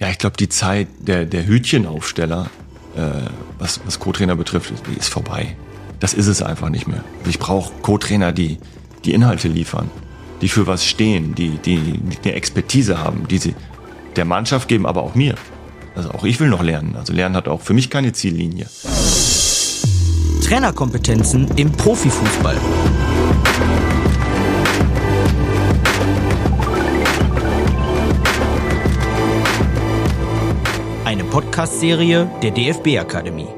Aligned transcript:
Ja, 0.00 0.08
ich 0.10 0.18
glaube, 0.18 0.36
die 0.36 0.48
Zeit 0.48 0.86
der, 1.00 1.24
der 1.24 1.44
Hütchenaufsteller, 1.46 2.50
äh, 2.94 3.00
was, 3.58 3.80
was 3.84 3.98
Co-Trainer 3.98 4.36
betrifft, 4.36 4.72
die 4.88 4.96
ist 4.96 5.08
vorbei. 5.08 5.56
Das 5.98 6.14
ist 6.14 6.28
es 6.28 6.40
einfach 6.40 6.68
nicht 6.68 6.86
mehr. 6.86 7.02
Ich 7.26 7.40
brauche 7.40 7.72
Co-Trainer, 7.82 8.30
die 8.30 8.58
die 9.04 9.12
Inhalte 9.12 9.48
liefern, 9.48 9.90
die 10.40 10.48
für 10.48 10.68
was 10.68 10.84
stehen, 10.84 11.34
die, 11.34 11.58
die, 11.58 11.78
die 11.78 12.18
eine 12.22 12.34
Expertise 12.34 13.00
haben, 13.00 13.26
die 13.26 13.38
sie 13.38 13.56
der 14.14 14.24
Mannschaft 14.24 14.68
geben, 14.68 14.86
aber 14.86 15.02
auch 15.02 15.16
mir. 15.16 15.34
Also 15.96 16.10
auch 16.12 16.22
ich 16.22 16.38
will 16.38 16.48
noch 16.48 16.62
lernen. 16.62 16.94
Also 16.94 17.12
Lernen 17.12 17.34
hat 17.34 17.48
auch 17.48 17.60
für 17.60 17.74
mich 17.74 17.90
keine 17.90 18.12
Ziellinie. 18.12 18.68
Trainerkompetenzen 20.44 21.48
im 21.56 21.72
Profifußball. 21.72 22.56
Podcast-Serie 31.30 32.30
der 32.42 32.52
DFB-Akademie. 32.52 33.48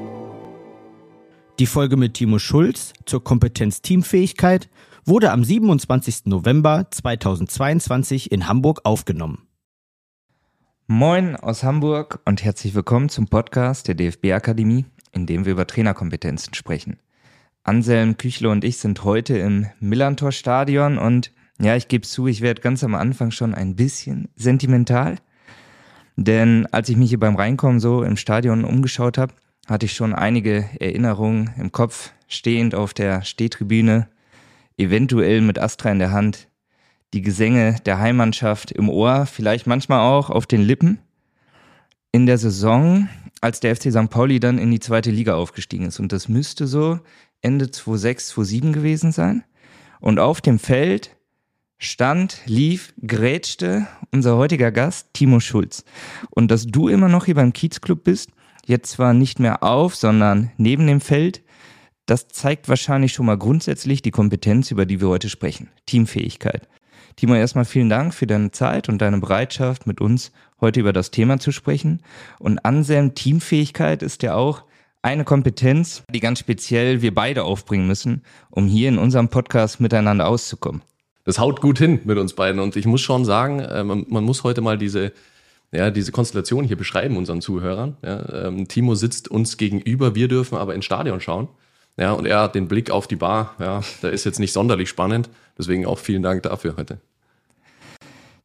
Die 1.60 1.66
Folge 1.66 1.96
mit 1.96 2.14
Timo 2.14 2.40
Schulz 2.40 2.92
zur 3.06 3.22
Kompetenz 3.22 3.80
Teamfähigkeit 3.80 4.68
wurde 5.04 5.30
am 5.30 5.44
27. 5.44 6.26
November 6.26 6.88
2022 6.90 8.32
in 8.32 8.48
Hamburg 8.48 8.80
aufgenommen. 8.82 9.46
Moin 10.88 11.36
aus 11.36 11.62
Hamburg 11.62 12.20
und 12.24 12.42
herzlich 12.42 12.74
willkommen 12.74 13.08
zum 13.08 13.28
Podcast 13.28 13.86
der 13.86 13.94
DFB-Akademie, 13.94 14.86
in 15.12 15.26
dem 15.26 15.44
wir 15.44 15.52
über 15.52 15.68
Trainerkompetenzen 15.68 16.54
sprechen. 16.54 16.98
Anselm 17.62 18.16
Küchle 18.16 18.50
und 18.50 18.64
ich 18.64 18.78
sind 18.78 19.04
heute 19.04 19.38
im 19.38 19.68
Millantor-Stadion 19.78 20.98
und 20.98 21.32
ja, 21.60 21.76
ich 21.76 21.86
gebe 21.86 22.04
zu, 22.04 22.26
ich 22.26 22.40
werde 22.40 22.62
ganz 22.62 22.82
am 22.82 22.96
Anfang 22.96 23.30
schon 23.30 23.54
ein 23.54 23.76
bisschen 23.76 24.28
sentimental. 24.34 25.18
Denn 26.22 26.66
als 26.66 26.90
ich 26.90 26.98
mich 26.98 27.08
hier 27.08 27.18
beim 27.18 27.34
Reinkommen 27.34 27.80
so 27.80 28.02
im 28.02 28.18
Stadion 28.18 28.62
umgeschaut 28.64 29.16
habe, 29.16 29.32
hatte 29.66 29.86
ich 29.86 29.94
schon 29.94 30.14
einige 30.14 30.68
Erinnerungen 30.78 31.54
im 31.56 31.72
Kopf, 31.72 32.12
stehend 32.28 32.74
auf 32.74 32.92
der 32.92 33.22
Stehtribüne, 33.22 34.06
eventuell 34.76 35.40
mit 35.40 35.58
Astra 35.58 35.90
in 35.90 35.98
der 35.98 36.12
Hand, 36.12 36.48
die 37.14 37.22
Gesänge 37.22 37.76
der 37.86 38.00
Heimmannschaft 38.00 38.70
im 38.70 38.90
Ohr, 38.90 39.24
vielleicht 39.24 39.66
manchmal 39.66 40.00
auch 40.00 40.28
auf 40.28 40.44
den 40.44 40.60
Lippen. 40.60 40.98
In 42.12 42.26
der 42.26 42.36
Saison, 42.36 43.08
als 43.40 43.60
der 43.60 43.74
FC 43.74 43.90
St. 43.90 44.10
Pauli 44.10 44.40
dann 44.40 44.58
in 44.58 44.70
die 44.70 44.80
zweite 44.80 45.10
Liga 45.10 45.36
aufgestiegen 45.36 45.86
ist. 45.86 46.00
Und 46.00 46.12
das 46.12 46.28
müsste 46.28 46.66
so 46.66 47.00
Ende 47.40 47.70
2006, 47.70 48.28
2007 48.28 48.72
gewesen 48.74 49.12
sein. 49.12 49.42
Und 50.00 50.18
auf 50.18 50.42
dem 50.42 50.58
Feld 50.58 51.16
stand, 51.80 52.42
lief, 52.44 52.94
grätschte 53.04 53.88
unser 54.12 54.36
heutiger 54.36 54.70
Gast 54.70 55.08
Timo 55.14 55.40
Schulz. 55.40 55.84
Und 56.28 56.50
dass 56.50 56.66
du 56.66 56.88
immer 56.88 57.08
noch 57.08 57.24
hier 57.24 57.34
beim 57.34 57.52
Kiezclub 57.52 58.04
bist, 58.04 58.30
jetzt 58.66 58.92
zwar 58.92 59.14
nicht 59.14 59.40
mehr 59.40 59.62
auf, 59.64 59.96
sondern 59.96 60.52
neben 60.58 60.86
dem 60.86 61.00
Feld, 61.00 61.42
das 62.06 62.28
zeigt 62.28 62.68
wahrscheinlich 62.68 63.12
schon 63.12 63.26
mal 63.26 63.38
grundsätzlich 63.38 64.02
die 64.02 64.10
Kompetenz, 64.10 64.70
über 64.70 64.84
die 64.84 65.00
wir 65.00 65.08
heute 65.08 65.28
sprechen. 65.28 65.70
Teamfähigkeit. 65.86 66.68
Timo, 67.16 67.34
erstmal 67.34 67.64
vielen 67.64 67.88
Dank 67.88 68.14
für 68.14 68.26
deine 68.26 68.50
Zeit 68.50 68.88
und 68.88 68.98
deine 68.98 69.18
Bereitschaft, 69.18 69.86
mit 69.86 70.00
uns 70.00 70.32
heute 70.60 70.80
über 70.80 70.92
das 70.92 71.10
Thema 71.10 71.38
zu 71.38 71.50
sprechen. 71.50 72.02
Und 72.38 72.64
Anselm, 72.64 73.14
Teamfähigkeit 73.14 74.02
ist 74.02 74.22
ja 74.22 74.34
auch 74.34 74.64
eine 75.02 75.24
Kompetenz, 75.24 76.02
die 76.10 76.20
ganz 76.20 76.40
speziell 76.40 77.00
wir 77.00 77.14
beide 77.14 77.44
aufbringen 77.44 77.86
müssen, 77.86 78.22
um 78.50 78.66
hier 78.66 78.90
in 78.90 78.98
unserem 78.98 79.28
Podcast 79.28 79.80
miteinander 79.80 80.28
auszukommen. 80.28 80.82
Das 81.30 81.38
haut 81.38 81.60
gut 81.60 81.78
hin 81.78 82.00
mit 82.02 82.18
uns 82.18 82.32
beiden. 82.32 82.60
Und 82.60 82.74
ich 82.74 82.86
muss 82.86 83.02
schon 83.02 83.24
sagen, 83.24 83.60
äh, 83.60 83.84
man, 83.84 84.04
muss 84.08 84.42
heute 84.42 84.62
mal 84.62 84.76
diese, 84.76 85.12
ja, 85.70 85.92
diese 85.92 86.10
Konstellation 86.10 86.64
hier 86.64 86.76
beschreiben 86.76 87.16
unseren 87.16 87.40
Zuhörern. 87.40 87.96
Ja, 88.04 88.48
ähm, 88.48 88.66
Timo 88.66 88.96
sitzt 88.96 89.28
uns 89.28 89.56
gegenüber, 89.56 90.16
wir 90.16 90.26
dürfen 90.26 90.58
aber 90.58 90.74
ins 90.74 90.86
Stadion 90.86 91.20
schauen. 91.20 91.46
Ja, 91.96 92.14
und 92.14 92.26
er 92.26 92.40
hat 92.40 92.56
den 92.56 92.66
Blick 92.66 92.90
auf 92.90 93.06
die 93.06 93.14
Bar. 93.14 93.54
Ja, 93.60 93.82
da 94.02 94.08
ist 94.08 94.24
jetzt 94.24 94.40
nicht 94.40 94.52
sonderlich 94.52 94.88
spannend. 94.88 95.30
Deswegen 95.56 95.86
auch 95.86 96.00
vielen 96.00 96.24
Dank 96.24 96.42
dafür 96.42 96.74
heute. 96.76 96.98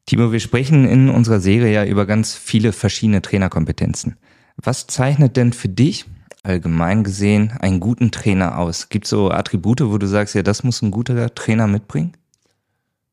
Timo, 0.04 0.30
wir 0.30 0.38
sprechen 0.38 0.86
in 0.86 1.10
unserer 1.10 1.40
Serie 1.40 1.72
ja 1.72 1.84
über 1.84 2.06
ganz 2.06 2.36
viele 2.36 2.70
verschiedene 2.70 3.20
Trainerkompetenzen. 3.20 4.14
Was 4.58 4.86
zeichnet 4.86 5.36
denn 5.36 5.52
für 5.52 5.68
dich 5.68 6.04
allgemein 6.44 7.02
gesehen 7.02 7.50
einen 7.58 7.80
guten 7.80 8.12
Trainer 8.12 8.58
aus? 8.58 8.90
Gibt 8.90 9.06
es 9.06 9.10
so 9.10 9.32
Attribute, 9.32 9.80
wo 9.80 9.98
du 9.98 10.06
sagst, 10.06 10.36
ja, 10.36 10.44
das 10.44 10.62
muss 10.62 10.82
ein 10.82 10.92
guter 10.92 11.34
Trainer 11.34 11.66
mitbringen? 11.66 12.12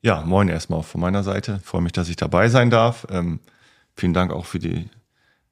Ja, 0.04 0.22
moin 0.26 0.50
erstmal 0.50 0.84
von 0.84 1.00
meiner 1.00 1.24
Seite. 1.24 1.62
Freue 1.64 1.82
mich, 1.82 1.94
dass 1.94 2.10
ich 2.10 2.18
dabei 2.18 2.50
sein 2.50 2.70
darf. 2.70 3.08
Ähm, 3.10 3.40
vielen 3.96 4.14
Dank 4.14 4.34
auch 4.34 4.46
für 4.46 4.60
die 4.60 4.90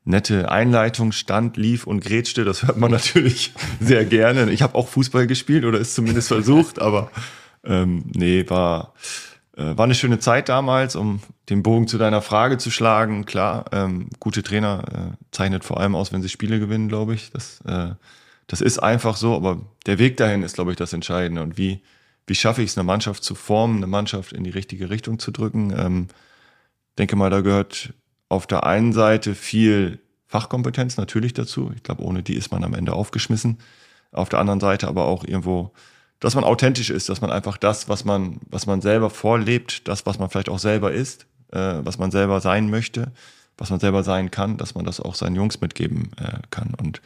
nette 0.03 0.51
Einleitung. 0.51 1.13
Stand, 1.13 1.55
lief 1.55 1.87
und 1.87 2.01
grätschte. 2.01 2.43
Das 2.43 2.63
hört 2.63 2.75
man 2.75 2.91
natürlich 2.91 3.53
sehr 3.79 4.03
gerne. 4.03 4.51
Ich 4.51 4.61
habe 4.61 4.75
auch 4.75 4.89
Fußball 4.89 5.25
gespielt 5.25 5.63
oder 5.63 5.79
es 5.79 5.95
zumindest 5.95 6.27
versucht, 6.27 6.81
aber 6.81 7.11
ähm, 7.63 8.03
nee, 8.13 8.43
war, 8.49 8.93
äh, 9.55 9.77
war 9.77 9.85
eine 9.85 9.95
schöne 9.95 10.19
Zeit 10.19 10.49
damals, 10.49 10.97
um 10.97 11.21
den 11.49 11.63
Bogen 11.63 11.87
zu 11.87 11.97
deiner 11.97 12.21
Frage 12.21 12.57
zu 12.57 12.71
schlagen. 12.71 13.23
Klar, 13.25 13.67
ähm, 13.71 14.09
gute 14.19 14.43
Trainer 14.43 14.83
äh, 14.93 15.25
zeichnet 15.31 15.63
vor 15.63 15.79
allem 15.79 15.95
aus, 15.95 16.11
wenn 16.11 16.21
sie 16.21 16.27
Spiele 16.29 16.59
gewinnen, 16.59 16.89
glaube 16.89 17.13
ich. 17.13 17.31
Das, 17.31 17.61
äh, 17.65 17.91
das 18.47 18.59
ist 18.59 18.79
einfach 18.79 19.15
so, 19.15 19.33
aber 19.33 19.61
der 19.85 19.97
Weg 19.97 20.17
dahin 20.17 20.43
ist, 20.43 20.55
glaube 20.55 20.71
ich, 20.71 20.77
das 20.77 20.91
Entscheidende. 20.91 21.41
Und 21.41 21.57
wie, 21.57 21.81
wie 22.27 22.35
schaffe 22.35 22.61
ich 22.61 22.71
es, 22.71 22.77
eine 22.77 22.85
Mannschaft 22.85 23.23
zu 23.23 23.35
formen, 23.35 23.77
eine 23.77 23.87
Mannschaft 23.87 24.33
in 24.33 24.43
die 24.43 24.49
richtige 24.49 24.89
Richtung 24.89 25.19
zu 25.19 25.31
drücken. 25.31 25.73
Ähm, 25.77 26.07
denke 26.97 27.15
mal, 27.15 27.29
da 27.29 27.41
gehört 27.41 27.93
auf 28.29 28.47
der 28.47 28.65
einen 28.65 28.93
Seite 28.93 29.35
viel 29.35 29.99
Fachkompetenz 30.27 30.95
natürlich 30.97 31.33
dazu. 31.33 31.71
Ich 31.75 31.83
glaube, 31.83 32.03
ohne 32.03 32.23
die 32.23 32.35
ist 32.35 32.51
man 32.51 32.63
am 32.63 32.73
Ende 32.73 32.93
aufgeschmissen. 32.93 33.57
Auf 34.13 34.29
der 34.29 34.39
anderen 34.39 34.59
Seite 34.59 34.87
aber 34.87 35.05
auch 35.05 35.25
irgendwo, 35.25 35.71
dass 36.19 36.35
man 36.35 36.43
authentisch 36.43 36.89
ist, 36.89 37.09
dass 37.09 37.19
man 37.19 37.31
einfach 37.31 37.57
das, 37.57 37.89
was 37.89 38.05
man, 38.05 38.39
was 38.49 38.65
man 38.65 38.81
selber 38.81 39.09
vorlebt, 39.09 39.87
das, 39.87 40.05
was 40.05 40.19
man 40.19 40.29
vielleicht 40.29 40.49
auch 40.49 40.59
selber 40.59 40.91
ist, 40.91 41.25
äh, 41.51 41.79
was 41.83 41.97
man 41.97 42.11
selber 42.11 42.39
sein 42.39 42.69
möchte, 42.69 43.11
was 43.57 43.69
man 43.69 43.79
selber 43.79 44.03
sein 44.03 44.31
kann, 44.31 44.57
dass 44.57 44.75
man 44.75 44.85
das 44.85 45.01
auch 45.01 45.15
seinen 45.15 45.35
Jungs 45.35 45.59
mitgeben 45.59 46.11
äh, 46.17 46.39
kann. 46.49 46.73
Und 46.75 47.01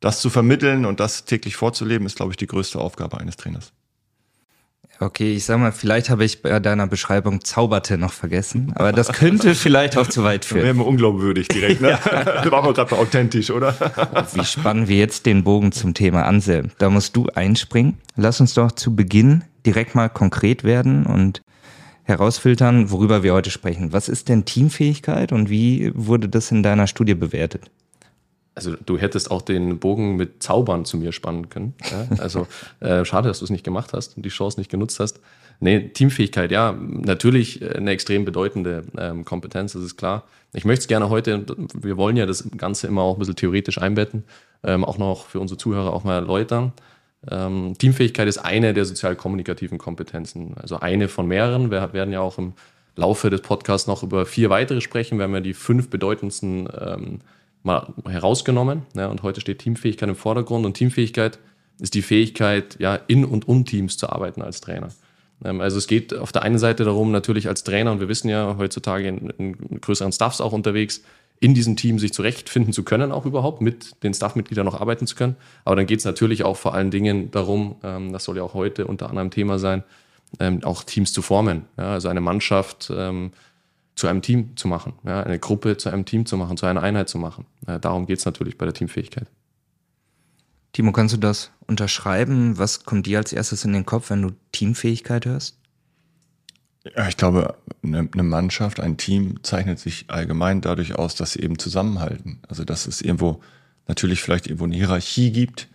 das 0.00 0.20
zu 0.20 0.30
vermitteln 0.30 0.86
und 0.86 1.00
das 1.00 1.24
täglich 1.24 1.56
vorzuleben, 1.56 2.06
ist, 2.06 2.16
glaube 2.16 2.32
ich, 2.32 2.36
die 2.36 2.46
größte 2.46 2.78
Aufgabe 2.78 3.18
eines 3.18 3.36
Trainers. 3.36 3.72
Okay, 5.00 5.34
ich 5.34 5.44
sag 5.44 5.58
mal, 5.58 5.72
vielleicht 5.72 6.08
habe 6.08 6.24
ich 6.24 6.42
bei 6.42 6.60
deiner 6.60 6.86
Beschreibung 6.86 7.44
zauberte 7.44 7.98
noch 7.98 8.12
vergessen, 8.12 8.72
aber 8.76 8.92
das 8.92 9.12
könnte 9.12 9.54
vielleicht 9.54 9.96
auch 9.96 10.06
zu 10.06 10.22
weit 10.22 10.44
führen. 10.44 10.62
Wäre 10.62 10.74
mir 10.74 10.84
unglaubwürdig 10.84 11.48
direkt, 11.48 11.80
ne? 11.80 11.90
ja. 12.04 12.50
War 12.50 12.64
aber 12.64 12.74
gerade 12.74 12.96
authentisch, 12.96 13.50
oder? 13.50 13.74
Wie 14.34 14.44
spannen 14.44 14.88
wir 14.88 14.96
jetzt 14.96 15.26
den 15.26 15.42
Bogen 15.44 15.72
zum 15.72 15.94
Thema 15.94 16.24
Anselm? 16.24 16.70
Da 16.78 16.90
musst 16.90 17.16
du 17.16 17.26
einspringen. 17.34 17.98
Lass 18.16 18.40
uns 18.40 18.54
doch 18.54 18.72
zu 18.72 18.94
Beginn 18.94 19.44
direkt 19.66 19.94
mal 19.94 20.08
konkret 20.08 20.64
werden 20.64 21.06
und 21.06 21.42
herausfiltern, 22.04 22.90
worüber 22.90 23.22
wir 23.22 23.32
heute 23.32 23.50
sprechen. 23.50 23.92
Was 23.92 24.08
ist 24.08 24.28
denn 24.28 24.44
Teamfähigkeit 24.44 25.32
und 25.32 25.50
wie 25.50 25.90
wurde 25.94 26.28
das 26.28 26.50
in 26.50 26.62
deiner 26.62 26.86
Studie 26.86 27.14
bewertet? 27.14 27.70
Also 28.54 28.74
du 28.86 28.98
hättest 28.98 29.30
auch 29.30 29.42
den 29.42 29.78
Bogen 29.78 30.16
mit 30.16 30.42
Zaubern 30.42 30.84
zu 30.84 30.96
mir 30.96 31.12
spannen 31.12 31.48
können. 31.48 31.74
Ja? 31.90 32.16
Also 32.18 32.46
äh, 32.80 33.04
schade, 33.04 33.28
dass 33.28 33.40
du 33.40 33.44
es 33.44 33.50
nicht 33.50 33.64
gemacht 33.64 33.92
hast 33.92 34.16
und 34.16 34.24
die 34.24 34.30
Chance 34.30 34.60
nicht 34.60 34.70
genutzt 34.70 35.00
hast. 35.00 35.20
Nee, 35.60 35.88
Teamfähigkeit, 35.88 36.50
ja, 36.50 36.72
natürlich 36.72 37.62
eine 37.76 37.92
extrem 37.92 38.24
bedeutende 38.24 38.84
ähm, 38.98 39.24
Kompetenz, 39.24 39.72
das 39.72 39.82
ist 39.82 39.96
klar. 39.96 40.24
Ich 40.52 40.64
möchte 40.64 40.82
es 40.82 40.88
gerne 40.88 41.10
heute, 41.10 41.44
wir 41.74 41.96
wollen 41.96 42.16
ja 42.16 42.26
das 42.26 42.48
Ganze 42.56 42.86
immer 42.86 43.02
auch 43.02 43.16
ein 43.16 43.18
bisschen 43.20 43.36
theoretisch 43.36 43.78
einbetten, 43.78 44.24
ähm, 44.62 44.84
auch 44.84 44.98
noch 44.98 45.26
für 45.26 45.40
unsere 45.40 45.58
Zuhörer 45.58 45.92
auch 45.92 46.04
mal 46.04 46.14
erläutern. 46.14 46.72
Ähm, 47.30 47.74
Teamfähigkeit 47.78 48.28
ist 48.28 48.38
eine 48.38 48.74
der 48.74 48.84
sozial-kommunikativen 48.84 49.78
Kompetenzen, 49.78 50.54
also 50.56 50.80
eine 50.80 51.08
von 51.08 51.26
mehreren. 51.26 51.70
Wir 51.70 51.92
werden 51.92 52.12
ja 52.12 52.20
auch 52.20 52.38
im 52.38 52.54
Laufe 52.96 53.30
des 53.30 53.40
Podcasts 53.40 53.86
noch 53.88 54.02
über 54.02 54.26
vier 54.26 54.50
weitere 54.50 54.80
sprechen. 54.80 55.18
Wir 55.18 55.24
haben 55.24 55.34
ja 55.34 55.40
die 55.40 55.54
fünf 55.54 55.88
bedeutendsten 55.88 56.68
ähm, 56.78 57.20
mal 57.64 57.92
herausgenommen. 58.06 58.82
Ja, 58.94 59.08
und 59.08 59.22
heute 59.22 59.40
steht 59.40 59.58
Teamfähigkeit 59.58 60.08
im 60.08 60.16
Vordergrund. 60.16 60.64
Und 60.64 60.74
Teamfähigkeit 60.74 61.38
ist 61.80 61.94
die 61.94 62.02
Fähigkeit, 62.02 62.76
ja, 62.78 62.94
in 62.94 63.24
und 63.24 63.48
um 63.48 63.64
Teams 63.64 63.96
zu 63.96 64.08
arbeiten 64.08 64.42
als 64.42 64.60
Trainer. 64.60 64.88
Ähm, 65.44 65.60
also 65.60 65.78
es 65.78 65.86
geht 65.86 66.14
auf 66.14 66.30
der 66.30 66.42
einen 66.42 66.58
Seite 66.58 66.84
darum, 66.84 67.10
natürlich 67.10 67.48
als 67.48 67.64
Trainer, 67.64 67.90
und 67.90 68.00
wir 68.00 68.08
wissen 68.08 68.28
ja 68.28 68.56
heutzutage 68.58 69.08
in, 69.08 69.30
in 69.30 69.80
größeren 69.80 70.12
Staffs 70.12 70.40
auch 70.40 70.52
unterwegs, 70.52 71.02
in 71.40 71.54
diesem 71.54 71.76
Team 71.76 71.98
sich 71.98 72.12
zurechtfinden 72.12 72.72
zu 72.72 72.84
können, 72.84 73.12
auch 73.12 73.26
überhaupt 73.26 73.60
mit 73.60 74.02
den 74.02 74.14
Staffmitgliedern 74.14 74.64
noch 74.64 74.80
arbeiten 74.80 75.06
zu 75.06 75.16
können. 75.16 75.36
Aber 75.64 75.74
dann 75.74 75.86
geht 75.86 75.98
es 75.98 76.04
natürlich 76.04 76.44
auch 76.44 76.56
vor 76.56 76.74
allen 76.74 76.90
Dingen 76.90 77.30
darum, 77.30 77.76
ähm, 77.82 78.12
das 78.12 78.24
soll 78.24 78.36
ja 78.36 78.42
auch 78.42 78.54
heute 78.54 78.86
unter 78.86 79.08
anderem 79.08 79.30
Thema 79.30 79.58
sein, 79.58 79.82
ähm, 80.38 80.62
auch 80.64 80.84
Teams 80.84 81.12
zu 81.12 81.22
formen. 81.22 81.64
Ja, 81.76 81.92
also 81.92 82.08
eine 82.08 82.20
Mannschaft 82.20 82.92
ähm, 82.94 83.32
zu 83.94 84.08
einem 84.08 84.22
Team 84.22 84.56
zu 84.56 84.68
machen, 84.68 84.94
ja, 85.04 85.22
eine 85.22 85.38
Gruppe 85.38 85.76
zu 85.76 85.88
einem 85.88 86.04
Team 86.04 86.26
zu 86.26 86.36
machen, 86.36 86.56
zu 86.56 86.66
einer 86.66 86.82
Einheit 86.82 87.08
zu 87.08 87.18
machen. 87.18 87.46
Ja, 87.66 87.78
darum 87.78 88.06
geht 88.06 88.18
es 88.18 88.24
natürlich 88.24 88.58
bei 88.58 88.64
der 88.64 88.74
Teamfähigkeit. 88.74 89.28
Timo, 90.72 90.90
kannst 90.90 91.14
du 91.14 91.18
das 91.18 91.52
unterschreiben? 91.68 92.58
Was 92.58 92.84
kommt 92.84 93.06
dir 93.06 93.18
als 93.18 93.32
erstes 93.32 93.64
in 93.64 93.72
den 93.72 93.86
Kopf, 93.86 94.10
wenn 94.10 94.22
du 94.22 94.32
Teamfähigkeit 94.50 95.24
hörst? 95.24 95.56
Ja, 96.96 97.08
ich 97.08 97.16
glaube, 97.16 97.54
eine, 97.82 98.08
eine 98.12 98.22
Mannschaft, 98.24 98.80
ein 98.80 98.96
Team 98.96 99.42
zeichnet 99.42 99.78
sich 99.78 100.06
allgemein 100.08 100.60
dadurch 100.60 100.96
aus, 100.96 101.14
dass 101.14 101.32
sie 101.32 101.40
eben 101.40 101.58
zusammenhalten. 101.58 102.40
Also 102.48 102.64
dass 102.64 102.86
es 102.86 103.00
irgendwo 103.00 103.40
natürlich 103.86 104.20
vielleicht 104.20 104.46
irgendwo 104.46 104.64
eine 104.64 104.74
Hierarchie 104.74 105.30
gibt, 105.30 105.68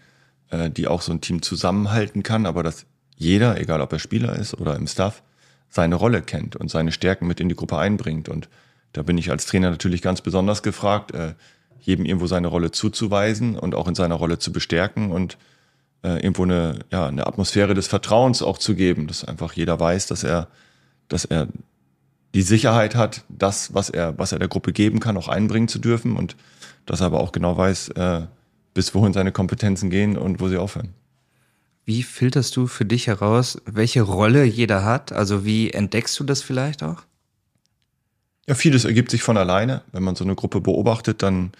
äh, 0.49 0.69
die 0.69 0.87
auch 0.87 1.01
so 1.01 1.11
ein 1.13 1.21
Team 1.21 1.41
zusammenhalten 1.41 2.21
kann, 2.21 2.45
aber 2.45 2.61
dass 2.61 2.85
jeder, 3.15 3.59
egal 3.59 3.81
ob 3.81 3.91
er 3.93 3.99
Spieler 3.99 4.35
ist 4.35 4.53
oder 4.53 4.75
im 4.75 4.87
Staff, 4.87 5.23
seine 5.69 5.95
Rolle 5.95 6.21
kennt 6.21 6.55
und 6.55 6.69
seine 6.69 6.91
Stärken 6.91 7.27
mit 7.27 7.39
in 7.39 7.49
die 7.49 7.55
Gruppe 7.55 7.77
einbringt. 7.77 8.27
Und 8.29 8.49
da 8.93 9.03
bin 9.03 9.17
ich 9.17 9.31
als 9.31 9.45
Trainer 9.45 9.69
natürlich 9.69 10.01
ganz 10.01 10.21
besonders 10.21 10.63
gefragt, 10.63 11.13
äh, 11.13 11.33
jedem 11.79 12.05
irgendwo 12.05 12.27
seine 12.27 12.47
Rolle 12.47 12.71
zuzuweisen 12.71 13.57
und 13.57 13.75
auch 13.75 13.87
in 13.87 13.95
seiner 13.95 14.15
Rolle 14.15 14.39
zu 14.39 14.51
bestärken 14.51 15.11
und 15.11 15.37
äh, 16.03 16.21
irgendwo 16.21 16.43
eine, 16.43 16.79
ja, 16.91 17.07
eine 17.07 17.25
Atmosphäre 17.27 17.73
des 17.73 17.87
Vertrauens 17.87 18.41
auch 18.41 18.57
zu 18.57 18.75
geben, 18.75 19.07
dass 19.07 19.23
einfach 19.23 19.53
jeder 19.53 19.79
weiß, 19.79 20.07
dass 20.07 20.23
er, 20.23 20.47
dass 21.07 21.25
er 21.25 21.47
die 22.33 22.41
Sicherheit 22.41 22.95
hat, 22.95 23.23
das, 23.29 23.73
was 23.73 23.89
er, 23.89 24.17
was 24.17 24.31
er 24.31 24.39
der 24.39 24.47
Gruppe 24.47 24.71
geben 24.71 24.99
kann, 24.99 25.17
auch 25.17 25.27
einbringen 25.27 25.67
zu 25.67 25.79
dürfen 25.79 26.15
und 26.15 26.35
dass 26.85 27.01
er 27.01 27.07
aber 27.07 27.19
auch 27.19 27.31
genau 27.31 27.57
weiß, 27.57 27.89
äh, 27.89 28.21
bis 28.73 28.93
wohin 28.93 29.13
seine 29.13 29.31
Kompetenzen 29.31 29.89
gehen 29.89 30.17
und 30.17 30.39
wo 30.39 30.47
sie 30.47 30.57
aufhören. 30.57 30.93
Wie 31.89 32.03
filterst 32.03 32.55
du 32.55 32.67
für 32.67 32.85
dich 32.85 33.07
heraus, 33.07 33.59
welche 33.65 34.03
Rolle 34.03 34.43
jeder 34.43 34.85
hat? 34.85 35.11
Also 35.11 35.43
wie 35.43 35.71
entdeckst 35.71 36.19
du 36.19 36.23
das 36.23 36.43
vielleicht 36.43 36.83
auch? 36.83 37.01
Ja, 38.47 38.53
vieles 38.53 38.85
ergibt 38.85 39.09
sich 39.09 39.23
von 39.23 39.37
alleine. 39.37 39.81
Wenn 39.91 40.03
man 40.03 40.15
so 40.15 40.23
eine 40.23 40.35
Gruppe 40.35 40.61
beobachtet, 40.61 41.23
dann 41.23 41.51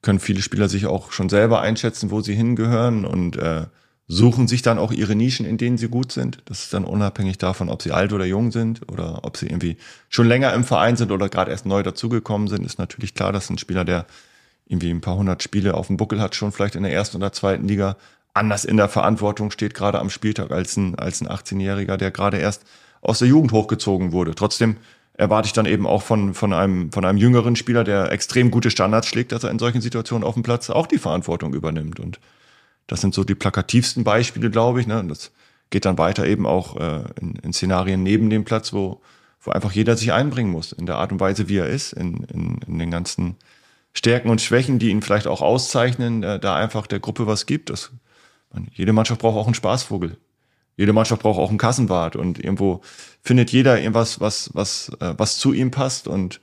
können 0.00 0.20
viele 0.20 0.40
Spieler 0.40 0.70
sich 0.70 0.86
auch 0.86 1.12
schon 1.12 1.28
selber 1.28 1.60
einschätzen, 1.60 2.10
wo 2.10 2.22
sie 2.22 2.34
hingehören 2.34 3.04
und 3.04 3.36
äh, 3.36 3.66
suchen 4.08 4.48
sich 4.48 4.62
dann 4.62 4.78
auch 4.78 4.90
ihre 4.90 5.16
Nischen, 5.16 5.44
in 5.44 5.58
denen 5.58 5.76
sie 5.76 5.88
gut 5.88 6.12
sind. 6.12 6.38
Das 6.46 6.60
ist 6.60 6.72
dann 6.72 6.86
unabhängig 6.86 7.36
davon, 7.36 7.68
ob 7.68 7.82
sie 7.82 7.92
alt 7.92 8.14
oder 8.14 8.24
jung 8.24 8.52
sind 8.52 8.90
oder 8.90 9.22
ob 9.22 9.36
sie 9.36 9.48
irgendwie 9.48 9.76
schon 10.08 10.26
länger 10.26 10.54
im 10.54 10.64
Verein 10.64 10.96
sind 10.96 11.12
oder 11.12 11.28
gerade 11.28 11.50
erst 11.50 11.66
neu 11.66 11.82
dazugekommen 11.82 12.48
sind. 12.48 12.64
Ist 12.64 12.78
natürlich 12.78 13.12
klar, 13.12 13.32
dass 13.32 13.50
ein 13.50 13.58
Spieler, 13.58 13.84
der 13.84 14.06
irgendwie 14.64 14.88
ein 14.88 15.02
paar 15.02 15.16
hundert 15.16 15.42
Spiele 15.42 15.74
auf 15.74 15.88
dem 15.88 15.98
Buckel 15.98 16.22
hat, 16.22 16.34
schon 16.34 16.52
vielleicht 16.52 16.74
in 16.74 16.84
der 16.84 16.92
ersten 16.94 17.18
oder 17.18 17.34
zweiten 17.34 17.68
Liga 17.68 17.98
anders 18.34 18.64
in 18.64 18.76
der 18.76 18.88
Verantwortung 18.88 19.50
steht, 19.50 19.74
gerade 19.74 20.00
am 20.00 20.10
Spieltag, 20.10 20.50
als 20.50 20.76
ein, 20.76 20.96
als 20.96 21.20
ein 21.20 21.28
18-Jähriger, 21.28 21.96
der 21.96 22.10
gerade 22.10 22.38
erst 22.38 22.64
aus 23.00 23.20
der 23.20 23.28
Jugend 23.28 23.52
hochgezogen 23.52 24.12
wurde. 24.12 24.34
Trotzdem 24.34 24.76
erwarte 25.14 25.46
ich 25.46 25.52
dann 25.52 25.66
eben 25.66 25.86
auch 25.86 26.02
von, 26.02 26.34
von, 26.34 26.52
einem, 26.52 26.90
von 26.90 27.04
einem 27.04 27.18
jüngeren 27.18 27.54
Spieler, 27.54 27.84
der 27.84 28.10
extrem 28.10 28.50
gute 28.50 28.70
Standards 28.70 29.06
schlägt, 29.06 29.30
dass 29.30 29.44
er 29.44 29.50
in 29.50 29.60
solchen 29.60 29.80
Situationen 29.80 30.26
auf 30.26 30.34
dem 30.34 30.42
Platz 30.42 30.68
auch 30.70 30.88
die 30.88 30.98
Verantwortung 30.98 31.54
übernimmt. 31.54 32.00
Und 32.00 32.18
das 32.88 33.00
sind 33.00 33.14
so 33.14 33.22
die 33.22 33.36
plakativsten 33.36 34.02
Beispiele, 34.02 34.50
glaube 34.50 34.80
ich. 34.80 34.88
Ne? 34.88 34.98
Und 34.98 35.08
das 35.08 35.30
geht 35.70 35.84
dann 35.84 35.98
weiter 35.98 36.26
eben 36.26 36.46
auch 36.46 36.76
äh, 36.76 37.04
in, 37.20 37.36
in 37.36 37.52
Szenarien 37.52 38.02
neben 38.02 38.28
dem 38.28 38.44
Platz, 38.44 38.72
wo, 38.72 39.00
wo 39.40 39.52
einfach 39.52 39.70
jeder 39.70 39.96
sich 39.96 40.12
einbringen 40.12 40.50
muss, 40.50 40.72
in 40.72 40.86
der 40.86 40.96
Art 40.96 41.12
und 41.12 41.20
Weise, 41.20 41.48
wie 41.48 41.58
er 41.58 41.68
ist, 41.68 41.92
in, 41.92 42.24
in, 42.24 42.58
in 42.66 42.78
den 42.80 42.90
ganzen 42.90 43.36
Stärken 43.92 44.30
und 44.30 44.40
Schwächen, 44.40 44.80
die 44.80 44.90
ihn 44.90 45.02
vielleicht 45.02 45.28
auch 45.28 45.40
auszeichnen, 45.40 46.24
äh, 46.24 46.40
da 46.40 46.56
einfach 46.56 46.88
der 46.88 46.98
Gruppe 46.98 47.28
was 47.28 47.46
gibt. 47.46 47.70
Das 47.70 47.92
jede 48.72 48.92
Mannschaft 48.92 49.20
braucht 49.20 49.36
auch 49.36 49.46
einen 49.46 49.54
Spaßvogel. 49.54 50.16
Jede 50.76 50.92
Mannschaft 50.92 51.22
braucht 51.22 51.38
auch 51.38 51.50
einen 51.50 51.58
Kassenwart 51.58 52.16
und 52.16 52.38
irgendwo 52.38 52.80
findet 53.22 53.52
jeder 53.52 53.78
irgendwas, 53.78 54.20
was, 54.20 54.50
was, 54.54 54.90
äh, 55.00 55.14
was 55.16 55.38
zu 55.38 55.52
ihm 55.52 55.70
passt 55.70 56.08
und 56.08 56.40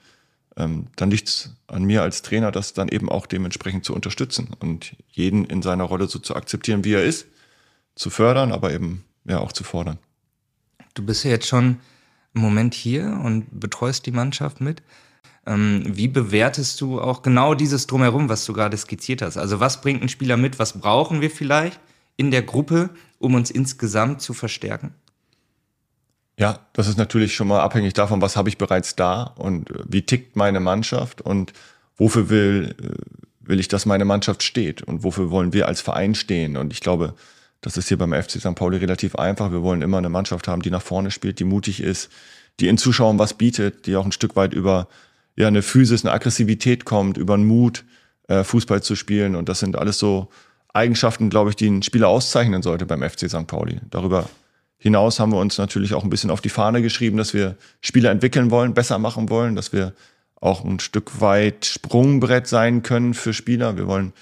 ähm, 0.57 0.87
dann 0.95 1.11
liegt 1.11 1.29
es 1.29 1.55
an 1.67 1.83
mir 1.83 2.01
als 2.01 2.21
Trainer, 2.21 2.51
das 2.51 2.73
dann 2.73 2.87
eben 2.89 3.09
auch 3.09 3.25
dementsprechend 3.25 3.85
zu 3.85 3.93
unterstützen 3.93 4.49
und 4.59 4.95
jeden 5.09 5.45
in 5.45 5.61
seiner 5.61 5.83
Rolle 5.83 6.07
so 6.07 6.19
zu 6.19 6.35
akzeptieren, 6.35 6.83
wie 6.83 6.93
er 6.93 7.03
ist, 7.03 7.27
zu 7.95 8.09
fördern, 8.09 8.51
aber 8.51 8.71
eben 8.73 9.03
ja 9.25 9.39
auch 9.39 9.51
zu 9.51 9.63
fordern. 9.63 9.97
Du 10.93 11.05
bist 11.05 11.23
ja 11.23 11.31
jetzt 11.31 11.47
schon 11.47 11.79
im 12.33 12.41
Moment 12.41 12.73
hier 12.73 13.19
und 13.23 13.59
betreust 13.59 14.05
die 14.05 14.11
Mannschaft 14.11 14.61
mit. 14.61 14.81
Ähm, 15.45 15.83
wie 15.85 16.07
bewertest 16.07 16.79
du 16.81 17.01
auch 17.01 17.21
genau 17.21 17.53
dieses 17.53 17.87
Drumherum, 17.87 18.29
was 18.29 18.45
du 18.45 18.53
gerade 18.53 18.77
skizziert 18.77 19.21
hast? 19.21 19.37
Also 19.37 19.59
was 19.59 19.81
bringt 19.81 20.01
ein 20.01 20.09
Spieler 20.09 20.37
mit? 20.37 20.59
Was 20.59 20.79
brauchen 20.79 21.21
wir 21.21 21.31
vielleicht? 21.31 21.79
In 22.17 22.31
der 22.31 22.41
Gruppe, 22.41 22.89
um 23.19 23.35
uns 23.35 23.51
insgesamt 23.51 24.21
zu 24.21 24.33
verstärken? 24.33 24.93
Ja, 26.37 26.59
das 26.73 26.87
ist 26.87 26.97
natürlich 26.97 27.35
schon 27.35 27.47
mal 27.47 27.59
abhängig 27.59 27.93
davon, 27.93 28.21
was 28.21 28.35
habe 28.35 28.49
ich 28.49 28.57
bereits 28.57 28.95
da 28.95 29.23
und 29.23 29.69
äh, 29.69 29.83
wie 29.87 30.01
tickt 30.01 30.35
meine 30.35 30.59
Mannschaft 30.59 31.21
und 31.21 31.53
wofür 31.97 32.29
will, 32.29 32.75
äh, 32.81 33.47
will 33.47 33.59
ich, 33.59 33.67
dass 33.67 33.85
meine 33.85 34.05
Mannschaft 34.05 34.43
steht 34.43 34.81
und 34.81 35.03
wofür 35.03 35.29
wollen 35.29 35.53
wir 35.53 35.67
als 35.67 35.81
Verein 35.81 36.15
stehen. 36.15 36.57
Und 36.57 36.73
ich 36.73 36.79
glaube, 36.79 37.15
das 37.61 37.77
ist 37.77 37.89
hier 37.89 37.97
beim 37.97 38.11
FC 38.11 38.39
St. 38.39 38.55
Pauli 38.55 38.77
relativ 38.77 39.15
einfach. 39.15 39.51
Wir 39.51 39.61
wollen 39.61 39.83
immer 39.83 39.99
eine 39.99 40.09
Mannschaft 40.09 40.47
haben, 40.47 40.63
die 40.63 40.71
nach 40.71 40.81
vorne 40.81 41.11
spielt, 41.11 41.39
die 41.39 41.43
mutig 41.43 41.81
ist, 41.81 42.09
die 42.59 42.67
in 42.67 42.77
Zuschauern 42.77 43.19
was 43.19 43.35
bietet, 43.35 43.85
die 43.85 43.95
auch 43.95 44.05
ein 44.05 44.11
Stück 44.11 44.35
weit 44.35 44.53
über 44.53 44.87
ja, 45.35 45.47
eine 45.47 45.61
Physis, 45.61 46.03
eine 46.03 46.13
Aggressivität 46.13 46.85
kommt, 46.85 47.17
über 47.17 47.35
einen 47.35 47.45
Mut, 47.45 47.85
äh, 48.27 48.43
Fußball 48.43 48.81
zu 48.81 48.95
spielen. 48.95 49.35
Und 49.35 49.47
das 49.47 49.59
sind 49.59 49.77
alles 49.77 49.99
so 49.99 50.29
Eigenschaften, 50.73 51.29
glaube 51.29 51.49
ich, 51.49 51.55
die 51.55 51.67
ein 51.67 51.83
Spieler 51.83 52.07
auszeichnen 52.07 52.61
sollte 52.61 52.85
beim 52.85 53.07
FC 53.07 53.29
St. 53.29 53.47
Pauli. 53.47 53.79
Darüber 53.89 54.29
hinaus 54.77 55.19
haben 55.19 55.31
wir 55.31 55.39
uns 55.39 55.57
natürlich 55.57 55.93
auch 55.93 56.03
ein 56.03 56.09
bisschen 56.09 56.31
auf 56.31 56.41
die 56.41 56.49
Fahne 56.49 56.81
geschrieben, 56.81 57.17
dass 57.17 57.33
wir 57.33 57.55
Spieler 57.81 58.09
entwickeln 58.09 58.51
wollen, 58.51 58.73
besser 58.73 58.97
machen 58.97 59.29
wollen, 59.29 59.55
dass 59.55 59.73
wir 59.73 59.93
auch 60.39 60.65
ein 60.65 60.79
Stück 60.79 61.21
weit 61.21 61.65
Sprungbrett 61.65 62.47
sein 62.47 62.81
können 62.81 63.13
für 63.13 63.33
Spieler. 63.33 63.77
Wir 63.77 63.87
wollen 63.87 64.13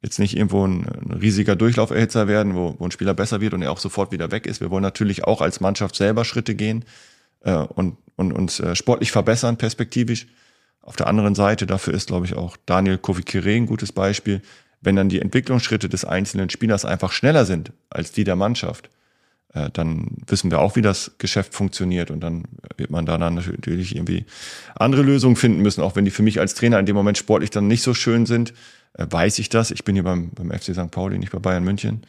jetzt 0.00 0.18
nicht 0.18 0.36
irgendwo 0.36 0.66
ein, 0.66 0.86
ein 0.86 1.18
riesiger 1.20 1.54
Durchlauferhitzer 1.54 2.28
werden, 2.28 2.54
wo, 2.54 2.76
wo 2.78 2.84
ein 2.84 2.90
Spieler 2.90 3.12
besser 3.12 3.40
wird 3.40 3.52
und 3.52 3.62
er 3.62 3.72
auch 3.72 3.78
sofort 3.78 4.10
wieder 4.12 4.30
weg 4.30 4.46
ist. 4.46 4.60
Wir 4.60 4.70
wollen 4.70 4.82
natürlich 4.82 5.24
auch 5.24 5.42
als 5.42 5.60
Mannschaft 5.60 5.96
selber 5.96 6.24
Schritte 6.24 6.54
gehen 6.54 6.84
äh, 7.40 7.52
und, 7.52 7.98
und 8.16 8.32
uns 8.32 8.60
äh, 8.60 8.74
sportlich 8.74 9.12
verbessern, 9.12 9.58
perspektivisch. 9.58 10.26
Auf 10.80 10.96
der 10.96 11.08
anderen 11.08 11.34
Seite, 11.34 11.66
dafür 11.66 11.94
ist, 11.94 12.06
glaube 12.06 12.26
ich, 12.26 12.36
auch 12.36 12.56
Daniel 12.64 12.96
Kovikire 12.96 13.50
ein 13.50 13.66
gutes 13.66 13.92
Beispiel, 13.92 14.40
wenn 14.86 14.96
dann 14.96 15.08
die 15.08 15.20
Entwicklungsschritte 15.20 15.88
des 15.88 16.04
einzelnen 16.04 16.48
Spielers 16.48 16.84
einfach 16.84 17.10
schneller 17.10 17.44
sind 17.44 17.72
als 17.90 18.12
die 18.12 18.22
der 18.22 18.36
Mannschaft, 18.36 18.88
äh, 19.52 19.68
dann 19.72 20.18
wissen 20.28 20.50
wir 20.50 20.60
auch, 20.60 20.76
wie 20.76 20.82
das 20.82 21.16
Geschäft 21.18 21.54
funktioniert 21.54 22.12
und 22.12 22.20
dann 22.20 22.44
wird 22.76 22.90
man 22.90 23.04
da 23.04 23.18
dann 23.18 23.34
natürlich 23.34 23.96
irgendwie 23.96 24.24
andere 24.76 25.02
Lösungen 25.02 25.34
finden 25.34 25.60
müssen, 25.60 25.82
auch 25.82 25.96
wenn 25.96 26.04
die 26.04 26.12
für 26.12 26.22
mich 26.22 26.38
als 26.38 26.54
Trainer 26.54 26.78
in 26.78 26.86
dem 26.86 26.94
Moment 26.94 27.18
sportlich 27.18 27.50
dann 27.50 27.66
nicht 27.66 27.82
so 27.82 27.94
schön 27.94 28.26
sind, 28.26 28.54
äh, 28.94 29.06
weiß 29.10 29.40
ich 29.40 29.48
das. 29.48 29.72
Ich 29.72 29.82
bin 29.82 29.96
hier 29.96 30.04
beim, 30.04 30.30
beim 30.30 30.52
FC 30.52 30.72
St. 30.72 30.92
Pauli, 30.92 31.18
nicht 31.18 31.32
bei 31.32 31.40
Bayern 31.40 31.64
München. 31.64 32.02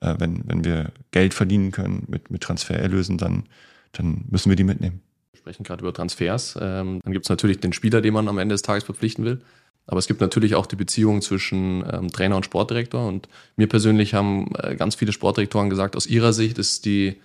Äh, 0.00 0.14
wenn, 0.18 0.42
wenn 0.46 0.64
wir 0.64 0.90
Geld 1.10 1.34
verdienen 1.34 1.70
können 1.70 2.04
mit, 2.08 2.30
mit 2.30 2.42
Transfererlösen, 2.42 3.18
dann, 3.18 3.44
dann 3.92 4.24
müssen 4.30 4.48
wir 4.48 4.56
die 4.56 4.64
mitnehmen. 4.64 5.02
Wir 5.32 5.38
sprechen 5.38 5.64
gerade 5.64 5.82
über 5.82 5.92
Transfers. 5.92 6.56
Ähm, 6.58 7.00
dann 7.04 7.12
gibt 7.12 7.26
es 7.26 7.28
natürlich 7.28 7.60
den 7.60 7.74
Spieler, 7.74 8.00
den 8.00 8.14
man 8.14 8.26
am 8.28 8.38
Ende 8.38 8.54
des 8.54 8.62
Tages 8.62 8.84
verpflichten 8.84 9.22
will. 9.26 9.42
Aber 9.86 9.98
es 9.98 10.06
gibt 10.06 10.20
natürlich 10.20 10.54
auch 10.54 10.66
die 10.66 10.76
Beziehung 10.76 11.22
zwischen 11.22 11.84
ähm, 11.90 12.12
Trainer 12.12 12.36
und 12.36 12.44
Sportdirektor. 12.44 13.06
Und 13.06 13.28
mir 13.56 13.66
persönlich 13.66 14.14
haben 14.14 14.50
äh, 14.56 14.76
ganz 14.76 14.94
viele 14.94 15.12
Sportdirektoren 15.12 15.70
gesagt, 15.70 15.96
aus 15.96 16.06
ihrer 16.06 16.32
Sicht 16.32 16.58
ist 16.58 16.84
die 16.84 17.16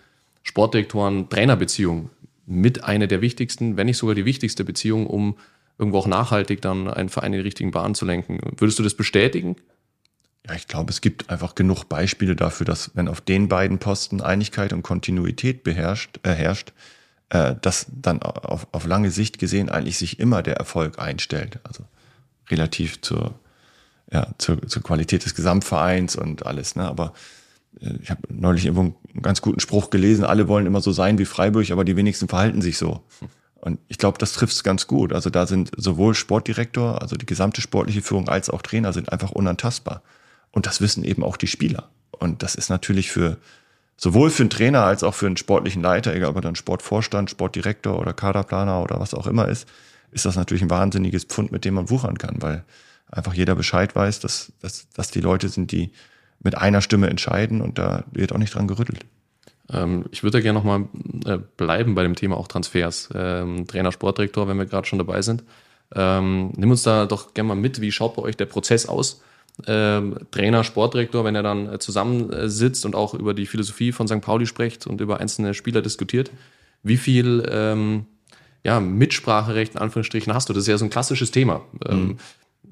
Sportdirektoren-Trainer-Beziehung 0.43 2.09
mit 2.45 2.83
einer 2.83 3.07
der 3.07 3.21
wichtigsten, 3.21 3.77
wenn 3.77 3.85
nicht 3.85 3.97
sogar 3.97 4.15
die 4.15 4.25
wichtigste 4.25 4.63
Beziehung, 4.63 5.05
um 5.05 5.37
irgendwo 5.77 5.99
auch 5.99 6.07
nachhaltig 6.07 6.61
dann 6.61 6.87
einen 6.87 7.09
Verein 7.09 7.33
in 7.33 7.39
die 7.39 7.43
richtigen 7.43 7.71
Bahnen 7.71 7.93
zu 7.93 8.05
lenken. 8.05 8.39
Würdest 8.57 8.79
du 8.79 8.83
das 8.83 8.95
bestätigen? 8.95 9.57
Ja, 10.47 10.55
ich 10.55 10.67
glaube, 10.67 10.91
es 10.91 11.01
gibt 11.01 11.29
einfach 11.29 11.55
genug 11.55 11.85
Beispiele 11.85 12.35
dafür, 12.35 12.65
dass 12.65 12.91
wenn 12.95 13.09
auf 13.09 13.21
den 13.21 13.49
beiden 13.49 13.79
Posten 13.79 14.21
Einigkeit 14.21 14.71
und 14.71 14.81
Kontinuität 14.81 15.63
beherrscht, 15.63 16.19
äh, 16.23 16.31
herrscht, 16.31 16.71
äh, 17.29 17.55
dass 17.61 17.87
dann 17.91 18.21
auf, 18.21 18.67
auf 18.71 18.85
lange 18.85 19.11
Sicht 19.11 19.39
gesehen 19.39 19.69
eigentlich 19.69 19.97
sich 19.97 20.19
immer 20.19 20.41
der 20.41 20.55
Erfolg 20.55 20.99
einstellt. 20.99 21.59
Also 21.63 21.83
relativ 22.49 23.01
zur, 23.01 23.35
ja, 24.11 24.27
zur, 24.37 24.61
zur 24.67 24.83
Qualität 24.83 25.25
des 25.25 25.35
Gesamtvereins 25.35 26.15
und 26.15 26.45
alles. 26.45 26.75
Ne? 26.75 26.87
Aber 26.87 27.13
äh, 27.81 27.93
ich 28.01 28.09
habe 28.09 28.21
neulich 28.29 28.65
irgendwo 28.65 28.81
einen 29.13 29.21
ganz 29.21 29.41
guten 29.41 29.59
Spruch 29.59 29.89
gelesen, 29.89 30.25
alle 30.25 30.47
wollen 30.47 30.65
immer 30.65 30.81
so 30.81 30.91
sein 30.91 31.17
wie 31.17 31.25
Freiburg, 31.25 31.69
aber 31.71 31.85
die 31.85 31.95
wenigsten 31.95 32.27
verhalten 32.27 32.61
sich 32.61 32.77
so. 32.77 33.01
Und 33.59 33.79
ich 33.87 33.97
glaube, 33.97 34.17
das 34.17 34.33
trifft 34.33 34.53
es 34.53 34.63
ganz 34.63 34.87
gut. 34.87 35.11
Also 35.13 35.29
da 35.29 35.47
sind 35.47 35.71
sowohl 35.75 36.13
Sportdirektor, 36.13 37.01
also 37.01 37.15
die 37.15 37.25
gesamte 37.25 37.61
sportliche 37.61 38.01
Führung, 38.01 38.29
als 38.29 38.49
auch 38.49 38.61
Trainer 38.61 38.93
sind 38.93 39.11
einfach 39.11 39.31
unantastbar. 39.31 40.03
Und 40.51 40.65
das 40.65 40.79
wissen 40.79 41.03
eben 41.03 41.23
auch 41.23 41.37
die 41.37 41.47
Spieler. 41.47 41.89
Und 42.11 42.43
das 42.43 42.55
ist 42.55 42.69
natürlich 42.69 43.11
für 43.11 43.37
sowohl 43.97 44.29
für 44.29 44.43
einen 44.43 44.51
Trainer 44.51 44.83
als 44.83 45.03
auch 45.03 45.15
für 45.15 45.25
einen 45.25 45.37
sportlichen 45.37 45.81
Leiter, 45.81 46.15
egal 46.15 46.29
ob 46.29 46.35
er 46.35 46.41
dann 46.41 46.55
Sportvorstand, 46.55 47.31
Sportdirektor 47.31 47.99
oder 47.99 48.13
Kaderplaner 48.13 48.81
oder 48.81 48.99
was 48.99 49.13
auch 49.13 49.27
immer 49.27 49.47
ist, 49.47 49.67
ist 50.11 50.25
das 50.25 50.35
natürlich 50.35 50.63
ein 50.63 50.69
wahnsinniges 50.69 51.25
Pfund, 51.25 51.51
mit 51.51 51.65
dem 51.65 51.75
man 51.75 51.89
wuchern 51.89 52.17
kann, 52.17 52.41
weil 52.41 52.63
einfach 53.09 53.33
jeder 53.33 53.55
Bescheid 53.55 53.95
weiß, 53.95 54.19
dass, 54.19 54.51
dass, 54.61 54.89
dass 54.89 55.11
die 55.11 55.21
Leute 55.21 55.49
sind, 55.49 55.71
die 55.71 55.91
mit 56.39 56.57
einer 56.57 56.81
Stimme 56.81 57.09
entscheiden 57.09 57.61
und 57.61 57.77
da 57.77 58.03
wird 58.11 58.31
auch 58.31 58.37
nicht 58.37 58.53
dran 58.53 58.67
gerüttelt. 58.67 59.05
Ähm, 59.71 60.05
ich 60.11 60.23
würde 60.23 60.41
gerne 60.41 60.59
nochmal 60.59 60.85
äh, 61.25 61.39
bleiben 61.57 61.95
bei 61.95 62.03
dem 62.03 62.15
Thema 62.15 62.37
auch 62.37 62.47
Transfers. 62.47 63.09
Ähm, 63.13 63.67
Trainer, 63.67 63.91
Sportdirektor, 63.91 64.47
wenn 64.47 64.57
wir 64.57 64.65
gerade 64.65 64.87
schon 64.87 64.99
dabei 64.99 65.21
sind. 65.21 65.43
Ähm, 65.95 66.51
nimm 66.55 66.71
uns 66.71 66.83
da 66.83 67.05
doch 67.05 67.33
gerne 67.33 67.49
mal 67.49 67.55
mit, 67.55 67.81
wie 67.81 67.91
schaut 67.91 68.15
bei 68.15 68.21
euch 68.21 68.37
der 68.37 68.45
Prozess 68.45 68.87
aus? 68.87 69.21
Ähm, 69.65 70.17
Trainer, 70.31 70.63
Sportdirektor, 70.63 71.25
wenn 71.25 71.35
er 71.35 71.43
dann 71.43 71.73
äh, 71.73 71.79
zusammensitzt 71.79 72.85
und 72.85 72.95
auch 72.95 73.13
über 73.13 73.33
die 73.33 73.45
Philosophie 73.45 73.91
von 73.91 74.07
St. 74.07 74.21
Pauli 74.21 74.45
spricht 74.45 74.85
und 74.85 75.01
über 75.01 75.19
einzelne 75.19 75.53
Spieler 75.53 75.81
diskutiert, 75.81 76.31
wie 76.83 76.97
viel 76.97 77.47
ähm, 77.49 78.05
ja, 78.67 78.81
Mitspracherecht 78.81 79.75
in 79.75 79.81
Anführungsstrichen 79.81 80.33
hast 80.33 80.49
du. 80.49 80.53
Das 80.53 80.63
ist 80.63 80.67
ja 80.67 80.77
so 80.77 80.83
ein 80.83 80.89
klassisches 80.89 81.31
Thema. 81.31 81.61
Ähm, 81.87 81.99
mhm. 81.99 82.17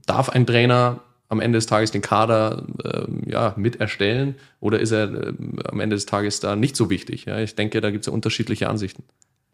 darf 0.06 0.28
ein 0.28 0.46
Trainer 0.46 1.00
am 1.30 1.40
Ende 1.40 1.58
des 1.58 1.68
Tages 1.68 1.92
den 1.92 2.02
Kader 2.02 2.66
äh, 2.84 3.32
ja, 3.32 3.54
mit 3.56 3.80
erstellen 3.80 4.36
oder 4.60 4.82
ist 4.82 4.92
er 4.92 5.06
äh, 5.06 5.34
am 5.64 5.80
Ende 5.80 5.96
des 5.96 6.06
Tages 6.06 6.42
da 6.42 6.58
nicht 6.58 6.76
so 6.76 6.90
wichtig? 6.90 7.26
Ja, 7.26 7.40
ich 7.40 7.56
denke, 7.56 7.80
da 7.80 7.92
gibt 7.92 8.04
es 8.04 8.08
ja 8.08 8.14
unterschiedliche 8.14 8.68
Ansichten. 8.68 9.04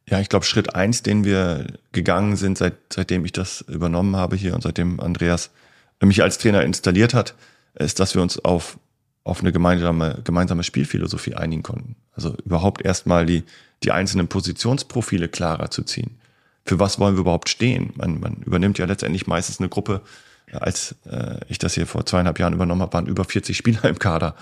Ja, 0.09 0.19
ich 0.19 0.29
glaube, 0.29 0.45
Schritt 0.45 0.73
eins, 0.73 1.03
den 1.03 1.25
wir 1.25 1.67
gegangen 1.91 2.35
sind, 2.35 2.57
seit, 2.57 2.73
seitdem 2.91 3.23
ich 3.23 3.33
das 3.33 3.61
übernommen 3.61 4.15
habe 4.15 4.35
hier 4.35 4.55
und 4.55 4.63
seitdem 4.63 4.99
Andreas 4.99 5.51
mich 6.01 6.23
als 6.23 6.39
Trainer 6.39 6.63
installiert 6.63 7.13
hat, 7.13 7.35
ist, 7.75 7.99
dass 7.99 8.15
wir 8.15 8.23
uns 8.23 8.43
auf, 8.43 8.79
auf 9.23 9.41
eine 9.41 9.51
gemeinsame, 9.51 10.21
gemeinsame 10.23 10.63
Spielphilosophie 10.63 11.35
einigen 11.35 11.61
konnten. 11.61 11.97
Also 12.13 12.35
überhaupt 12.43 12.81
erstmal 12.81 13.27
die, 13.27 13.43
die 13.83 13.91
einzelnen 13.91 14.27
Positionsprofile 14.27 15.27
klarer 15.27 15.69
zu 15.69 15.83
ziehen. 15.83 16.17
Für 16.65 16.79
was 16.79 16.99
wollen 16.99 17.15
wir 17.15 17.21
überhaupt 17.21 17.49
stehen? 17.49 17.91
Man, 17.95 18.19
man 18.19 18.35
übernimmt 18.45 18.77
ja 18.77 18.85
letztendlich 18.85 19.27
meistens 19.27 19.59
eine 19.59 19.69
Gruppe, 19.69 20.01
als 20.51 20.95
äh, 21.05 21.37
ich 21.47 21.57
das 21.57 21.73
hier 21.73 21.87
vor 21.87 22.05
zweieinhalb 22.05 22.39
Jahren 22.39 22.53
übernommen 22.53 22.81
habe, 22.81 22.93
waren 22.93 23.07
über 23.07 23.23
40 23.23 23.55
Spieler 23.55 23.83
im 23.89 23.99
Kader, 23.99 24.35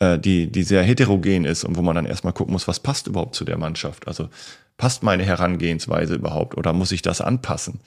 äh, 0.00 0.18
die, 0.18 0.50
die 0.50 0.62
sehr 0.62 0.82
heterogen 0.82 1.44
ist 1.44 1.64
und 1.64 1.76
wo 1.76 1.82
man 1.82 1.94
dann 1.94 2.06
erstmal 2.06 2.32
gucken 2.32 2.52
muss, 2.52 2.68
was 2.68 2.80
passt 2.80 3.06
überhaupt 3.06 3.34
zu 3.34 3.44
der 3.44 3.58
Mannschaft? 3.58 4.06
Also 4.08 4.28
passt 4.76 5.02
meine 5.02 5.24
Herangehensweise 5.24 6.14
überhaupt 6.14 6.56
oder 6.56 6.72
muss 6.72 6.92
ich 6.92 7.02
das 7.02 7.20
anpassen? 7.20 7.80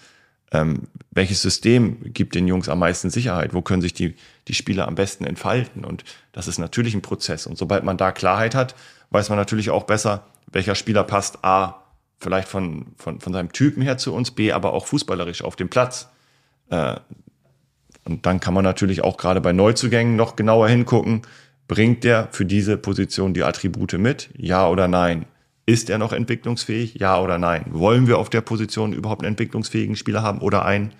Ähm, 0.51 0.83
welches 1.11 1.41
System 1.41 2.13
gibt 2.13 2.35
den 2.35 2.47
Jungs 2.47 2.69
am 2.69 2.79
meisten 2.79 3.09
Sicherheit? 3.09 3.53
Wo 3.53 3.61
können 3.61 3.81
sich 3.81 3.93
die, 3.93 4.15
die 4.47 4.53
Spieler 4.53 4.87
am 4.87 4.95
besten 4.95 5.25
entfalten? 5.25 5.83
Und 5.83 6.03
das 6.31 6.47
ist 6.47 6.59
natürlich 6.59 6.93
ein 6.93 7.01
Prozess. 7.01 7.47
Und 7.47 7.57
sobald 7.57 7.83
man 7.83 7.97
da 7.97 8.11
Klarheit 8.11 8.55
hat, 8.55 8.75
weiß 9.09 9.29
man 9.29 9.37
natürlich 9.37 9.69
auch 9.71 9.83
besser, 9.83 10.25
welcher 10.51 10.75
Spieler 10.75 11.03
passt 11.03 11.43
A, 11.43 11.81
vielleicht 12.25 12.47
von, 12.47 12.87
von, 12.97 13.19
von 13.21 13.33
seinem 13.33 13.51
Typen 13.51 13.83
her 13.83 13.97
zu 13.99 14.13
uns, 14.13 14.31
B, 14.31 14.51
aber 14.51 14.73
auch 14.73 14.87
fußballerisch 14.87 15.43
auf 15.43 15.55
dem 15.55 15.69
Platz. 15.69 16.09
Äh, 16.69 16.95
und 18.03 18.25
dann 18.25 18.39
kann 18.39 18.53
man 18.53 18.63
natürlich 18.63 19.03
auch 19.03 19.17
gerade 19.17 19.41
bei 19.41 19.53
Neuzugängen 19.53 20.15
noch 20.15 20.35
genauer 20.35 20.67
hingucken, 20.67 21.21
bringt 21.67 22.03
der 22.03 22.27
für 22.31 22.45
diese 22.45 22.77
Position 22.77 23.33
die 23.33 23.43
Attribute 23.43 23.93
mit? 23.93 24.29
Ja 24.35 24.67
oder 24.67 24.87
nein? 24.87 25.25
Ist 25.67 25.89
er 25.89 25.99
noch 25.99 26.13
entwicklungsfähig? 26.13 26.95
Ja 26.95 27.19
oder 27.19 27.37
nein? 27.37 27.65
Wollen 27.69 28.07
wir 28.07 28.17
auf 28.17 28.29
der 28.29 28.41
Position 28.41 28.91
überhaupt 28.91 29.21
einen 29.21 29.33
entwicklungsfähigen 29.33 29.95
Spieler 29.95 30.23
haben 30.23 30.39
oder 30.39 30.65
einen, 30.65 30.93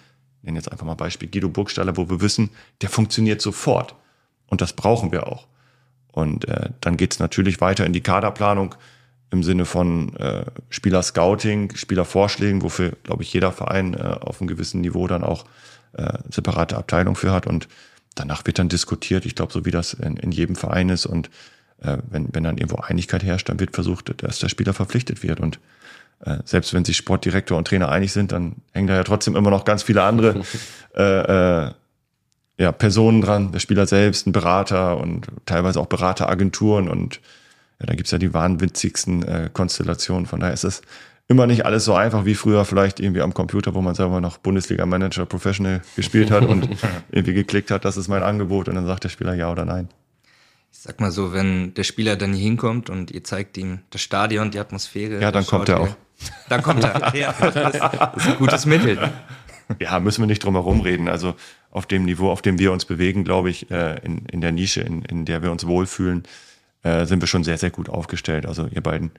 nennen 0.44 0.58
jetzt 0.58 0.72
einfach 0.72 0.86
mal 0.86 0.96
Beispiel 0.96 1.30
Guido 1.30 1.50
Burgstaller, 1.50 1.98
wo 1.98 2.10
wir 2.10 2.22
wissen, 2.22 2.52
der 2.82 2.90
funktioniert 2.90 3.42
sofort. 3.42 3.96
Und 4.48 4.62
das 4.62 4.74
brauchen 4.74 5.12
wir 5.12 5.28
auch. 5.28 5.48
Und 6.12 6.48
äh, 6.48 6.70
dann 6.82 6.98
geht's 6.98 7.20
natürlich 7.20 7.62
weiter 7.62 7.86
in 7.86 7.94
die 7.94 8.02
Kaderplanung 8.02 8.76
im 9.32 9.44
Sinne 9.44 9.66
von 9.66 10.16
äh, 10.18 10.46
Spieler-Scouting, 10.70 11.76
Spielervorschlägen, 11.76 12.62
wofür, 12.62 12.94
glaube 13.04 13.24
ich, 13.24 13.34
jeder 13.34 13.52
Verein 13.52 13.94
äh, 13.94 14.18
auf 14.22 14.40
einem 14.40 14.48
gewissen 14.48 14.82
Niveau 14.82 15.08
dann 15.08 15.24
auch 15.24 15.46
äh, 15.94 16.18
separate 16.30 16.78
Abteilung 16.78 17.16
für 17.16 17.32
hat. 17.32 17.48
Und 17.48 17.68
danach 18.16 18.46
wird 18.46 18.60
dann 18.60 18.70
diskutiert, 18.70 19.26
ich 19.26 19.36
glaube, 19.36 19.52
so 19.52 19.66
wie 19.66 19.72
das 19.72 19.94
in, 19.94 20.18
in 20.18 20.32
jedem 20.32 20.56
Verein 20.56 20.90
ist. 20.90 21.06
Und 21.06 21.30
äh, 21.82 21.98
wenn, 22.10 22.30
wenn 22.34 22.44
dann 22.44 22.58
irgendwo 22.58 22.78
Einigkeit 22.78 23.24
herrscht, 23.24 23.50
dann 23.50 23.60
wird 23.60 23.74
versucht, 23.74 24.24
dass 24.24 24.40
der 24.40 24.50
Spieler 24.50 24.74
verpflichtet 24.74 25.24
wird. 25.24 25.40
Und 25.40 25.60
äh, 26.22 26.38
selbst 26.46 26.74
wenn 26.74 26.86
sich 26.86 26.98
Sportdirektor 26.98 27.58
und 27.58 27.68
Trainer 27.68 27.90
einig 27.90 28.14
sind, 28.14 28.32
dann 28.32 28.58
hängen 28.74 28.88
da 28.88 28.96
ja 28.96 29.04
trotzdem 29.04 29.36
immer 29.36 29.50
noch 29.50 29.66
ganz 29.66 29.84
viele 29.84 30.04
andere 30.04 30.42
äh, 30.96 31.66
äh, 31.68 31.72
ja, 32.58 32.72
Personen 32.72 33.22
dran, 33.22 33.52
der 33.52 33.60
Spieler 33.60 33.86
selbst, 33.86 34.28
ein 34.28 34.32
Berater 34.32 34.98
und 34.98 35.28
teilweise 35.46 35.80
auch 35.80 35.88
Berateragenturen 35.88 36.88
und 36.88 37.20
ja, 37.80 37.86
da 37.88 37.96
gibt's 37.96 38.12
ja 38.12 38.18
die 38.18 38.34
wahnwitzigsten 38.34 39.24
äh, 39.24 39.50
Konstellationen. 39.52 40.26
Von 40.26 40.40
daher 40.40 40.54
ist 40.54 40.64
es 40.64 40.82
immer 41.28 41.48
nicht 41.48 41.66
alles 41.66 41.86
so 41.86 41.94
einfach 41.94 42.26
wie 42.26 42.36
früher 42.36 42.66
vielleicht 42.66 43.00
irgendwie 43.00 43.22
am 43.22 43.34
Computer, 43.34 43.74
wo 43.74 43.82
man 43.82 43.96
selber 43.96 44.22
noch 44.22 44.38
Bundesliga-Manager 44.38 45.26
Professional 45.26 45.82
gespielt 45.96 46.32
hat 46.32 46.46
und 46.46 46.70
irgendwie 47.12 47.34
geklickt 47.34 47.72
hat, 47.72 47.86
das 47.86 47.98
ist 47.98 48.08
mein 48.08 48.24
Angebot 48.24 48.70
und 48.70 48.76
dann 48.76 48.86
sagt 48.86 49.04
der 49.04 49.10
Spieler 49.10 49.34
ja 49.34 49.52
oder 49.52 49.66
nein. 49.66 49.90
Ich 50.72 50.80
sag 50.80 51.00
mal 51.00 51.12
so, 51.12 51.34
wenn 51.34 51.74
der 51.74 51.84
Spieler 51.84 52.16
dann 52.16 52.34
hier 52.34 52.44
hinkommt 52.44 52.90
und 52.90 53.10
ihr 53.10 53.24
zeigt 53.24 53.58
ihm 53.58 53.80
das 53.90 54.02
Stadion, 54.02 54.52
die 54.52 54.60
Atmosphäre. 54.60 55.20
Ja, 55.20 55.32
dann 55.32 55.46
kommt 55.46 55.70
er 55.70 55.80
auch. 55.80 55.96
Dann 56.50 56.62
kommt 56.62 56.84
er. 56.84 57.14
Ja, 57.16 57.34
das 57.40 57.76
ist 57.76 58.28
ein 58.28 58.38
gutes 58.38 58.66
Mittel. 58.66 59.12
Ja, 59.80 60.00
müssen 60.00 60.22
wir 60.22 60.28
nicht 60.28 60.44
drum 60.44 60.54
herum 60.54 60.82
reden. 60.82 61.08
Also 61.08 61.36
auf 61.72 61.88
dem 61.88 62.06
Niveau, 62.06 62.30
auf 62.30 62.42
dem 62.42 62.60
wir 62.60 62.72
uns 62.72 62.86
bewegen, 62.86 63.24
glaube 63.24 63.50
ich, 63.50 63.72
äh, 63.72 64.00
in, 64.04 64.26
in 64.26 64.42
der 64.42 64.52
Nische, 64.52 64.82
in, 64.82 65.02
in 65.04 65.26
der 65.26 65.42
wir 65.42 65.52
uns 65.52 65.66
wohlfühlen, 65.66 66.24
äh, 66.24 66.28
sind 66.86 67.20
wir 67.20 67.28
schon 67.28 67.44
sehr, 67.44 67.58
sehr 67.58 67.72
gut 67.72 67.90
aufgestellt. 67.90 68.46
Also 68.46 68.68
ihr 68.68 68.82
beiden 68.82 69.12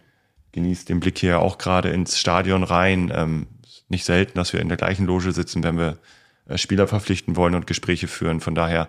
genießt 0.53 0.89
den 0.89 1.01
Blick 1.01 1.19
hier 1.19 1.41
auch 1.41 1.59
gerade 1.59 1.91
ins 1.91 2.19
Stadion 2.19 2.63
rein. 2.63 3.13
Ähm, 3.13 3.47
nicht 3.89 4.05
selten, 4.05 4.39
dass 4.39 4.53
wir 4.53 4.61
in 4.61 4.69
der 4.69 4.77
gleichen 4.77 5.05
Loge 5.05 5.33
sitzen, 5.33 5.65
wenn 5.65 5.77
wir 5.77 5.99
äh, 6.49 6.59
Spieler 6.59 6.87
verpflichten 6.87 7.35
wollen 7.35 7.55
und 7.55 7.67
Gespräche 7.67 8.07
führen. 8.07 8.41
Von 8.41 8.55
daher 8.55 8.89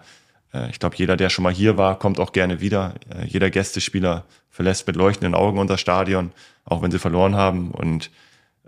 äh, 0.53 0.69
ich 0.69 0.79
glaube, 0.79 0.95
jeder, 0.97 1.17
der 1.17 1.29
schon 1.29 1.43
mal 1.43 1.53
hier 1.53 1.77
war, 1.77 1.99
kommt 1.99 2.19
auch 2.19 2.31
gerne 2.31 2.61
wieder. 2.61 2.95
Äh, 3.09 3.25
jeder 3.25 3.49
Gästespieler 3.49 4.25
verlässt 4.49 4.87
mit 4.87 4.95
leuchtenden 4.95 5.35
Augen 5.35 5.59
unser 5.59 5.77
Stadion, 5.77 6.31
auch 6.65 6.81
wenn 6.81 6.91
sie 6.91 6.99
verloren 6.99 7.35
haben. 7.35 7.71
Und 7.71 8.11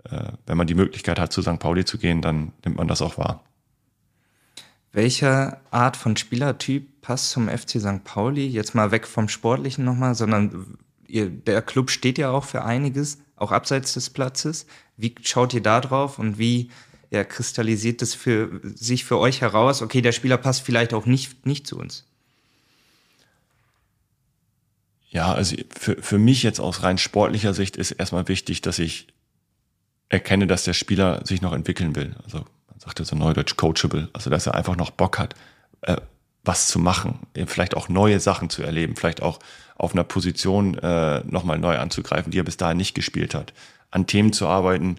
äh, 0.04 0.32
wenn 0.46 0.56
man 0.56 0.66
die 0.66 0.74
Möglichkeit 0.74 1.18
hat, 1.18 1.32
zu 1.32 1.42
St. 1.42 1.58
Pauli 1.58 1.84
zu 1.84 1.98
gehen, 1.98 2.22
dann 2.22 2.52
nimmt 2.64 2.76
man 2.76 2.88
das 2.88 3.02
auch 3.02 3.18
wahr. 3.18 3.44
Welche 4.92 5.58
Art 5.70 5.96
von 5.96 6.16
Spielertyp 6.16 7.00
passt 7.00 7.30
zum 7.30 7.48
FC 7.48 7.80
St. 7.80 8.02
Pauli? 8.04 8.46
Jetzt 8.46 8.74
mal 8.74 8.90
weg 8.90 9.06
vom 9.06 9.28
Sportlichen 9.28 9.84
nochmal, 9.84 10.14
sondern 10.14 10.78
ihr, 11.06 11.30
der 11.30 11.62
Club 11.62 11.90
steht 11.90 12.18
ja 12.18 12.30
auch 12.30 12.44
für 12.44 12.64
einiges, 12.64 13.18
auch 13.36 13.52
abseits 13.52 13.94
des 13.94 14.10
Platzes. 14.10 14.66
Wie 14.96 15.14
schaut 15.22 15.54
ihr 15.54 15.62
da 15.62 15.80
drauf 15.80 16.18
und 16.18 16.38
wie 16.38 16.70
ja, 17.10 17.24
kristallisiert 17.24 18.02
das 18.02 18.14
für 18.14 18.60
sich 18.62 19.04
für 19.04 19.18
euch 19.18 19.40
heraus, 19.40 19.82
okay, 19.82 20.00
der 20.00 20.12
Spieler 20.12 20.36
passt 20.36 20.62
vielleicht 20.62 20.94
auch 20.94 21.06
nicht, 21.06 21.44
nicht 21.46 21.66
zu 21.66 21.78
uns? 21.78 22.06
Ja, 25.08 25.32
also 25.32 25.56
für, 25.76 26.00
für 26.00 26.18
mich 26.18 26.44
jetzt 26.44 26.60
aus 26.60 26.84
rein 26.84 26.98
sportlicher 26.98 27.52
Sicht 27.52 27.76
ist 27.76 27.90
erstmal 27.90 28.28
wichtig, 28.28 28.60
dass 28.60 28.78
ich 28.78 29.08
erkenne, 30.08 30.46
dass 30.46 30.64
der 30.64 30.72
Spieler 30.72 31.26
sich 31.26 31.42
noch 31.42 31.52
entwickeln 31.52 31.96
will. 31.96 32.14
Also 32.22 32.44
sagt 32.80 32.98
ja 32.98 33.04
so 33.04 33.14
neudeutsch 33.14 33.56
coachable, 33.56 34.08
also 34.12 34.30
dass 34.30 34.46
er 34.46 34.54
einfach 34.54 34.76
noch 34.76 34.90
Bock 34.90 35.18
hat, 35.18 35.34
äh, 35.82 35.96
was 36.42 36.68
zu 36.68 36.78
machen, 36.78 37.18
vielleicht 37.46 37.76
auch 37.76 37.90
neue 37.90 38.18
Sachen 38.18 38.48
zu 38.48 38.62
erleben, 38.62 38.96
vielleicht 38.96 39.22
auch 39.22 39.38
auf 39.76 39.92
einer 39.92 40.04
Position 40.04 40.76
äh, 40.78 41.20
nochmal 41.26 41.58
neu 41.58 41.78
anzugreifen, 41.78 42.32
die 42.32 42.38
er 42.38 42.44
bis 42.44 42.56
dahin 42.56 42.78
nicht 42.78 42.94
gespielt 42.94 43.34
hat, 43.34 43.52
an 43.90 44.06
Themen 44.06 44.32
zu 44.32 44.46
arbeiten, 44.46 44.96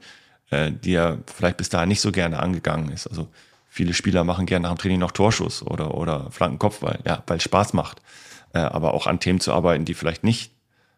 äh, 0.52 0.72
die 0.72 0.94
er 0.94 1.20
vielleicht 1.34 1.58
bis 1.58 1.70
dahin 1.70 1.90
nicht 1.90 2.02
so 2.02 2.12
gerne 2.12 2.40
angegangen 2.40 2.92
ist. 2.92 3.08
Also 3.08 3.28
viele 3.68 3.94
Spieler 3.94 4.24
machen 4.24 4.46
gerne 4.46 4.64
nach 4.64 4.76
dem 4.76 4.78
Training 4.78 5.00
noch 5.00 5.12
Torschuss 5.12 5.64
oder, 5.64 5.96
oder 5.96 6.30
Flankenkopfball, 6.30 7.00
ja, 7.06 7.24
weil 7.26 7.38
es 7.38 7.44
Spaß 7.44 7.74
macht. 7.74 8.02
Äh, 8.54 8.60
aber 8.60 8.94
auch 8.94 9.08
an 9.08 9.20
Themen 9.20 9.40
zu 9.40 9.54
arbeiten, 9.54 9.86
die 9.86 9.94
vielleicht 9.94 10.24
nicht 10.24 10.52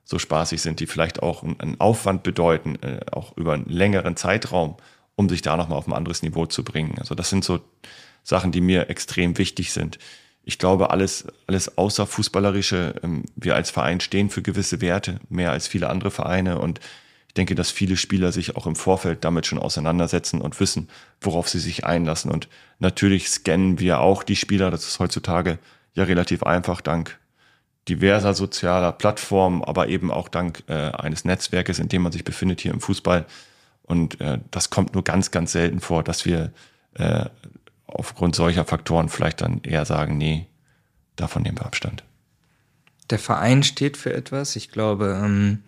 so 0.05 0.19
spaßig 0.19 0.61
sind, 0.61 0.79
die 0.79 0.87
vielleicht 0.87 1.23
auch 1.23 1.43
einen 1.43 1.79
Aufwand 1.79 2.23
bedeuten, 2.23 2.75
äh, 2.81 2.99
auch 3.11 3.37
über 3.37 3.53
einen 3.53 3.69
längeren 3.69 4.17
Zeitraum, 4.17 4.75
um 5.15 5.29
sich 5.29 5.41
da 5.41 5.57
nochmal 5.57 5.77
auf 5.77 5.87
ein 5.87 5.93
anderes 5.93 6.23
Niveau 6.23 6.45
zu 6.45 6.63
bringen. 6.63 6.95
Also 6.99 7.15
das 7.15 7.29
sind 7.29 7.43
so 7.43 7.59
Sachen, 8.23 8.51
die 8.51 8.61
mir 8.61 8.89
extrem 8.89 9.37
wichtig 9.37 9.71
sind. 9.71 9.99
Ich 10.45 10.57
glaube, 10.57 10.89
alles, 10.89 11.27
alles 11.47 11.77
außer 11.77 12.05
Fußballerische, 12.05 12.95
ähm, 13.03 13.23
wir 13.35 13.55
als 13.55 13.69
Verein 13.69 13.99
stehen 13.99 14.29
für 14.29 14.41
gewisse 14.41 14.81
Werte, 14.81 15.19
mehr 15.29 15.51
als 15.51 15.67
viele 15.67 15.89
andere 15.89 16.11
Vereine 16.11 16.59
und 16.59 16.79
ich 17.33 17.35
denke, 17.35 17.55
dass 17.55 17.71
viele 17.71 17.97
Spieler 17.97 18.31
sich 18.31 18.55
auch 18.55 18.67
im 18.67 18.75
Vorfeld 18.75 19.23
damit 19.25 19.47
schon 19.47 19.57
auseinandersetzen 19.57 20.39
und 20.39 20.59
wissen, 20.59 20.87
worauf 21.19 21.49
sie 21.49 21.57
sich 21.57 21.83
einlassen. 21.83 22.29
Und 22.29 22.47
natürlich 22.77 23.27
scannen 23.27 23.79
wir 23.79 24.01
auch 24.01 24.21
die 24.21 24.35
Spieler. 24.35 24.69
Das 24.69 24.87
ist 24.87 24.99
heutzutage 24.99 25.57
ja 25.95 26.03
relativ 26.03 26.43
einfach 26.43 26.79
dank 26.79 27.17
diverser 27.89 28.35
sozialer 28.35 28.91
Plattformen, 28.91 29.63
aber 29.63 29.87
eben 29.87 30.11
auch 30.11 30.29
dank 30.29 30.61
äh, 30.67 30.73
eines 30.73 31.25
Netzwerkes, 31.25 31.79
in 31.79 31.89
dem 31.89 32.03
man 32.03 32.11
sich 32.11 32.23
befindet 32.23 32.61
hier 32.61 32.71
im 32.71 32.81
Fußball. 32.81 33.25
Und 33.83 34.19
äh, 34.21 34.39
das 34.51 34.69
kommt 34.69 34.93
nur 34.93 35.03
ganz, 35.03 35.31
ganz 35.31 35.51
selten 35.51 35.79
vor, 35.79 36.03
dass 36.03 36.25
wir 36.25 36.51
äh, 36.95 37.25
aufgrund 37.85 38.35
solcher 38.35 38.65
Faktoren 38.65 39.09
vielleicht 39.09 39.41
dann 39.41 39.61
eher 39.63 39.85
sagen, 39.85 40.17
nee, 40.17 40.47
davon 41.15 41.43
nehmen 41.43 41.59
wir 41.59 41.65
Abstand 41.65 42.03
der 43.09 43.19
Verein 43.19 43.63
steht 43.63 43.97
für 43.97 44.13
etwas. 44.13 44.55
Ich 44.55 44.71
glaube, 44.71 45.19
ähm, 45.23 45.59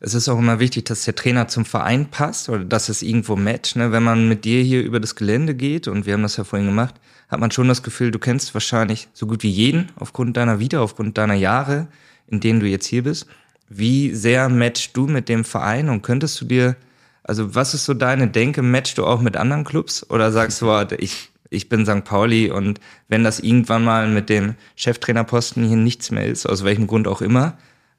es 0.00 0.14
ist 0.14 0.28
auch 0.28 0.38
immer 0.38 0.60
wichtig, 0.60 0.86
dass 0.86 1.04
der 1.04 1.14
Trainer 1.14 1.48
zum 1.48 1.64
Verein 1.64 2.06
passt 2.06 2.48
oder 2.48 2.64
dass 2.64 2.88
es 2.88 3.02
irgendwo 3.02 3.36
matcht. 3.36 3.76
Ne? 3.76 3.92
Wenn 3.92 4.02
man 4.02 4.28
mit 4.28 4.44
dir 4.44 4.62
hier 4.62 4.82
über 4.82 5.00
das 5.00 5.16
Gelände 5.16 5.54
geht, 5.54 5.88
und 5.88 6.06
wir 6.06 6.14
haben 6.14 6.22
das 6.22 6.36
ja 6.36 6.44
vorhin 6.44 6.68
gemacht, 6.68 6.94
hat 7.28 7.40
man 7.40 7.50
schon 7.50 7.68
das 7.68 7.82
Gefühl, 7.82 8.10
du 8.10 8.18
kennst 8.18 8.54
wahrscheinlich 8.54 9.08
so 9.12 9.26
gut 9.26 9.42
wie 9.42 9.50
jeden 9.50 9.90
aufgrund 9.96 10.36
deiner 10.36 10.60
Vita, 10.60 10.80
aufgrund 10.80 11.18
deiner 11.18 11.34
Jahre, 11.34 11.88
in 12.26 12.40
denen 12.40 12.60
du 12.60 12.66
jetzt 12.66 12.86
hier 12.86 13.02
bist. 13.02 13.26
Wie 13.68 14.14
sehr 14.14 14.48
matchst 14.48 14.96
du 14.96 15.06
mit 15.06 15.28
dem 15.28 15.44
Verein 15.44 15.88
und 15.88 16.02
könntest 16.02 16.40
du 16.40 16.44
dir, 16.44 16.76
also 17.24 17.54
was 17.54 17.74
ist 17.74 17.84
so 17.84 17.94
deine 17.94 18.28
Denke, 18.28 18.62
matchst 18.62 18.98
du 18.98 19.06
auch 19.06 19.20
mit 19.20 19.36
anderen 19.36 19.64
Clubs 19.64 20.08
oder 20.08 20.30
sagst 20.30 20.62
du, 20.62 20.70
ich 20.98 21.30
ich 21.50 21.68
bin 21.68 21.86
St. 21.86 22.04
Pauli 22.04 22.50
und 22.50 22.80
wenn 23.08 23.24
das 23.24 23.40
irgendwann 23.40 23.84
mal 23.84 24.08
mit 24.08 24.28
dem 24.28 24.54
Cheftrainerposten 24.76 25.64
hier 25.66 25.76
nichts 25.76 26.10
mehr 26.10 26.26
ist, 26.26 26.46
aus 26.46 26.64
welchem 26.64 26.86
Grund 26.86 27.06
auch 27.06 27.22
immer, 27.22 27.56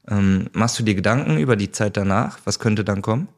ähm, 0.08 0.48
machst 0.52 0.78
du 0.78 0.82
dir 0.82 0.94
Gedanken 0.94 1.38
über 1.38 1.56
die 1.56 1.70
Zeit 1.70 1.96
danach? 1.96 2.38
Was 2.44 2.58
könnte 2.58 2.84
dann 2.84 3.02
kommen? 3.02 3.28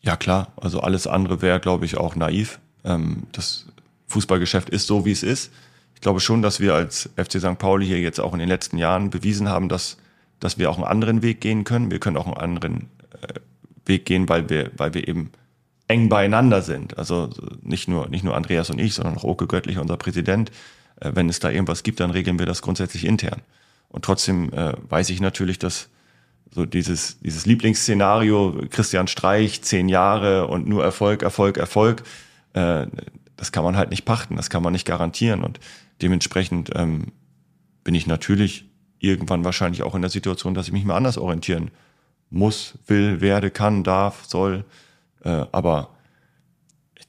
Ja, 0.00 0.16
klar. 0.16 0.52
Also 0.56 0.80
alles 0.80 1.06
andere 1.06 1.42
wäre, 1.42 1.60
glaube 1.60 1.84
ich, 1.84 1.96
auch 1.96 2.16
naiv. 2.16 2.58
Ähm, 2.84 3.24
das 3.32 3.66
Fußballgeschäft 4.08 4.68
ist 4.70 4.86
so, 4.86 5.04
wie 5.04 5.12
es 5.12 5.22
ist. 5.22 5.52
Ich 5.94 6.00
glaube 6.00 6.20
schon, 6.20 6.42
dass 6.42 6.60
wir 6.60 6.74
als 6.74 7.10
FC 7.16 7.40
St. 7.40 7.58
Pauli 7.58 7.86
hier 7.86 8.00
jetzt 8.00 8.20
auch 8.20 8.32
in 8.32 8.38
den 8.38 8.48
letzten 8.48 8.78
Jahren 8.78 9.10
bewiesen 9.10 9.48
haben, 9.48 9.68
dass, 9.68 9.96
dass 10.38 10.58
wir 10.58 10.70
auch 10.70 10.76
einen 10.76 10.86
anderen 10.86 11.22
Weg 11.22 11.40
gehen 11.40 11.64
können. 11.64 11.90
Wir 11.90 11.98
können 11.98 12.16
auch 12.16 12.26
einen 12.26 12.36
anderen 12.36 12.88
äh, 13.22 13.40
Weg 13.88 14.04
gehen, 14.04 14.28
weil 14.28 14.48
wir, 14.48 14.70
weil 14.76 14.94
wir 14.94 15.08
eben 15.08 15.30
eng 15.88 16.08
beieinander 16.08 16.62
sind. 16.62 16.98
Also 16.98 17.30
nicht 17.62 17.88
nur, 17.88 18.08
nicht 18.08 18.24
nur 18.24 18.36
Andreas 18.36 18.70
und 18.70 18.78
ich, 18.78 18.94
sondern 18.94 19.16
auch 19.16 19.24
Oke 19.24 19.46
Göttlich, 19.46 19.78
unser 19.78 19.96
Präsident. 19.96 20.50
Äh, 21.00 21.12
wenn 21.14 21.28
es 21.28 21.40
da 21.40 21.50
irgendwas 21.50 21.82
gibt, 21.82 22.00
dann 22.00 22.10
regeln 22.10 22.38
wir 22.38 22.46
das 22.46 22.62
grundsätzlich 22.62 23.04
intern. 23.04 23.42
Und 23.88 24.04
trotzdem 24.04 24.52
äh, 24.52 24.74
weiß 24.88 25.10
ich 25.10 25.20
natürlich, 25.20 25.58
dass 25.58 25.88
so 26.50 26.66
dieses, 26.66 27.18
dieses 27.20 27.46
Lieblingsszenario, 27.46 28.64
Christian 28.70 29.08
Streich, 29.08 29.62
zehn 29.62 29.88
Jahre 29.88 30.46
und 30.46 30.66
nur 30.66 30.84
Erfolg, 30.84 31.22
Erfolg, 31.22 31.56
Erfolg, 31.56 32.02
äh, 32.52 32.86
das 33.36 33.52
kann 33.52 33.64
man 33.64 33.76
halt 33.76 33.90
nicht 33.90 34.04
pachten, 34.04 34.36
das 34.36 34.50
kann 34.50 34.62
man 34.62 34.72
nicht 34.72 34.86
garantieren. 34.86 35.42
Und 35.42 35.60
dementsprechend 36.02 36.70
ähm, 36.74 37.12
bin 37.84 37.94
ich 37.94 38.06
natürlich 38.06 38.66
irgendwann 38.98 39.44
wahrscheinlich 39.44 39.82
auch 39.82 39.94
in 39.94 40.02
der 40.02 40.10
Situation, 40.10 40.54
dass 40.54 40.66
ich 40.66 40.72
mich 40.72 40.84
mal 40.84 40.96
anders 40.96 41.18
orientieren 41.18 41.70
muss, 42.30 42.74
will, 42.86 43.20
werde, 43.20 43.50
kann, 43.50 43.84
darf, 43.84 44.24
soll. 44.26 44.64
Äh, 45.24 45.46
aber 45.52 45.90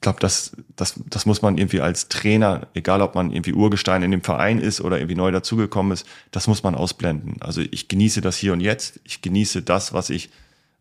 glaube, 0.00 0.20
das, 0.20 0.56
das, 0.76 0.94
das 1.06 1.26
muss 1.26 1.42
man 1.42 1.58
irgendwie 1.58 1.82
als 1.82 2.08
Trainer, 2.08 2.68
egal 2.72 3.02
ob 3.02 3.14
man 3.14 3.32
irgendwie 3.32 3.52
Urgestein 3.52 4.02
in 4.02 4.10
dem 4.10 4.22
Verein 4.22 4.58
ist 4.58 4.80
oder 4.80 4.98
irgendwie 4.98 5.14
neu 5.14 5.30
dazugekommen 5.30 5.92
ist, 5.92 6.06
das 6.30 6.46
muss 6.46 6.62
man 6.62 6.74
ausblenden. 6.74 7.36
Also 7.40 7.60
ich 7.60 7.88
genieße 7.88 8.22
das 8.22 8.36
hier 8.36 8.54
und 8.54 8.60
jetzt. 8.60 9.00
Ich 9.04 9.20
genieße 9.20 9.60
das, 9.60 9.92
was 9.92 10.08
ich 10.08 10.30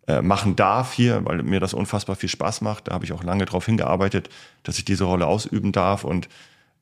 äh, 0.08 0.22
machen 0.22 0.55
darf 0.55 0.93
hier, 0.93 1.25
weil 1.25 1.43
mir 1.43 1.60
das 1.60 1.74
unfassbar 1.74 2.15
viel 2.15 2.29
Spaß 2.29 2.62
macht. 2.62 2.88
Da 2.88 2.93
habe 2.93 3.03
ich 3.03 3.12
auch 3.12 3.24
lange 3.24 3.46
darauf 3.46 3.65
hingearbeitet, 3.65 4.29
dass 4.63 4.77
ich 4.77 4.86
diese 4.86 5.03
Rolle 5.03 5.27
ausüben 5.27 5.72
darf 5.74 6.05
und 6.05 6.29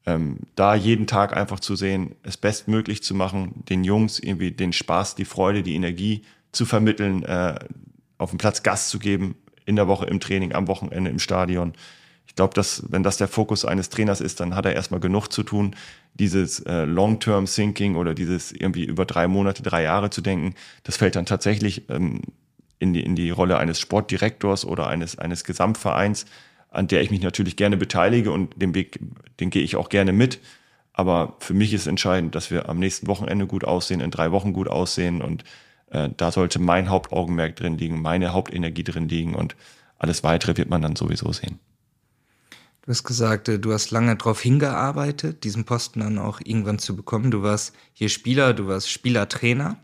ähm, 0.05 0.37
da 0.55 0.75
jeden 0.75 1.07
Tag 1.07 1.35
einfach 1.35 1.59
zu 1.59 1.75
sehen, 1.75 2.15
es 2.23 2.37
bestmöglich 2.37 3.03
zu 3.03 3.15
machen, 3.15 3.65
den 3.67 3.83
Jungs 3.83 4.19
irgendwie 4.19 4.51
den 4.51 4.71
Spaß, 4.71 5.15
die 5.15 5.25
Freude, 5.25 5.63
die 5.63 5.75
Energie 5.75 6.23
zu 6.51 6.65
vermitteln, 6.65 7.23
äh, 7.23 7.55
auf 8.17 8.31
dem 8.31 8.39
Platz 8.39 8.63
Gas 8.63 8.89
zu 8.89 8.99
geben, 8.99 9.35
in 9.65 9.75
der 9.75 9.87
Woche 9.87 10.05
im 10.05 10.19
Training, 10.19 10.53
am 10.53 10.67
Wochenende 10.67 11.09
im 11.09 11.19
Stadion 11.19 11.73
ich 12.27 12.35
glaube, 12.35 12.53
dass 12.53 12.83
wenn 12.89 13.03
das 13.03 13.17
der 13.17 13.27
Fokus 13.27 13.65
eines 13.65 13.89
Trainers 13.89 14.21
ist, 14.21 14.39
dann 14.39 14.53
hat 14.53 14.65
er 14.65 14.73
erstmal 14.73 14.99
genug 14.99 15.29
zu 15.29 15.43
tun, 15.43 15.75
dieses 16.13 16.59
äh, 16.59 16.83
Long-Term-Thinking 16.83 17.95
oder 17.95 18.13
dieses 18.13 18.51
irgendwie 18.51 18.83
über 18.83 19.05
drei 19.05 19.27
Monate, 19.27 19.63
drei 19.63 19.83
Jahre 19.83 20.09
zu 20.09 20.21
denken. 20.21 20.53
Das 20.83 20.97
fällt 20.97 21.15
dann 21.15 21.25
tatsächlich 21.25 21.89
ähm, 21.89 22.21
in, 22.79 22.93
die, 22.93 23.01
in 23.01 23.15
die 23.15 23.29
Rolle 23.29 23.57
eines 23.57 23.79
Sportdirektors 23.79 24.65
oder 24.65 24.87
eines, 24.87 25.17
eines 25.17 25.45
Gesamtvereins, 25.45 26.25
an 26.69 26.87
der 26.87 27.01
ich 27.01 27.11
mich 27.11 27.21
natürlich 27.21 27.55
gerne 27.55 27.77
beteilige 27.77 28.31
und 28.31 28.61
den 28.61 28.75
Weg, 28.75 28.99
den 29.39 29.49
gehe 29.49 29.63
ich 29.63 29.75
auch 29.75 29.89
gerne 29.89 30.11
mit. 30.11 30.39
Aber 30.93 31.37
für 31.39 31.53
mich 31.53 31.73
ist 31.73 31.87
entscheidend, 31.87 32.35
dass 32.35 32.51
wir 32.51 32.67
am 32.67 32.77
nächsten 32.77 33.07
Wochenende 33.07 33.47
gut 33.47 33.63
aussehen, 33.63 34.01
in 34.01 34.11
drei 34.11 34.31
Wochen 34.31 34.51
gut 34.51 34.67
aussehen 34.67 35.21
und 35.21 35.43
äh, 35.89 36.09
da 36.15 36.31
sollte 36.31 36.59
mein 36.59 36.89
Hauptaugenmerk 36.89 37.55
drin 37.55 37.77
liegen, 37.77 38.01
meine 38.01 38.33
Hauptenergie 38.33 38.83
drin 38.83 39.07
liegen 39.07 39.35
und 39.35 39.55
alles 39.97 40.23
weitere 40.23 40.57
wird 40.57 40.69
man 40.69 40.81
dann 40.81 40.95
sowieso 40.95 41.31
sehen. 41.31 41.59
Du 42.87 42.91
hast 42.91 43.03
gesagt, 43.03 43.49
äh, 43.49 43.59
du 43.59 43.73
hast 43.73 43.91
lange 43.91 44.15
darauf 44.15 44.41
hingearbeitet, 44.41 45.43
diesen 45.43 45.65
Posten 45.65 45.99
dann 45.99 46.17
auch 46.17 46.39
irgendwann 46.43 46.79
zu 46.79 46.95
bekommen. 46.95 47.31
Du 47.31 47.43
warst 47.43 47.73
hier 47.93 48.09
Spieler, 48.09 48.53
du 48.53 48.67
warst 48.67 48.89
Spielertrainer. 48.89 49.77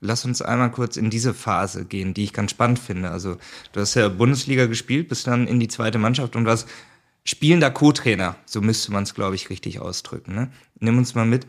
Lass 0.00 0.24
uns 0.24 0.42
einmal 0.42 0.70
kurz 0.70 0.96
in 0.96 1.10
diese 1.10 1.34
Phase 1.34 1.84
gehen, 1.84 2.14
die 2.14 2.24
ich 2.24 2.32
ganz 2.32 2.52
spannend 2.52 2.78
finde. 2.78 3.10
Also 3.10 3.36
du 3.72 3.80
hast 3.80 3.94
ja 3.94 4.08
Bundesliga 4.08 4.66
gespielt, 4.66 5.08
bist 5.08 5.26
dann 5.26 5.48
in 5.48 5.60
die 5.60 5.68
zweite 5.68 5.98
Mannschaft 5.98 6.36
und 6.36 6.46
warst 6.46 6.68
spielender 7.24 7.70
Co-Trainer. 7.70 8.36
So 8.46 8.60
müsste 8.60 8.92
man 8.92 9.02
es, 9.02 9.14
glaube 9.14 9.34
ich, 9.34 9.50
richtig 9.50 9.80
ausdrücken. 9.80 10.34
Ne? 10.34 10.50
Nimm 10.78 10.98
uns 10.98 11.14
mal 11.14 11.26
mit. 11.26 11.46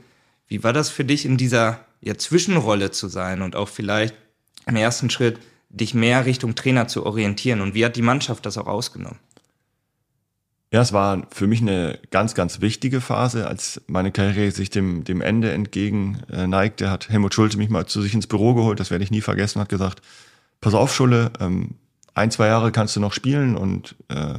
Wie 0.47 0.63
war 0.63 0.73
das 0.73 0.89
für 0.89 1.05
dich 1.05 1.25
in 1.25 1.37
dieser 1.37 1.79
ja, 2.01 2.17
Zwischenrolle 2.17 2.91
zu 2.91 3.07
sein 3.07 3.41
und 3.41 3.55
auch 3.55 3.67
vielleicht 3.67 4.15
im 4.65 4.75
ersten 4.75 5.09
Schritt 5.09 5.39
dich 5.69 5.93
mehr 5.93 6.25
Richtung 6.25 6.55
Trainer 6.55 6.87
zu 6.87 7.05
orientieren? 7.05 7.61
Und 7.61 7.73
wie 7.73 7.85
hat 7.85 7.95
die 7.95 8.01
Mannschaft 8.01 8.45
das 8.45 8.57
auch 8.57 8.67
ausgenommen? 8.67 9.19
Ja, 10.71 10.81
es 10.81 10.93
war 10.93 11.25
für 11.31 11.47
mich 11.47 11.61
eine 11.61 11.97
ganz, 12.11 12.35
ganz 12.35 12.61
wichtige 12.61 13.01
Phase, 13.01 13.47
als 13.47 13.81
meine 13.87 14.11
Karriere 14.11 14.51
sich 14.51 14.69
dem, 14.69 15.03
dem 15.03 15.19
Ende 15.21 15.51
entgegen 15.51 16.19
äh, 16.31 16.45
neigte, 16.45 16.91
hat 16.91 17.09
Helmut 17.09 17.33
Schulte 17.33 17.57
mich 17.57 17.69
mal 17.69 17.87
zu 17.87 18.03
sich 18.03 18.13
ins 18.13 18.27
Büro 18.27 18.53
geholt, 18.53 18.79
das 18.79 18.91
werde 18.91 19.03
ich 19.03 19.09
nie 19.09 19.21
vergessen, 19.21 19.59
hat 19.59 19.69
gesagt, 19.69 20.03
pass 20.61 20.75
auf, 20.75 20.93
Schulle, 20.93 21.31
ähm, 21.39 21.71
ein, 22.13 22.29
zwei 22.29 22.47
Jahre 22.47 22.71
kannst 22.71 22.95
du 22.95 22.99
noch 22.99 23.13
spielen 23.13 23.57
und 23.57 23.95
äh, 24.09 24.35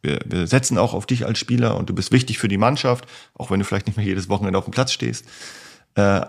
wir, 0.00 0.20
wir 0.24 0.46
setzen 0.46 0.78
auch 0.78 0.94
auf 0.94 1.04
dich 1.04 1.26
als 1.26 1.38
Spieler 1.38 1.76
und 1.76 1.90
du 1.90 1.94
bist 1.94 2.12
wichtig 2.12 2.38
für 2.38 2.48
die 2.48 2.58
Mannschaft, 2.58 3.06
auch 3.34 3.50
wenn 3.50 3.58
du 3.58 3.66
vielleicht 3.66 3.86
nicht 3.86 3.96
mehr 3.96 4.06
jedes 4.06 4.30
Wochenende 4.30 4.58
auf 4.58 4.64
dem 4.64 4.72
Platz 4.72 4.92
stehst. 4.92 5.26
Äh, 5.96 6.22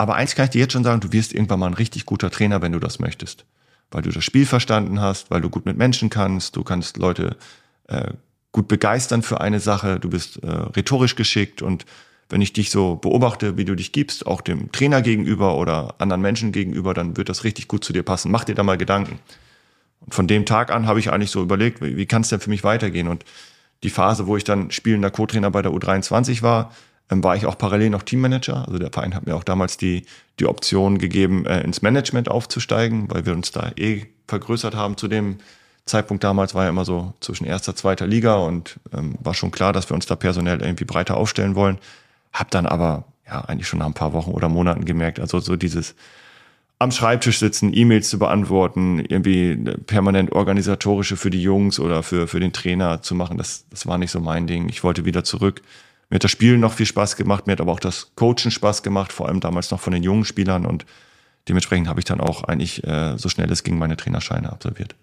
aber 0.00 0.14
eins 0.14 0.34
kann 0.34 0.44
ich 0.44 0.50
dir 0.52 0.60
jetzt 0.60 0.72
schon 0.72 0.82
sagen, 0.82 1.00
du 1.00 1.12
wirst 1.12 1.34
irgendwann 1.34 1.60
mal 1.60 1.66
ein 1.66 1.74
richtig 1.74 2.06
guter 2.06 2.30
Trainer, 2.30 2.62
wenn 2.62 2.72
du 2.72 2.78
das 2.78 3.00
möchtest. 3.00 3.44
Weil 3.90 4.00
du 4.00 4.08
das 4.08 4.24
Spiel 4.24 4.46
verstanden 4.46 4.98
hast, 4.98 5.30
weil 5.30 5.42
du 5.42 5.50
gut 5.50 5.66
mit 5.66 5.76
Menschen 5.76 6.08
kannst, 6.08 6.56
du 6.56 6.64
kannst 6.64 6.96
Leute 6.96 7.36
äh, 7.86 8.14
gut 8.50 8.66
begeistern 8.66 9.20
für 9.20 9.42
eine 9.42 9.60
Sache, 9.60 10.00
du 10.00 10.08
bist 10.08 10.42
äh, 10.42 10.46
rhetorisch 10.46 11.16
geschickt 11.16 11.60
und 11.60 11.84
wenn 12.30 12.40
ich 12.40 12.54
dich 12.54 12.70
so 12.70 12.96
beobachte, 12.96 13.58
wie 13.58 13.66
du 13.66 13.74
dich 13.74 13.92
gibst, 13.92 14.26
auch 14.26 14.40
dem 14.40 14.72
Trainer 14.72 15.02
gegenüber 15.02 15.58
oder 15.58 15.96
anderen 15.98 16.22
Menschen 16.22 16.50
gegenüber, 16.50 16.94
dann 16.94 17.18
wird 17.18 17.28
das 17.28 17.44
richtig 17.44 17.68
gut 17.68 17.84
zu 17.84 17.92
dir 17.92 18.02
passen. 18.02 18.30
Mach 18.30 18.44
dir 18.44 18.54
da 18.54 18.62
mal 18.62 18.78
Gedanken. 18.78 19.18
Und 20.00 20.14
von 20.14 20.26
dem 20.26 20.46
Tag 20.46 20.72
an 20.72 20.86
habe 20.86 20.98
ich 20.98 21.12
eigentlich 21.12 21.30
so 21.30 21.42
überlegt, 21.42 21.82
wie, 21.82 21.98
wie 21.98 22.06
kann 22.06 22.22
es 22.22 22.30
denn 22.30 22.40
für 22.40 22.48
mich 22.48 22.64
weitergehen? 22.64 23.06
Und 23.06 23.26
die 23.82 23.90
Phase, 23.90 24.26
wo 24.26 24.38
ich 24.38 24.44
dann 24.44 24.70
spielender 24.70 25.10
Co-Trainer 25.10 25.50
bei 25.50 25.60
der 25.60 25.72
U23 25.72 26.40
war, 26.40 26.72
war 27.10 27.36
ich 27.36 27.46
auch 27.46 27.58
parallel 27.58 27.90
noch 27.90 28.02
Teammanager. 28.02 28.66
Also 28.66 28.78
der 28.78 28.92
Verein 28.92 29.14
hat 29.14 29.26
mir 29.26 29.34
auch 29.34 29.44
damals 29.44 29.76
die, 29.76 30.04
die 30.38 30.46
Option 30.46 30.98
gegeben, 30.98 31.44
äh, 31.46 31.60
ins 31.62 31.82
Management 31.82 32.30
aufzusteigen, 32.30 33.10
weil 33.10 33.26
wir 33.26 33.32
uns 33.32 33.50
da 33.50 33.72
eh 33.76 34.06
vergrößert 34.28 34.74
haben 34.74 34.96
zu 34.96 35.08
dem 35.08 35.38
Zeitpunkt 35.86 36.22
damals 36.22 36.54
war 36.54 36.64
ja 36.64 36.70
immer 36.70 36.84
so 36.84 37.14
zwischen 37.20 37.44
erster, 37.44 37.74
zweiter 37.74 38.06
Liga 38.06 38.36
und 38.36 38.78
ähm, 38.96 39.16
war 39.20 39.34
schon 39.34 39.50
klar, 39.50 39.72
dass 39.72 39.90
wir 39.90 39.94
uns 39.94 40.06
da 40.06 40.14
personell 40.14 40.60
irgendwie 40.62 40.84
breiter 40.84 41.16
aufstellen 41.16 41.56
wollen. 41.56 41.78
Hab 42.32 42.50
dann 42.50 42.66
aber 42.66 43.04
ja 43.26 43.40
eigentlich 43.42 43.66
schon 43.66 43.80
nach 43.80 43.86
ein 43.86 43.94
paar 43.94 44.12
Wochen 44.12 44.30
oder 44.30 44.48
Monaten 44.48 44.84
gemerkt, 44.84 45.18
also 45.20 45.40
so 45.40 45.56
dieses 45.56 45.94
am 46.78 46.92
Schreibtisch 46.92 47.38
sitzen, 47.38 47.74
E-Mails 47.74 48.08
zu 48.08 48.18
beantworten, 48.18 49.00
irgendwie 49.00 49.54
permanent 49.86 50.32
organisatorische 50.32 51.16
für 51.18 51.28
die 51.28 51.42
Jungs 51.42 51.78
oder 51.78 52.02
für, 52.02 52.26
für 52.26 52.40
den 52.40 52.54
Trainer 52.54 53.02
zu 53.02 53.14
machen, 53.14 53.36
das, 53.36 53.66
das 53.68 53.86
war 53.86 53.98
nicht 53.98 54.10
so 54.10 54.18
mein 54.18 54.46
Ding. 54.46 54.70
Ich 54.70 54.82
wollte 54.82 55.04
wieder 55.04 55.22
zurück. 55.22 55.60
Mir 56.10 56.16
hat 56.16 56.24
das 56.24 56.30
Spielen 56.32 56.60
noch 56.60 56.72
viel 56.72 56.86
Spaß 56.86 57.16
gemacht, 57.16 57.46
mir 57.46 57.52
hat 57.52 57.60
aber 57.60 57.72
auch 57.72 57.80
das 57.80 58.12
Coachen 58.16 58.50
Spaß 58.50 58.82
gemacht, 58.82 59.12
vor 59.12 59.28
allem 59.28 59.40
damals 59.40 59.70
noch 59.70 59.80
von 59.80 59.92
den 59.92 60.02
jungen 60.02 60.24
Spielern 60.24 60.66
und 60.66 60.84
dementsprechend 61.48 61.88
habe 61.88 62.00
ich 62.00 62.04
dann 62.04 62.20
auch 62.20 62.44
eigentlich 62.44 62.84
äh, 62.84 63.16
so 63.16 63.28
schnell 63.28 63.50
es 63.50 63.62
ging 63.62 63.78
meine 63.78 63.96
Trainerscheine 63.96 64.50
absolviert. 64.50 64.96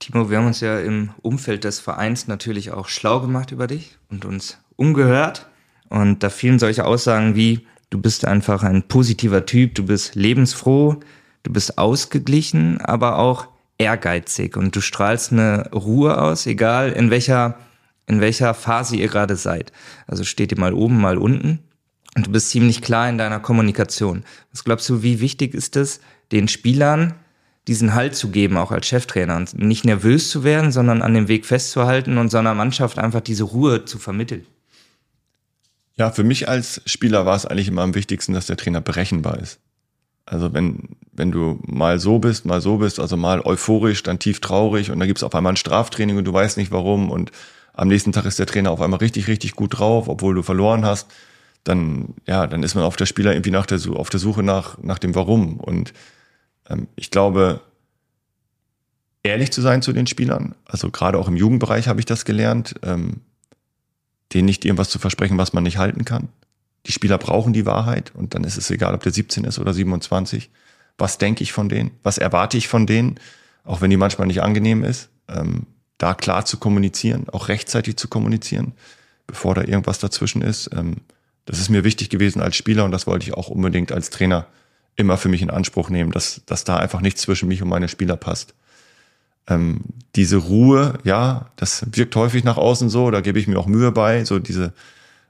Timo, 0.00 0.28
wir 0.28 0.38
haben 0.38 0.46
uns 0.46 0.60
ja 0.60 0.80
im 0.80 1.10
Umfeld 1.22 1.64
des 1.64 1.78
Vereins 1.78 2.26
natürlich 2.26 2.72
auch 2.72 2.88
schlau 2.88 3.20
gemacht 3.20 3.52
über 3.52 3.68
dich 3.68 3.96
und 4.10 4.24
uns 4.24 4.58
umgehört. 4.76 5.48
Und 5.88 6.22
da 6.22 6.30
fielen 6.30 6.58
solche 6.58 6.84
Aussagen 6.84 7.36
wie, 7.36 7.66
du 7.90 8.00
bist 8.00 8.24
einfach 8.24 8.64
ein 8.64 8.82
positiver 8.82 9.46
Typ, 9.46 9.76
du 9.76 9.86
bist 9.86 10.16
lebensfroh, 10.16 11.00
du 11.44 11.52
bist 11.52 11.78
ausgeglichen, 11.78 12.80
aber 12.80 13.18
auch 13.18 13.46
ehrgeizig 13.78 14.56
und 14.56 14.74
du 14.74 14.80
strahlst 14.80 15.32
eine 15.32 15.70
Ruhe 15.72 16.20
aus, 16.20 16.46
egal 16.46 16.90
in 16.92 17.10
welcher, 17.10 17.56
in 18.06 18.20
welcher 18.20 18.54
Phase 18.54 18.96
ihr 18.96 19.08
gerade 19.08 19.36
seid. 19.36 19.72
Also 20.06 20.24
steht 20.24 20.52
ihr 20.52 20.58
mal 20.58 20.74
oben, 20.74 21.00
mal 21.00 21.18
unten. 21.18 21.60
Und 22.16 22.26
du 22.26 22.30
bist 22.30 22.50
ziemlich 22.50 22.82
klar 22.82 23.08
in 23.08 23.18
deiner 23.18 23.40
Kommunikation. 23.40 24.24
Was 24.52 24.64
glaubst 24.64 24.88
du, 24.88 25.02
wie 25.02 25.20
wichtig 25.20 25.54
ist 25.54 25.76
es, 25.76 26.00
den 26.32 26.48
Spielern 26.48 27.14
diesen 27.66 27.94
Halt 27.94 28.14
zu 28.14 28.28
geben, 28.30 28.56
auch 28.56 28.70
als 28.70 28.86
Cheftrainer 28.86 29.36
und 29.36 29.58
nicht 29.58 29.84
nervös 29.84 30.28
zu 30.28 30.44
werden, 30.44 30.70
sondern 30.70 31.02
an 31.02 31.14
dem 31.14 31.28
Weg 31.28 31.46
festzuhalten 31.46 32.18
und 32.18 32.30
seiner 32.30 32.54
Mannschaft 32.54 32.98
einfach 32.98 33.22
diese 33.22 33.44
Ruhe 33.44 33.84
zu 33.84 33.98
vermitteln. 33.98 34.46
Ja, 35.96 36.10
für 36.10 36.24
mich 36.24 36.48
als 36.48 36.82
Spieler 36.86 37.24
war 37.24 37.36
es 37.36 37.46
eigentlich 37.46 37.68
immer 37.68 37.82
am 37.82 37.94
wichtigsten, 37.94 38.32
dass 38.32 38.46
der 38.46 38.56
Trainer 38.56 38.80
berechenbar 38.80 39.38
ist. 39.38 39.60
Also 40.26 40.52
wenn, 40.52 40.96
wenn 41.12 41.30
du 41.30 41.58
mal 41.66 41.98
so 41.98 42.18
bist, 42.18 42.44
mal 42.44 42.60
so 42.60 42.78
bist, 42.78 42.98
also 42.98 43.16
mal 43.16 43.40
euphorisch, 43.42 44.02
dann 44.02 44.18
tief 44.18 44.40
traurig 44.40 44.90
und 44.90 44.98
dann 44.98 45.08
gibt's 45.08 45.22
auf 45.22 45.34
einmal 45.34 45.52
ein 45.52 45.56
Straftraining 45.56 46.16
und 46.16 46.24
du 46.24 46.32
weißt 46.32 46.56
nicht 46.56 46.72
warum 46.72 47.10
und 47.10 47.30
am 47.74 47.88
nächsten 47.88 48.12
Tag 48.12 48.24
ist 48.24 48.38
der 48.38 48.46
Trainer 48.46 48.70
auf 48.70 48.80
einmal 48.80 49.00
richtig, 49.00 49.26
richtig 49.28 49.54
gut 49.54 49.78
drauf, 49.78 50.08
obwohl 50.08 50.34
du 50.34 50.42
verloren 50.42 50.84
hast, 50.84 51.08
dann, 51.64 52.14
ja, 52.26 52.46
dann 52.46 52.62
ist 52.62 52.74
man 52.74 52.84
auf 52.84 52.96
der 52.96 53.06
Spieler 53.06 53.32
irgendwie 53.32 53.50
nach 53.50 53.66
der, 53.66 53.80
auf 53.94 54.10
der 54.10 54.20
Suche 54.20 54.42
nach, 54.42 54.78
nach 54.78 54.98
dem 54.98 55.14
Warum 55.14 55.58
und 55.58 55.92
ähm, 56.68 56.88
ich 56.94 57.10
glaube, 57.10 57.60
ehrlich 59.22 59.50
zu 59.52 59.60
sein 59.60 59.82
zu 59.82 59.92
den 59.92 60.06
Spielern, 60.06 60.54
also 60.66 60.90
gerade 60.90 61.18
auch 61.18 61.28
im 61.28 61.36
Jugendbereich 61.36 61.88
habe 61.88 62.00
ich 62.00 62.06
das 62.06 62.24
gelernt, 62.24 62.74
ähm, 62.82 63.22
denen 64.32 64.46
nicht 64.46 64.64
irgendwas 64.64 64.90
zu 64.90 64.98
versprechen, 64.98 65.38
was 65.38 65.52
man 65.52 65.64
nicht 65.64 65.78
halten 65.78 66.04
kann. 66.04 66.28
Die 66.86 66.92
Spieler 66.92 67.18
brauchen 67.18 67.52
die 67.52 67.66
Wahrheit 67.66 68.12
und 68.14 68.34
dann 68.34 68.44
ist 68.44 68.58
es 68.58 68.70
egal, 68.70 68.94
ob 68.94 69.02
der 69.02 69.12
17 69.12 69.44
ist 69.44 69.58
oder 69.58 69.72
27. 69.72 70.50
Was 70.98 71.18
denke 71.18 71.42
ich 71.42 71.52
von 71.52 71.68
denen? 71.68 71.92
Was 72.02 72.18
erwarte 72.18 72.56
ich 72.56 72.68
von 72.68 72.86
denen? 72.86 73.18
Auch 73.64 73.80
wenn 73.80 73.90
die 73.90 73.96
manchmal 73.96 74.26
nicht 74.26 74.42
angenehm 74.42 74.84
ist. 74.84 75.08
ähm, 75.28 75.66
da 76.04 76.12
klar 76.12 76.44
zu 76.44 76.58
kommunizieren, 76.58 77.30
auch 77.32 77.48
rechtzeitig 77.48 77.96
zu 77.96 78.08
kommunizieren, 78.08 78.72
bevor 79.26 79.54
da 79.54 79.62
irgendwas 79.62 80.00
dazwischen 80.00 80.42
ist. 80.42 80.68
Ähm, 80.74 80.96
das 81.46 81.58
ist 81.58 81.70
mir 81.70 81.82
wichtig 81.82 82.10
gewesen 82.10 82.42
als 82.42 82.56
Spieler 82.56 82.84
und 82.84 82.90
das 82.90 83.06
wollte 83.06 83.24
ich 83.24 83.32
auch 83.32 83.48
unbedingt 83.48 83.90
als 83.90 84.10
Trainer 84.10 84.46
immer 84.96 85.16
für 85.16 85.30
mich 85.30 85.40
in 85.40 85.48
Anspruch 85.48 85.88
nehmen, 85.88 86.12
dass, 86.12 86.42
dass 86.44 86.64
da 86.64 86.76
einfach 86.76 87.00
nichts 87.00 87.22
zwischen 87.22 87.48
mich 87.48 87.62
und 87.62 87.70
meine 87.70 87.88
Spieler 87.88 88.16
passt. 88.16 88.52
Ähm, 89.48 89.80
diese 90.14 90.36
Ruhe, 90.36 90.98
ja, 91.04 91.46
das 91.56 91.86
wirkt 91.92 92.14
häufig 92.16 92.44
nach 92.44 92.58
außen 92.58 92.90
so, 92.90 93.10
da 93.10 93.22
gebe 93.22 93.38
ich 93.38 93.48
mir 93.48 93.58
auch 93.58 93.66
Mühe 93.66 93.90
bei, 93.90 94.26
so 94.26 94.38
diese 94.38 94.74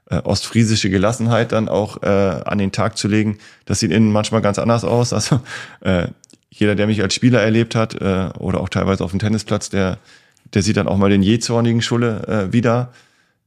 äh, 0.09 0.17
ostfriesische 0.17 0.89
Gelassenheit 0.89 1.53
dann 1.53 1.69
auch 1.69 2.03
äh, 2.03 2.07
an 2.07 2.57
den 2.57 2.73
Tag 2.73 2.97
zu 2.97 3.07
legen. 3.07 3.37
Das 3.63 3.79
sieht 3.79 3.91
innen 3.91 4.11
manchmal 4.11 4.41
ganz 4.41 4.59
anders 4.59 4.83
aus. 4.83 5.13
Also 5.13 5.39
äh, 5.79 6.09
jeder, 6.49 6.75
der 6.75 6.87
mich 6.87 7.01
als 7.01 7.13
Spieler 7.13 7.41
erlebt 7.41 7.75
hat 7.75 7.95
äh, 7.95 8.29
oder 8.39 8.59
auch 8.59 8.69
teilweise 8.69 9.05
auf 9.05 9.11
dem 9.11 9.19
Tennisplatz, 9.19 9.69
der, 9.69 9.99
der 10.53 10.61
sieht 10.61 10.77
dann 10.77 10.87
auch 10.87 10.97
mal 10.97 11.09
den 11.09 11.23
jähzornigen 11.23 11.81
Schulle 11.81 12.27
äh, 12.27 12.53
wieder. 12.53 12.93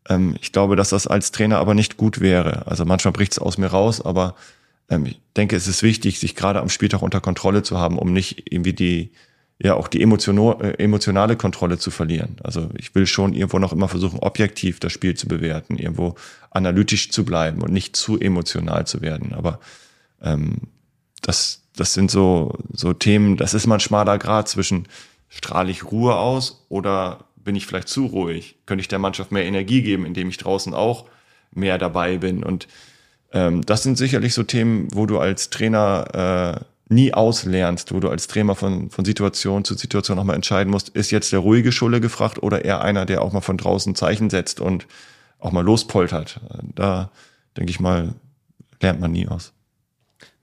Ähm, 0.09 0.37
ich 0.41 0.53
glaube, 0.53 0.77
dass 0.77 0.91
das 0.91 1.07
als 1.07 1.31
Trainer 1.31 1.59
aber 1.59 1.75
nicht 1.75 1.97
gut 1.97 2.21
wäre. 2.21 2.67
Also 2.67 2.85
manchmal 2.85 3.13
bricht 3.13 3.33
es 3.33 3.39
aus 3.39 3.59
mir 3.59 3.69
raus, 3.69 4.01
aber 4.01 4.35
ähm, 4.89 5.07
ich 5.07 5.21
denke, 5.37 5.57
es 5.57 5.69
ist 5.69 5.83
wichtig, 5.83 6.19
sich 6.19 6.35
gerade 6.35 6.61
am 6.61 6.69
Spieltag 6.69 7.03
unter 7.03 7.21
Kontrolle 7.21 7.63
zu 7.63 7.79
haben, 7.79 7.99
um 7.99 8.13
nicht 8.13 8.51
irgendwie 8.53 8.73
die, 8.73 9.11
ja 9.61 9.75
auch 9.75 9.89
die 9.89 10.01
äh, 10.01 10.75
emotionale 10.79 11.37
Kontrolle 11.37 11.79
zu 11.79 11.91
verlieren. 11.91 12.37
Also 12.43 12.71
ich 12.77 12.95
will 12.95 13.07
schon 13.07 13.35
irgendwo 13.35 13.59
noch 13.59 13.73
immer 13.73 13.89
versuchen, 13.89 14.21
objektiv 14.21 14.81
das 14.81 14.93
Spiel 14.93 15.15
zu 15.15 15.29
bewerten, 15.29 15.77
irgendwo 15.77 16.15
analytisch 16.51 17.11
zu 17.11 17.25
bleiben 17.25 17.63
und 17.63 17.73
nicht 17.73 17.97
zu 17.97 18.19
emotional 18.19 18.87
zu 18.87 19.03
werden. 19.03 19.35
Aber 19.35 19.61
ähm, 20.23 20.63
das, 21.23 21.63
das 21.77 21.95
sind 21.95 22.11
so, 22.11 22.59
so 22.73 22.93
Themen, 22.93 23.37
das 23.37 23.55
ist 23.55 23.67
mal 23.67 23.77
ein 23.77 23.81
schmaler 23.81 24.19
Grad 24.19 24.49
zwischen 24.49 24.87
strahle 25.29 25.71
ich 25.71 25.91
Ruhe 25.91 26.17
aus 26.17 26.65
oder 26.69 27.25
bin 27.37 27.57
ich 27.57 27.67
vielleicht 27.67 27.89
zu 27.89 28.07
ruhig? 28.07 28.57
Könnte 28.67 28.81
ich 28.81 28.89
der 28.89 28.99
Mannschaft 28.99 29.33
mehr 29.33 29.45
Energie 29.45 29.83
geben, 29.83 30.05
indem 30.05 30.29
ich 30.29 30.37
draußen 30.37 30.75
auch 30.75 31.07
mehr 31.53 31.79
dabei 31.79 32.19
bin? 32.19 32.43
Und 32.43 32.69
ähm, 33.33 33.65
das 33.65 33.83
sind 33.83 33.99
sicherlich 33.99 34.35
so 34.35 34.43
Themen, 34.43 34.89
wo 34.93 35.07
du 35.07 35.19
als 35.19 35.51
Trainer 35.51 36.61
äh, 36.61 36.65
nie 36.89 37.13
auslernst, 37.13 37.93
wo 37.93 38.01
du 38.01 38.09
als 38.09 38.27
Trainer 38.27 38.55
von, 38.55 38.91
von 38.91 39.05
Situation 39.05 39.65
zu 39.65 39.75
Situation 39.75 40.17
nochmal 40.17 40.37
entscheiden 40.37 40.71
musst, 40.71 40.89
ist 40.91 41.11
jetzt 41.11 41.33
der 41.33 41.41
ruhige 41.41 41.73
Schulle 41.73 42.01
gefragt 42.01 42.43
oder 42.43 42.65
eher 42.65 42.81
einer, 42.81 43.05
der 43.05 43.23
auch 43.23 43.33
mal 43.33 43.41
von 43.41 43.59
draußen 43.59 43.95
Zeichen 43.95 44.31
setzt 44.31 44.61
und 44.61 44.87
auch 45.39 45.53
mal 45.53 45.65
lospoltert. 45.65 46.41
Da 46.75 47.11
denke 47.57 47.71
ich 47.71 47.81
mal, 47.81 48.15
lernt 48.81 49.01
man 49.01 49.13
nie 49.13 49.29
aus. 49.29 49.53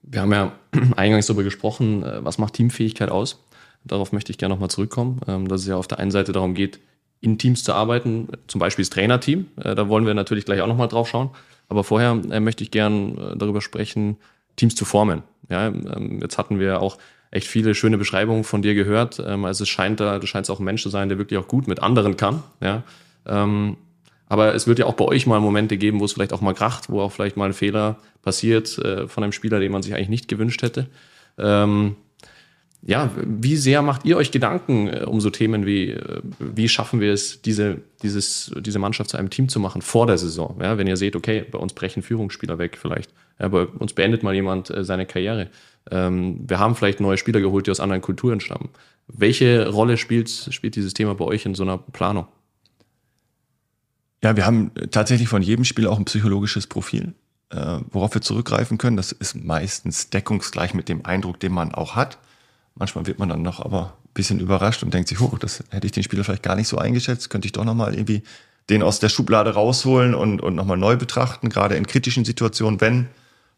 Wir 0.04 0.22
haben 0.22 0.32
ja 0.32 0.52
eingangs 0.96 1.26
darüber 1.26 1.44
gesprochen, 1.44 2.04
äh, 2.04 2.24
was 2.24 2.38
macht 2.38 2.54
Teamfähigkeit 2.54 3.10
aus? 3.10 3.44
Darauf 3.86 4.12
möchte 4.12 4.32
ich 4.32 4.38
gerne 4.38 4.54
nochmal 4.54 4.70
zurückkommen, 4.70 5.22
ähm, 5.28 5.48
dass 5.48 5.62
es 5.62 5.68
ja 5.68 5.78
auf 5.78 5.88
der 5.88 6.00
einen 6.00 6.12
Seite 6.12 6.32
darum 6.32 6.54
geht, 6.54 6.80
in 7.22 7.38
Teams 7.38 7.64
zu 7.64 7.74
arbeiten, 7.74 8.28
zum 8.48 8.60
Beispiel 8.60 8.84
das 8.84 8.90
Trainerteam. 8.92 9.48
Äh, 9.58 9.76
da 9.76 9.90
wollen 9.90 10.06
wir 10.06 10.14
natürlich 10.14 10.46
gleich 10.46 10.62
auch 10.62 10.68
nochmal 10.68 10.88
drauf 10.88 11.10
schauen. 11.10 11.32
Aber 11.68 11.84
vorher 11.84 12.12
äh, 12.30 12.40
möchte 12.40 12.64
ich 12.64 12.72
gern 12.72 13.18
äh, 13.18 13.38
darüber 13.38 13.62
sprechen, 13.62 14.18
Teams 14.56 14.76
zu 14.76 14.86
formen. 14.86 15.24
Ja, 15.50 15.68
ähm, 15.68 16.20
jetzt 16.22 16.38
hatten 16.38 16.60
wir 16.60 16.82
auch 16.82 16.98
echt 17.32 17.48
viele 17.48 17.76
schöne 17.76 17.98
Beschreibungen 17.98 18.44
von 18.44 18.62
dir 18.62 18.76
gehört. 18.76 19.22
Ähm, 19.26 19.46
also 19.46 19.64
es 19.64 19.70
scheint 19.70 20.00
da, 20.00 20.20
du 20.20 20.28
scheinst 20.28 20.52
auch 20.52 20.60
ein 20.60 20.66
Mensch 20.66 20.84
zu 20.84 20.90
sein, 20.90 21.10
der 21.10 21.18
wirklich 21.18 21.40
auch 21.40 21.48
gut 21.48 21.68
mit 21.68 21.82
anderen 21.82 22.18
kann. 22.18 22.44
Ja, 22.62 22.84
aber 24.28 24.54
es 24.54 24.68
wird 24.68 24.78
ja 24.78 24.86
auch 24.86 24.94
bei 24.94 25.06
euch 25.06 25.26
mal 25.26 25.40
Momente 25.40 25.78
geben, 25.78 26.00
wo 26.00 26.06
es 26.06 26.14
vielleicht 26.14 26.32
auch 26.32 26.42
mal 26.42 26.54
kracht, 26.54 26.92
wo 26.92 27.02
auch 27.02 27.12
vielleicht 27.12 27.38
mal 27.38 27.46
ein 27.46 27.54
Fehler 27.54 27.98
passiert 28.22 28.70
von 29.08 29.24
einem 29.24 29.32
Spieler, 29.32 29.60
den 29.60 29.72
man 29.72 29.82
sich 29.82 29.96
eigentlich 29.96 30.10
nicht 30.10 30.28
gewünscht 30.28 30.62
hätte. 30.62 30.86
Ja, 32.88 33.10
wie 33.16 33.56
sehr 33.56 33.82
macht 33.82 34.06
ihr 34.06 34.16
euch 34.16 34.30
Gedanken 34.30 34.88
äh, 34.88 35.06
um 35.06 35.20
so 35.20 35.32
Themen 35.32 35.66
wie, 35.66 35.90
äh, 35.90 36.22
wie 36.40 36.70
schaffen 36.70 37.00
wir 37.00 37.12
es, 37.12 37.42
diese, 37.42 37.82
dieses, 38.04 38.52
diese 38.60 38.78
Mannschaft 38.78 39.10
zu 39.10 39.18
einem 39.18 39.32
Team 39.32 39.50
zu 39.50 39.60
machen 39.60 39.82
vor 39.82 40.06
der 40.06 40.20
Saison? 40.20 40.56
Ja, 40.62 40.78
wenn 40.78 40.86
ihr 40.86 40.96
seht, 40.96 41.16
okay, 41.16 41.44
bei 41.50 41.58
uns 41.58 41.74
brechen 41.74 42.04
Führungsspieler 42.04 42.60
weg 42.60 42.78
vielleicht, 42.80 43.12
ja, 43.40 43.48
bei 43.48 43.66
uns 43.66 43.94
beendet 43.94 44.22
mal 44.22 44.36
jemand 44.36 44.70
äh, 44.70 44.84
seine 44.84 45.08
Karriere. 45.08 45.50
Ähm, 45.90 46.48
wir 46.48 46.60
haben 46.60 46.76
vielleicht 46.76 47.00
neue 47.00 47.18
Spieler 47.18 47.42
geholt, 47.42 47.66
die 47.66 47.72
aus 47.72 47.80
anderen 47.80 48.04
Kulturen 48.04 48.40
stammen. 48.40 48.70
Welche 49.08 49.68
Rolle 49.68 49.98
spielt, 49.98 50.30
spielt 50.30 50.76
dieses 50.76 50.94
Thema 50.94 51.16
bei 51.16 51.26
euch 51.26 51.44
in 51.48 51.56
so 51.56 51.64
einer 51.64 51.80
Planung? 51.80 52.28
Ja, 54.24 54.36
wir 54.36 54.46
haben 54.46 54.72
tatsächlich 54.92 55.28
von 55.28 55.42
jedem 55.42 55.66
Spiel 55.66 55.88
auch 55.88 55.98
ein 56.00 56.06
psychologisches 56.06 56.66
Profil, 56.66 57.14
worauf 57.92 58.16
wir 58.16 58.22
zurückgreifen 58.22 58.80
können. 58.80 58.98
Das 58.98 59.12
ist 59.12 59.36
meistens 59.36 60.10
deckungsgleich 60.10 60.74
mit 60.74 60.90
dem 60.90 61.06
Eindruck, 61.06 61.40
den 61.40 61.52
man 61.52 61.76
auch 61.76 61.96
hat. 61.96 62.18
Manchmal 62.76 63.08
wird 63.08 63.20
man 63.20 63.30
dann 63.30 63.42
noch 63.42 63.62
aber 63.62 63.98
ein 64.06 64.14
bisschen 64.14 64.40
überrascht 64.40 64.84
und 64.84 64.94
denkt 64.94 65.08
sich, 65.08 65.20
hoch, 65.20 65.40
das 65.40 65.64
hätte 65.70 65.88
ich 65.88 65.94
den 65.94 66.04
Spieler 66.04 66.24
vielleicht 66.24 66.44
gar 66.44 66.56
nicht 66.56 66.68
so 66.68 66.78
eingeschätzt, 66.78 67.30
könnte 67.30 67.48
ich 67.48 67.54
doch 67.54 67.64
nochmal 67.64 67.94
irgendwie 67.94 68.22
den 68.70 68.84
aus 68.84 69.00
der 69.00 69.10
Schublade 69.10 69.54
rausholen 69.54 70.14
und, 70.14 70.42
und 70.42 70.56
nochmal 70.56 70.78
neu 70.78 70.98
betrachten, 70.98 71.50
gerade 71.50 71.76
in 71.76 71.88
kritischen 71.88 72.26
Situationen, 72.26 72.82
wenn, 72.82 73.08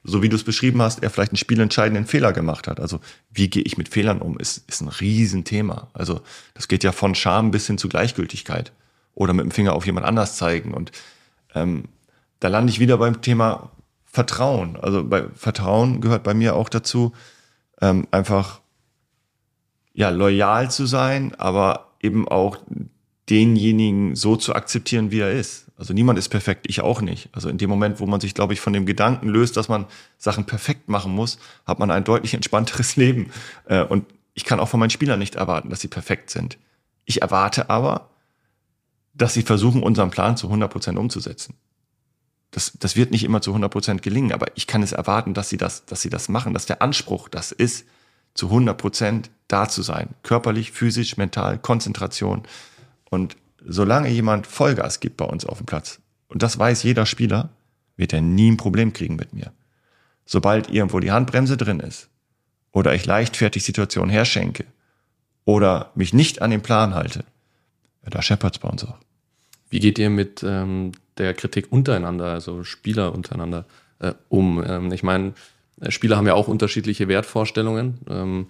so 0.04 0.22
wie 0.22 0.30
du 0.30 0.36
es 0.36 0.44
beschrieben 0.44 0.82
hast, 0.82 1.02
er 1.02 1.10
vielleicht 1.10 1.32
einen 1.32 1.38
spielentscheidenden 1.38 2.06
Fehler 2.06 2.34
gemacht 2.34 2.68
hat. 2.68 2.80
Also 2.80 3.00
wie 3.32 3.50
gehe 3.50 3.64
ich 3.64 3.78
mit 3.78 3.90
Fehlern 3.90 4.22
um, 4.22 4.38
ist, 4.38 4.64
ist 4.68 4.82
ein 4.82 4.90
Riesenthema. 4.90 5.88
Also 5.94 6.22
das 6.54 6.68
geht 6.68 6.84
ja 6.84 6.92
von 6.92 7.16
Scham 7.16 7.52
bis 7.52 7.68
hin 7.68 7.78
zu 7.78 7.90
Gleichgültigkeit 7.90 8.72
oder 9.16 9.34
mit 9.34 9.46
dem 9.46 9.52
Finger 9.52 9.74
auf 9.74 9.86
jemand 9.86 10.06
anders 10.06 10.38
zeigen. 10.38 10.74
Und 10.74 10.92
ähm, 11.56 11.86
da 12.40 12.50
lande 12.50 12.72
ich 12.72 12.80
wieder 12.80 12.98
beim 12.98 13.22
Thema 13.22 13.72
Vertrauen. 14.06 14.78
Also 14.78 15.04
bei 15.04 15.26
Vertrauen 15.36 16.02
gehört 16.02 16.24
bei 16.24 16.34
mir 16.34 16.56
auch 16.56 16.70
dazu, 16.70 17.14
ähm, 17.82 18.08
einfach 18.12 18.62
ja, 19.98 20.10
loyal 20.10 20.70
zu 20.70 20.86
sein, 20.86 21.34
aber 21.40 21.88
eben 22.00 22.28
auch 22.28 22.60
denjenigen 23.32 24.16
so 24.16 24.36
zu 24.36 24.54
akzeptieren, 24.54 25.10
wie 25.10 25.22
er 25.22 25.32
ist. 25.32 25.72
Also 25.76 25.92
niemand 25.96 26.20
ist 26.20 26.30
perfekt, 26.30 26.68
ich 26.70 26.82
auch 26.82 27.02
nicht. 27.02 27.30
Also 27.32 27.50
in 27.50 27.58
dem 27.58 27.68
Moment, 27.68 28.00
wo 28.00 28.06
man 28.06 28.22
sich, 28.22 28.36
glaube 28.36 28.54
ich, 28.54 28.62
von 28.62 28.74
dem 28.74 28.86
Gedanken 28.86 29.28
löst, 29.28 29.58
dass 29.58 29.70
man 29.70 29.88
Sachen 30.20 30.46
perfekt 30.46 30.88
machen 30.88 31.12
muss, 31.12 31.40
hat 31.66 31.80
man 31.80 31.90
ein 31.90 32.04
deutlich 32.04 32.36
entspannteres 32.36 32.96
Leben. 32.96 33.32
Äh, 33.66 33.84
und 33.84 34.06
ich 34.36 34.46
kann 34.46 34.60
auch 34.60 34.70
von 34.70 34.80
meinen 34.80 34.92
Spielern 34.92 35.18
nicht 35.18 35.34
erwarten, 35.34 35.72
dass 35.72 35.82
sie 35.82 35.88
perfekt 35.88 36.30
sind. 36.30 36.60
Ich 37.06 37.24
erwarte 37.24 37.72
aber, 37.72 38.12
dass 39.16 39.34
sie 39.34 39.42
versuchen, 39.42 39.82
unseren 39.82 40.12
Plan 40.12 40.38
zu 40.38 40.46
100 40.46 40.72
Prozent 40.72 41.00
umzusetzen. 41.00 41.56
Das, 42.52 42.74
das 42.80 42.96
wird 42.96 43.10
nicht 43.10 43.24
immer 43.24 43.42
zu 43.42 43.50
100 43.50 43.72
Prozent 43.72 44.02
gelingen, 44.04 44.32
aber 44.32 44.46
ich 44.54 44.68
kann 44.68 44.84
es 44.84 44.92
erwarten, 44.92 45.34
dass 45.34 45.50
sie 45.50 45.58
das, 45.58 45.86
dass 45.86 46.02
sie 46.02 46.12
das 46.12 46.30
machen, 46.30 46.54
dass 46.54 46.68
der 46.68 46.84
Anspruch 46.84 47.30
das 47.30 47.52
ist, 47.52 47.88
zu 48.38 48.48
100 48.48 48.78
Prozent 48.78 49.30
da 49.48 49.68
zu 49.68 49.82
sein. 49.82 50.10
Körperlich, 50.24 50.72
physisch, 50.72 51.18
mental, 51.18 51.58
Konzentration. 51.58 52.44
Und 53.10 53.36
solange 53.66 54.10
jemand 54.10 54.48
Vollgas 54.48 55.00
gibt 55.00 55.18
bei 55.18 55.26
uns 55.26 55.46
auf 55.46 55.58
dem 55.58 55.66
Platz, 55.66 56.00
und 56.30 56.44
das 56.44 56.60
weiß 56.60 56.84
jeder 56.84 57.06
Spieler, 57.06 57.50
wird 57.96 58.14
er 58.14 58.22
nie 58.22 58.52
ein 58.52 58.58
Problem 58.58 58.94
kriegen 58.94 59.16
mit 59.16 59.34
mir. 59.34 59.52
Sobald 60.26 60.70
irgendwo 60.70 61.00
die 61.00 61.12
Handbremse 61.12 61.58
drin 61.58 61.80
ist, 61.80 62.10
oder 62.72 62.94
ich 62.94 63.06
leichtfertig 63.06 63.64
Situationen 63.64 64.10
herschenke, 64.10 64.66
oder 65.46 65.92
mich 65.96 66.14
nicht 66.14 66.42
an 66.42 66.52
den 66.52 66.62
Plan 66.62 66.94
halte, 66.94 67.24
da 68.04 68.22
scheppert's 68.22 68.60
bei 68.60 68.70
uns 68.70 68.84
auch. 68.84 68.98
Wie 69.70 69.80
geht 69.80 70.00
ihr 70.00 70.10
mit 70.10 70.44
ähm, 70.44 70.92
der 71.18 71.34
Kritik 71.34 71.72
untereinander, 71.72 72.26
also 72.26 72.64
Spieler 72.64 73.14
untereinander, 73.14 73.66
äh, 74.00 74.14
um? 74.30 74.64
Ähm, 74.66 74.92
ich 74.92 75.04
meine, 75.04 75.34
Spieler 75.90 76.18
haben 76.18 76.28
ja 76.28 76.34
auch 76.34 76.48
unterschiedliche 76.48 77.08
Wertvorstellungen. 77.08 78.00
Ähm, 78.10 78.48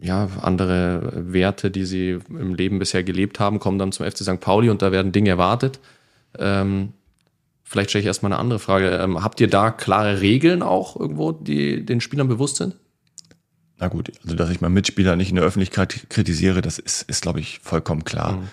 ja, 0.00 0.28
andere 0.40 1.12
Werte, 1.14 1.70
die 1.70 1.84
sie 1.84 2.18
im 2.28 2.54
Leben 2.54 2.78
bisher 2.78 3.04
gelebt 3.04 3.38
haben, 3.38 3.58
kommen 3.58 3.78
dann 3.78 3.92
zum 3.92 4.06
FC 4.06 4.18
St. 4.18 4.40
Pauli 4.40 4.70
und 4.70 4.82
da 4.82 4.92
werden 4.92 5.12
Dinge 5.12 5.30
erwartet. 5.30 5.78
Ähm, 6.38 6.94
vielleicht 7.64 7.90
stelle 7.90 8.00
ich 8.00 8.06
erstmal 8.06 8.32
eine 8.32 8.40
andere 8.40 8.58
Frage. 8.58 8.90
Ähm, 8.90 9.22
habt 9.22 9.40
ihr 9.40 9.48
da 9.48 9.70
klare 9.70 10.20
Regeln 10.20 10.62
auch 10.62 10.98
irgendwo, 10.98 11.32
die 11.32 11.84
den 11.84 12.00
Spielern 12.00 12.28
bewusst 12.28 12.56
sind? 12.56 12.76
Na 13.78 13.88
gut, 13.88 14.12
also 14.22 14.36
dass 14.36 14.50
ich 14.50 14.60
meinen 14.60 14.74
Mitspieler 14.74 15.16
nicht 15.16 15.30
in 15.30 15.36
der 15.36 15.44
Öffentlichkeit 15.44 16.06
kritisiere, 16.10 16.60
das 16.60 16.78
ist, 16.78 17.02
ist 17.02 17.22
glaube 17.22 17.40
ich, 17.40 17.60
vollkommen 17.60 18.04
klar. 18.04 18.32
Mhm. 18.32 18.48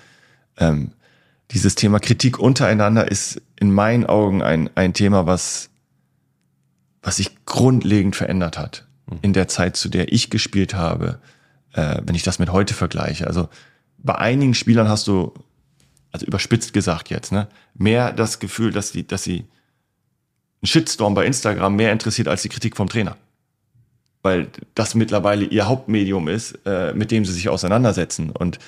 Ähm, 0.58 0.92
dieses 1.52 1.76
Thema 1.76 2.00
Kritik 2.00 2.40
untereinander 2.40 3.10
ist 3.10 3.42
in 3.58 3.72
meinen 3.72 4.06
Augen 4.06 4.42
ein, 4.42 4.70
ein 4.76 4.94
Thema, 4.94 5.26
was 5.26 5.70
was 7.08 7.16
sich 7.16 7.46
grundlegend 7.46 8.18
verändert 8.18 8.58
hat 8.58 8.86
mhm. 9.10 9.20
in 9.22 9.32
der 9.32 9.48
Zeit, 9.48 9.78
zu 9.78 9.88
der 9.88 10.12
ich 10.12 10.30
gespielt 10.30 10.74
habe, 10.74 11.22
äh, 11.72 12.02
wenn 12.04 12.16
ich 12.16 12.24
das 12.24 12.38
mit 12.38 12.52
heute 12.52 12.74
vergleiche. 12.74 13.28
Also 13.28 13.48
bei 13.98 14.16
einigen 14.16 14.54
Spielern 14.54 14.90
hast 14.90 15.08
du, 15.08 15.34
also 16.12 16.26
überspitzt 16.26 16.74
gesagt 16.74 17.10
jetzt, 17.10 17.32
ne, 17.32 17.48
mehr 17.74 18.12
das 18.12 18.40
Gefühl, 18.40 18.74
dass 18.74 18.92
die, 18.92 19.08
dass 19.08 19.24
sie 19.24 19.46
ein 20.62 20.68
Shitstorm 20.68 21.14
bei 21.14 21.26
Instagram 21.26 21.78
mehr 21.78 21.94
interessiert 21.94 22.28
als 22.28 22.42
die 22.42 22.50
Kritik 22.50 22.76
vom 22.76 22.90
Trainer. 22.90 23.16
Weil 24.22 24.50
das 24.76 24.94
mittlerweile 24.94 25.46
ihr 25.46 25.66
Hauptmedium 25.66 26.28
ist, 26.28 26.60
äh, 26.66 26.94
mit 26.94 27.12
dem 27.12 27.24
sie 27.24 27.32
sich 27.32 27.48
auseinandersetzen. 27.48 28.32
Und 28.32 28.60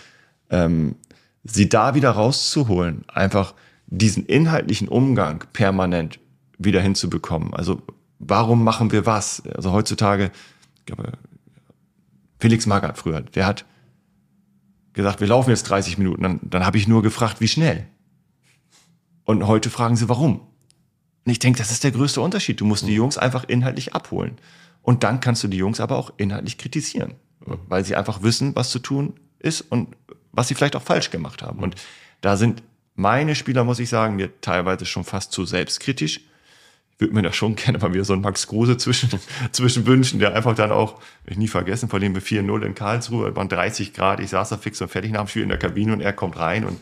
ähm, 0.49 0.95
sie 1.43 1.67
da 1.67 1.93
wieder 1.93 2.11
rauszuholen, 2.11 3.03
einfach 3.09 3.53
diesen 3.87 4.25
inhaltlichen 4.27 4.87
Umgang 4.87 5.43
permanent 5.51 6.19
wieder 6.57 6.79
hinzubekommen. 6.79 7.53
Also 7.53 7.81
warum 8.19 8.63
machen 8.63 8.91
wir 8.91 9.05
was? 9.05 9.43
Also 9.55 9.71
heutzutage, 9.71 10.31
ich 10.77 10.85
glaube, 10.85 11.13
Felix 12.39 12.65
Magath 12.65 12.97
früher, 12.97 13.21
der 13.21 13.45
hat 13.45 13.65
gesagt, 14.93 15.19
wir 15.21 15.27
laufen 15.27 15.49
jetzt 15.49 15.63
30 15.63 15.97
Minuten. 15.97 16.23
Dann, 16.23 16.39
dann 16.43 16.65
habe 16.65 16.77
ich 16.77 16.87
nur 16.87 17.01
gefragt, 17.01 17.41
wie 17.41 17.47
schnell. 17.47 17.87
Und 19.25 19.47
heute 19.47 19.69
fragen 19.69 19.95
sie, 19.95 20.09
warum. 20.09 20.41
Und 21.25 21.31
ich 21.31 21.39
denke, 21.39 21.59
das 21.59 21.71
ist 21.71 21.83
der 21.83 21.91
größte 21.91 22.21
Unterschied. 22.21 22.59
Du 22.59 22.65
musst 22.65 22.87
die 22.87 22.95
Jungs 22.95 23.17
einfach 23.17 23.43
inhaltlich 23.43 23.93
abholen. 23.93 24.37
Und 24.81 25.03
dann 25.03 25.19
kannst 25.19 25.43
du 25.43 25.47
die 25.47 25.57
Jungs 25.57 25.79
aber 25.79 25.97
auch 25.97 26.13
inhaltlich 26.17 26.57
kritisieren, 26.57 27.15
weil 27.45 27.85
sie 27.85 27.95
einfach 27.95 28.23
wissen, 28.23 28.55
was 28.55 28.71
zu 28.71 28.79
tun 28.79 29.13
ist 29.37 29.61
und 29.61 29.95
was 30.31 30.47
sie 30.47 30.55
vielleicht 30.55 30.75
auch 30.75 30.81
falsch 30.81 31.11
gemacht 31.11 31.43
haben. 31.43 31.59
Und 31.59 31.75
da 32.21 32.37
sind 32.37 32.63
meine 32.95 33.35
Spieler, 33.35 33.63
muss 33.63 33.79
ich 33.79 33.89
sagen, 33.89 34.15
mir 34.15 34.41
teilweise 34.41 34.85
schon 34.85 35.03
fast 35.03 35.31
zu 35.31 35.45
selbstkritisch. 35.45 36.21
Würde 36.99 37.13
mir 37.13 37.21
da 37.21 37.33
schon 37.33 37.55
gerne 37.55 37.79
mal 37.79 37.93
wieder 37.93 38.03
so 38.03 38.13
einen 38.13 38.21
Max 38.21 38.45
Kruse 38.47 38.77
zwischen, 38.77 39.09
zwischen 39.51 39.87
wünschen, 39.87 40.19
der 40.19 40.35
einfach 40.35 40.53
dann 40.53 40.71
auch, 40.71 41.01
ich 41.25 41.37
nie 41.37 41.47
vergessen, 41.47 41.89
dem 41.89 42.13
wir 42.13 42.21
4-0 42.21 42.61
in 42.61 42.75
Karlsruhe, 42.75 43.35
waren 43.35 43.49
30 43.49 43.93
Grad, 43.93 44.19
ich 44.19 44.29
saß 44.29 44.49
da 44.49 44.57
fix 44.57 44.81
und 44.81 44.89
fertig 44.89 45.11
nach 45.11 45.21
dem 45.21 45.27
Spiel 45.27 45.43
in 45.43 45.49
der 45.49 45.57
Kabine 45.57 45.93
und 45.93 46.01
er 46.01 46.13
kommt 46.13 46.37
rein 46.37 46.65
und 46.65 46.79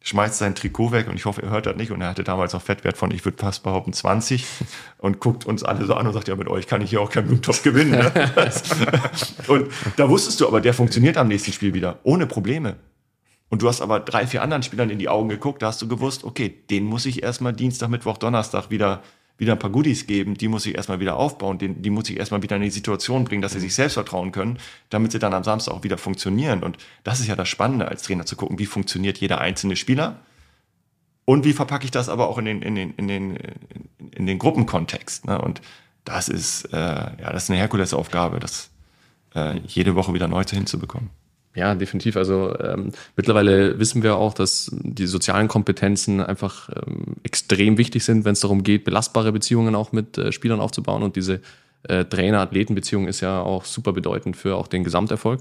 schmeißt 0.00 0.38
sein 0.38 0.54
Trikot 0.54 0.92
weg 0.92 1.08
und 1.08 1.16
ich 1.16 1.24
hoffe, 1.24 1.42
er 1.42 1.50
hört 1.50 1.66
das 1.66 1.76
nicht. 1.76 1.90
Und 1.90 2.00
er 2.00 2.08
hatte 2.08 2.24
damals 2.24 2.52
noch 2.52 2.62
Fettwert 2.62 2.96
von, 2.96 3.10
ich 3.10 3.24
würde 3.24 3.38
fast 3.38 3.62
behaupten, 3.62 3.92
20 3.92 4.44
und 4.98 5.20
guckt 5.20 5.44
uns 5.46 5.62
alle 5.62 5.84
so 5.84 5.94
an 5.94 6.06
und 6.06 6.12
sagt, 6.12 6.28
ja, 6.28 6.36
mit 6.36 6.48
euch 6.48 6.66
kann 6.66 6.80
ich 6.80 6.90
hier 6.90 7.00
auch 7.00 7.10
keinen 7.10 7.26
Blumentopf 7.26 7.62
gewinnen. 7.62 7.90
Ne? 7.90 8.12
und 9.48 9.68
da 9.96 10.08
wusstest 10.08 10.40
du 10.40 10.46
aber, 10.46 10.60
der 10.60 10.74
funktioniert 10.74 11.16
am 11.16 11.28
nächsten 11.28 11.52
Spiel 11.52 11.74
wieder, 11.74 11.98
ohne 12.04 12.26
Probleme. 12.26 12.76
Und 13.50 13.62
du 13.62 13.68
hast 13.68 13.80
aber 13.80 14.00
drei, 14.00 14.26
vier 14.26 14.42
anderen 14.42 14.62
Spielern 14.62 14.90
in 14.90 14.98
die 14.98 15.08
Augen 15.08 15.28
geguckt, 15.28 15.62
da 15.62 15.68
hast 15.68 15.80
du 15.80 15.88
gewusst, 15.88 16.24
okay, 16.24 16.48
den 16.70 16.84
muss 16.84 17.06
ich 17.06 17.22
erstmal 17.22 17.52
Dienstag, 17.52 17.88
Mittwoch, 17.88 18.18
Donnerstag 18.18 18.70
wieder 18.70 19.02
wieder 19.38 19.52
ein 19.52 19.58
paar 19.58 19.70
Goodies 19.70 20.06
geben, 20.06 20.34
die 20.34 20.48
muss 20.48 20.66
ich 20.66 20.74
erstmal 20.74 21.00
wieder 21.00 21.16
aufbauen, 21.16 21.58
die, 21.58 21.68
die 21.68 21.90
muss 21.90 22.10
ich 22.10 22.18
erstmal 22.18 22.42
wieder 22.42 22.56
in 22.56 22.62
die 22.62 22.70
Situation 22.70 23.24
bringen, 23.24 23.40
dass 23.40 23.52
sie 23.52 23.60
sich 23.60 23.74
selbst 23.74 23.94
vertrauen 23.94 24.32
können, 24.32 24.58
damit 24.90 25.12
sie 25.12 25.20
dann 25.20 25.32
am 25.32 25.44
Samstag 25.44 25.72
auch 25.72 25.84
wieder 25.84 25.96
funktionieren. 25.96 26.62
Und 26.62 26.76
das 27.04 27.20
ist 27.20 27.28
ja 27.28 27.36
das 27.36 27.48
Spannende 27.48 27.86
als 27.88 28.02
Trainer 28.02 28.26
zu 28.26 28.34
gucken, 28.34 28.58
wie 28.58 28.66
funktioniert 28.66 29.18
jeder 29.18 29.40
einzelne 29.40 29.76
Spieler 29.76 30.20
und 31.24 31.44
wie 31.44 31.52
verpacke 31.52 31.84
ich 31.84 31.92
das 31.92 32.08
aber 32.08 32.28
auch 32.28 32.38
in 32.38 32.46
den, 32.46 32.62
in 32.62 32.74
den, 32.74 32.94
in 32.94 33.06
den, 33.06 33.38
in 34.10 34.26
den 34.26 34.38
Gruppenkontext. 34.38 35.26
Ne? 35.26 35.40
Und 35.40 35.60
das 36.04 36.28
ist, 36.28 36.64
äh, 36.72 36.76
ja, 36.76 37.32
das 37.32 37.44
ist 37.44 37.50
eine 37.50 37.58
Herkulesaufgabe, 37.60 38.40
das 38.40 38.70
äh, 39.34 39.58
jede 39.66 39.94
Woche 39.94 40.14
wieder 40.14 40.26
neu 40.26 40.42
hinzubekommen. 40.42 41.10
Ja, 41.58 41.74
definitiv. 41.74 42.16
Also 42.16 42.56
ähm, 42.60 42.92
mittlerweile 43.16 43.80
wissen 43.80 44.04
wir 44.04 44.14
auch, 44.14 44.32
dass 44.32 44.70
die 44.72 45.06
sozialen 45.06 45.48
Kompetenzen 45.48 46.20
einfach 46.20 46.68
ähm, 46.68 47.16
extrem 47.24 47.78
wichtig 47.78 48.04
sind, 48.04 48.24
wenn 48.24 48.34
es 48.34 48.40
darum 48.40 48.62
geht, 48.62 48.84
belastbare 48.84 49.32
Beziehungen 49.32 49.74
auch 49.74 49.90
mit 49.90 50.16
äh, 50.18 50.30
Spielern 50.30 50.60
aufzubauen. 50.60 51.02
Und 51.02 51.16
diese 51.16 51.40
äh, 51.82 52.04
Trainer-Athleten-Beziehung 52.04 53.08
ist 53.08 53.20
ja 53.20 53.40
auch 53.40 53.64
super 53.64 53.92
bedeutend 53.92 54.36
für 54.36 54.54
auch 54.54 54.68
den 54.68 54.84
Gesamterfolg. 54.84 55.40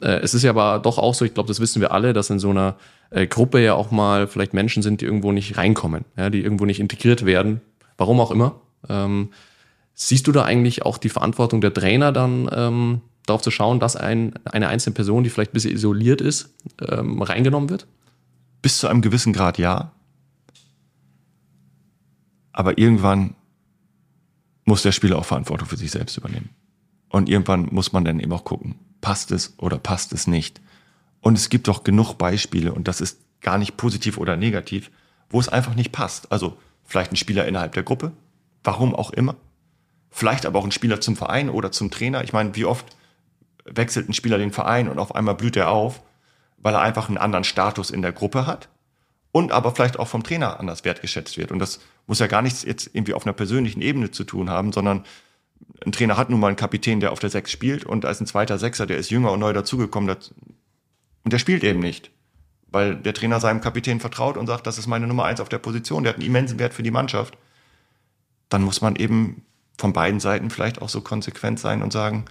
Äh, 0.00 0.18
es 0.22 0.34
ist 0.34 0.42
ja 0.42 0.50
aber 0.50 0.80
doch 0.80 0.98
auch 0.98 1.14
so, 1.14 1.24
ich 1.24 1.32
glaube, 1.32 1.46
das 1.46 1.60
wissen 1.60 1.80
wir 1.80 1.92
alle, 1.92 2.12
dass 2.12 2.28
in 2.28 2.40
so 2.40 2.50
einer 2.50 2.74
äh, 3.10 3.28
Gruppe 3.28 3.62
ja 3.62 3.74
auch 3.74 3.92
mal 3.92 4.26
vielleicht 4.26 4.54
Menschen 4.54 4.82
sind, 4.82 5.00
die 5.00 5.04
irgendwo 5.04 5.30
nicht 5.30 5.56
reinkommen, 5.58 6.04
ja, 6.16 6.28
die 6.28 6.42
irgendwo 6.42 6.64
nicht 6.64 6.80
integriert 6.80 7.24
werden, 7.24 7.60
warum 7.98 8.18
auch 8.18 8.32
immer. 8.32 8.56
Ähm, 8.88 9.28
siehst 9.94 10.26
du 10.26 10.32
da 10.32 10.42
eigentlich 10.42 10.84
auch 10.84 10.98
die 10.98 11.08
Verantwortung 11.08 11.60
der 11.60 11.72
Trainer 11.72 12.10
dann? 12.10 13.00
Darauf 13.26 13.42
zu 13.42 13.50
schauen, 13.50 13.80
dass 13.80 13.96
ein, 13.96 14.34
eine 14.44 14.68
einzelne 14.68 14.94
Person, 14.94 15.22
die 15.24 15.30
vielleicht 15.30 15.52
ein 15.52 15.54
bisschen 15.54 15.74
isoliert 15.74 16.20
ist, 16.20 16.54
ähm, 16.80 17.22
reingenommen 17.22 17.70
wird? 17.70 17.86
Bis 18.62 18.78
zu 18.78 18.88
einem 18.88 19.02
gewissen 19.02 19.32
Grad 19.32 19.58
ja. 19.58 19.92
Aber 22.52 22.78
irgendwann 22.78 23.34
muss 24.64 24.82
der 24.82 24.92
Spieler 24.92 25.18
auch 25.18 25.24
Verantwortung 25.24 25.68
für 25.68 25.76
sich 25.76 25.90
selbst 25.90 26.16
übernehmen. 26.16 26.50
Und 27.08 27.28
irgendwann 27.28 27.68
muss 27.70 27.92
man 27.92 28.04
dann 28.04 28.20
eben 28.20 28.32
auch 28.32 28.44
gucken, 28.44 28.76
passt 29.00 29.30
es 29.30 29.54
oder 29.58 29.78
passt 29.78 30.12
es 30.12 30.26
nicht. 30.26 30.60
Und 31.20 31.36
es 31.36 31.48
gibt 31.48 31.68
doch 31.68 31.84
genug 31.84 32.14
Beispiele, 32.14 32.72
und 32.72 32.88
das 32.88 33.00
ist 33.00 33.20
gar 33.40 33.58
nicht 33.58 33.76
positiv 33.76 34.18
oder 34.18 34.36
negativ, 34.36 34.90
wo 35.28 35.38
es 35.40 35.48
einfach 35.48 35.74
nicht 35.74 35.92
passt. 35.92 36.30
Also 36.32 36.56
vielleicht 36.84 37.12
ein 37.12 37.16
Spieler 37.16 37.46
innerhalb 37.46 37.72
der 37.72 37.82
Gruppe, 37.82 38.12
warum 38.64 38.94
auch 38.94 39.10
immer. 39.10 39.36
Vielleicht 40.10 40.46
aber 40.46 40.58
auch 40.58 40.64
ein 40.64 40.72
Spieler 40.72 41.00
zum 41.00 41.16
Verein 41.16 41.48
oder 41.48 41.72
zum 41.72 41.90
Trainer. 41.90 42.22
Ich 42.22 42.32
meine, 42.32 42.54
wie 42.54 42.64
oft 42.64 42.86
wechselt 43.64 44.08
ein 44.08 44.12
Spieler 44.12 44.38
den 44.38 44.52
Verein 44.52 44.88
und 44.88 44.98
auf 44.98 45.14
einmal 45.14 45.34
blüht 45.34 45.56
er 45.56 45.70
auf, 45.70 46.02
weil 46.58 46.74
er 46.74 46.80
einfach 46.80 47.08
einen 47.08 47.18
anderen 47.18 47.44
Status 47.44 47.90
in 47.90 48.02
der 48.02 48.12
Gruppe 48.12 48.46
hat 48.46 48.68
und 49.32 49.52
aber 49.52 49.74
vielleicht 49.74 49.98
auch 49.98 50.08
vom 50.08 50.22
Trainer 50.22 50.60
anders 50.60 50.84
wertgeschätzt 50.84 51.38
wird. 51.38 51.50
Und 51.50 51.58
das 51.58 51.80
muss 52.06 52.18
ja 52.18 52.26
gar 52.26 52.42
nichts 52.42 52.62
jetzt 52.62 52.90
irgendwie 52.92 53.14
auf 53.14 53.26
einer 53.26 53.32
persönlichen 53.32 53.80
Ebene 53.80 54.10
zu 54.10 54.24
tun 54.24 54.50
haben, 54.50 54.72
sondern 54.72 55.04
ein 55.84 55.92
Trainer 55.92 56.16
hat 56.16 56.30
nun 56.30 56.40
mal 56.40 56.48
einen 56.48 56.56
Kapitän, 56.56 57.00
der 57.00 57.12
auf 57.12 57.18
der 57.18 57.30
Sechs 57.30 57.50
spielt 57.50 57.84
und 57.84 58.04
als 58.04 58.20
ein 58.20 58.26
zweiter 58.26 58.58
Sechser, 58.58 58.86
der 58.86 58.98
ist 58.98 59.10
jünger 59.10 59.32
und 59.32 59.40
neu 59.40 59.52
dazugekommen 59.52 60.14
und 61.24 61.32
der 61.32 61.38
spielt 61.38 61.64
eben 61.64 61.80
nicht, 61.80 62.10
weil 62.68 62.96
der 62.96 63.14
Trainer 63.14 63.40
seinem 63.40 63.60
Kapitän 63.60 64.00
vertraut 64.00 64.36
und 64.36 64.46
sagt, 64.46 64.66
das 64.66 64.78
ist 64.78 64.86
meine 64.86 65.06
Nummer 65.06 65.24
eins 65.24 65.40
auf 65.40 65.48
der 65.48 65.58
Position, 65.58 66.02
der 66.02 66.10
hat 66.12 66.18
einen 66.18 66.26
immensen 66.26 66.58
Wert 66.58 66.74
für 66.74 66.82
die 66.82 66.90
Mannschaft. 66.90 67.38
Dann 68.48 68.62
muss 68.62 68.80
man 68.80 68.96
eben 68.96 69.44
von 69.78 69.92
beiden 69.92 70.20
Seiten 70.20 70.50
vielleicht 70.50 70.82
auch 70.82 70.88
so 70.88 71.00
konsequent 71.00 71.58
sein 71.58 71.82
und 71.82 71.92
sagen, 71.92 72.26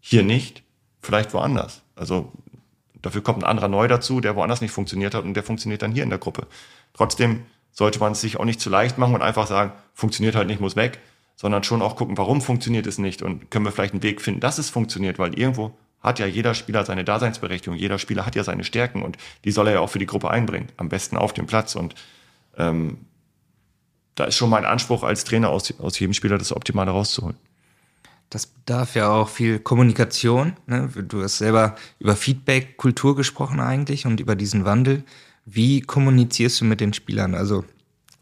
hier 0.00 0.22
nicht, 0.22 0.62
vielleicht 1.00 1.34
woanders. 1.34 1.82
Also 1.94 2.32
dafür 3.02 3.22
kommt 3.22 3.42
ein 3.42 3.48
anderer 3.48 3.68
neu 3.68 3.88
dazu, 3.88 4.20
der 4.20 4.36
woanders 4.36 4.60
nicht 4.60 4.72
funktioniert 4.72 5.14
hat 5.14 5.24
und 5.24 5.34
der 5.34 5.42
funktioniert 5.42 5.82
dann 5.82 5.92
hier 5.92 6.02
in 6.02 6.10
der 6.10 6.18
Gruppe. 6.18 6.46
Trotzdem 6.92 7.44
sollte 7.72 7.98
man 7.98 8.12
es 8.12 8.20
sich 8.20 8.38
auch 8.38 8.44
nicht 8.44 8.60
zu 8.60 8.70
leicht 8.70 8.98
machen 8.98 9.14
und 9.14 9.22
einfach 9.22 9.46
sagen, 9.46 9.72
funktioniert 9.94 10.34
halt 10.34 10.48
nicht, 10.48 10.60
muss 10.60 10.76
weg, 10.76 10.98
sondern 11.36 11.62
schon 11.62 11.82
auch 11.82 11.96
gucken, 11.96 12.16
warum 12.16 12.40
funktioniert 12.40 12.86
es 12.86 12.98
nicht 12.98 13.22
und 13.22 13.50
können 13.50 13.64
wir 13.64 13.72
vielleicht 13.72 13.92
einen 13.92 14.02
Weg 14.02 14.22
finden, 14.22 14.40
dass 14.40 14.58
es 14.58 14.70
funktioniert, 14.70 15.18
weil 15.18 15.38
irgendwo 15.38 15.76
hat 16.00 16.18
ja 16.18 16.26
jeder 16.26 16.54
Spieler 16.54 16.84
seine 16.84 17.04
Daseinsberechtigung, 17.04 17.78
jeder 17.78 17.98
Spieler 17.98 18.24
hat 18.24 18.36
ja 18.36 18.44
seine 18.44 18.64
Stärken 18.64 19.02
und 19.02 19.18
die 19.44 19.50
soll 19.50 19.66
er 19.66 19.74
ja 19.74 19.80
auch 19.80 19.90
für 19.90 19.98
die 19.98 20.06
Gruppe 20.06 20.30
einbringen, 20.30 20.68
am 20.76 20.88
besten 20.88 21.16
auf 21.16 21.32
dem 21.32 21.46
Platz 21.46 21.74
und 21.74 21.94
ähm, 22.56 22.98
da 24.14 24.24
ist 24.24 24.36
schon 24.36 24.48
mein 24.48 24.64
Anspruch 24.64 25.02
als 25.02 25.24
Trainer 25.24 25.50
aus, 25.50 25.78
aus 25.78 25.98
jedem 25.98 26.14
Spieler 26.14 26.38
das 26.38 26.54
Optimale 26.54 26.90
rauszuholen. 26.90 27.36
Das 28.30 28.46
bedarf 28.46 28.94
ja 28.94 29.10
auch 29.10 29.28
viel 29.28 29.58
Kommunikation. 29.58 30.54
Ne? 30.66 30.88
Du 31.08 31.22
hast 31.22 31.38
selber 31.38 31.76
über 31.98 32.16
Feedback-Kultur 32.16 33.14
gesprochen 33.16 33.60
eigentlich 33.60 34.06
und 34.06 34.20
über 34.20 34.34
diesen 34.34 34.64
Wandel. 34.64 35.04
Wie 35.44 35.80
kommunizierst 35.80 36.60
du 36.60 36.64
mit 36.64 36.80
den 36.80 36.92
Spielern? 36.92 37.34
Also 37.34 37.64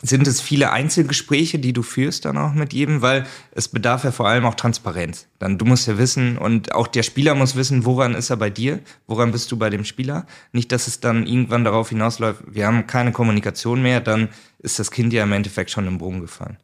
sind 0.04 0.26
es 0.26 0.42
viele 0.42 0.70
Einzelgespräche, 0.70 1.58
die 1.58 1.72
du 1.72 1.82
führst 1.82 2.26
dann 2.26 2.36
auch 2.36 2.52
mit 2.52 2.74
jedem, 2.74 3.00
weil 3.00 3.24
es 3.52 3.68
bedarf 3.68 4.04
ja 4.04 4.12
vor 4.12 4.28
allem 4.28 4.44
auch 4.44 4.54
Transparenz. 4.54 5.26
Dann 5.38 5.56
du 5.56 5.64
musst 5.64 5.86
ja 5.88 5.96
wissen 5.96 6.36
und 6.36 6.74
auch 6.74 6.86
der 6.86 7.02
Spieler 7.02 7.34
muss 7.34 7.56
wissen, 7.56 7.86
woran 7.86 8.14
ist 8.14 8.28
er 8.28 8.36
bei 8.36 8.50
dir, 8.50 8.80
woran 9.06 9.32
bist 9.32 9.50
du 9.50 9.56
bei 9.56 9.70
dem 9.70 9.84
Spieler. 9.84 10.26
Nicht, 10.52 10.72
dass 10.72 10.88
es 10.88 11.00
dann 11.00 11.26
irgendwann 11.26 11.64
darauf 11.64 11.88
hinausläuft, 11.88 12.42
wir 12.46 12.66
haben 12.66 12.86
keine 12.86 13.12
Kommunikation 13.12 13.82
mehr, 13.82 14.00
dann 14.00 14.28
ist 14.58 14.78
das 14.78 14.90
Kind 14.90 15.14
ja 15.14 15.22
im 15.22 15.32
Endeffekt 15.32 15.70
schon 15.70 15.86
im 15.86 15.96
Brunnen 15.96 16.20
gefallen. 16.20 16.58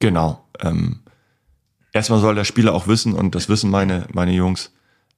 Genau. 0.00 0.44
Ähm, 0.60 1.00
erstmal 1.94 2.20
soll 2.20 2.34
der 2.34 2.44
Spieler 2.44 2.74
auch 2.74 2.86
wissen, 2.86 3.14
und 3.14 3.34
das 3.34 3.48
wissen 3.48 3.70
meine, 3.70 4.06
meine 4.12 4.32
Jungs, 4.32 4.72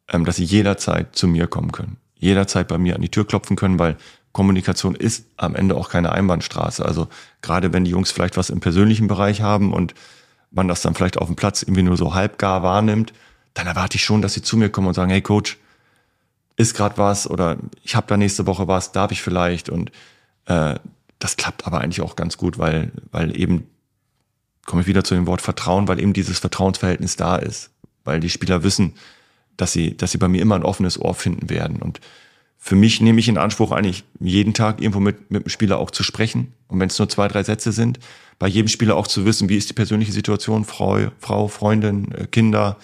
ähm, 0.08 0.24
dass 0.24 0.36
sie 0.36 0.44
jederzeit 0.44 1.16
zu 1.16 1.26
mir 1.26 1.48
kommen 1.48 1.72
können. 1.72 1.96
Jederzeit 2.18 2.68
bei 2.68 2.78
mir 2.78 2.94
an 2.94 3.02
die 3.02 3.08
Tür 3.08 3.26
klopfen 3.26 3.56
können, 3.56 3.80
weil 3.80 3.96
Kommunikation 4.32 4.94
ist 4.94 5.26
am 5.36 5.56
Ende 5.56 5.74
auch 5.74 5.88
keine 5.88 6.12
Einbahnstraße. 6.12 6.84
Also 6.84 7.08
gerade 7.42 7.72
wenn 7.72 7.84
die 7.84 7.90
Jungs 7.90 8.12
vielleicht 8.12 8.36
was 8.36 8.50
im 8.50 8.60
persönlichen 8.60 9.08
Bereich 9.08 9.40
haben 9.40 9.72
und 9.72 9.94
man 10.50 10.68
das 10.68 10.82
dann 10.82 10.94
vielleicht 10.94 11.18
auf 11.18 11.26
dem 11.26 11.36
Platz 11.36 11.62
irgendwie 11.62 11.82
nur 11.82 11.96
so 11.96 12.14
halbgar 12.14 12.62
wahrnimmt, 12.62 13.12
dann 13.54 13.66
erwarte 13.66 13.96
ich 13.96 14.04
schon, 14.04 14.22
dass 14.22 14.34
sie 14.34 14.42
zu 14.42 14.56
mir 14.56 14.68
kommen 14.68 14.88
und 14.88 14.94
sagen, 14.94 15.10
hey 15.10 15.22
Coach, 15.22 15.58
ist 16.56 16.74
gerade 16.74 16.98
was 16.98 17.28
oder 17.28 17.56
ich 17.82 17.96
habe 17.96 18.06
da 18.06 18.16
nächste 18.16 18.46
Woche 18.46 18.68
was, 18.68 18.92
darf 18.92 19.10
ich 19.12 19.22
vielleicht 19.22 19.68
und 19.68 19.90
äh, 20.46 20.76
das 21.18 21.36
klappt 21.36 21.66
aber 21.66 21.80
eigentlich 21.80 22.02
auch 22.02 22.16
ganz 22.16 22.36
gut, 22.36 22.58
weil, 22.58 22.92
weil 23.10 23.38
eben 23.38 23.66
komme 24.66 24.82
ich 24.82 24.88
wieder 24.88 25.04
zu 25.04 25.14
dem 25.14 25.26
Wort 25.26 25.40
Vertrauen, 25.40 25.88
weil 25.88 26.00
eben 26.00 26.12
dieses 26.12 26.38
Vertrauensverhältnis 26.38 27.16
da 27.16 27.36
ist, 27.36 27.70
weil 28.04 28.20
die 28.20 28.30
Spieler 28.30 28.62
wissen, 28.62 28.94
dass 29.56 29.72
sie, 29.72 29.96
dass 29.96 30.10
sie 30.10 30.18
bei 30.18 30.28
mir 30.28 30.42
immer 30.42 30.56
ein 30.56 30.64
offenes 30.64 31.00
Ohr 31.00 31.14
finden 31.14 31.48
werden. 31.48 31.80
Und 31.80 32.00
für 32.58 32.74
mich 32.74 33.00
nehme 33.00 33.20
ich 33.20 33.28
in 33.28 33.38
Anspruch, 33.38 33.70
eigentlich 33.70 34.04
jeden 34.20 34.52
Tag 34.52 34.80
irgendwo 34.80 35.00
mit, 35.00 35.30
mit 35.30 35.44
dem 35.44 35.48
Spieler 35.48 35.78
auch 35.78 35.90
zu 35.90 36.02
sprechen. 36.02 36.52
Und 36.68 36.80
wenn 36.80 36.88
es 36.88 36.98
nur 36.98 37.08
zwei, 37.08 37.28
drei 37.28 37.42
Sätze 37.42 37.72
sind, 37.72 38.00
bei 38.38 38.48
jedem 38.48 38.68
Spieler 38.68 38.96
auch 38.96 39.06
zu 39.06 39.24
wissen, 39.24 39.48
wie 39.48 39.56
ist 39.56 39.70
die 39.70 39.74
persönliche 39.74 40.12
Situation, 40.12 40.64
Frau, 40.64 40.98
Frau 41.18 41.48
Freundin, 41.48 42.12
äh, 42.12 42.26
Kinder, 42.26 42.76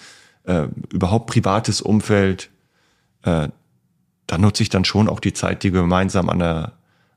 äh, 0.45 0.67
überhaupt 0.91 1.27
privates 1.27 1.81
Umfeld. 1.81 2.49
Äh, 3.23 3.49
da 4.25 4.37
nutze 4.37 4.63
ich 4.63 4.69
dann 4.69 4.85
schon 4.85 5.09
auch 5.09 5.19
die 5.19 5.33
Zeit, 5.33 5.63
die 5.63 5.73
wir 5.73 5.81
gemeinsam 5.81 6.29
an 6.29 6.39
der, 6.39 6.73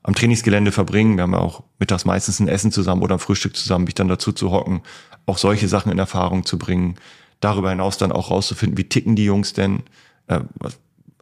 am 0.07 0.15
Trainingsgelände 0.15 0.71
verbringen. 0.71 1.17
Wir 1.17 1.23
haben 1.23 1.33
ja 1.33 1.39
auch 1.39 1.63
mittags 1.79 2.05
meistens 2.05 2.39
ein 2.39 2.47
Essen 2.47 2.71
zusammen 2.71 3.03
oder 3.03 3.15
ein 3.15 3.19
Frühstück 3.19 3.57
zusammen, 3.57 3.83
mich 3.83 3.93
dann 3.93 4.07
dazu 4.07 4.31
zu 4.31 4.51
hocken, 4.51 4.81
auch 5.25 5.37
solche 5.37 5.67
Sachen 5.67 5.91
in 5.91 5.99
Erfahrung 5.99 6.45
zu 6.45 6.57
bringen. 6.57 6.95
Darüber 7.41 7.69
hinaus 7.71 7.97
dann 7.97 8.13
auch 8.13 8.31
rauszufinden, 8.31 8.77
wie 8.77 8.85
ticken 8.85 9.17
die 9.17 9.25
Jungs 9.25 9.51
denn, 9.51 9.83
äh, 10.27 10.39
was, 10.55 10.79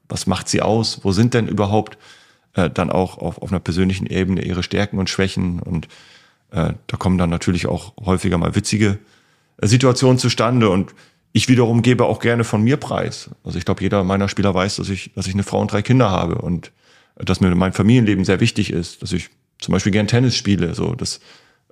was 0.07 0.27
macht 0.27 0.47
sie 0.47 0.61
aus, 0.61 0.99
wo 1.01 1.11
sind 1.11 1.33
denn 1.33 1.47
überhaupt 1.47 1.97
äh, 2.53 2.69
dann 2.69 2.91
auch 2.91 3.17
auf, 3.17 3.41
auf 3.41 3.51
einer 3.51 3.59
persönlichen 3.59 4.05
Ebene 4.05 4.43
ihre 4.43 4.61
Stärken 4.61 4.99
und 4.99 5.09
Schwächen 5.09 5.59
und 5.59 5.87
äh, 6.51 6.73
da 6.85 6.97
kommen 6.97 7.17
dann 7.17 7.31
natürlich 7.31 7.65
auch 7.65 7.93
häufiger 8.05 8.37
mal 8.37 8.53
witzige 8.53 8.99
äh, 9.57 9.65
Situationen 9.65 10.19
zustande 10.19 10.69
und 10.69 10.93
ich 11.31 11.49
wiederum 11.49 11.81
gebe 11.81 12.05
auch 12.05 12.19
gerne 12.19 12.43
von 12.43 12.63
mir 12.63 12.77
preis. 12.77 13.31
Also 13.43 13.57
ich 13.57 13.65
glaube, 13.65 13.81
jeder 13.81 14.03
meiner 14.03 14.29
Spieler 14.29 14.53
weiß, 14.53 14.75
dass 14.75 14.89
ich, 14.89 15.11
dass 15.15 15.25
ich 15.25 15.33
eine 15.33 15.43
Frau 15.43 15.59
und 15.59 15.71
drei 15.71 15.81
Kinder 15.81 16.11
habe 16.11 16.35
und 16.35 16.71
dass 17.15 17.41
mir 17.41 17.53
mein 17.55 17.73
Familienleben 17.73 18.25
sehr 18.25 18.39
wichtig 18.39 18.71
ist, 18.71 19.01
dass 19.01 19.11
ich 19.11 19.29
zum 19.59 19.71
Beispiel 19.71 19.91
gern 19.91 20.07
Tennis 20.07 20.35
spiele. 20.35 20.75
So, 20.75 20.95
das 20.95 21.19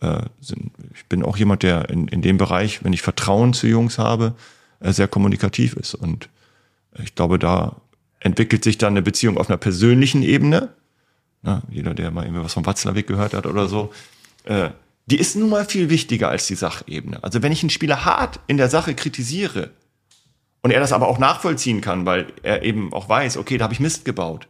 äh, 0.02 0.22
sind, 0.40 0.72
ich 0.94 1.06
bin 1.06 1.24
auch 1.24 1.38
jemand, 1.38 1.64
der 1.64 1.90
in, 1.90 2.08
in 2.08 2.22
dem 2.22 2.38
Bereich, 2.38 2.84
wenn 2.84 2.94
ich 2.94 3.02
Vertrauen 3.02 3.54
zu 3.54 3.68
Jungs 3.68 3.98
habe, 3.98 4.36
äh, 4.80 4.92
sehr 4.92 5.08
kommunikativ 5.08 5.74
ist. 5.74 5.96
Und 5.96 6.30
ich 7.02 7.16
glaube, 7.16 7.40
da 7.40 7.82
entwickelt 8.20 8.64
sich 8.64 8.78
dann 8.78 8.94
eine 8.94 9.02
Beziehung 9.02 9.38
auf 9.38 9.50
einer 9.50 9.58
persönlichen 9.58 10.24
Ebene. 10.24 10.70
Na, 11.42 11.62
jeder, 11.70 11.94
der 11.94 12.12
mal 12.12 12.24
irgendwie 12.24 12.44
was 12.44 12.54
vom 12.54 12.66
Watzlawick 12.66 13.08
gehört 13.08 13.34
hat 13.34 13.46
oder 13.46 13.68
so, 13.68 13.92
äh, 14.46 14.70
die 15.06 15.20
ist 15.20 15.36
nun 15.36 15.50
mal 15.50 15.66
viel 15.66 15.90
wichtiger 15.90 16.30
als 16.30 16.48
die 16.48 16.56
Sachebene. 16.56 17.22
Also 17.24 17.44
wenn 17.44 17.52
ich 17.52 17.62
einen 17.62 17.70
Spieler 17.70 18.06
hart 18.06 18.40
in 18.48 18.56
der 18.56 18.70
Sache 18.70 18.96
kritisiere 18.96 19.72
und 20.62 20.72
er 20.72 20.80
das 20.80 20.94
aber 20.94 21.10
auch 21.10 21.20
nachvollziehen 21.20 21.82
kann, 21.82 22.06
weil 22.06 22.28
er 22.42 22.64
eben 22.64 22.94
auch 22.94 23.10
weiß, 23.10 23.36
okay, 23.36 23.58
da 23.58 23.66
habe 23.66 23.74
ich 23.74 23.82
Mist 23.82 24.06
gebaut, 24.06 24.48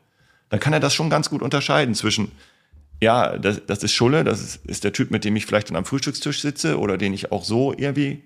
dann 0.54 0.60
kann 0.60 0.72
er 0.72 0.80
das 0.80 0.94
schon 0.94 1.10
ganz 1.10 1.32
gut 1.32 1.42
unterscheiden 1.42 1.96
zwischen, 1.96 2.32
ja, 3.02 3.40
das, 3.40 3.66
das 3.66 3.82
ist 3.82 3.94
Schulle, 3.94 4.24
das 4.24 4.40
ist, 4.40 4.66
ist 4.68 4.84
der 4.84 4.94
Typ, 4.94 5.10
mit 5.10 5.26
dem 5.26 5.36
ich 5.36 5.48
vielleicht 5.48 5.72
dann 5.72 5.76
am 5.76 5.84
Frühstückstisch 5.84 6.42
sitze 6.42 6.78
oder 6.78 6.96
den 6.96 7.12
ich 7.12 7.32
auch 7.32 7.44
so 7.44 7.74
irgendwie 7.76 8.22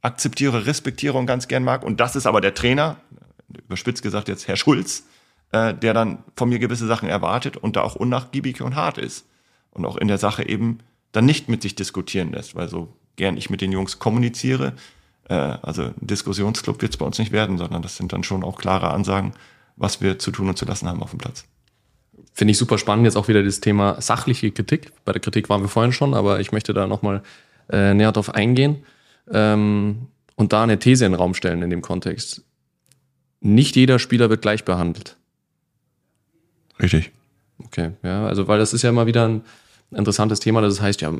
akzeptiere, 0.00 0.66
respektiere 0.66 1.16
und 1.16 1.26
ganz 1.26 1.46
gern 1.46 1.62
mag. 1.62 1.84
Und 1.84 2.00
das 2.00 2.16
ist 2.16 2.26
aber 2.26 2.40
der 2.40 2.54
Trainer, 2.54 2.96
überspitzt 3.68 4.02
gesagt 4.02 4.26
jetzt 4.26 4.48
Herr 4.48 4.56
Schulz, 4.56 5.04
äh, 5.52 5.72
der 5.74 5.94
dann 5.94 6.24
von 6.34 6.48
mir 6.48 6.58
gewisse 6.58 6.88
Sachen 6.88 7.08
erwartet 7.08 7.56
und 7.56 7.76
da 7.76 7.82
auch 7.82 7.94
unnachgiebig 7.94 8.60
und 8.60 8.74
hart 8.74 8.98
ist. 8.98 9.24
Und 9.70 9.84
auch 9.84 9.96
in 9.96 10.08
der 10.08 10.18
Sache 10.18 10.48
eben 10.48 10.78
dann 11.12 11.24
nicht 11.24 11.48
mit 11.48 11.62
sich 11.62 11.76
diskutieren 11.76 12.32
lässt, 12.32 12.56
weil 12.56 12.68
so 12.68 12.96
gern 13.14 13.36
ich 13.36 13.48
mit 13.48 13.60
den 13.60 13.70
Jungs 13.70 14.00
kommuniziere, 14.00 14.72
äh, 15.28 15.34
also 15.34 15.82
ein 15.84 15.94
Diskussionsclub 16.00 16.82
wird 16.82 16.94
es 16.94 16.98
bei 16.98 17.06
uns 17.06 17.20
nicht 17.20 17.30
werden, 17.30 17.58
sondern 17.58 17.80
das 17.80 17.96
sind 17.96 18.12
dann 18.12 18.24
schon 18.24 18.42
auch 18.42 18.58
klare 18.58 18.90
Ansagen, 18.90 19.34
was 19.76 20.00
wir 20.00 20.18
zu 20.18 20.30
tun 20.30 20.48
und 20.48 20.58
zu 20.58 20.64
lassen 20.64 20.88
haben 20.88 21.02
auf 21.02 21.10
dem 21.10 21.18
Platz. 21.18 21.44
Finde 22.34 22.52
ich 22.52 22.58
super 22.58 22.78
spannend, 22.78 23.04
jetzt 23.04 23.16
auch 23.16 23.28
wieder 23.28 23.42
das 23.42 23.60
Thema 23.60 24.00
sachliche 24.00 24.50
Kritik. 24.50 24.92
Bei 25.04 25.12
der 25.12 25.20
Kritik 25.20 25.48
waren 25.48 25.62
wir 25.62 25.68
vorhin 25.68 25.92
schon, 25.92 26.14
aber 26.14 26.40
ich 26.40 26.52
möchte 26.52 26.72
da 26.72 26.86
nochmal 26.86 27.22
äh, 27.70 27.94
näher 27.94 28.12
drauf 28.12 28.34
eingehen 28.34 28.84
ähm, 29.30 30.08
und 30.36 30.52
da 30.52 30.62
eine 30.62 30.78
These 30.78 31.04
in 31.04 31.12
den 31.12 31.18
Raum 31.18 31.34
stellen 31.34 31.62
in 31.62 31.70
dem 31.70 31.82
Kontext. 31.82 32.42
Nicht 33.40 33.76
jeder 33.76 33.98
Spieler 33.98 34.30
wird 34.30 34.42
gleich 34.42 34.64
behandelt. 34.64 35.16
Richtig. 36.80 37.12
Okay, 37.64 37.92
ja, 38.02 38.26
also 38.26 38.48
weil 38.48 38.58
das 38.58 38.72
ist 38.72 38.82
ja 38.82 38.90
immer 38.90 39.06
wieder 39.06 39.28
ein, 39.28 39.42
interessantes 39.94 40.40
Thema. 40.40 40.60
Das 40.60 40.80
heißt, 40.80 41.00
ja, 41.00 41.12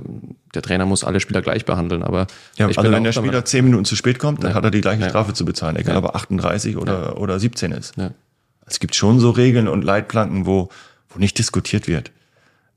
der 0.54 0.62
Trainer 0.62 0.86
muss 0.86 1.04
alle 1.04 1.20
Spieler 1.20 1.42
gleich 1.42 1.64
behandeln. 1.64 2.02
Aber 2.02 2.26
ja, 2.56 2.66
also 2.66 2.82
wenn 2.82 3.04
der 3.04 3.12
Spieler 3.12 3.44
zehn 3.44 3.64
Minuten 3.64 3.84
zu 3.84 3.96
spät 3.96 4.18
kommt, 4.18 4.42
dann 4.42 4.50
ja. 4.50 4.56
hat 4.56 4.64
er 4.64 4.70
die 4.70 4.80
gleiche 4.80 5.08
Strafe 5.08 5.34
zu 5.34 5.44
bezahlen, 5.44 5.76
egal 5.76 5.96
ob 5.96 6.04
er 6.04 6.16
38 6.16 6.76
oder, 6.76 7.18
oder 7.18 7.38
17 7.38 7.72
ist. 7.72 7.94
Es 8.66 8.80
gibt 8.80 8.94
schon 8.94 9.20
so 9.20 9.30
Regeln 9.30 9.68
und 9.68 9.82
Leitplanken, 9.82 10.46
wo, 10.46 10.68
wo 11.08 11.18
nicht 11.18 11.38
diskutiert 11.38 11.88
wird. 11.88 12.10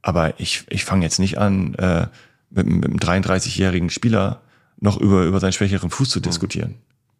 Aber 0.01 0.39
ich, 0.39 0.63
ich 0.69 0.85
fange 0.85 1.03
jetzt 1.03 1.19
nicht 1.19 1.37
an, 1.37 1.73
äh, 1.75 2.07
mit, 2.49 2.67
mit 2.67 2.85
einem 2.85 3.23
33-jährigen 3.23 3.89
Spieler 3.89 4.41
noch 4.79 4.97
über, 4.97 5.23
über 5.23 5.39
seinen 5.39 5.53
schwächeren 5.53 5.89
Fuß 5.89 6.09
zu 6.09 6.19
mhm. 6.19 6.23
diskutieren. 6.23 6.69
Mhm. 6.71 6.75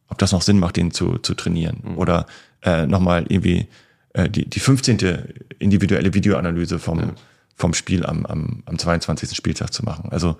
Ob 0.10 0.17
das 0.19 0.32
noch 0.32 0.41
Sinn 0.41 0.60
macht, 0.60 0.78
den 0.78 0.91
zu, 0.91 1.17
zu 1.17 1.34
trainieren. 1.34 1.82
Mhm. 1.84 1.97
Oder 1.97 2.28
äh, 2.62 2.86
nochmal 2.86 3.25
irgendwie 3.28 3.67
äh, 4.13 4.30
die, 4.30 4.47
die 4.49 4.60
15. 4.60 5.34
individuelle 5.60 6.13
Videoanalyse 6.13 6.80
vom, 6.80 6.99
ja 6.99 7.13
vom 7.56 7.73
Spiel 7.73 8.06
am, 8.06 8.25
am, 8.25 8.63
am 8.65 8.78
22. 8.78 9.36
Spieltag 9.36 9.73
zu 9.73 9.84
machen. 9.84 10.10
Also 10.12 10.38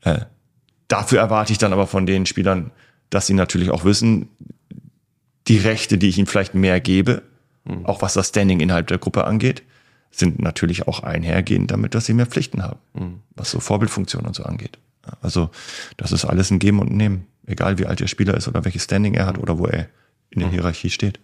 äh, 0.00 0.20
dafür 0.88 1.20
erwarte 1.20 1.52
ich 1.52 1.58
dann 1.58 1.72
aber 1.72 1.86
von 1.86 2.06
den 2.06 2.26
Spielern, 2.26 2.72
dass 3.10 3.26
sie 3.26 3.34
natürlich 3.34 3.70
auch 3.70 3.84
wissen, 3.84 4.28
die 5.46 5.58
Rechte, 5.58 5.98
die 5.98 6.08
ich 6.08 6.18
ihnen 6.18 6.26
vielleicht 6.26 6.54
mehr 6.54 6.80
gebe, 6.80 7.22
mhm. 7.64 7.86
auch 7.86 8.02
was 8.02 8.14
das 8.14 8.28
Standing 8.28 8.60
innerhalb 8.60 8.86
der 8.86 8.98
Gruppe 8.98 9.24
angeht, 9.24 9.62
sind 10.10 10.40
natürlich 10.40 10.86
auch 10.86 11.00
einhergehend 11.00 11.70
damit, 11.70 11.94
dass 11.94 12.06
sie 12.06 12.14
mehr 12.14 12.26
Pflichten 12.26 12.62
haben, 12.62 12.78
mhm. 12.94 13.20
was 13.34 13.50
so 13.50 13.60
Vorbildfunktionen 13.60 14.26
und 14.26 14.34
so 14.34 14.44
angeht. 14.44 14.78
Also 15.20 15.50
das 15.96 16.12
ist 16.12 16.24
alles 16.24 16.50
ein 16.50 16.58
Geben 16.58 16.78
und 16.78 16.92
Nehmen, 16.92 17.26
egal 17.46 17.78
wie 17.78 17.86
alt 17.86 18.00
der 18.00 18.06
Spieler 18.06 18.34
ist 18.34 18.48
oder 18.48 18.64
welches 18.64 18.84
Standing 18.84 19.14
er 19.14 19.26
hat 19.26 19.38
oder 19.38 19.58
wo 19.58 19.66
er 19.66 19.88
in 20.30 20.40
der 20.40 20.48
mhm. 20.48 20.52
Hierarchie 20.52 20.90
steht. 20.90 21.20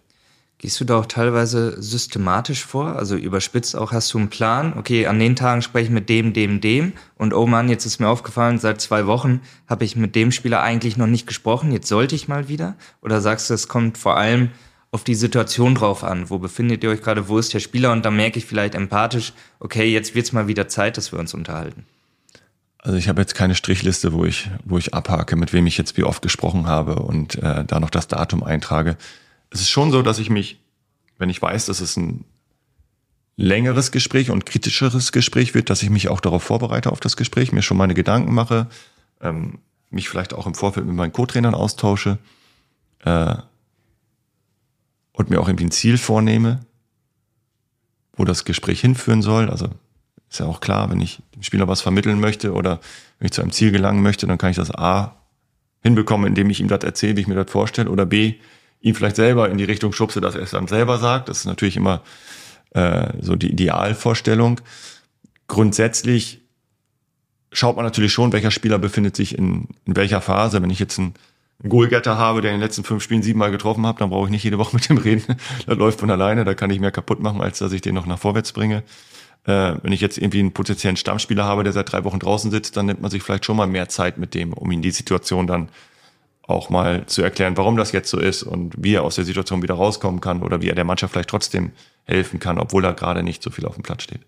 Gehst 0.59 0.79
du 0.79 0.85
da 0.85 0.98
auch 0.98 1.07
teilweise 1.07 1.81
systematisch 1.81 2.66
vor? 2.66 2.96
Also 2.96 3.16
überspitzt 3.16 3.74
auch, 3.74 3.92
hast 3.92 4.12
du 4.12 4.18
einen 4.18 4.29
Plan? 4.29 4.74
Okay, 4.76 5.07
an 5.07 5.18
den 5.18 5.35
Tagen 5.35 5.62
spreche 5.62 5.87
ich 5.87 5.90
mit 5.90 6.11
dem, 6.11 6.35
dem, 6.35 6.61
dem. 6.61 6.92
Und 7.16 7.33
oh 7.33 7.46
Mann, 7.46 7.70
jetzt 7.70 7.87
ist 7.87 7.98
mir 7.98 8.09
aufgefallen, 8.09 8.59
seit 8.59 8.79
zwei 8.79 9.07
Wochen 9.07 9.40
habe 9.66 9.87
ich 9.87 9.96
mit 9.96 10.14
dem 10.14 10.31
Spieler 10.33 10.61
eigentlich 10.61 10.98
noch 10.98 11.07
nicht 11.07 11.26
gesprochen. 11.26 11.72
Jetzt 11.72 11.88
sollte 11.88 12.14
ich 12.14 12.29
mal 12.29 12.48
wieder? 12.48 12.76
Oder 13.00 13.22
sagst 13.22 13.48
du, 13.48 13.55
es 13.55 13.68
kommt 13.68 13.96
vor 13.96 14.18
allem 14.18 14.50
auf 14.92 15.05
die 15.05 15.14
Situation 15.14 15.74
drauf 15.74 16.03
an? 16.05 16.31
Wo 16.31 16.38
befindet 16.38 16.83
ihr 16.83 16.90
euch 16.90 17.03
gerade? 17.03 17.29
Wo 17.29 17.38
ist 17.38 17.55
der 17.55 17.61
Spieler? 17.61 17.92
Und 17.92 18.05
dann 18.05 18.16
merke 18.16 18.38
ich 18.38 18.46
vielleicht 18.46 18.74
empathisch, 18.74 19.33
okay, 19.61 19.92
jetzt 19.92 20.14
wird's 20.14 20.33
mal 20.33 20.48
wieder 20.48 20.68
Zeit, 20.68 20.96
dass 20.96 21.12
wir 21.12 21.18
uns 21.18 21.35
unterhalten. 21.35 21.85
Also 22.79 22.96
ich 22.96 23.09
habe 23.09 23.20
jetzt 23.20 23.35
keine 23.35 23.55
Strichliste, 23.55 24.12
wo 24.12 24.24
ich, 24.24 24.50
wo 24.64 24.79
ich 24.79 24.94
abhake, 24.94 25.37
mit 25.37 25.53
wem 25.53 25.66
ich 25.66 25.76
jetzt 25.76 25.96
wie 25.96 26.05
oft 26.05 26.22
gesprochen 26.22 26.66
habe 26.66 26.96
und 26.96 27.37
äh, 27.37 27.64
da 27.64 27.79
noch 27.79 27.90
das 27.90 28.09
Datum 28.09 28.42
eintrage 28.42 28.96
es 29.50 29.61
ist 29.61 29.70
schon 29.70 29.90
so, 29.90 30.03
dass 30.03 30.18
ich 30.18 30.31
mich, 30.31 30.61
wenn 31.18 31.29
ich 31.29 31.42
weiß, 31.42 31.66
dass 31.66 31.81
es 31.81 31.96
ein 31.96 32.24
längeres 33.37 33.90
Gespräch 33.90 34.31
und 34.31 34.46
kritischeres 34.46 35.12
Gespräch 35.12 35.55
wird, 35.55 35.70
dass 35.70 35.83
ich 35.83 35.90
mich 35.90 36.09
auch 36.09 36.20
darauf 36.20 36.42
vorbereite 36.42 36.92
auf 36.92 37.00
das 37.00 37.16
Gespräch, 37.16 37.53
mir 37.53 37.62
schon 37.62 37.76
meine 37.76 37.94
Gedanken 37.94 38.33
mache, 38.33 38.68
ähm, 39.20 39.59
mich 39.90 40.09
vielleicht 40.09 40.35
auch 40.35 40.46
im 40.46 40.55
Vorfeld 40.55 40.87
mit 40.87 40.94
meinen 40.94 41.12
Co-Trainern 41.12 41.55
austausche 41.55 42.18
äh, 43.05 43.35
und 45.20 45.30
mir 45.30 45.40
auch 45.40 45.48
irgendwie 45.48 45.66
ein 45.66 45.70
Ziel 45.70 45.98
vornehme, 45.98 46.61
wo 48.14 48.24
das 48.24 48.44
Gespräch 48.44 48.80
hinführen 48.80 49.22
soll. 49.22 49.48
Also 49.48 49.68
ist 50.28 50.40
ja 50.40 50.46
auch 50.46 50.61
klar, 50.61 50.90
wenn 50.90 51.00
ich 51.00 51.22
dem 51.35 51.42
Spieler 51.42 51.68
was 51.68 51.80
vermitteln 51.80 52.20
möchte 52.20 52.52
oder 52.52 52.80
wenn 53.18 53.26
ich 53.26 53.33
zu 53.33 53.42
einem 53.42 53.52
Ziel 53.52 53.70
gelangen 53.70 54.02
möchte, 54.02 54.26
dann 54.26 54.38
kann 54.38 54.50
ich 54.50 54.56
das 54.56 54.74
A 54.74 55.16
hinbekommen, 55.83 56.26
indem 56.26 56.50
ich 56.50 56.61
ihm 56.61 56.68
das 56.68 56.85
erzähle, 56.85 57.16
wie 57.16 57.20
ich 57.20 57.26
mir 57.26 57.35
das 57.35 57.50
vorstelle, 57.50 57.90
oder 57.90 58.06
B, 58.06 58.35
ihn 58.80 58.94
vielleicht 58.94 59.16
selber 59.16 59.50
in 59.50 59.59
die 59.59 59.64
Richtung 59.64 59.92
schubse, 59.92 60.20
dass 60.20 60.35
er 60.35 60.42
es 60.42 60.50
dann 60.50 60.68
selber 60.68 60.98
sagt. 60.98 61.28
Das 61.28 61.38
ist 61.38 61.46
natürlich 61.46 61.76
immer 61.76 62.02
äh, 62.70 63.12
so 63.20 63.37
die 63.37 63.50
Idealvorstellung. 63.50 64.61
Grundsätzlich 65.48 66.40
schaut 67.52 67.76
man 67.76 67.85
natürlich 67.85 68.12
schon, 68.12 68.33
welcher 68.33 68.50
Spieler 68.50 68.78
befindet 68.78 69.16
sich 69.16 69.37
in, 69.37 69.68
in 69.85 69.96
welcher 69.96 70.20
Phase. 70.20 70.62
Wenn 70.62 70.70
ich 70.70 70.78
jetzt 70.78 70.98
einen, 70.98 71.14
einen 71.62 71.70
Goalgetter 71.70 72.16
habe, 72.16 72.40
der 72.40 72.53
in 72.53 72.57
den 72.57 72.62
letzten 72.62 72.85
fünf 72.85 73.03
Spielen 73.03 73.23
siebenmal 73.23 73.51
getroffen 73.51 73.87
hat, 73.87 74.01
dann 74.01 74.11
brauche 74.11 74.27
ich 74.27 74.31
nicht 74.31 74.44
jede 74.44 74.59
Woche 74.59 74.77
mit 74.77 74.88
dem 74.88 74.99
reden. 74.99 75.37
das 75.66 75.77
läuft 75.77 76.01
von 76.01 76.11
alleine, 76.11 76.44
da 76.44 76.55
kann 76.55 76.70
ich 76.70 76.81
mehr 76.81 76.90
kaputt 76.90 77.20
machen, 77.20 77.40
als 77.40 77.59
dass 77.59 77.73
ich 77.73 77.83
den 77.83 77.94
noch 77.94 78.07
nach 78.07 78.18
vorwärts 78.18 78.53
bringe. 78.53 78.83
Äh, 79.44 79.75
wenn 79.83 79.92
ich 79.92 80.01
jetzt 80.01 80.18
irgendwie 80.18 80.40
einen 80.40 80.53
potenziellen 80.53 80.96
Stammspieler 80.96 81.44
habe, 81.44 81.64
der 81.64 81.73
seit 81.73 81.92
drei 81.92 82.05
Wochen 82.05 82.18
draußen 82.18 82.51
sitzt, 82.51 82.77
dann 82.77 82.87
nimmt 82.87 83.01
man 83.01 83.11
sich 83.11 83.23
vielleicht 83.23 83.44
schon 83.44 83.57
mal 83.57 83.66
mehr 83.66 83.88
Zeit 83.88 84.18
mit 84.18 84.35
dem, 84.35 84.53
um 84.53 84.70
ihn 84.70 84.83
die 84.83 84.90
Situation 84.90 85.46
dann 85.46 85.68
auch 86.46 86.68
mal 86.68 87.07
zu 87.07 87.23
erklären, 87.23 87.57
warum 87.57 87.77
das 87.77 87.92
jetzt 87.92 88.11
so 88.11 88.18
ist 88.18 88.42
und 88.42 88.75
wie 88.77 88.94
er 88.94 89.05
aus 89.05 89.14
der 89.14 89.25
Situation 89.25 89.62
wieder 89.62 89.75
rauskommen 89.75 90.20
kann 90.20 90.42
oder 90.42 90.61
wie 90.61 90.68
er 90.68 90.75
der 90.75 90.85
Mannschaft 90.85 91.12
vielleicht 91.12 91.31
trotzdem 91.31 91.70
helfen 92.05 92.40
kann, 92.40 92.59
obwohl 92.59 92.85
er 92.85 92.92
gerade 92.92 93.23
nicht 93.23 93.42
so 93.42 93.51
viel 93.51 93.66
auf 93.66 93.75
dem 93.75 93.83
Platz 93.83 94.03
steht. 94.03 94.20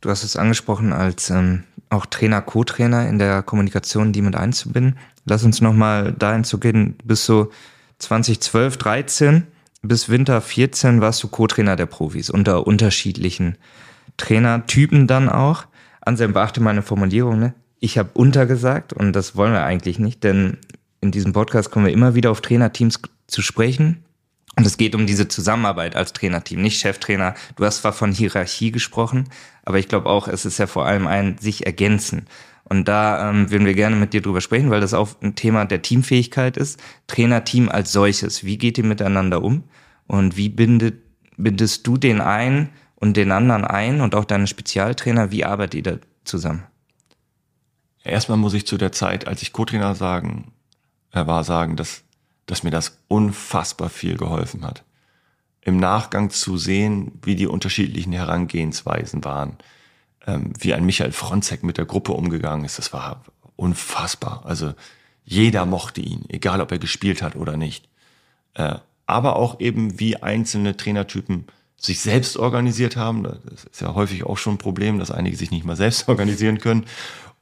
Du 0.00 0.10
hast 0.10 0.22
es 0.22 0.36
angesprochen, 0.36 0.92
als 0.92 1.30
ähm, 1.30 1.64
auch 1.90 2.06
Trainer, 2.06 2.40
Co-Trainer 2.42 3.08
in 3.08 3.18
der 3.18 3.42
Kommunikation, 3.42 4.12
die 4.12 4.22
mit 4.22 4.36
einzubinden. 4.36 4.98
Lass 5.24 5.44
uns 5.44 5.60
nochmal 5.60 6.12
dahin 6.12 6.44
zu 6.44 6.58
gehen, 6.58 6.96
bis 7.04 7.24
so 7.24 7.50
2012, 7.98 8.76
13 8.76 9.46
bis 9.82 10.08
Winter 10.08 10.40
14 10.40 11.02
warst 11.02 11.22
du 11.22 11.28
Co-Trainer 11.28 11.76
der 11.76 11.86
Profis 11.86 12.30
unter 12.30 12.66
unterschiedlichen 12.66 13.58
Trainertypen 14.16 15.06
dann 15.06 15.28
auch. 15.28 15.66
Anselm, 16.00 16.32
beachte 16.32 16.62
meine 16.62 16.82
Formulierung, 16.82 17.38
ne? 17.38 17.54
ich 17.80 17.98
habe 17.98 18.10
untergesagt 18.14 18.94
und 18.94 19.12
das 19.12 19.36
wollen 19.36 19.52
wir 19.52 19.62
eigentlich 19.62 19.98
nicht, 19.98 20.24
denn 20.24 20.56
in 21.02 21.10
diesem 21.10 21.34
Podcast 21.34 21.70
kommen 21.70 21.84
wir 21.84 21.92
immer 21.92 22.14
wieder 22.14 22.30
auf 22.30 22.40
Trainerteams 22.40 23.00
zu 23.26 23.42
sprechen. 23.42 24.02
Und 24.56 24.66
es 24.66 24.78
geht 24.78 24.94
um 24.94 25.06
diese 25.06 25.28
Zusammenarbeit 25.28 25.96
als 25.96 26.12
Trainerteam, 26.12 26.62
nicht 26.62 26.80
Cheftrainer. 26.80 27.34
Du 27.56 27.64
hast 27.64 27.82
zwar 27.82 27.92
von 27.92 28.12
Hierarchie 28.12 28.70
gesprochen, 28.70 29.28
aber 29.64 29.78
ich 29.78 29.88
glaube 29.88 30.08
auch, 30.08 30.28
es 30.28 30.46
ist 30.46 30.58
ja 30.58 30.66
vor 30.66 30.86
allem 30.86 31.06
ein 31.06 31.36
sich 31.38 31.66
ergänzen. 31.66 32.26
Und 32.64 32.88
da 32.88 33.30
ähm, 33.30 33.50
würden 33.50 33.66
wir 33.66 33.74
gerne 33.74 33.96
mit 33.96 34.14
dir 34.14 34.22
drüber 34.22 34.40
sprechen, 34.40 34.70
weil 34.70 34.80
das 34.80 34.94
auch 34.94 35.20
ein 35.20 35.34
Thema 35.34 35.64
der 35.66 35.82
Teamfähigkeit 35.82 36.56
ist. 36.56 36.80
Trainerteam 37.06 37.68
als 37.68 37.92
solches. 37.92 38.44
Wie 38.44 38.56
geht 38.56 38.78
ihr 38.78 38.84
miteinander 38.84 39.42
um? 39.42 39.64
Und 40.06 40.36
wie 40.36 40.48
bindet, 40.48 41.02
bindest 41.36 41.86
du 41.86 41.96
den 41.96 42.20
einen 42.20 42.70
und 42.96 43.16
den 43.16 43.32
anderen 43.32 43.64
ein 43.64 44.00
und 44.00 44.14
auch 44.14 44.24
deine 44.24 44.46
Spezialtrainer? 44.46 45.30
Wie 45.30 45.44
arbeitet 45.44 45.74
ihr 45.74 45.82
da 45.82 45.98
zusammen? 46.24 46.64
Erstmal 48.02 48.38
muss 48.38 48.54
ich 48.54 48.66
zu 48.66 48.76
der 48.76 48.92
Zeit, 48.92 49.26
als 49.26 49.42
ich 49.42 49.52
Co-Trainer 49.52 49.94
sagen, 49.94 50.52
äh, 51.12 51.26
war, 51.26 51.44
sagen, 51.44 51.76
dass, 51.76 52.02
dass 52.46 52.62
mir 52.62 52.70
das 52.70 52.98
unfassbar 53.08 53.88
viel 53.88 54.16
geholfen 54.16 54.64
hat. 54.64 54.84
Im 55.62 55.78
Nachgang 55.78 56.28
zu 56.28 56.58
sehen, 56.58 57.12
wie 57.22 57.36
die 57.36 57.46
unterschiedlichen 57.46 58.12
Herangehensweisen 58.12 59.24
waren, 59.24 59.56
ähm, 60.26 60.52
wie 60.58 60.74
ein 60.74 60.84
Michael 60.84 61.12
Fronzek 61.12 61.62
mit 61.62 61.78
der 61.78 61.84
Gruppe 61.84 62.12
umgegangen 62.12 62.64
ist, 62.64 62.78
das 62.78 62.92
war 62.92 63.22
unfassbar. 63.56 64.42
Also 64.44 64.74
jeder 65.24 65.66
mochte 65.66 66.00
ihn, 66.00 66.24
egal 66.28 66.60
ob 66.60 66.72
er 66.72 66.78
gespielt 66.78 67.22
hat 67.22 67.36
oder 67.36 67.56
nicht. 67.56 67.88
Äh, 68.54 68.76
aber 69.06 69.36
auch 69.36 69.60
eben, 69.60 70.00
wie 70.00 70.16
einzelne 70.16 70.76
Trainertypen 70.76 71.46
sich 71.76 72.00
selbst 72.00 72.36
organisiert 72.36 72.96
haben. 72.96 73.22
Das 73.24 73.64
ist 73.64 73.80
ja 73.80 73.94
häufig 73.94 74.24
auch 74.24 74.38
schon 74.38 74.54
ein 74.54 74.58
Problem, 74.58 74.98
dass 74.98 75.10
einige 75.10 75.36
sich 75.36 75.50
nicht 75.50 75.64
mal 75.64 75.76
selbst 75.76 76.08
organisieren 76.08 76.58
können. 76.58 76.86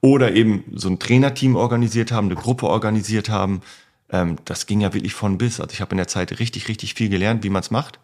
Oder 0.01 0.33
eben 0.33 0.65
so 0.75 0.89
ein 0.89 0.99
Trainerteam 0.99 1.55
organisiert 1.55 2.11
haben, 2.11 2.27
eine 2.27 2.35
Gruppe 2.35 2.67
organisiert 2.67 3.29
haben. 3.29 3.63
Ähm, 4.11 4.37
das 4.45 4.67
ging 4.67 4.81
ja 4.81 4.93
wirklich 4.93 5.15
von 5.15 5.39
bis. 5.39 5.61
Also 5.61 5.73
ich 5.73 5.81
habe 5.81 5.93
in 5.93 5.99
der 5.99 6.09
Zeit 6.09 6.41
richtig, 6.41 6.69
richtig 6.69 6.95
viel 6.95 7.09
gelernt, 7.09 7.45
wie 7.45 7.51
man 7.51 7.61
es 7.61 7.71
macht. 7.71 8.01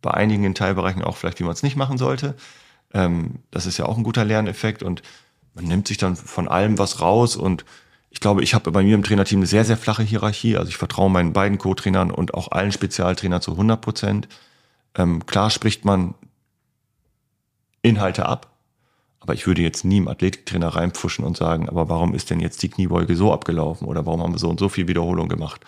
Bei 0.00 0.12
einigen 0.12 0.44
in 0.44 0.54
Teilbereichen 0.54 1.02
auch 1.02 1.16
vielleicht, 1.16 1.40
wie 1.40 1.44
man 1.44 1.52
es 1.52 1.62
nicht 1.62 1.76
machen 1.76 1.98
sollte. 1.98 2.36
Ähm, 2.94 3.40
das 3.50 3.66
ist 3.66 3.76
ja 3.76 3.86
auch 3.86 3.98
ein 3.98 4.04
guter 4.04 4.24
Lerneffekt 4.24 4.82
und 4.82 5.02
man 5.54 5.66
nimmt 5.66 5.86
sich 5.86 5.98
dann 5.98 6.16
von 6.16 6.48
allem 6.48 6.78
was 6.78 7.00
raus 7.00 7.36
und 7.36 7.64
ich 8.14 8.20
glaube, 8.20 8.44
ich 8.44 8.54
habe 8.54 8.70
bei 8.70 8.84
mir 8.84 8.94
im 8.94 9.02
Trainerteam 9.02 9.40
eine 9.40 9.46
sehr, 9.46 9.64
sehr 9.64 9.76
flache 9.76 10.04
Hierarchie. 10.04 10.56
Also 10.56 10.68
ich 10.68 10.76
vertraue 10.76 11.10
meinen 11.10 11.32
beiden 11.32 11.58
Co-Trainern 11.58 12.12
und 12.12 12.32
auch 12.32 12.52
allen 12.52 12.70
Spezialtrainern 12.70 13.42
zu 13.42 13.50
100 13.50 13.80
Prozent. 13.80 14.28
Ähm, 14.94 15.26
klar 15.26 15.50
spricht 15.50 15.84
man 15.84 16.14
Inhalte 17.82 18.26
ab, 18.26 18.52
aber 19.18 19.34
ich 19.34 19.48
würde 19.48 19.62
jetzt 19.62 19.84
nie 19.84 19.96
im 19.96 20.06
Athletiktrainer 20.06 20.68
reinpfuschen 20.68 21.24
und 21.24 21.36
sagen, 21.36 21.68
aber 21.68 21.88
warum 21.88 22.14
ist 22.14 22.30
denn 22.30 22.38
jetzt 22.38 22.62
die 22.62 22.68
Kniebeuge 22.68 23.16
so 23.16 23.32
abgelaufen 23.32 23.88
oder 23.88 24.06
warum 24.06 24.22
haben 24.22 24.32
wir 24.32 24.38
so 24.38 24.48
und 24.48 24.60
so 24.60 24.68
viel 24.68 24.86
Wiederholung 24.86 25.28
gemacht? 25.28 25.62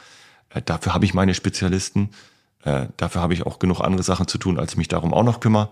Äh, 0.51 0.63
dafür 0.63 0.95
habe 0.95 1.05
ich 1.05 1.15
meine 1.15 1.35
Spezialisten. 1.35 2.11
Äh, 2.63 2.87
dafür 2.97 3.23
habe 3.23 3.35
ich 3.35 3.45
auch 3.45 3.59
genug 3.59 3.81
andere 3.81 4.05
Sachen 4.05 4.29
zu 4.29 4.39
tun, 4.39 4.57
als 4.57 4.73
ich 4.73 4.79
mich 4.79 4.89
darum 4.89 5.13
auch 5.13 5.25
noch 5.25 5.41
kümmere. 5.41 5.71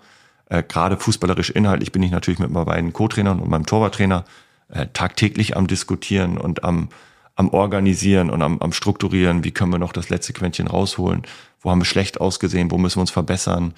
Äh, 0.49 0.63
Gerade 0.63 0.97
fußballerisch 0.97 1.51
inhaltlich 1.51 1.93
bin 1.93 2.03
ich 2.03 2.11
natürlich 2.11 2.41
mit 2.41 2.51
meinen 2.51 2.93
Co-Trainern 2.93 3.41
und 3.41 3.49
meinem 3.49 3.67
Torwarttrainer 3.67 4.25
äh, 4.69 4.87
tagtäglich 4.93 5.57
am 5.57 5.67
Diskutieren 5.67 6.39
und 6.39 6.65
am, 6.65 6.89
am 7.37 7.51
Organisieren 7.51 8.31
und 8.31 8.43
am, 8.43 8.59
am 8.61 8.73
Strukturieren. 8.73 9.45
Wie 9.45 9.51
können 9.51 9.73
wir 9.73 9.79
noch 9.79 9.93
das 9.93 10.09
letzte 10.09 10.33
Quäntchen 10.33 10.67
rausholen? 10.67 11.23
wo 11.65 11.71
haben 11.71 11.81
wir 11.81 11.87
schlecht 11.87 12.21
ausgesehen, 12.21 12.71
wo 12.71 12.79
müssen 12.79 12.99
wir 12.99 13.01
uns 13.01 13.11
verbessern. 13.11 13.75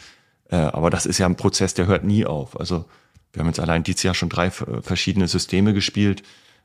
Äh, 0.51 0.57
aber 0.57 0.91
das 0.91 1.07
ist 1.07 1.19
ja 1.19 1.27
ein 1.27 1.37
Prozess, 1.37 1.73
der 1.73 1.87
hört 1.87 2.05
nie 2.05 2.27
auf. 2.27 2.59
Also 2.59 2.85
wir 3.33 3.41
haben 3.41 3.47
jetzt 3.47 3.61
allein 3.61 3.85
dieses 3.85 4.03
Jahr 4.03 4.15
schon 4.15 4.29
drei 4.29 4.51
verschiedene 4.51 5.29
Systeme 5.29 5.73
gespielt. 5.73 6.23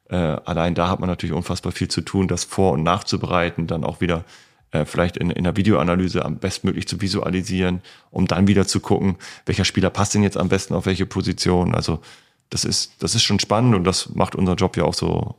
Äh, 0.10 0.16
allein 0.16 0.74
da 0.74 0.90
hat 0.90 1.00
man 1.00 1.08
natürlich 1.08 1.36
unfassbar 1.36 1.72
viel 1.72 1.88
zu 1.88 2.02
tun, 2.02 2.28
das 2.28 2.44
vor- 2.44 2.74
und 2.74 2.84
nachzubereiten, 2.84 3.68
dann 3.68 3.84
auch 3.84 4.02
wieder 4.02 4.26
äh, 4.72 4.86
vielleicht 4.86 5.18
in, 5.18 5.30
in 5.30 5.44
der 5.44 5.56
Videoanalyse 5.56 6.24
am 6.24 6.38
bestmöglich 6.38 6.88
zu 6.88 7.02
visualisieren, 7.02 7.82
um 8.10 8.28
dann 8.28 8.48
wieder 8.48 8.68
zu 8.68 8.80
gucken, 8.80 9.18
welcher 9.46 9.66
Spieler 9.66 9.90
passt 9.90 10.14
denn 10.16 10.24
jetzt 10.24 10.38
am 10.38 10.50
besten 10.50 10.74
auf 10.74 10.86
welche 10.86 11.06
Position. 11.06 11.76
Also 11.76 12.00
das 12.50 12.66
ist, 12.66 12.94
das 13.00 13.16
ist 13.16 13.24
schon 13.24 13.40
spannend 13.40 13.76
und 13.76 13.84
das 13.84 14.10
macht 14.14 14.36
unseren 14.36 14.58
Job 14.58 14.78
ja 14.78 14.84
auch 14.84 14.94
so, 14.94 15.36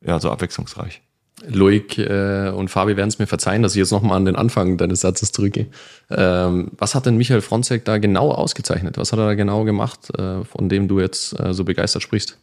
ja, 0.00 0.18
so 0.20 0.30
abwechslungsreich. 0.30 1.02
Loik 1.46 1.98
äh, 1.98 2.50
und 2.50 2.68
Fabi 2.68 2.96
werden 2.96 3.08
es 3.08 3.18
mir 3.18 3.26
verzeihen, 3.26 3.62
dass 3.62 3.72
ich 3.72 3.78
jetzt 3.78 3.90
nochmal 3.90 4.16
an 4.16 4.24
den 4.24 4.36
Anfang 4.36 4.76
deines 4.76 5.00
Satzes 5.00 5.32
drücke. 5.32 5.66
Ähm, 6.10 6.70
was 6.78 6.94
hat 6.94 7.06
denn 7.06 7.16
Michael 7.16 7.40
Fronzek 7.40 7.84
da 7.84 7.98
genau 7.98 8.30
ausgezeichnet? 8.30 8.98
Was 8.98 9.12
hat 9.12 9.18
er 9.18 9.26
da 9.26 9.34
genau 9.34 9.64
gemacht, 9.64 10.16
äh, 10.18 10.44
von 10.44 10.68
dem 10.68 10.88
du 10.88 11.00
jetzt 11.00 11.38
äh, 11.38 11.52
so 11.52 11.64
begeistert 11.64 12.02
sprichst? 12.02 12.38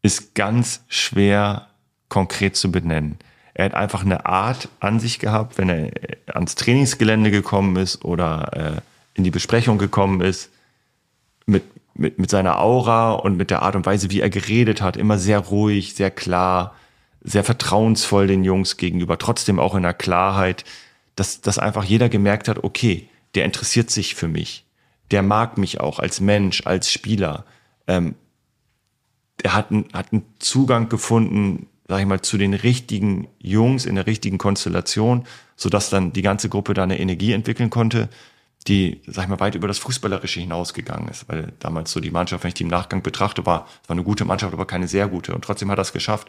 Ist 0.00 0.34
ganz 0.34 0.84
schwer 0.88 1.68
konkret 2.08 2.56
zu 2.56 2.70
benennen. 2.70 3.18
Er 3.54 3.66
hat 3.66 3.74
einfach 3.74 4.02
eine 4.02 4.26
Art 4.26 4.68
an 4.80 4.98
sich 4.98 5.18
gehabt, 5.18 5.58
wenn 5.58 5.68
er 5.68 5.90
ans 6.34 6.54
Trainingsgelände 6.54 7.30
gekommen 7.30 7.76
ist 7.76 8.04
oder 8.04 8.50
äh, 8.52 8.80
in 9.14 9.24
die 9.24 9.30
Besprechung 9.30 9.78
gekommen 9.78 10.20
ist, 10.22 10.50
mit, 11.44 11.64
mit, 11.94 12.18
mit 12.18 12.30
seiner 12.30 12.60
Aura 12.60 13.12
und 13.12 13.36
mit 13.36 13.50
der 13.50 13.62
Art 13.62 13.76
und 13.76 13.84
Weise, 13.84 14.10
wie 14.10 14.20
er 14.20 14.30
geredet 14.30 14.80
hat, 14.80 14.96
immer 14.96 15.18
sehr 15.18 15.38
ruhig, 15.38 15.94
sehr 15.94 16.10
klar 16.10 16.74
sehr 17.24 17.44
vertrauensvoll 17.44 18.26
den 18.26 18.44
Jungs 18.44 18.76
gegenüber, 18.76 19.18
trotzdem 19.18 19.58
auch 19.58 19.74
in 19.74 19.82
der 19.82 19.94
Klarheit, 19.94 20.64
dass, 21.14 21.40
dass 21.40 21.58
einfach 21.58 21.84
jeder 21.84 22.08
gemerkt 22.08 22.48
hat, 22.48 22.64
okay, 22.64 23.08
der 23.34 23.44
interessiert 23.44 23.90
sich 23.90 24.14
für 24.14 24.28
mich, 24.28 24.64
der 25.10 25.22
mag 25.22 25.58
mich 25.58 25.80
auch 25.80 25.98
als 25.98 26.20
Mensch, 26.20 26.66
als 26.66 26.90
Spieler. 26.90 27.44
Ähm, 27.86 28.14
er 29.42 29.54
hat, 29.54 29.70
einen, 29.70 29.88
hat 29.92 30.12
einen 30.12 30.24
Zugang 30.38 30.88
gefunden, 30.88 31.68
sag 31.92 32.00
ich 32.00 32.06
mal, 32.06 32.22
zu 32.22 32.38
den 32.38 32.54
richtigen 32.54 33.28
Jungs 33.38 33.84
in 33.84 33.96
der 33.96 34.06
richtigen 34.06 34.38
Konstellation, 34.38 35.26
sodass 35.56 35.90
dann 35.90 36.14
die 36.14 36.22
ganze 36.22 36.48
Gruppe 36.48 36.72
da 36.72 36.84
eine 36.84 36.98
Energie 36.98 37.32
entwickeln 37.32 37.68
konnte, 37.68 38.08
die, 38.66 39.02
sag 39.06 39.24
ich 39.24 39.28
mal, 39.28 39.40
weit 39.40 39.56
über 39.56 39.68
das 39.68 39.76
Fußballerische 39.76 40.40
hinausgegangen 40.40 41.08
ist. 41.08 41.28
Weil 41.28 41.52
damals 41.58 41.92
so 41.92 42.00
die 42.00 42.10
Mannschaft, 42.10 42.44
wenn 42.44 42.48
ich 42.48 42.54
die 42.54 42.62
im 42.62 42.70
Nachgang 42.70 43.02
betrachte, 43.02 43.44
war, 43.44 43.68
es 43.82 43.90
war 43.90 43.94
eine 43.94 44.04
gute 44.04 44.24
Mannschaft, 44.24 44.54
aber 44.54 44.64
keine 44.64 44.88
sehr 44.88 45.06
gute. 45.06 45.34
Und 45.34 45.44
trotzdem 45.44 45.70
hat 45.70 45.78
er 45.78 45.82
es 45.82 45.92
geschafft, 45.92 46.28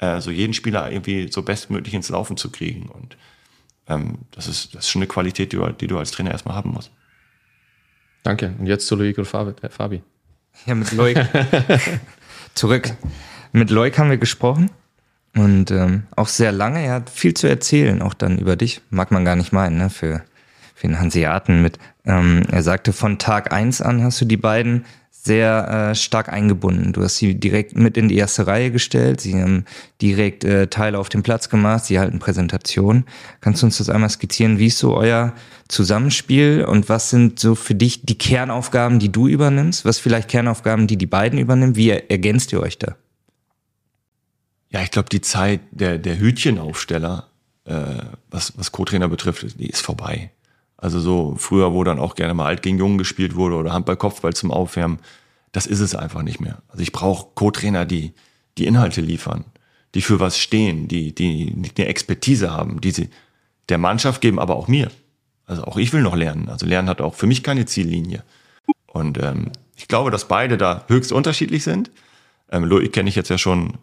äh, 0.00 0.20
so 0.20 0.32
jeden 0.32 0.54
Spieler 0.54 0.90
irgendwie 0.90 1.30
so 1.30 1.42
bestmöglich 1.42 1.94
ins 1.94 2.08
Laufen 2.08 2.36
zu 2.36 2.50
kriegen. 2.50 2.88
Und 2.88 3.16
ähm, 3.86 4.18
das, 4.32 4.48
ist, 4.48 4.74
das 4.74 4.86
ist 4.86 4.90
schon 4.90 5.02
eine 5.02 5.06
Qualität, 5.06 5.52
die 5.52 5.56
du, 5.56 5.68
die 5.68 5.86
du 5.86 5.98
als 5.98 6.10
Trainer 6.10 6.32
erstmal 6.32 6.56
haben 6.56 6.72
musst. 6.72 6.90
Danke. 8.24 8.56
Und 8.58 8.66
jetzt 8.66 8.88
zu 8.88 8.96
Loic 8.96 9.16
und 9.18 9.32
äh, 9.62 9.68
Fabi. 9.70 10.02
Ja, 10.64 10.74
mit 10.74 10.90
Loic. 10.90 11.16
Zurück. 12.56 12.92
Mit 13.52 13.70
Loic 13.70 13.96
haben 13.98 14.10
wir 14.10 14.18
gesprochen. 14.18 14.68
Und 15.36 15.70
ähm, 15.70 16.04
auch 16.16 16.28
sehr 16.28 16.50
lange. 16.50 16.82
Er 16.82 16.94
hat 16.94 17.10
viel 17.10 17.34
zu 17.34 17.46
erzählen, 17.46 18.00
auch 18.00 18.14
dann 18.14 18.38
über 18.38 18.56
dich. 18.56 18.80
Mag 18.90 19.10
man 19.10 19.24
gar 19.24 19.36
nicht 19.36 19.52
meinen, 19.52 19.76
ne? 19.76 19.90
Für, 19.90 20.24
für 20.74 20.86
den 20.88 20.98
Hanseaten 20.98 21.62
mit. 21.62 21.78
Ähm, 22.06 22.42
er 22.50 22.62
sagte, 22.62 22.92
von 22.92 23.18
Tag 23.18 23.52
eins 23.52 23.82
an 23.82 24.02
hast 24.02 24.20
du 24.20 24.24
die 24.24 24.38
beiden 24.38 24.86
sehr 25.10 25.90
äh, 25.90 25.94
stark 25.94 26.32
eingebunden. 26.32 26.92
Du 26.92 27.02
hast 27.02 27.16
sie 27.16 27.34
direkt 27.34 27.76
mit 27.76 27.96
in 27.96 28.08
die 28.08 28.16
erste 28.16 28.46
Reihe 28.46 28.70
gestellt, 28.70 29.20
sie 29.20 29.42
haben 29.42 29.64
direkt 30.00 30.44
äh, 30.44 30.68
Teile 30.68 30.98
auf 30.98 31.08
dem 31.08 31.24
Platz 31.24 31.50
gemacht, 31.50 31.84
sie 31.84 31.98
halten 31.98 32.20
Präsentationen. 32.20 33.04
Kannst 33.40 33.60
du 33.60 33.66
uns 33.66 33.78
das 33.78 33.90
einmal 33.90 34.08
skizzieren? 34.08 34.58
Wie 34.58 34.68
ist 34.68 34.78
so 34.78 34.96
euer 34.96 35.32
Zusammenspiel 35.68 36.64
und 36.64 36.88
was 36.88 37.10
sind 37.10 37.40
so 37.40 37.56
für 37.56 37.74
dich 37.74 38.06
die 38.06 38.16
Kernaufgaben, 38.16 39.00
die 39.00 39.10
du 39.10 39.26
übernimmst? 39.26 39.84
Was 39.84 39.98
vielleicht 39.98 40.28
Kernaufgaben, 40.28 40.86
die 40.86 40.96
die 40.96 41.06
beiden 41.06 41.40
übernehmen? 41.40 41.74
Wie 41.74 41.90
ergänzt 41.90 42.52
ihr 42.52 42.60
euch 42.60 42.78
da? 42.78 42.94
Ja, 44.70 44.82
ich 44.82 44.90
glaube, 44.90 45.08
die 45.08 45.20
Zeit 45.20 45.60
der, 45.70 45.98
der 45.98 46.18
Hütchenaufsteller, 46.18 47.28
äh, 47.64 48.02
was, 48.30 48.58
was 48.58 48.72
Co-Trainer 48.72 49.08
betrifft, 49.08 49.58
die 49.60 49.68
ist 49.68 49.80
vorbei. 49.82 50.30
Also 50.76 51.00
so 51.00 51.34
früher, 51.38 51.72
wo 51.72 51.84
dann 51.84 51.98
auch 51.98 52.14
gerne 52.14 52.34
mal 52.34 52.46
alt 52.46 52.62
gegen 52.62 52.78
Jungen 52.78 52.98
gespielt 52.98 53.34
wurde 53.34 53.56
oder 53.56 53.72
Handball, 53.72 53.96
Kopfball 53.96 54.34
zum 54.34 54.50
Aufwärmen. 54.50 54.98
Das 55.52 55.66
ist 55.66 55.80
es 55.80 55.94
einfach 55.94 56.22
nicht 56.22 56.40
mehr. 56.40 56.62
Also 56.68 56.82
ich 56.82 56.92
brauche 56.92 57.28
Co-Trainer, 57.34 57.86
die 57.86 58.12
die 58.58 58.66
Inhalte 58.66 59.00
liefern, 59.00 59.44
die 59.94 60.02
für 60.02 60.20
was 60.20 60.38
stehen, 60.38 60.88
die, 60.88 61.14
die, 61.14 61.54
eine 61.76 61.86
Expertise 61.86 62.50
haben, 62.50 62.80
die 62.80 62.90
sie 62.90 63.10
der 63.68 63.78
Mannschaft 63.78 64.20
geben, 64.20 64.38
aber 64.38 64.56
auch 64.56 64.68
mir. 64.68 64.90
Also 65.46 65.64
auch 65.64 65.76
ich 65.76 65.92
will 65.92 66.02
noch 66.02 66.16
lernen. 66.16 66.48
Also 66.48 66.66
Lernen 66.66 66.88
hat 66.88 67.00
auch 67.00 67.14
für 67.14 67.26
mich 67.26 67.42
keine 67.42 67.66
Ziellinie. 67.66 68.24
Und 68.86 69.18
ähm, 69.18 69.52
ich 69.76 69.88
glaube, 69.88 70.10
dass 70.10 70.28
beide 70.28 70.56
da 70.56 70.84
höchst 70.88 71.12
unterschiedlich 71.12 71.62
sind. 71.62 71.90
Ähm, 72.50 72.64
Loic 72.64 72.92
kenne 72.92 73.08
ich 73.08 73.14
jetzt 73.14 73.28
ja 73.28 73.38
schon 73.38 73.74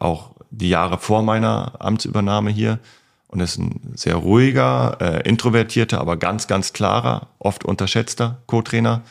auch 0.00 0.30
die 0.50 0.68
Jahre 0.68 0.98
vor 0.98 1.22
meiner 1.22 1.74
Amtsübernahme 1.78 2.50
hier. 2.50 2.78
Und 3.28 3.40
ist 3.40 3.58
ein 3.58 3.80
sehr 3.94 4.14
ruhiger, 4.14 4.96
äh, 5.00 5.28
introvertierter, 5.28 6.00
aber 6.00 6.16
ganz, 6.16 6.46
ganz 6.46 6.72
klarer, 6.72 7.26
oft 7.40 7.64
unterschätzter 7.64 8.38
Co-Trainer, 8.46 9.02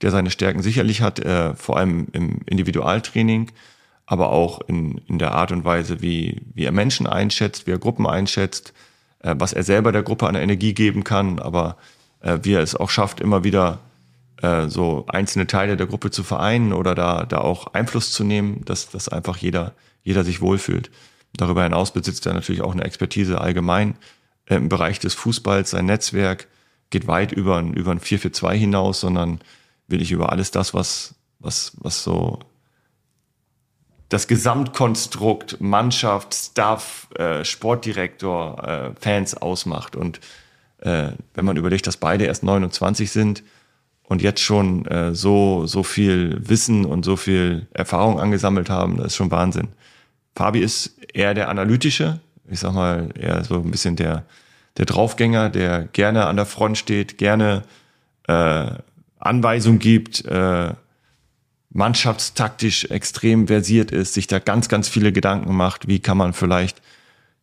der 0.00 0.10
seine 0.10 0.30
Stärken 0.30 0.62
sicherlich 0.62 1.02
hat, 1.02 1.18
äh, 1.18 1.54
vor 1.54 1.76
allem 1.76 2.06
im 2.12 2.40
Individualtraining, 2.46 3.50
aber 4.06 4.30
auch 4.30 4.62
in, 4.66 4.98
in 5.08 5.18
der 5.18 5.32
Art 5.32 5.52
und 5.52 5.66
Weise, 5.66 6.00
wie, 6.00 6.40
wie 6.54 6.64
er 6.64 6.72
Menschen 6.72 7.06
einschätzt, 7.06 7.66
wie 7.66 7.72
er 7.72 7.78
Gruppen 7.78 8.06
einschätzt, 8.06 8.72
äh, 9.20 9.34
was 9.36 9.52
er 9.52 9.62
selber 9.62 9.92
der 9.92 10.02
Gruppe 10.02 10.26
an 10.26 10.36
Energie 10.36 10.72
geben 10.72 11.04
kann, 11.04 11.38
aber 11.38 11.76
äh, 12.20 12.38
wie 12.42 12.54
er 12.54 12.62
es 12.62 12.76
auch 12.76 12.88
schafft, 12.88 13.20
immer 13.20 13.44
wieder 13.44 13.80
äh, 14.42 14.68
so 14.68 15.06
einzelne 15.08 15.46
Teile 15.46 15.76
der 15.76 15.86
Gruppe 15.86 16.10
zu 16.10 16.22
vereinen 16.22 16.72
oder 16.72 16.94
da, 16.94 17.24
da 17.24 17.38
auch 17.38 17.68
Einfluss 17.74 18.12
zu 18.12 18.24
nehmen, 18.24 18.64
dass, 18.64 18.90
dass 18.90 19.08
einfach 19.08 19.38
jeder, 19.38 19.72
jeder 20.06 20.22
sich 20.22 20.40
wohlfühlt. 20.40 20.90
Darüber 21.34 21.64
hinaus 21.64 21.92
besitzt 21.92 22.24
er 22.26 22.32
natürlich 22.32 22.62
auch 22.62 22.72
eine 22.72 22.84
Expertise 22.84 23.40
allgemein 23.40 23.96
äh, 24.46 24.54
im 24.54 24.68
Bereich 24.68 25.00
des 25.00 25.14
Fußballs. 25.14 25.70
Sein 25.70 25.86
Netzwerk 25.86 26.46
geht 26.90 27.08
weit 27.08 27.32
über, 27.32 27.60
über 27.60 27.90
ein 27.90 28.00
4-4-2 28.00 28.52
hinaus, 28.54 29.00
sondern 29.00 29.40
will 29.88 30.00
ich 30.00 30.12
über 30.12 30.30
alles 30.30 30.52
das, 30.52 30.72
was, 30.72 31.16
was, 31.40 31.72
was 31.80 32.04
so 32.04 32.38
das 34.08 34.28
Gesamtkonstrukt 34.28 35.60
Mannschaft, 35.60 36.32
Staff, 36.32 37.08
äh, 37.16 37.44
Sportdirektor, 37.44 38.62
äh, 38.62 39.00
Fans 39.00 39.34
ausmacht. 39.34 39.96
Und 39.96 40.20
äh, 40.78 41.08
wenn 41.34 41.44
man 41.44 41.56
überlegt, 41.56 41.88
dass 41.88 41.96
beide 41.96 42.26
erst 42.26 42.44
29 42.44 43.10
sind 43.10 43.42
und 44.04 44.22
jetzt 44.22 44.40
schon 44.40 44.86
äh, 44.86 45.12
so, 45.16 45.66
so 45.66 45.82
viel 45.82 46.48
Wissen 46.48 46.84
und 46.84 47.04
so 47.04 47.16
viel 47.16 47.66
Erfahrung 47.72 48.20
angesammelt 48.20 48.70
haben, 48.70 48.98
das 48.98 49.08
ist 49.08 49.16
schon 49.16 49.32
Wahnsinn. 49.32 49.70
Fabi 50.36 50.60
ist 50.60 50.98
eher 51.12 51.34
der 51.34 51.48
analytische, 51.48 52.20
ich 52.48 52.60
sag 52.60 52.74
mal, 52.74 53.08
eher 53.18 53.42
so 53.42 53.56
ein 53.56 53.70
bisschen 53.70 53.96
der, 53.96 54.24
der 54.76 54.84
Draufgänger, 54.84 55.48
der 55.48 55.84
gerne 55.84 56.26
an 56.26 56.36
der 56.36 56.46
Front 56.46 56.78
steht, 56.78 57.18
gerne 57.18 57.62
äh, 58.28 58.66
Anweisung 59.18 59.78
gibt, 59.78 60.24
äh, 60.26 60.74
mannschaftstaktisch 61.70 62.84
extrem 62.86 63.48
versiert 63.48 63.90
ist, 63.90 64.14
sich 64.14 64.26
da 64.26 64.38
ganz, 64.38 64.68
ganz 64.68 64.88
viele 64.88 65.12
Gedanken 65.12 65.54
macht, 65.54 65.88
wie 65.88 65.98
kann 65.98 66.18
man 66.18 66.32
vielleicht 66.32 66.80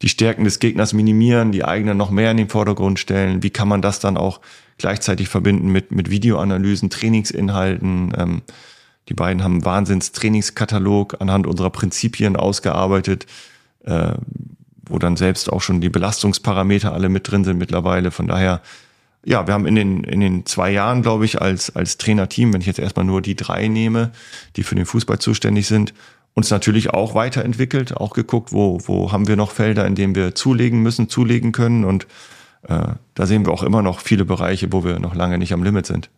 die 0.01 0.09
Stärken 0.09 0.43
des 0.43 0.59
Gegners 0.59 0.93
minimieren, 0.93 1.51
die 1.51 1.65
eigenen 1.65 1.97
noch 1.97 2.11
mehr 2.11 2.31
in 2.31 2.37
den 2.37 2.49
Vordergrund 2.49 2.99
stellen, 2.99 3.41
wie 3.41 3.51
kann 3.51 3.67
man 3.67 3.81
das 3.81 3.99
dann 3.99 4.17
auch 4.17 4.41
gleichzeitig 4.77 5.29
verbinden 5.29 5.71
mit, 5.71 5.91
mit 5.91 6.09
Videoanalysen, 6.09 6.89
Trainingsinhalten. 6.89 8.13
Ähm, 8.17 8.41
die 9.09 9.13
beiden 9.13 9.43
haben 9.43 9.53
einen 9.53 9.65
Wahnsinns-Trainingskatalog 9.65 11.21
anhand 11.21 11.47
unserer 11.47 11.69
Prinzipien 11.69 12.35
ausgearbeitet, 12.35 13.25
äh, 13.83 14.13
wo 14.85 14.99
dann 14.99 15.17
selbst 15.17 15.51
auch 15.51 15.61
schon 15.61 15.81
die 15.81 15.89
Belastungsparameter 15.89 16.93
alle 16.93 17.09
mit 17.09 17.29
drin 17.29 17.43
sind 17.43 17.57
mittlerweile. 17.57 18.11
Von 18.11 18.27
daher 18.27 18.61
ja, 19.25 19.47
wir 19.47 19.53
haben 19.53 19.65
in 19.65 19.75
den, 19.75 20.03
in 20.03 20.19
den 20.19 20.45
zwei 20.45 20.71
Jahren, 20.71 21.01
glaube 21.01 21.25
ich, 21.25 21.41
als, 21.41 21.75
als 21.75 21.97
Trainerteam, 21.97 22.53
wenn 22.53 22.61
ich 22.61 22.67
jetzt 22.67 22.79
erstmal 22.79 23.05
nur 23.05 23.21
die 23.21 23.35
drei 23.35 23.67
nehme, 23.67 24.11
die 24.55 24.63
für 24.63 24.75
den 24.75 24.85
Fußball 24.85 25.19
zuständig 25.19 25.67
sind, 25.67 25.93
uns 26.33 26.49
natürlich 26.49 26.89
auch 26.89 27.15
weiterentwickelt, 27.15 27.95
auch 27.95 28.13
geguckt, 28.13 28.51
wo, 28.51 28.79
wo 28.85 29.11
haben 29.11 29.27
wir 29.27 29.35
noch 29.35 29.51
Felder, 29.51 29.85
in 29.85 29.95
denen 29.95 30.15
wir 30.15 30.35
zulegen 30.35 30.81
müssen, 30.81 31.07
zulegen 31.07 31.51
können. 31.51 31.85
Und 31.85 32.07
äh, 32.67 32.93
da 33.13 33.25
sehen 33.25 33.45
wir 33.45 33.53
auch 33.53 33.63
immer 33.63 33.81
noch 33.81 33.99
viele 33.99 34.25
Bereiche, 34.25 34.73
wo 34.73 34.83
wir 34.83 34.99
noch 34.99 35.15
lange 35.15 35.37
nicht 35.37 35.53
am 35.53 35.63
Limit 35.63 35.85
sind. 35.85 36.09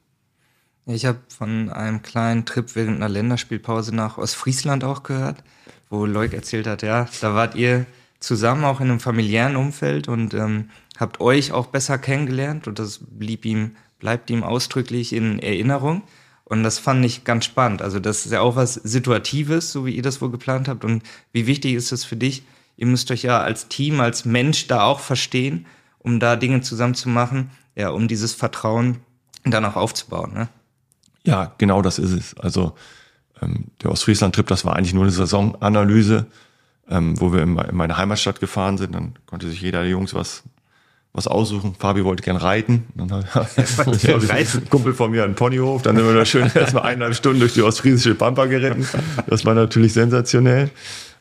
Ich 0.88 1.06
habe 1.06 1.20
von 1.30 1.70
einem 1.70 2.04
kleinen 2.04 2.46
Trip 2.46 2.76
während 2.76 2.98
einer 2.98 3.10
Länderspielpause 3.10 3.96
nach 3.96 4.20
Ostfriesland 4.20 4.84
auch 4.84 5.02
gehört, 5.02 5.44
wo 5.90 6.06
Leuk 6.06 6.34
erzählt 6.34 6.68
hat, 6.68 6.84
ja, 6.84 7.08
da 7.22 7.34
wart 7.34 7.56
ihr 7.56 7.88
zusammen 8.20 8.64
auch 8.66 8.82
in 8.82 8.90
einem 8.90 9.00
familiären 9.00 9.56
Umfeld 9.56 10.08
und 10.08 10.36
ähm, 10.36 10.70
habt 10.98 11.22
euch 11.22 11.52
auch 11.52 11.68
besser 11.68 11.98
kennengelernt 11.98 12.68
und 12.68 12.78
das 12.78 13.00
blieb 13.02 13.46
ihm, 13.46 13.76
bleibt 14.00 14.30
ihm 14.30 14.44
ausdrücklich 14.44 15.14
in 15.14 15.40
Erinnerung. 15.40 16.04
Und 16.44 16.62
das 16.62 16.78
fand 16.78 17.04
ich 17.04 17.24
ganz 17.24 17.46
spannend. 17.46 17.82
Also 17.82 18.00
das 18.00 18.28
ist 18.28 18.32
ja 18.32 18.42
auch 18.42 18.56
was 18.56 18.76
Situatives, 18.76 19.72
so 19.72 19.88
wie 19.88 19.96
ihr 19.96 20.04
das 20.04 20.22
wohl 20.22 20.30
geplant 20.30 20.68
habt. 20.68 20.86
Und 20.86 21.02
wie 21.32 21.48
wichtig 21.48 21.74
ist 21.74 21.92
es 21.92 22.06
für 22.06 22.16
dich? 22.16 22.44
Ihr 22.78 22.86
müsst 22.86 23.10
euch 23.10 23.24
ja 23.24 23.42
als 23.42 23.68
Team, 23.68 24.00
als 24.00 24.26
Mensch 24.26 24.68
da 24.68 24.84
auch 24.84 25.00
verstehen, 25.00 25.66
um 25.98 26.20
da 26.20 26.36
Dinge 26.36 26.62
zusammen 26.62 26.94
zu 26.94 27.10
machen, 27.10 27.50
ja, 27.76 27.90
um 27.90 28.08
dieses 28.08 28.36
Vertrauen 28.36 28.98
dann 29.44 29.66
auch 29.66 29.76
aufzubauen. 29.76 30.34
Ne? 30.34 30.48
Ja, 31.26 31.53
genau 31.57 31.82
das 31.82 31.99
ist 31.99 32.11
es. 32.11 32.38
Also 32.38 32.73
ähm, 33.41 33.65
der 33.84 33.91
Ostfriesland-Trip, 33.91 34.47
das 34.47 34.65
war 34.65 34.76
eigentlich 34.76 34.93
nur 34.93 35.03
eine 35.03 35.11
Saisonanalyse, 35.11 36.26
ähm, 36.89 37.19
wo 37.19 37.34
wir 37.34 37.41
in, 37.41 37.57
in 37.57 37.76
meine 37.76 37.97
Heimatstadt 37.97 38.39
gefahren 38.39 38.78
sind. 38.78 38.95
Dann 38.95 39.15
konnte 39.26 39.49
sich 39.49 39.61
jeder 39.61 39.82
der 39.82 39.89
Jungs 39.89 40.13
was 40.13 40.43
was 41.15 41.28
aussuchen. 41.28 41.76
Fabi 41.80 42.03
wollte 42.03 42.23
gern 42.23 42.36
reiten. 42.36 42.88
Dann 42.93 43.11
hat 43.11 43.26
ein 44.30 44.69
Kumpel 44.69 44.93
von 44.93 45.11
mir 45.11 45.23
einen 45.23 45.36
Ponyhof. 45.36 45.82
Dann 45.82 45.95
sind 45.95 46.05
wir 46.05 46.13
da 46.13 46.26
schön 46.26 46.51
erstmal 46.53 46.84
eineinhalb 46.84 47.15
Stunden 47.15 47.39
durch 47.39 47.53
die 47.53 47.61
ostfriesische 47.61 48.15
Pampa 48.15 48.45
geritten. 48.45 48.86
Das 49.28 49.45
war 49.45 49.55
natürlich 49.55 49.93
sensationell. 49.93 50.69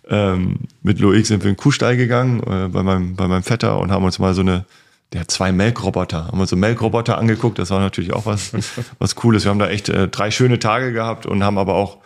Ähm, 0.09 0.59
mit 0.83 0.99
Loic 0.99 1.27
sind 1.27 1.43
wir 1.45 1.51
in 1.51 1.55
den 1.55 1.61
Kuhstall 1.61 1.97
gegangen 1.97 2.41
äh, 2.41 2.69
bei, 2.69 2.83
meinem, 2.83 3.15
bei 3.15 3.27
meinem 3.27 3.43
Vetter 3.43 3.79
und 3.79 3.91
haben 3.91 4.05
uns 4.05 4.19
mal 4.19 4.35
so 4.35 4.43
eine, 4.43 4.65
der 5.13 5.21
hat 5.21 5.31
zwei 5.31 5.53
Melkroboter, 5.53 6.27
haben 6.27 6.41
uns 6.41 6.51
so 6.51 6.57
Melkroboter 6.57 7.19
angeguckt. 7.19 7.59
Das 7.59 7.71
war 7.71 7.81
natürlich 7.81 8.13
auch 8.13 8.27
was, 8.27 8.53
was 8.99 9.15
Cooles. 9.15 9.45
Wir 9.45 9.51
haben 9.51 9.59
da 9.59 9.69
echt 9.69 9.89
äh, 9.89 10.09
drei 10.09 10.31
schöne 10.31 10.59
Tage 10.59 10.93
gehabt 10.93 11.27
und 11.27 11.45
haben 11.45 11.59
aber 11.59 11.75
auch 11.75 11.99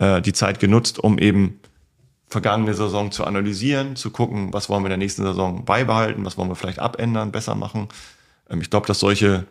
äh, 0.00 0.20
die 0.20 0.32
Zeit 0.32 0.58
genutzt, 0.58 0.98
um 0.98 1.18
eben 1.18 1.60
vergangene 2.28 2.74
Saison 2.74 3.10
zu 3.10 3.24
analysieren, 3.24 3.96
zu 3.96 4.10
gucken, 4.10 4.52
was 4.52 4.68
wollen 4.68 4.82
wir 4.82 4.86
in 4.86 4.90
der 4.90 4.98
nächsten 4.98 5.22
Saison 5.22 5.64
beibehalten, 5.64 6.24
was 6.24 6.36
wollen 6.36 6.48
wir 6.48 6.56
vielleicht 6.56 6.78
abändern, 6.78 7.32
besser 7.32 7.54
machen. 7.54 7.88
Ähm, 8.50 8.60
ich 8.60 8.70
glaube, 8.70 8.86
dass 8.86 8.98
solche, 8.98 9.46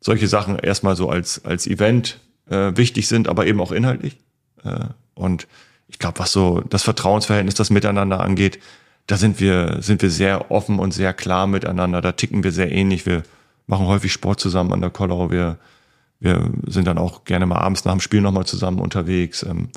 solche 0.00 0.28
Sachen 0.28 0.58
erstmal 0.58 0.96
so 0.96 1.10
als, 1.10 1.44
als 1.44 1.66
Event 1.66 2.20
äh, 2.48 2.72
wichtig 2.76 3.08
sind, 3.08 3.28
aber 3.28 3.46
eben 3.46 3.60
auch 3.60 3.72
inhaltlich. 3.72 4.16
Äh, 4.64 4.86
und 5.14 5.46
ich 5.88 5.98
glaube, 5.98 6.18
was 6.18 6.32
so 6.32 6.60
das 6.60 6.82
Vertrauensverhältnis, 6.82 7.54
das 7.54 7.70
Miteinander 7.70 8.20
angeht, 8.20 8.58
da 9.06 9.16
sind 9.16 9.40
wir, 9.40 9.78
sind 9.80 10.02
wir 10.02 10.10
sehr 10.10 10.50
offen 10.50 10.78
und 10.78 10.92
sehr 10.92 11.12
klar 11.12 11.46
miteinander. 11.46 12.00
Da 12.00 12.12
ticken 12.12 12.42
wir 12.42 12.52
sehr 12.52 12.72
ähnlich. 12.72 13.04
Wir 13.04 13.22
machen 13.66 13.86
häufig 13.86 14.12
Sport 14.12 14.40
zusammen 14.40 14.72
an 14.72 14.80
der 14.80 14.90
Kollau. 14.90 15.30
Wir, 15.30 15.58
wir 16.20 16.50
sind 16.66 16.86
dann 16.86 16.98
auch 16.98 17.24
gerne 17.24 17.46
mal 17.46 17.58
abends 17.58 17.84
nach 17.84 17.92
dem 17.92 18.00
Spiel 18.00 18.22
nochmal 18.22 18.46
zusammen 18.46 18.80
unterwegs. 18.80 19.42
Ähm, 19.42 19.68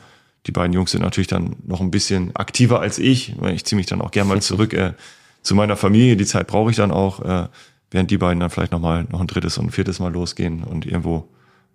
die 0.46 0.52
beiden 0.52 0.72
Jungs 0.74 0.92
sind 0.92 1.02
natürlich 1.02 1.28
dann 1.28 1.58
noch 1.66 1.82
ein 1.82 1.92
bisschen 1.92 2.36
aktiver 2.36 2.80
als 2.80 3.00
ich. 3.00 3.36
Ich 3.54 3.66
ziehe 3.66 3.76
mich 3.78 3.86
dann 3.86 4.02
auch 4.02 4.12
gerne 4.12 4.30
mal 4.30 4.42
zurück 4.42 4.74
äh, 4.74 4.94
zu 5.42 5.56
meiner 5.56 5.76
Familie. 5.76 6.16
Die 6.16 6.26
Zeit 6.26 6.48
brauche 6.48 6.72
ich 6.72 6.78
dann 6.78 6.92
auch, 6.92 7.20
äh, 7.22 7.48
während 7.92 8.12
die 8.12 8.18
beiden 8.18 8.40
dann 8.40 8.50
vielleicht 8.50 8.72
noch 8.72 8.80
mal 8.80 9.06
noch 9.10 9.20
ein 9.20 9.28
drittes 9.28 9.58
und 9.58 9.68
ein 9.68 9.72
viertes 9.72 10.00
Mal 10.00 10.14
losgehen 10.14 10.64
und 10.64 10.86
irgendwo 10.86 11.28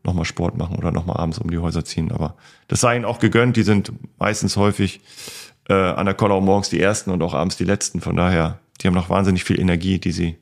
noch 0.05 0.15
mal 0.15 0.25
Sport 0.25 0.57
machen 0.57 0.77
oder 0.77 0.91
noch 0.91 1.07
mal 1.07 1.17
abends 1.17 1.39
um 1.39 1.51
die 1.51 1.59
Häuser 1.59 1.85
ziehen. 1.85 2.11
Aber 2.13 2.35
das 2.69 2.81
sei 2.81 2.97
ihnen 2.97 3.05
auch 3.05 3.19
gegönnt. 3.19 3.57
Die 3.57 3.63
sind 3.63 3.93
meistens 4.19 4.57
häufig 4.57 5.01
äh, 5.69 5.75
an 5.75 6.07
der 6.07 6.15
Kollau 6.15 6.41
morgens 6.41 6.69
die 6.69 6.81
ersten 6.81 7.11
und 7.11 7.23
auch 7.23 7.35
abends 7.35 7.57
die 7.57 7.65
letzten. 7.65 8.01
Von 8.01 8.17
daher, 8.17 8.59
die 8.81 8.87
haben 8.87 8.95
noch 8.95 9.11
wahnsinnig 9.11 9.45
viel 9.45 9.61
Energie, 9.61 9.99
die 9.99 10.13
sie, 10.13 10.37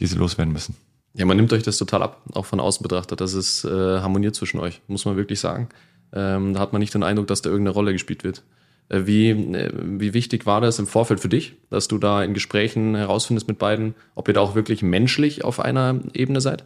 die 0.00 0.06
sie 0.06 0.16
loswerden 0.16 0.52
müssen. 0.52 0.76
Ja, 1.14 1.24
man 1.24 1.36
nimmt 1.36 1.52
euch 1.52 1.62
das 1.62 1.78
total 1.78 2.02
ab, 2.02 2.22
auch 2.34 2.44
von 2.44 2.60
außen 2.60 2.82
betrachtet. 2.82 3.20
Das 3.20 3.32
ist 3.32 3.64
äh, 3.64 3.68
harmoniert 3.68 4.34
zwischen 4.34 4.60
euch, 4.60 4.82
muss 4.86 5.06
man 5.06 5.16
wirklich 5.16 5.40
sagen. 5.40 5.68
Ähm, 6.12 6.54
da 6.54 6.60
hat 6.60 6.72
man 6.72 6.80
nicht 6.80 6.94
den 6.94 7.02
Eindruck, 7.02 7.26
dass 7.26 7.42
da 7.42 7.50
irgendeine 7.50 7.74
Rolle 7.74 7.92
gespielt 7.92 8.22
wird. 8.22 8.42
Äh, 8.88 9.06
wie, 9.06 9.30
äh, 9.30 9.72
wie 9.74 10.14
wichtig 10.14 10.46
war 10.46 10.60
das 10.60 10.78
im 10.78 10.86
Vorfeld 10.86 11.20
für 11.20 11.28
dich, 11.28 11.54
dass 11.70 11.88
du 11.88 11.98
da 11.98 12.22
in 12.22 12.34
Gesprächen 12.34 12.94
herausfindest 12.94 13.48
mit 13.48 13.58
beiden, 13.58 13.94
ob 14.14 14.28
ihr 14.28 14.34
da 14.34 14.40
auch 14.40 14.54
wirklich 14.54 14.82
menschlich 14.82 15.44
auf 15.44 15.58
einer 15.58 16.00
Ebene 16.12 16.40
seid? 16.40 16.64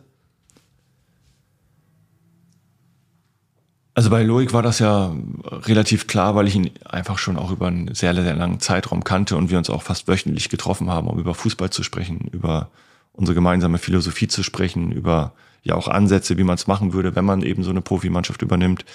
Also 4.00 4.08
bei 4.08 4.22
Loic 4.22 4.54
war 4.54 4.62
das 4.62 4.78
ja 4.78 5.14
relativ 5.44 6.06
klar, 6.06 6.34
weil 6.34 6.48
ich 6.48 6.54
ihn 6.54 6.70
einfach 6.86 7.18
schon 7.18 7.36
auch 7.36 7.50
über 7.50 7.66
einen 7.66 7.94
sehr, 7.94 8.14
sehr 8.14 8.34
langen 8.34 8.58
Zeitraum 8.58 9.04
kannte 9.04 9.36
und 9.36 9.50
wir 9.50 9.58
uns 9.58 9.68
auch 9.68 9.82
fast 9.82 10.08
wöchentlich 10.08 10.48
getroffen 10.48 10.88
haben, 10.88 11.06
um 11.06 11.18
über 11.18 11.34
Fußball 11.34 11.68
zu 11.68 11.82
sprechen, 11.82 12.20
über 12.32 12.70
unsere 13.12 13.34
gemeinsame 13.34 13.76
Philosophie 13.76 14.26
zu 14.26 14.42
sprechen, 14.42 14.90
über 14.90 15.34
ja 15.64 15.74
auch 15.74 15.86
Ansätze, 15.86 16.38
wie 16.38 16.44
man 16.44 16.54
es 16.54 16.66
machen 16.66 16.94
würde, 16.94 17.14
wenn 17.14 17.26
man 17.26 17.42
eben 17.42 17.62
so 17.62 17.68
eine 17.68 17.82
Profimannschaft 17.82 18.40
übernimmt. 18.40 18.86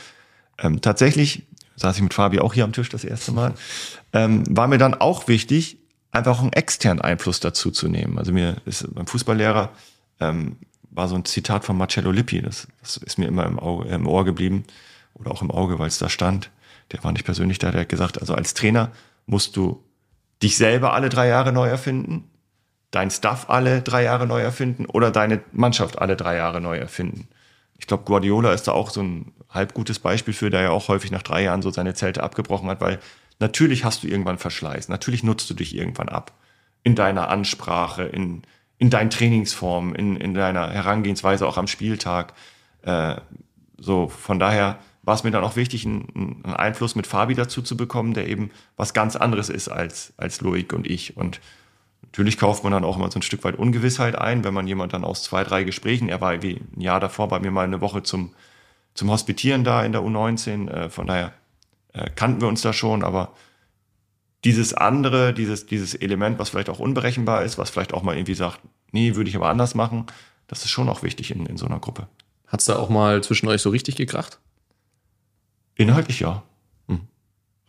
Ähm, 0.57 0.81
tatsächlich 0.81 1.43
saß 1.75 1.97
ich 1.97 2.01
mit 2.01 2.15
Fabi 2.15 2.39
auch 2.39 2.55
hier 2.55 2.63
am 2.63 2.73
Tisch 2.73 2.89
das 2.89 3.03
erste 3.03 3.31
Mal, 3.31 3.53
ähm, 4.11 4.43
war 4.49 4.67
mir 4.67 4.79
dann 4.79 4.95
auch 4.95 5.27
wichtig, 5.27 5.77
einfach 6.13 6.39
einen 6.39 6.51
externen 6.51 7.01
Einfluss 7.01 7.39
dazu 7.39 7.69
zu 7.69 7.87
nehmen. 7.89 8.17
Also 8.17 8.33
mir 8.33 8.55
ist 8.65 8.91
beim 8.95 9.05
Fußballlehrer 9.05 9.69
ähm, 10.19 10.55
war 10.89 11.07
so 11.07 11.13
ein 11.13 11.25
Zitat 11.25 11.63
von 11.63 11.77
Marcello 11.77 12.09
Lippi, 12.09 12.41
das, 12.41 12.67
das 12.81 12.97
ist 12.97 13.19
mir 13.19 13.27
immer 13.27 13.45
im, 13.45 13.59
Auge, 13.59 13.87
im 13.89 14.07
Ohr 14.07 14.25
geblieben 14.25 14.65
oder 15.15 15.31
auch 15.31 15.41
im 15.41 15.51
Auge, 15.51 15.79
weil 15.79 15.87
es 15.87 15.97
da 15.97 16.09
stand. 16.09 16.51
Der 16.91 17.03
war 17.03 17.11
nicht 17.11 17.25
persönlich 17.25 17.57
da, 17.57 17.71
der 17.71 17.81
hat 17.81 17.89
gesagt, 17.89 18.19
also 18.19 18.35
als 18.35 18.53
Trainer 18.53 18.91
musst 19.25 19.55
du 19.55 19.83
dich 20.43 20.57
selber 20.57 20.93
alle 20.93 21.09
drei 21.09 21.27
Jahre 21.27 21.51
neu 21.51 21.67
erfinden, 21.67 22.29
dein 22.91 23.09
Staff 23.09 23.49
alle 23.49 23.81
drei 23.81 24.03
Jahre 24.03 24.27
neu 24.27 24.41
erfinden 24.41 24.85
oder 24.85 25.11
deine 25.11 25.41
Mannschaft 25.51 25.99
alle 25.99 26.15
drei 26.15 26.35
Jahre 26.37 26.61
neu 26.61 26.77
erfinden. 26.77 27.27
Ich 27.77 27.87
glaube, 27.87 28.03
Guardiola 28.03 28.53
ist 28.53 28.67
da 28.67 28.71
auch 28.71 28.89
so 28.89 29.01
ein 29.01 29.33
halb 29.49 29.73
gutes 29.73 29.99
Beispiel 29.99 30.33
für, 30.33 30.49
der 30.49 30.61
ja 30.61 30.69
auch 30.69 30.87
häufig 30.87 31.11
nach 31.11 31.23
drei 31.23 31.43
Jahren 31.43 31.61
so 31.61 31.71
seine 31.71 31.93
Zelte 31.93 32.23
abgebrochen 32.23 32.69
hat, 32.69 32.81
weil 32.81 32.99
natürlich 33.39 33.83
hast 33.83 34.03
du 34.03 34.07
irgendwann 34.07 34.37
Verschleiß, 34.37 34.89
natürlich 34.89 35.23
nutzt 35.23 35.49
du 35.49 35.53
dich 35.53 35.75
irgendwann 35.75 36.09
ab 36.09 36.31
in 36.83 36.95
deiner 36.95 37.29
Ansprache, 37.29 38.03
in, 38.03 38.43
in 38.77 38.89
deinen 38.89 39.09
Trainingsformen, 39.09 39.95
in, 39.95 40.15
in 40.17 40.33
deiner 40.33 40.69
Herangehensweise 40.69 41.47
auch 41.47 41.57
am 41.57 41.67
Spieltag. 41.67 42.33
Äh, 42.83 43.15
so, 43.77 44.07
von 44.07 44.39
daher 44.39 44.77
war 45.05 45.15
es 45.15 45.23
mir 45.23 45.31
dann 45.31 45.43
auch 45.43 45.55
wichtig, 45.55 45.85
einen, 45.85 46.41
einen, 46.43 46.55
Einfluss 46.55 46.95
mit 46.95 47.07
Fabi 47.07 47.35
dazu 47.35 47.61
zu 47.61 47.77
bekommen, 47.77 48.13
der 48.13 48.27
eben 48.27 48.51
was 48.75 48.93
ganz 48.93 49.15
anderes 49.15 49.49
ist 49.49 49.69
als, 49.69 50.13
als 50.17 50.41
Loic 50.41 50.73
und 50.73 50.87
ich. 50.87 51.15
Und 51.15 51.39
Natürlich 52.15 52.37
kauft 52.37 52.63
man 52.63 52.71
dann 52.71 52.85
auch 52.85 52.95
immer 52.95 53.11
so 53.11 53.19
ein 53.19 53.23
Stück 53.23 53.43
weit 53.43 53.57
Ungewissheit 53.57 54.15
ein, 54.15 54.45
wenn 54.45 54.53
man 54.53 54.67
jemand 54.67 54.93
dann 54.93 55.03
aus 55.03 55.23
zwei, 55.23 55.43
drei 55.43 55.65
Gesprächen, 55.65 56.07
er 56.07 56.21
war 56.21 56.41
wie 56.41 56.61
ein 56.73 56.79
Jahr 56.79 57.01
davor 57.01 57.27
bei 57.27 57.41
mir 57.41 57.51
mal 57.51 57.65
eine 57.65 57.81
Woche 57.81 58.03
zum, 58.03 58.33
zum 58.93 59.11
Hospitieren 59.11 59.65
da 59.65 59.83
in 59.83 59.91
der 59.91 59.99
U19, 59.99 60.69
äh, 60.69 60.89
von 60.89 61.07
daher 61.07 61.33
äh, 61.91 62.09
kannten 62.15 62.39
wir 62.39 62.47
uns 62.47 62.61
da 62.61 62.71
schon, 62.71 63.03
aber 63.03 63.33
dieses 64.45 64.73
andere, 64.73 65.33
dieses, 65.33 65.65
dieses 65.65 65.93
Element, 65.93 66.39
was 66.39 66.51
vielleicht 66.51 66.69
auch 66.69 66.79
unberechenbar 66.79 67.43
ist, 67.43 67.57
was 67.57 67.69
vielleicht 67.69 67.93
auch 67.93 68.01
mal 68.01 68.15
irgendwie 68.15 68.35
sagt, 68.35 68.61
nee, 68.93 69.15
würde 69.15 69.29
ich 69.29 69.35
aber 69.35 69.49
anders 69.49 69.75
machen, 69.75 70.05
das 70.47 70.63
ist 70.63 70.69
schon 70.69 70.87
auch 70.87 71.03
wichtig 71.03 71.31
in, 71.31 71.45
in 71.45 71.57
so 71.57 71.65
einer 71.65 71.79
Gruppe. 71.79 72.07
Hat 72.47 72.61
es 72.61 72.67
da 72.67 72.77
auch 72.77 72.87
mal 72.87 73.23
zwischen 73.23 73.49
euch 73.49 73.61
so 73.61 73.71
richtig 73.71 73.97
gekracht? 73.97 74.39
Inhaltlich 75.75 76.19
ja. 76.19 76.43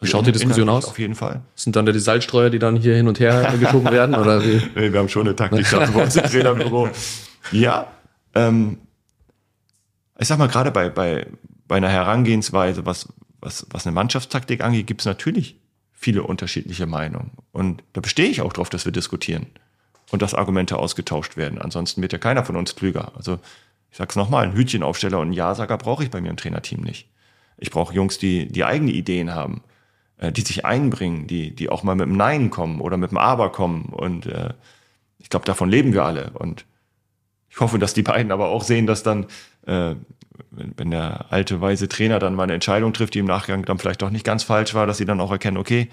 Wie 0.01 0.07
schaut 0.07 0.27
die 0.27 0.33
Diskussion 0.33 0.69
aus? 0.69 0.87
Auf 0.87 0.99
jeden 0.99 1.15
Fall. 1.15 1.41
Sind 1.55 1.75
dann 1.75 1.87
die 1.87 1.99
Salzstreuer, 1.99 2.51
die 2.51 2.59
dann 2.59 2.77
hier 2.77 2.95
hin 2.95 3.09
und 3.09 3.19
her 3.19 3.55
geschoben 3.61 3.91
werden? 3.91 4.15
Oder 4.15 4.45
wie? 4.45 4.61
Nee, 4.75 4.93
wir 4.93 5.01
haben 5.01 5.09
schon 5.09 5.27
eine 5.27 5.35
Taktik 5.35 5.67
bei 5.71 6.03
uns 6.03 6.17
im 6.17 6.25
Trainerbüro. 6.25 6.89
Ja, 7.53 7.87
ähm, 8.35 8.79
ich 10.19 10.27
sag 10.27 10.41
mal, 10.41 10.49
gerade 10.49 10.73
bei, 10.73 10.91
bei, 10.91 11.29
bei 11.69 11.77
einer 11.77 11.89
Herangehensweise, 11.89 12.85
was, 12.85 13.07
was, 13.39 13.69
was 13.71 13.87
eine 13.87 13.95
Mannschaftstaktik 13.95 14.65
angeht, 14.65 14.89
gibt 14.89 15.03
es 15.03 15.05
natürlich 15.05 15.55
viele 15.93 16.25
unterschiedliche 16.25 16.87
Meinungen. 16.87 17.31
Und 17.53 17.85
da 17.93 18.01
bestehe 18.01 18.27
ich 18.27 18.41
auch 18.41 18.53
drauf, 18.53 18.69
dass 18.69 18.85
wir 18.85 18.91
diskutieren 18.91 19.47
und 20.11 20.23
dass 20.23 20.35
Argumente 20.35 20.77
ausgetauscht 20.77 21.37
werden. 21.37 21.63
Ansonsten 21.63 22.03
wird 22.03 22.13
ja 22.13 22.19
keiner 22.19 22.45
von 22.45 22.57
uns 22.57 22.75
klüger. 22.75 23.13
Also 23.15 23.39
ich 23.93 23.99
sag's 23.99 24.17
nochmal, 24.17 24.43
ein 24.43 24.55
Hütchenaufsteller 24.55 25.21
und 25.21 25.27
einen 25.27 25.33
Ja-Sager 25.33 25.79
brauche 25.79 26.03
ich 26.03 26.11
bei 26.11 26.21
mir 26.21 26.31
im 26.31 26.37
Trainerteam 26.37 26.81
nicht. 26.81 27.09
Ich 27.59 27.71
brauche 27.71 27.95
Jungs, 27.95 28.19
die, 28.19 28.49
die 28.49 28.65
eigene 28.65 28.93
Ideen 28.93 29.35
haben, 29.35 29.63
äh, 30.19 30.33
die 30.33 30.43
sich 30.43 30.65
einbringen, 30.65 31.27
die, 31.27 31.55
die 31.55 31.69
auch 31.69 31.83
mal 31.83 31.95
mit 31.95 32.07
einem 32.07 32.17
Nein 32.17 32.51
kommen 32.51 32.81
oder 32.81 32.97
mit 32.97 33.11
einem 33.11 33.19
Aber 33.19 33.51
kommen. 33.53 33.87
Und 33.87 34.27
äh, 34.27 34.55
ich 35.19 35.31
glaube, 35.31 35.47
davon 35.47 35.69
leben 35.69 35.93
wir 35.93 36.05
alle. 36.05 36.31
Und 36.35 36.67
ich 37.49 37.61
hoffe, 37.61 37.79
dass 37.79 37.95
die 37.95 38.03
beiden 38.03 38.33
aber 38.33 38.49
auch 38.49 38.63
sehen, 38.63 38.87
dass 38.87 39.03
dann, 39.03 39.25
äh, 39.67 39.95
wenn, 40.51 40.75
wenn 40.77 40.91
der 40.91 41.33
alte, 41.33 41.61
weise 41.61 41.89
Trainer 41.89 42.19
dann 42.19 42.35
mal 42.35 42.45
eine 42.45 42.55
Entscheidung 42.55 42.93
trifft, 42.93 43.15
die 43.15 43.21
im 43.21 43.27
Nachgang 43.27 43.65
dann 43.65 43.79
vielleicht 43.79 44.03
doch 44.03 44.11
nicht 44.11 44.25
ganz 44.25 44.43
falsch 44.43 44.75
war, 44.75 44.87
dass 44.87 44.99
sie 44.99 45.07
dann 45.07 45.21
auch 45.21 45.33
erkennen, 45.33 45.57
okay, 45.57 45.89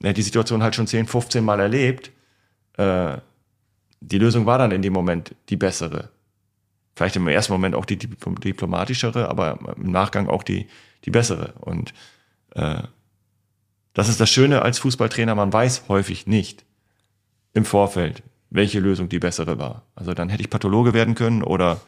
er 0.00 0.10
hat 0.10 0.16
die 0.16 0.22
Situation 0.22 0.62
halt 0.62 0.74
schon 0.74 0.86
10, 0.86 1.06
15 1.06 1.44
Mal 1.44 1.60
erlebt. 1.60 2.10
Äh, 2.76 3.18
die 4.00 4.18
Lösung 4.18 4.46
war 4.46 4.58
dann 4.58 4.72
in 4.72 4.82
dem 4.82 4.92
Moment 4.92 5.34
die 5.48 5.56
bessere. 5.56 6.10
Vielleicht 6.94 7.16
im 7.16 7.26
ersten 7.28 7.52
Moment 7.52 7.74
auch 7.74 7.84
die 7.84 7.96
diplomatischere, 7.98 9.28
aber 9.28 9.58
im 9.76 9.90
Nachgang 9.90 10.28
auch 10.28 10.42
die, 10.42 10.66
die 11.04 11.10
bessere. 11.10 11.54
Und 11.60 11.94
äh, 12.54 12.82
das 13.94 14.08
ist 14.08 14.20
das 14.20 14.30
Schöne 14.30 14.62
als 14.62 14.78
Fußballtrainer, 14.78 15.34
man 15.34 15.52
weiß 15.52 15.84
häufig 15.88 16.26
nicht 16.26 16.64
im 17.54 17.64
Vorfeld, 17.64 18.22
welche 18.50 18.80
Lösung 18.80 19.08
die 19.08 19.18
bessere 19.18 19.58
war. 19.58 19.82
Also 19.94 20.14
dann 20.14 20.28
hätte 20.28 20.42
ich 20.42 20.50
Pathologe 20.50 20.92
werden 20.94 21.14
können 21.14 21.42
oder 21.42 21.80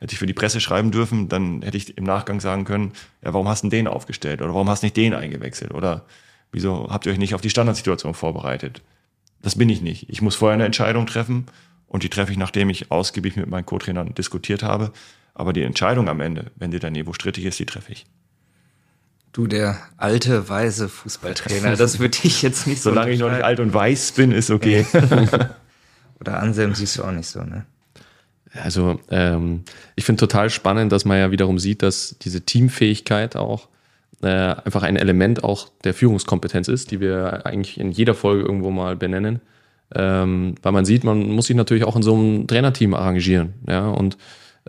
hätte 0.00 0.12
ich 0.12 0.18
für 0.18 0.26
die 0.26 0.34
Presse 0.34 0.60
schreiben 0.60 0.90
dürfen, 0.90 1.28
dann 1.28 1.62
hätte 1.62 1.76
ich 1.76 1.96
im 1.96 2.04
Nachgang 2.04 2.40
sagen 2.40 2.64
können, 2.64 2.92
ja, 3.22 3.32
warum 3.34 3.48
hast 3.48 3.64
du 3.64 3.68
den 3.68 3.88
aufgestellt 3.88 4.40
oder 4.40 4.54
warum 4.54 4.68
hast 4.68 4.82
du 4.82 4.86
nicht 4.86 4.96
den 4.96 5.14
eingewechselt 5.14 5.72
oder 5.72 6.04
wieso 6.52 6.88
habt 6.90 7.06
ihr 7.06 7.12
euch 7.12 7.18
nicht 7.18 7.34
auf 7.34 7.40
die 7.40 7.50
Standardsituation 7.50 8.14
vorbereitet? 8.14 8.82
Das 9.42 9.56
bin 9.56 9.68
ich 9.68 9.82
nicht. 9.82 10.08
Ich 10.10 10.22
muss 10.22 10.34
vorher 10.34 10.54
eine 10.54 10.64
Entscheidung 10.64 11.06
treffen 11.06 11.46
und 11.88 12.02
die 12.02 12.08
treffe 12.08 12.32
ich, 12.32 12.38
nachdem 12.38 12.70
ich 12.70 12.90
ausgiebig 12.90 13.36
mit 13.36 13.48
meinen 13.48 13.66
Co-Trainern 13.66 14.14
diskutiert 14.14 14.62
habe. 14.62 14.92
Aber 15.34 15.52
die 15.52 15.62
Entscheidung 15.62 16.08
am 16.08 16.20
Ende, 16.20 16.50
wenn 16.56 16.70
die 16.70 16.90
Niveau 16.90 17.12
strittig 17.12 17.44
ist, 17.44 17.58
die 17.58 17.66
treffe 17.66 17.92
ich. 17.92 18.06
Du, 19.32 19.46
der 19.46 19.78
alte, 19.96 20.48
weise 20.48 20.88
Fußballtrainer, 20.88 21.76
das 21.76 21.98
würde 21.98 22.18
ich 22.22 22.42
jetzt 22.42 22.66
nicht 22.66 22.82
so. 22.82 22.90
Solange 22.90 23.12
ich 23.12 23.20
noch 23.20 23.30
nicht 23.30 23.42
alt 23.42 23.60
und 23.60 23.72
weiß 23.72 24.12
bin, 24.12 24.32
ist 24.32 24.50
okay. 24.50 24.86
Oder 26.20 26.40
Anselm 26.40 26.74
siehst 26.74 26.98
du 26.98 27.04
auch 27.04 27.12
nicht 27.12 27.28
so, 27.28 27.42
ne? 27.42 27.66
Also 28.54 28.98
ähm, 29.10 29.64
ich 29.94 30.04
finde 30.04 30.20
total 30.20 30.50
spannend, 30.50 30.90
dass 30.90 31.04
man 31.04 31.18
ja 31.18 31.30
wiederum 31.30 31.58
sieht, 31.58 31.82
dass 31.82 32.16
diese 32.20 32.40
Teamfähigkeit 32.40 33.36
auch 33.36 33.68
äh, 34.22 34.26
einfach 34.26 34.82
ein 34.82 34.96
Element 34.96 35.44
auch 35.44 35.68
der 35.84 35.94
Führungskompetenz 35.94 36.66
ist, 36.66 36.90
die 36.90 37.00
wir 37.00 37.46
eigentlich 37.46 37.78
in 37.78 37.92
jeder 37.92 38.14
Folge 38.14 38.42
irgendwo 38.42 38.70
mal 38.70 38.96
benennen. 38.96 39.40
Ähm, 39.94 40.54
weil 40.62 40.72
man 40.72 40.84
sieht, 40.84 41.04
man 41.04 41.30
muss 41.30 41.46
sich 41.46 41.56
natürlich 41.56 41.84
auch 41.84 41.96
in 41.96 42.02
so 42.02 42.14
einem 42.14 42.46
Trainerteam 42.46 42.94
arrangieren. 42.94 43.54
Ja? 43.66 43.88
Und 43.88 44.18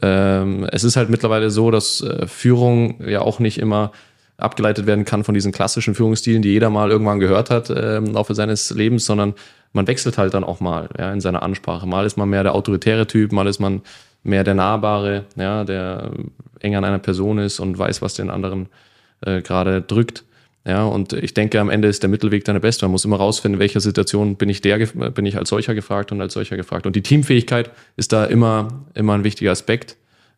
ähm, 0.01 0.65
es 0.71 0.83
ist 0.83 0.95
halt 0.95 1.09
mittlerweile 1.09 1.49
so, 1.49 1.71
dass 1.71 2.01
äh, 2.01 2.27
Führung 2.27 3.03
ja 3.05 3.21
auch 3.21 3.39
nicht 3.39 3.57
immer 3.57 3.91
abgeleitet 4.37 4.85
werden 4.85 5.03
kann 5.03 5.23
von 5.23 5.33
diesen 5.33 5.51
klassischen 5.51 5.95
Führungsstilen, 5.95 6.41
die 6.41 6.49
jeder 6.49 6.69
mal 6.69 6.89
irgendwann 6.91 7.19
gehört 7.19 7.49
hat 7.49 7.69
äh, 7.69 7.97
im 7.97 8.13
Laufe 8.13 8.33
seines 8.33 8.69
Lebens, 8.71 9.05
sondern 9.05 9.33
man 9.73 9.87
wechselt 9.87 10.17
halt 10.17 10.33
dann 10.33 10.43
auch 10.43 10.61
mal 10.61 10.89
ja, 10.97 11.11
in 11.11 11.21
seiner 11.21 11.43
Ansprache. 11.43 11.85
Mal 11.85 12.05
ist 12.05 12.17
man 12.17 12.29
mehr 12.29 12.43
der 12.43 12.55
autoritäre 12.55 13.05
Typ, 13.05 13.31
mal 13.31 13.47
ist 13.47 13.59
man 13.59 13.81
mehr 14.23 14.43
der 14.43 14.55
Nahbare, 14.55 15.25
ja, 15.35 15.63
der 15.63 16.11
eng 16.59 16.75
an 16.75 16.85
einer 16.85 16.99
Person 16.99 17.37
ist 17.37 17.59
und 17.59 17.77
weiß, 17.77 18.01
was 18.01 18.13
den 18.13 18.29
anderen 18.29 18.67
äh, 19.21 19.41
gerade 19.41 19.81
drückt. 19.81 20.23
Ja, 20.65 20.85
und 20.85 21.13
ich 21.13 21.33
denke, 21.33 21.59
am 21.59 21.69
Ende 21.69 21.87
ist 21.87 22.03
der 22.03 22.09
Mittelweg 22.09 22.43
dann 22.43 22.55
der 22.55 22.59
beste. 22.59 22.85
Man 22.85 22.91
muss 22.91 23.05
immer 23.05 23.17
rausfinden, 23.17 23.55
in 23.55 23.59
welcher 23.59 23.79
Situation 23.79 24.35
bin 24.35 24.49
ich 24.49 24.61
der, 24.61 24.77
bin 24.77 25.25
ich 25.25 25.37
als 25.37 25.49
solcher 25.49 25.73
gefragt 25.73 26.11
und 26.11 26.21
als 26.21 26.33
solcher 26.33 26.57
gefragt. 26.57 26.85
Und 26.85 26.95
die 26.95 27.01
Teamfähigkeit 27.01 27.71
ist 27.95 28.11
da 28.11 28.25
immer, 28.25 28.83
immer 28.93 29.13
ein 29.13 29.23
wichtiger 29.23 29.51
Aspekt 29.51 29.95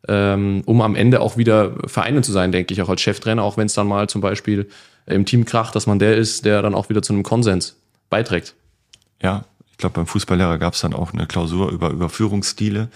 ähm, 0.08 0.62
um 0.66 0.80
am 0.80 0.94
Ende 0.94 1.20
auch 1.20 1.36
wieder 1.36 1.72
vereinen 1.86 2.22
zu 2.22 2.32
sein, 2.32 2.52
denke 2.52 2.74
ich, 2.74 2.82
auch 2.82 2.88
als 2.88 3.00
Cheftrainer, 3.00 3.42
auch 3.42 3.56
wenn 3.56 3.66
es 3.66 3.74
dann 3.74 3.86
mal 3.86 4.08
zum 4.08 4.20
Beispiel 4.20 4.68
im 5.06 5.24
Team 5.24 5.44
kracht, 5.44 5.74
dass 5.74 5.86
man 5.86 5.98
der 5.98 6.16
ist, 6.16 6.44
der 6.44 6.62
dann 6.62 6.74
auch 6.74 6.88
wieder 6.88 7.02
zu 7.02 7.12
einem 7.12 7.22
Konsens 7.22 7.76
beiträgt. 8.10 8.54
Ja, 9.22 9.44
glaube, 9.82 9.94
beim 9.94 10.06
Fußballlehrer 10.06 10.58
gab 10.58 10.74
es 10.74 10.80
dann 10.80 10.94
auch 10.94 11.12
eine 11.12 11.26
Klausur 11.26 11.70
über 11.70 11.90
Überführungsstile. 11.90 12.88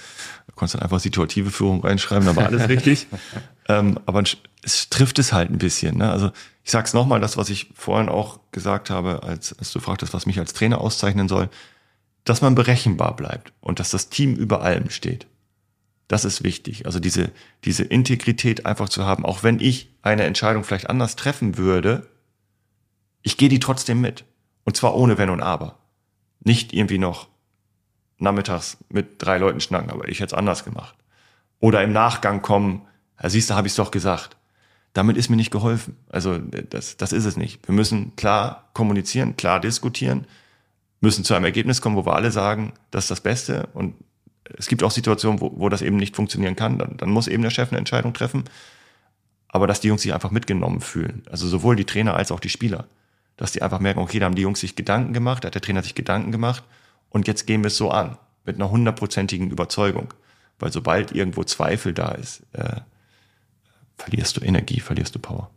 Du 0.47 0.55
konntest 0.55 0.77
dann 0.77 0.83
einfach 0.83 1.01
situative 1.01 1.51
Führung 1.51 1.83
reinschreiben, 1.83 2.25
da 2.27 2.35
war 2.35 2.47
alles 2.47 2.69
richtig. 2.69 3.07
ähm, 3.69 4.01
aber 4.07 4.23
es 4.63 4.89
trifft 4.89 5.19
es 5.19 5.33
halt 5.33 5.51
ein 5.51 5.59
bisschen. 5.59 5.99
Ne? 5.99 6.11
Also 6.11 6.31
ich 6.65 6.71
sag's 6.71 6.95
nochmal, 6.95 7.21
das, 7.21 7.37
was 7.37 7.51
ich 7.51 7.71
vorhin 7.75 8.09
auch 8.09 8.41
gesagt 8.53 8.91
habe, 8.91 9.23
als, 9.23 9.57
als 9.59 9.73
du 9.73 9.81
fragtest, 9.81 10.15
was 10.15 10.27
mich 10.27 10.39
als 10.39 10.55
Trainer 10.55 10.81
auszeichnen 10.81 11.29
soll, 11.29 11.51
dass 12.25 12.41
man 12.41 12.55
berechenbar 12.55 13.15
bleibt 13.15 13.53
und 13.61 13.79
dass 13.79 13.91
das 13.91 14.09
Team 14.09 14.35
über 14.35 14.63
allem 14.63 14.91
steht. 14.91 15.27
Das 16.09 16.25
ist 16.25 16.43
wichtig. 16.45 16.87
Also 16.87 17.01
diese, 17.01 17.31
diese 17.65 17.85
Integrität 17.85 18.65
einfach 18.65 18.89
zu 18.89 19.05
haben, 19.05 19.25
auch 19.25 19.43
wenn 19.43 19.61
ich 19.61 19.91
eine 20.03 20.25
Entscheidung 20.25 20.65
vielleicht 20.65 20.89
anders 20.89 21.17
treffen 21.17 21.59
würde, 21.59 22.07
ich 23.23 23.37
gehe 23.37 23.49
die 23.49 23.61
trotzdem 23.61 24.01
mit. 24.01 24.25
Und 24.65 24.77
zwar 24.77 24.97
ohne 24.97 25.19
Wenn 25.19 25.31
und 25.31 25.43
Aber. 25.43 25.79
Nicht 26.41 26.73
irgendwie 26.73 26.99
noch 26.99 27.29
nachmittags 28.19 28.79
mit 28.89 29.23
drei 29.23 29.39
Leuten 29.39 29.61
schnacken, 29.61 29.91
aber 29.91 30.09
ich 30.09 30.21
hätte 30.21 30.35
es 30.35 30.39
anders 30.39 30.65
gemacht. 30.65 30.95
Oder 31.61 31.83
im 31.83 31.93
Nachgang 31.93 32.43
kommen, 32.43 32.83
ja, 33.23 33.29
siehst 33.29 33.51
du, 33.51 33.55
habe 33.55 33.67
ich 33.67 33.73
es 33.73 33.77
doch 33.77 33.91
gesagt. 33.91 34.37
Damit 34.93 35.17
ist 35.17 35.29
mir 35.29 35.37
nicht 35.37 35.51
geholfen. 35.51 35.97
Also 36.09 36.39
das, 36.39 36.97
das 36.97 37.13
ist 37.13 37.27
es 37.27 37.37
nicht. 37.37 37.67
Wir 37.69 37.75
müssen 37.75 38.17
klar 38.17 38.71
kommunizieren, 38.73 39.37
klar 39.37 39.61
diskutieren, 39.61 40.27
müssen 41.01 41.25
zu 41.25 41.35
einem 41.35 41.45
Ergebnis 41.45 41.83
kommen, 41.83 41.97
wo 41.97 42.07
wir 42.07 42.15
alle 42.15 42.31
sagen, 42.31 42.73
das 42.91 43.05
ist 43.05 43.11
das 43.11 43.21
Beste 43.21 43.69
und 43.75 43.95
es 44.57 44.69
gibt 44.69 44.83
auch 44.83 44.91
Situationen, 44.91 45.41
wo, 45.41 45.53
wo 45.57 45.69
das 45.69 45.83
eben 45.83 45.97
nicht 45.97 46.17
funktionieren 46.17 46.57
kann. 46.57 46.79
Dann, 46.79 46.97
dann 46.97 47.11
muss 47.11 47.29
eben 47.29 47.43
der 47.43 47.51
Chef 47.51 47.71
eine 47.71 47.79
Entscheidung 47.79 48.15
treffen. 48.15 48.45
Aber 49.49 49.67
dass 49.67 49.81
die 49.81 49.89
Jungs 49.89 50.03
sich 50.03 50.15
einfach 50.15 50.31
mitgenommen 50.31 50.81
fühlen. 50.81 51.23
Also 51.31 51.49
sowohl 51.49 51.77
die 51.77 51.85
Trainer 51.85 52.15
als 52.15 52.31
auch 52.31 52.41
die 52.41 52.49
Spieler. 52.49 52.87
Dass 53.37 53.53
die 53.53 53.63
einfach 53.63 53.81
merken, 53.81 54.01
okay, 54.01 54.19
da 54.19 54.27
haben 54.27 54.35
die 54.35 54.43
Jungs 54.43 54.61
sich 54.61 54.77
Gedanken 54.77 55.13
gemacht, 55.13 55.45
da 55.45 55.47
hat 55.49 55.55
der 55.55 55.63
Trainer 55.63 55.83
sich 55.83 55.95
Gedanken 55.95 56.33
gemacht 56.33 56.65
und 57.11 57.27
jetzt 57.27 57.47
gehen 57.47 57.63
wir 57.63 57.69
es 57.69 57.77
so 57.77 57.91
an. 57.91 58.17
Mit 58.45 58.57
einer 58.57 58.71
hundertprozentigen 58.71 59.51
Überzeugung. 59.51 60.15
Weil 60.59 60.73
sobald 60.73 61.13
irgendwo 61.13 61.45
Zweifel 61.45 61.93
da 61.93 62.13
ist, 62.13 62.43
äh, 62.53 62.81
verlierst 63.99 64.37
du 64.37 64.41
Energie, 64.41 64.81
verlierst 64.81 65.15
du 65.15 65.19
Power. 65.19 65.51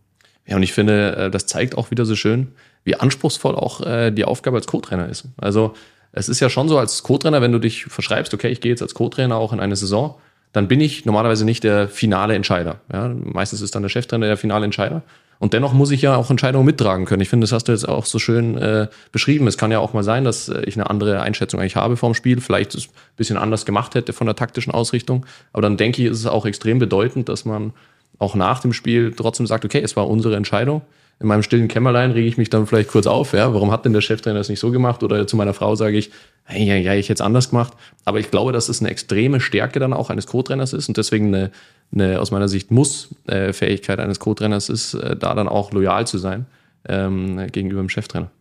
Ja, 0.45 0.55
und 0.55 0.63
ich 0.63 0.73
finde, 0.73 1.15
äh, 1.15 1.31
das 1.31 1.45
zeigt 1.45 1.77
auch 1.77 1.91
wieder 1.91 2.05
so 2.05 2.15
schön, 2.15 2.53
wie 2.83 2.95
anspruchsvoll 2.95 3.55
auch 3.55 3.81
äh, 3.81 4.11
die 4.11 4.25
Aufgabe 4.25 4.57
als 4.57 4.67
Co-Trainer 4.67 5.07
ist. 5.07 5.25
Also 5.37 5.75
es 6.11 6.27
ist 6.27 6.39
ja 6.39 6.49
schon 6.49 6.67
so 6.67 6.79
als 6.79 7.03
Co-Trainer, 7.03 7.41
wenn 7.41 7.51
du 7.51 7.59
dich 7.59 7.85
verschreibst, 7.85 8.33
okay, 8.33 8.49
ich 8.49 8.61
gehe 8.61 8.71
jetzt 8.71 8.81
als 8.81 8.95
Co-Trainer 8.95 9.35
auch 9.35 9.53
in 9.53 9.59
eine 9.59 9.75
Saison, 9.75 10.15
dann 10.51 10.67
bin 10.67 10.81
ich 10.81 11.05
normalerweise 11.05 11.45
nicht 11.45 11.63
der 11.63 11.87
finale 11.87 12.33
Entscheider. 12.33 12.79
Ja, 12.91 13.09
meistens 13.09 13.61
ist 13.61 13.75
dann 13.75 13.83
der 13.83 13.89
Cheftrainer 13.89 14.25
der 14.25 14.37
finale 14.37 14.65
Entscheider. 14.65 15.03
Und 15.39 15.53
dennoch 15.53 15.71
muss 15.71 15.91
ich 15.91 16.01
ja 16.01 16.17
auch 16.17 16.29
Entscheidungen 16.29 16.65
mittragen 16.65 17.05
können. 17.05 17.21
Ich 17.21 17.29
finde, 17.29 17.45
das 17.45 17.53
hast 17.53 17.69
du 17.69 17.71
jetzt 17.71 17.87
auch 17.87 18.05
so 18.05 18.19
schön 18.19 18.57
äh, 18.57 18.87
beschrieben. 19.13 19.47
Es 19.47 19.57
kann 19.57 19.71
ja 19.71 19.79
auch 19.79 19.93
mal 19.93 20.03
sein, 20.03 20.25
dass 20.25 20.49
äh, 20.49 20.61
ich 20.65 20.75
eine 20.75 20.89
andere 20.89 21.21
Einschätzung 21.21 21.61
eigentlich 21.61 21.77
habe 21.77 21.95
vom 21.95 22.13
Spiel, 22.13 22.41
vielleicht 22.41 22.75
es 22.75 22.87
ein 22.87 22.91
bisschen 23.15 23.37
anders 23.37 23.65
gemacht 23.65 23.95
hätte 23.95 24.11
von 24.11 24.27
der 24.27 24.35
taktischen 24.35 24.73
Ausrichtung. 24.73 25.25
Aber 25.53 25.61
dann 25.61 25.77
denke 25.77 26.01
ich, 26.01 26.09
ist 26.09 26.19
es 26.19 26.25
auch 26.25 26.45
extrem 26.45 26.77
bedeutend, 26.77 27.29
dass 27.29 27.45
man 27.45 27.71
auch 28.17 28.35
nach 28.35 28.59
dem 28.59 28.73
Spiel 28.73 29.13
trotzdem 29.15 29.47
sagt, 29.47 29.63
okay, 29.63 29.81
es 29.81 29.95
war 29.95 30.09
unsere 30.09 30.35
Entscheidung 30.35 30.81
in 31.19 31.27
meinem 31.27 31.43
stillen 31.43 31.67
Kämmerlein 31.67 32.11
rege 32.11 32.27
ich 32.27 32.37
mich 32.37 32.49
dann 32.49 32.65
vielleicht 32.65 32.89
kurz 32.89 33.05
auf, 33.05 33.33
ja, 33.33 33.53
warum 33.53 33.71
hat 33.71 33.83
denn 33.83 33.91
der 33.91 34.01
Cheftrainer 34.01 34.39
das 34.39 34.47
nicht 34.47 34.59
so 34.59 34.71
gemacht? 34.71 35.03
Oder 35.03 35.27
zu 35.27 35.35
meiner 35.35 35.53
Frau 35.53 35.75
sage 35.75 35.97
ich, 35.97 36.11
hey, 36.45 36.65
ja, 36.65 36.75
ja, 36.75 36.93
ich 36.93 37.09
hätte 37.09 37.21
es 37.21 37.21
anders 37.21 37.49
gemacht. 37.49 37.73
Aber 38.05 38.19
ich 38.19 38.31
glaube, 38.31 38.53
dass 38.53 38.69
es 38.69 38.79
eine 38.79 38.89
extreme 38.89 39.41
Stärke 39.41 39.79
dann 39.79 39.91
auch 39.91 40.09
eines 40.09 40.27
Co-Trainers 40.27 40.71
ist 40.71 40.87
und 40.87 40.95
deswegen 40.95 41.27
eine, 41.27 41.51
eine 41.93 42.21
aus 42.21 42.31
meiner 42.31 42.47
Sicht 42.47 42.71
Muss-Fähigkeit 42.71 43.99
eines 43.99 44.19
Co-Trainers 44.19 44.69
ist, 44.69 44.93
äh, 44.93 45.17
da 45.17 45.35
dann 45.35 45.49
auch 45.49 45.73
loyal 45.73 46.07
zu 46.07 46.17
sein 46.17 46.45
ähm, 46.87 47.47
gegenüber 47.51 47.81
dem 47.81 47.89
Cheftrainer. 47.89 48.31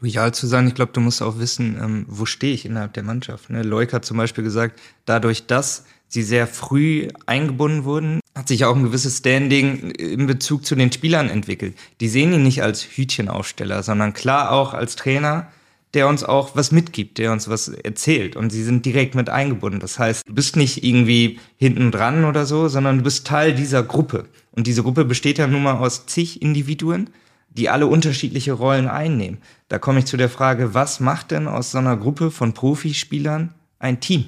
Loyal 0.00 0.32
zu 0.32 0.46
sein, 0.46 0.68
ich 0.68 0.74
glaube, 0.74 0.92
du 0.92 1.00
musst 1.00 1.20
auch 1.22 1.38
wissen, 1.40 1.76
ähm, 1.82 2.06
wo 2.08 2.24
stehe 2.24 2.54
ich 2.54 2.64
innerhalb 2.64 2.92
der 2.92 3.02
Mannschaft. 3.02 3.50
Ne? 3.50 3.62
Leuk 3.62 3.92
hat 3.92 4.04
zum 4.04 4.16
Beispiel 4.16 4.44
gesagt, 4.44 4.80
dadurch, 5.06 5.46
dass 5.46 5.84
sie 6.06 6.22
sehr 6.22 6.46
früh 6.46 7.08
eingebunden 7.26 7.84
wurden, 7.84 8.20
hat 8.40 8.48
sich 8.48 8.64
auch 8.64 8.74
ein 8.74 8.84
gewisses 8.84 9.18
Standing 9.18 9.90
in 9.90 10.26
Bezug 10.26 10.64
zu 10.64 10.74
den 10.74 10.90
Spielern 10.90 11.28
entwickelt. 11.28 11.76
Die 12.00 12.08
sehen 12.08 12.32
ihn 12.32 12.42
nicht 12.42 12.62
als 12.62 12.82
Hütchenaufsteller, 12.82 13.82
sondern 13.82 14.14
klar 14.14 14.50
auch 14.50 14.72
als 14.72 14.96
Trainer, 14.96 15.48
der 15.92 16.08
uns 16.08 16.24
auch 16.24 16.56
was 16.56 16.72
mitgibt, 16.72 17.18
der 17.18 17.32
uns 17.32 17.50
was 17.50 17.68
erzählt. 17.68 18.36
Und 18.36 18.48
sie 18.48 18.64
sind 18.64 18.86
direkt 18.86 19.14
mit 19.14 19.28
eingebunden. 19.28 19.78
Das 19.78 19.98
heißt, 19.98 20.26
du 20.26 20.32
bist 20.32 20.56
nicht 20.56 20.82
irgendwie 20.82 21.38
hinten 21.58 21.90
dran 21.90 22.24
oder 22.24 22.46
so, 22.46 22.68
sondern 22.68 22.96
du 22.96 23.04
bist 23.04 23.26
Teil 23.26 23.54
dieser 23.54 23.82
Gruppe. 23.82 24.24
Und 24.52 24.66
diese 24.66 24.82
Gruppe 24.82 25.04
besteht 25.04 25.36
ja 25.36 25.46
nun 25.46 25.62
mal 25.62 25.76
aus 25.76 26.06
zig 26.06 26.40
Individuen, 26.40 27.10
die 27.50 27.68
alle 27.68 27.88
unterschiedliche 27.88 28.52
Rollen 28.52 28.88
einnehmen. 28.88 29.42
Da 29.68 29.78
komme 29.78 29.98
ich 29.98 30.06
zu 30.06 30.16
der 30.16 30.30
Frage, 30.30 30.72
was 30.72 30.98
macht 30.98 31.30
denn 31.30 31.46
aus 31.46 31.72
so 31.72 31.78
einer 31.78 31.98
Gruppe 31.98 32.30
von 32.30 32.54
Profispielern 32.54 33.52
ein 33.78 34.00
Team? 34.00 34.24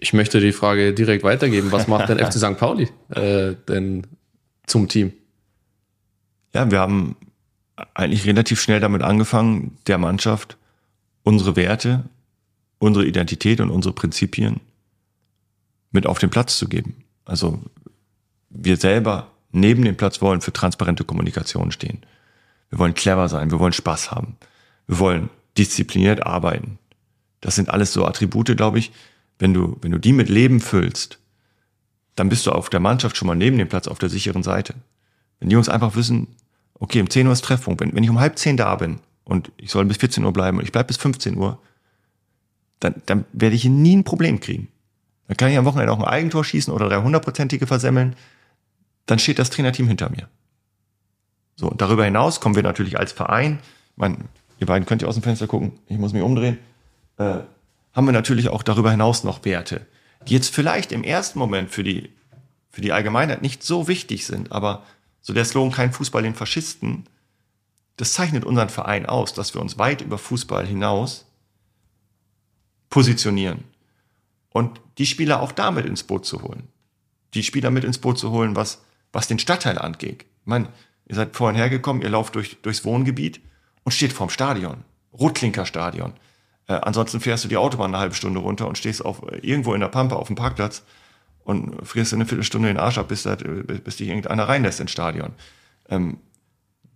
Ich 0.00 0.12
möchte 0.12 0.40
die 0.40 0.52
Frage 0.52 0.94
direkt 0.94 1.24
weitergeben. 1.24 1.72
Was 1.72 1.88
macht 1.88 2.08
denn 2.08 2.18
FC 2.24 2.34
St. 2.34 2.56
Pauli 2.56 2.88
äh, 3.10 3.54
denn 3.68 4.06
zum 4.66 4.88
Team? 4.88 5.12
Ja, 6.54 6.70
wir 6.70 6.78
haben 6.78 7.16
eigentlich 7.94 8.24
relativ 8.26 8.60
schnell 8.60 8.80
damit 8.80 9.02
angefangen, 9.02 9.76
der 9.86 9.98
Mannschaft 9.98 10.56
unsere 11.22 11.56
Werte, 11.56 12.04
unsere 12.78 13.04
Identität 13.06 13.60
und 13.60 13.70
unsere 13.70 13.94
Prinzipien 13.94 14.60
mit 15.90 16.06
auf 16.06 16.18
den 16.18 16.30
Platz 16.30 16.56
zu 16.56 16.68
geben. 16.68 17.04
Also 17.24 17.60
wir 18.50 18.76
selber 18.76 19.30
neben 19.50 19.84
dem 19.84 19.96
Platz 19.96 20.22
wollen 20.22 20.40
für 20.40 20.52
transparente 20.52 21.04
Kommunikation 21.04 21.72
stehen. 21.72 22.02
Wir 22.70 22.78
wollen 22.78 22.94
clever 22.94 23.28
sein, 23.28 23.50
wir 23.50 23.58
wollen 23.58 23.72
Spaß 23.72 24.10
haben. 24.10 24.36
Wir 24.86 24.98
wollen 24.98 25.30
diszipliniert 25.56 26.24
arbeiten. 26.24 26.78
Das 27.40 27.56
sind 27.56 27.70
alles 27.70 27.92
so 27.92 28.04
Attribute, 28.04 28.56
glaube 28.56 28.78
ich. 28.78 28.92
Wenn 29.38 29.54
du, 29.54 29.76
wenn 29.80 29.92
du 29.92 29.98
die 29.98 30.12
mit 30.12 30.28
Leben 30.28 30.60
füllst, 30.60 31.18
dann 32.16 32.28
bist 32.28 32.46
du 32.46 32.52
auf 32.52 32.70
der 32.70 32.80
Mannschaft 32.80 33.16
schon 33.16 33.28
mal 33.28 33.36
neben 33.36 33.58
dem 33.58 33.68
Platz 33.68 33.86
auf 33.86 33.98
der 33.98 34.08
sicheren 34.08 34.42
Seite. 34.42 34.74
Wenn 35.38 35.48
die 35.48 35.54
Jungs 35.54 35.68
einfach 35.68 35.94
wissen, 35.94 36.28
okay, 36.74 37.00
um 37.00 37.08
10 37.08 37.26
Uhr 37.26 37.32
ist 37.32 37.44
Treffpunkt, 37.44 37.80
wenn, 37.80 37.94
wenn 37.94 38.02
ich 38.02 38.10
um 38.10 38.18
halb 38.18 38.38
10 38.38 38.56
da 38.56 38.74
bin 38.76 38.98
und 39.24 39.52
ich 39.56 39.70
soll 39.70 39.84
bis 39.84 39.98
14 39.98 40.24
Uhr 40.24 40.32
bleiben 40.32 40.58
und 40.58 40.64
ich 40.64 40.72
bleibe 40.72 40.88
bis 40.88 40.96
15 40.96 41.36
Uhr, 41.36 41.60
dann, 42.80 43.02
dann 43.06 43.24
werde 43.32 43.54
ich 43.54 43.64
nie 43.64 43.96
ein 43.96 44.04
Problem 44.04 44.40
kriegen. 44.40 44.68
Dann 45.28 45.36
kann 45.36 45.50
ich 45.50 45.58
am 45.58 45.64
Wochenende 45.64 45.92
auch 45.92 45.98
ein 45.98 46.04
Eigentor 46.04 46.44
schießen 46.44 46.72
oder 46.72 46.86
300-prozentige 46.88 47.66
versemmeln. 47.66 48.16
Dann 49.06 49.18
steht 49.18 49.38
das 49.38 49.50
Trainerteam 49.50 49.86
hinter 49.86 50.10
mir. 50.10 50.28
So, 51.56 51.68
und 51.68 51.80
darüber 51.80 52.04
hinaus 52.04 52.40
kommen 52.40 52.54
wir 52.54 52.62
natürlich 52.62 52.98
als 52.98 53.12
Verein, 53.12 53.58
mein, 53.96 54.28
ihr 54.58 54.66
beiden 54.66 54.86
könnt 54.86 55.02
ja 55.02 55.08
aus 55.08 55.16
dem 55.16 55.24
Fenster 55.24 55.48
gucken, 55.48 55.72
ich 55.88 55.98
muss 55.98 56.12
mich 56.12 56.22
umdrehen, 56.22 56.58
äh, 57.18 57.38
haben 57.92 58.06
wir 58.06 58.12
natürlich 58.12 58.48
auch 58.48 58.62
darüber 58.62 58.90
hinaus 58.90 59.24
noch 59.24 59.44
Werte, 59.44 59.86
die 60.26 60.34
jetzt 60.34 60.54
vielleicht 60.54 60.92
im 60.92 61.04
ersten 61.04 61.38
Moment 61.38 61.70
für 61.70 61.84
die, 61.84 62.10
für 62.70 62.80
die 62.80 62.92
Allgemeinheit 62.92 63.42
nicht 63.42 63.62
so 63.62 63.88
wichtig 63.88 64.26
sind, 64.26 64.52
aber 64.52 64.84
so 65.20 65.32
der 65.32 65.44
Slogan 65.44 65.72
kein 65.72 65.92
Fußball 65.92 66.22
den 66.22 66.34
Faschisten, 66.34 67.04
das 67.96 68.12
zeichnet 68.12 68.44
unseren 68.44 68.68
Verein 68.68 69.06
aus, 69.06 69.34
dass 69.34 69.54
wir 69.54 69.60
uns 69.60 69.78
weit 69.78 70.00
über 70.00 70.18
Fußball 70.18 70.64
hinaus 70.64 71.26
positionieren. 72.90 73.64
Und 74.50 74.80
die 74.98 75.06
Spieler 75.06 75.42
auch 75.42 75.52
damit 75.52 75.84
ins 75.84 76.04
Boot 76.04 76.24
zu 76.24 76.42
holen. 76.42 76.68
Die 77.34 77.42
Spieler 77.42 77.70
mit 77.70 77.84
ins 77.84 77.98
Boot 77.98 78.18
zu 78.18 78.30
holen, 78.30 78.56
was, 78.56 78.82
was 79.12 79.28
den 79.28 79.38
Stadtteil 79.38 79.78
angeht. 79.78 80.22
Ich 80.22 80.46
meine, 80.46 80.68
ihr 81.06 81.16
seid 81.16 81.36
vorhin 81.36 81.56
hergekommen, 81.56 82.02
ihr 82.02 82.08
lauft 82.08 82.34
durch, 82.34 82.56
durchs 82.62 82.84
Wohngebiet 82.84 83.40
und 83.84 83.92
steht 83.92 84.12
vorm 84.12 84.30
Stadion. 84.30 84.84
Rotklinkerstadion. 85.12 86.14
Äh, 86.68 86.74
ansonsten 86.74 87.20
fährst 87.20 87.44
du 87.44 87.48
die 87.48 87.56
Autobahn 87.56 87.92
eine 87.94 88.00
halbe 88.00 88.14
Stunde 88.14 88.40
runter 88.40 88.68
und 88.68 88.78
stehst 88.78 89.04
auf, 89.04 89.22
äh, 89.22 89.38
irgendwo 89.38 89.74
in 89.74 89.80
der 89.80 89.88
Pampa 89.88 90.16
auf 90.16 90.28
dem 90.28 90.36
Parkplatz 90.36 90.84
und 91.44 91.86
frierst 91.86 92.14
eine 92.14 92.26
Viertelstunde 92.26 92.68
den 92.68 92.76
Arsch 92.76 92.98
ab, 92.98 93.08
bis, 93.08 93.24
das, 93.24 93.42
äh, 93.42 93.80
bis 93.82 93.96
dich 93.96 94.08
irgendeiner 94.08 94.48
reinlässt 94.48 94.80
ins 94.80 94.92
Stadion. 94.92 95.32
Ähm, 95.88 96.18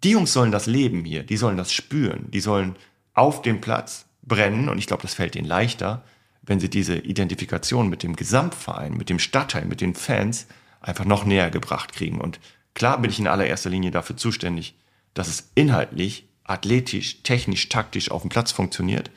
die 0.05 0.11
Jungs 0.11 0.33
sollen 0.33 0.53
das 0.53 0.67
leben 0.67 1.05
hier, 1.05 1.23
die 1.23 1.37
sollen 1.37 1.57
das 1.57 1.73
spüren, 1.73 2.31
die 2.31 2.41
sollen 2.41 2.77
auf 3.15 3.43
dem 3.43 3.61
Platz 3.61 4.07
brennen 4.23 4.69
und 4.69 4.79
ich 4.79 4.87
glaube, 4.87 5.03
das 5.03 5.15
fällt 5.15 5.37
ihnen 5.37 5.47
leichter, 5.47 6.05
wenn 6.43 6.61
sie 6.61 6.69
diese 6.69 6.99
Identifikation 6.99 7.89
mit 7.89 8.03
dem 8.03 8.17
Gesamtverein, 8.17 8.95
mit 8.95 9.09
dem 9.09 9.19
Stadtteil, 9.19 9.65
mit 9.65 9.81
den 9.81 9.95
Fans 9.95 10.47
einfach 10.81 11.05
noch 11.05 11.25
näher 11.25 11.51
gebracht 11.51 11.93
kriegen. 11.93 12.21
Und 12.21 12.41
klar 12.75 13.01
bin 13.01 13.11
ich 13.11 13.21
in 13.21 13.29
allererster 13.29 13.71
Linie 13.71 13.93
dafür 13.93 14.17
zuständig, 14.17 14.75
dass 15.15 15.29
es 15.29 15.53
inhaltlich, 15.55 16.27
athletisch, 16.45 17.23
technisch, 17.23 17.69
taktisch 17.69 18.11
auf 18.11 18.23
dem 18.23 18.29
Platz 18.29 18.51
funktioniert. 18.51 19.11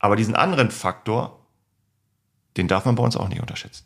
Aber 0.00 0.16
diesen 0.16 0.34
anderen 0.34 0.72
Faktor, 0.72 1.46
den 2.56 2.66
darf 2.66 2.84
man 2.84 2.96
bei 2.96 3.04
uns 3.04 3.16
auch 3.16 3.28
nicht 3.28 3.40
unterschätzen. 3.40 3.84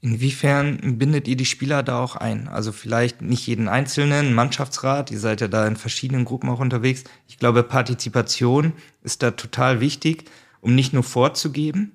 Inwiefern 0.00 0.96
bindet 0.96 1.26
ihr 1.26 1.36
die 1.36 1.44
Spieler 1.44 1.82
da 1.82 1.98
auch 1.98 2.14
ein? 2.14 2.46
Also 2.46 2.70
vielleicht 2.70 3.20
nicht 3.20 3.48
jeden 3.48 3.68
Einzelnen, 3.68 4.32
Mannschaftsrat, 4.32 5.10
ihr 5.10 5.18
seid 5.18 5.40
ja 5.40 5.48
da 5.48 5.66
in 5.66 5.74
verschiedenen 5.74 6.24
Gruppen 6.24 6.48
auch 6.48 6.60
unterwegs. 6.60 7.02
Ich 7.26 7.38
glaube, 7.38 7.64
Partizipation 7.64 8.74
ist 9.02 9.24
da 9.24 9.32
total 9.32 9.80
wichtig, 9.80 10.24
um 10.60 10.76
nicht 10.76 10.92
nur 10.92 11.02
vorzugeben, 11.02 11.92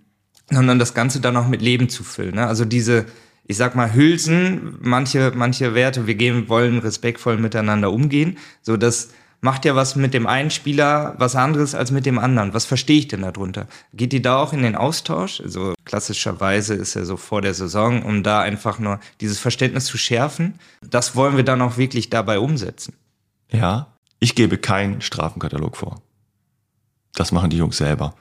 sondern 0.51 0.79
das 0.79 0.93
Ganze 0.93 1.21
dann 1.21 1.37
auch 1.37 1.47
mit 1.47 1.61
Leben 1.61 1.87
zu 1.87 2.03
füllen. 2.03 2.35
Ne? 2.35 2.45
Also 2.45 2.65
diese, 2.65 3.05
ich 3.47 3.55
sag 3.55 3.73
mal, 3.73 3.93
Hülsen, 3.93 4.77
manche, 4.81 5.31
manche 5.33 5.73
Werte, 5.73 6.05
wir 6.05 6.15
gehen, 6.15 6.49
wollen 6.49 6.79
respektvoll 6.79 7.37
miteinander 7.37 7.89
umgehen, 7.89 8.37
so 8.61 8.75
dass 8.75 9.11
macht 9.43 9.65
ja 9.65 9.75
was 9.75 9.97
mit 9.97 10.13
dem 10.13 10.25
einen 10.25 10.49
Spieler 10.51 11.15
was 11.17 11.35
anderes 11.35 11.75
als 11.75 11.91
mit 11.91 12.05
dem 12.05 12.17
anderen. 12.17 12.53
Was 12.53 12.63
verstehe 12.63 12.99
ich 12.99 13.09
denn 13.09 13.23
darunter? 13.23 13.67
Geht 13.93 14.13
die 14.13 14.21
da 14.21 14.37
auch 14.37 14.53
in 14.53 14.63
den 14.63 14.77
Austausch? 14.77 15.41
Also 15.41 15.73
klassischerweise 15.83 16.75
ist 16.75 16.93
ja 16.93 17.03
so 17.03 17.17
vor 17.17 17.41
der 17.41 17.53
Saison, 17.53 18.03
um 18.03 18.23
da 18.23 18.39
einfach 18.39 18.79
nur 18.79 19.01
dieses 19.19 19.39
Verständnis 19.39 19.83
zu 19.85 19.97
schärfen. 19.97 20.59
Das 20.81 21.17
wollen 21.17 21.35
wir 21.35 21.43
dann 21.43 21.61
auch 21.61 21.75
wirklich 21.75 22.09
dabei 22.09 22.39
umsetzen. 22.39 22.93
Ja, 23.51 23.87
ich 24.19 24.33
gebe 24.33 24.57
keinen 24.57 25.01
Strafenkatalog 25.01 25.75
vor. 25.75 26.01
Das 27.13 27.33
machen 27.33 27.49
die 27.49 27.57
Jungs 27.57 27.75
selber. 27.77 28.15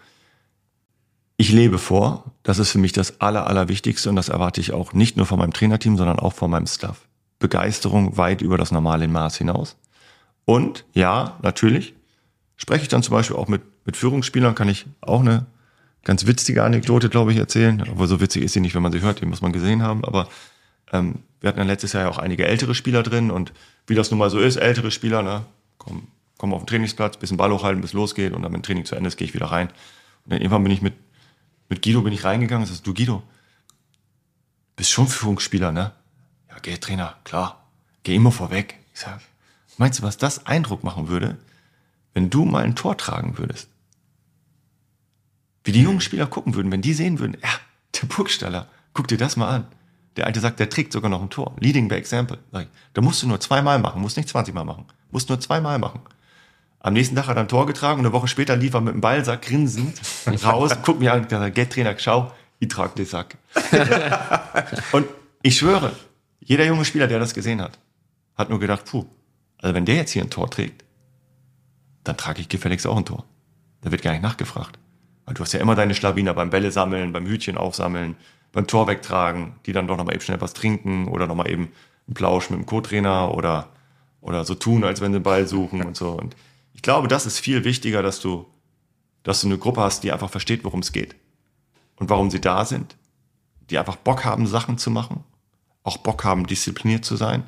Ich 1.37 1.53
lebe 1.53 1.79
vor, 1.79 2.33
das 2.43 2.59
ist 2.59 2.73
für 2.73 2.79
mich 2.79 2.93
das 2.93 3.21
Aller, 3.21 3.47
Allerwichtigste 3.47 4.11
und 4.11 4.17
das 4.17 4.29
erwarte 4.29 4.61
ich 4.61 4.73
auch 4.73 4.93
nicht 4.93 5.17
nur 5.17 5.27
von 5.27 5.39
meinem 5.39 5.53
Trainerteam, 5.53 5.97
sondern 5.97 6.19
auch 6.19 6.33
von 6.33 6.51
meinem 6.51 6.67
Staff. 6.67 7.07
Begeisterung 7.39 8.17
weit 8.17 8.43
über 8.43 8.59
das 8.59 8.73
normale 8.73 9.07
Maß 9.07 9.37
hinaus. 9.37 9.77
Und 10.45 10.85
ja, 10.95 11.39
natürlich, 11.43 11.95
spreche 12.57 12.83
ich 12.83 12.89
dann 12.89 13.03
zum 13.03 13.15
Beispiel 13.15 13.37
auch 13.37 13.49
mit, 13.49 13.63
mit 13.85 13.97
Führungsspielern, 13.97 14.55
kann 14.55 14.69
ich 14.69 14.87
auch 15.01 15.21
eine 15.21 15.47
ganz 16.05 16.27
witzige 16.27 16.65
Anekdote, 16.65 17.09
glaube 17.09 17.33
ich, 17.33 17.39
erzählen. 17.39 17.81
Aber 17.89 18.07
so 18.07 18.21
witzig 18.21 18.43
ist 18.43 18.53
sie 18.53 18.61
nicht, 18.61 18.75
wenn 18.75 18.83
man 18.83 18.93
sie 18.93 19.01
hört, 19.01 19.21
die 19.21 19.27
muss 19.27 19.41
man 19.41 19.53
gesehen 19.53 19.83
haben. 19.83 20.05
Aber 20.05 20.29
ähm, 20.93 21.21
wir 21.41 21.49
hatten 21.49 21.59
ja 21.59 21.65
letztes 21.65 21.93
Jahr 21.93 22.05
ja 22.05 22.09
auch 22.09 22.19
einige 22.19 22.47
ältere 22.47 22.75
Spieler 22.75 23.03
drin 23.03 23.31
und 23.31 23.53
wie 23.87 23.95
das 23.95 24.11
nun 24.11 24.19
mal 24.19 24.31
so 24.31 24.39
ist, 24.39 24.57
ältere 24.57 24.91
Spieler, 24.91 25.23
ne, 25.23 25.45
kommen, 25.79 26.09
kommen 26.39 26.55
auf 26.55 26.63
den 26.63 26.67
Trainingsplatz, 26.67 27.17
bisschen 27.17 27.37
Ball 27.37 27.53
hochhalten, 27.53 27.81
bis 27.81 27.93
losgeht 27.93 28.33
und 28.33 28.43
dann, 28.43 28.53
wenn 28.53 28.63
Training 28.63 28.85
zu 28.85 28.95
Ende 28.95 29.09
ist, 29.09 29.17
gehe 29.17 29.27
ich 29.27 29.35
wieder 29.35 29.47
rein. 29.47 29.69
Und 30.25 30.33
dann 30.33 30.41
irgendwann 30.41 30.63
bin 30.63 30.73
ich 30.73 30.83
mit, 30.83 30.95
mit 31.69 31.83
Guido 31.83 32.03
bin 32.03 32.13
ich 32.13 32.25
reingegangen 32.25 32.63
und 32.63 32.69
sagst, 32.69 32.87
du 32.87 32.95
Guido, 32.95 33.23
bist 34.77 34.91
schon 34.91 35.09
Führungsspieler, 35.09 35.73
ne? 35.73 35.93
Ja, 36.49 36.57
geh 36.63 36.77
Trainer, 36.77 37.17
klar. 37.25 37.65
Geh 38.05 38.15
immer 38.15 38.33
vorweg. 38.33 38.79
Ich 38.95 39.01
sag, 39.01 39.21
Meinst 39.79 39.99
du, 39.99 40.03
was 40.03 40.17
das 40.19 40.47
Eindruck 40.47 40.85
machen 40.85 41.09
würde, 41.09 41.39
wenn 42.15 42.31
du 42.31 42.45
mal 42.45 42.65
ein 42.65 42.77
Tor 42.77 42.97
tragen 42.97 43.39
würdest? 43.39 43.69
Wie 45.65 45.73
die 45.73 45.83
jungen 45.83 46.01
Spieler 46.01 46.27
gucken 46.27 46.55
würden, 46.55 46.73
wenn 46.73 46.83
die 46.83 46.95
sehen 46.95 47.19
würden, 47.19 47.37
ja, 47.43 47.49
der 48.01 48.07
Burgstaller, 48.07 48.67
guck 48.95 49.09
dir 49.09 49.19
das 49.19 49.37
mal 49.37 49.49
an. 49.49 49.67
Der 50.17 50.27
Alte 50.27 50.41
sagt, 50.41 50.61
der 50.61 50.69
trägt 50.69 50.93
sogar 50.93 51.11
noch 51.11 51.23
ein 51.23 51.31
Tor. 51.31 51.55
Leading 51.59 51.89
by 51.89 51.95
example. 51.95 52.39
Sag 52.51 52.65
ich, 52.65 52.69
da 52.93 53.01
musst 53.01 53.23
du 53.23 53.29
nur 53.29 53.41
zweimal 53.41 53.79
machen, 53.79 54.03
musst 54.03 54.17
nicht 54.17 54.29
20 54.29 54.53
Mal 54.55 54.65
machen. 54.65 54.85
Musst 55.11 55.29
nur 55.29 55.41
zweimal 55.41 55.79
machen. 55.79 56.01
Am 56.81 56.95
nächsten 56.95 57.15
Tag 57.15 57.29
hat 57.29 57.37
er 57.37 57.43
ein 57.43 57.49
Tor 57.49 57.67
getragen 57.67 58.01
und 58.01 58.07
eine 58.07 58.13
Woche 58.13 58.29
später 58.29 58.57
lief 58.57 58.75
er 58.75 58.81
mit 58.81 58.93
dem 58.93 59.01
Ballsack 59.01 59.43
grinsend 59.43 60.01
raus, 60.45 60.73
guckt 60.83 60.99
mir 60.99 61.13
an, 61.13 61.27
gesagt, 61.29 61.55
Get 61.55 61.73
Trainer, 61.73 61.95
schau, 61.97 62.33
ich 62.59 62.69
trage 62.69 62.95
den 62.97 63.07
Sack. 63.07 63.37
und 64.93 65.07
ich 65.43 65.57
schwöre, 65.57 65.93
jeder 66.41 66.67
junge 66.67 66.85
Spieler, 66.85 67.07
der 67.07 67.21
das 67.21 67.35
gesehen 67.35 67.63
hat, 67.63 67.79
hat 68.37 68.51
nur 68.51 68.59
gedacht, 68.59 68.85
puh, 68.85 69.07
also 69.63 69.75
wenn 69.75 69.87
der 69.87 69.95
jetzt 69.95 70.11
hier 70.11 70.23
ein 70.23 70.31
Tor 70.31 70.51
trägt, 70.51 70.85
dann 72.05 72.17
trage 72.17 72.41
ich 72.41 72.49
gefälligst 72.49 72.87
auch 72.87 72.97
ein 72.97 73.05
Tor. 73.05 73.25
Da 73.81 73.91
wird 73.91 74.03
gar 74.03 74.13
nicht 74.13 74.23
nachgefragt. 74.23 74.79
Weil 75.25 75.35
du 75.35 75.43
hast 75.43 75.53
ja 75.53 75.61
immer 75.61 75.77
deine 75.77 75.95
Schlawiner 75.95 76.35
beim 76.35 76.51
Bälle 76.51 76.73
sammeln, 76.73 77.13
beim 77.13 77.27
Hütchen 77.27 77.57
aufsammeln, 77.57 78.17
beim 78.51 78.67
Tor 78.67 78.89
wegtragen, 78.89 79.55
die 79.65 79.73
dann 79.73 79.87
doch 79.87 79.97
nochmal 79.97 80.15
eben 80.15 80.23
schnell 80.23 80.41
was 80.41 80.53
trinken 80.53 81.07
oder 81.07 81.29
nochmal 81.29 81.49
eben 81.49 81.71
einen 82.09 82.15
Plausch 82.15 82.51
mit 82.51 82.59
dem 82.59 82.67
Co-Trainer 82.67 83.33
oder, 83.35 83.69
oder 84.21 84.45
so 84.45 84.57
tun, 84.57 84.83
als 84.83 85.01
wenn 85.01 85.13
sie 85.13 85.21
Ball 85.21 85.47
suchen 85.47 85.83
und 85.85 85.97
so. 85.97 86.11
Und 86.11 86.35
ich 86.75 86.83
glaube, 86.83 87.07
das 87.07 87.25
ist 87.25 87.39
viel 87.39 87.65
wichtiger, 87.65 88.03
dass 88.03 88.21
du, 88.21 88.47
dass 89.23 89.43
du 89.43 89.47
eine 89.47 89.59
Gruppe 89.59 89.81
hast, 89.81 90.03
die 90.03 90.11
einfach 90.11 90.31
versteht, 90.31 90.65
worum 90.65 90.81
es 90.81 90.91
geht. 90.91 91.15
Und 91.97 92.11
warum 92.11 92.31
sie 92.31 92.41
da 92.41 92.65
sind. 92.65 92.97
Die 93.71 93.79
einfach 93.79 93.97
Bock 93.97 94.25
haben, 94.25 94.49
Sachen 94.49 94.77
zu 94.77 94.91
machen. 94.91 95.23
Auch 95.85 95.99
Bock 95.99 96.25
haben, 96.25 96.49
diszipliniert 96.49 97.05
zu 97.05 97.15
sein. 97.15 97.45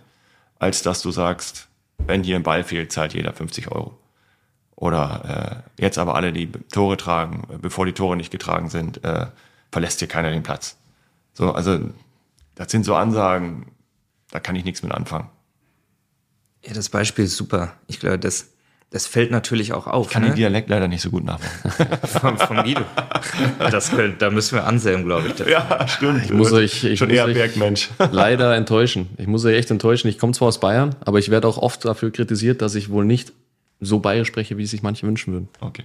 Als 0.61 0.83
dass 0.83 1.03
du 1.03 1.11
sagst, 1.11 1.69
wenn 1.99 2.23
hier 2.23 2.37
ein 2.37 2.43
Ball 2.43 2.65
fehlt, 2.65 2.93
zahlt 2.93 3.15
jeder 3.15 3.33
50 3.33 3.71
Euro. 3.73 3.99
Oder 4.77 5.65
äh, 5.79 5.83
jetzt 5.83 5.99
aber 5.99 6.15
alle, 6.15 6.33
die 6.33 6.51
Tore 6.51 6.97
tragen, 6.97 7.47
bevor 7.61 7.87
die 7.87 7.93
Tore 7.93 8.17
nicht 8.17 8.31
getragen 8.31 8.69
sind, 8.69 9.05
äh, 9.05 9.27
verlässt 9.71 10.01
hier 10.01 10.09
keiner 10.09 10.31
den 10.31 10.43
Platz. 10.43 10.77
So, 11.33 11.53
also 11.53 11.79
das 12.55 12.71
sind 12.71 12.85
so 12.85 12.95
Ansagen, 12.95 13.71
da 14.31 14.41
kann 14.41 14.57
ich 14.57 14.65
nichts 14.65 14.83
mit 14.83 14.93
anfangen. 14.93 15.31
Ja, 16.65 16.73
das 16.73 16.89
Beispiel 16.89 17.27
ist 17.27 17.37
super. 17.37 17.75
Ich 17.87 18.01
glaube, 18.01 18.19
das, 18.19 18.49
das 18.95 19.09
fällt 19.09 19.33
natürlich 19.33 19.73
auch 19.73 19.89
auf. 19.89 20.07
Ich 20.07 20.13
kann 20.13 20.23
ne? 20.23 20.29
den 20.29 20.37
Dialekt 20.37 20.69
leider 20.69 20.87
nicht 20.87 21.03
so 21.03 21.11
gut 21.11 21.25
nachmachen. 21.25 21.99
von, 22.07 22.39
von 22.39 22.57
Guido. 22.59 22.83
Das 23.59 23.91
könnte, 23.91 24.19
da 24.19 24.31
müssen 24.31 24.55
wir 24.55 24.67
Anselm, 24.67 25.05
glaube 25.05 25.29
ich. 25.29 25.47
Ja, 25.49 25.89
stimmt. 25.89 26.27
Ich 26.27 26.33
muss 26.33 26.53
euch, 26.53 26.85
ich 26.85 27.01
Schon 27.01 27.09
muss 27.09 27.17
eher 27.17 27.27
Bergmensch. 27.27 27.91
leider 28.13 28.55
enttäuschen. 28.55 29.09
Ich 29.17 29.27
muss 29.27 29.45
euch 29.45 29.57
echt 29.57 29.73
enttäuschen. 29.73 30.07
Ich 30.07 30.19
komme 30.19 30.33
zwar 30.33 30.47
aus 30.47 30.61
Bayern, 30.61 30.95
aber 31.01 31.19
ich 31.19 31.29
werde 31.29 31.49
auch 31.49 31.59
oft 31.59 31.85
dafür 31.85 32.13
kritisiert, 32.13 32.63
dass 32.63 32.77
ich 32.77 32.89
wohl 32.89 33.05
nicht 33.05 33.33
so 33.81 33.99
bayerisch 33.99 34.29
spreche, 34.29 34.59
wie 34.59 34.67
sich 34.67 34.85
manche 34.85 35.09
wünschen 35.09 35.33
würden. 35.33 35.49
Okay. 35.59 35.83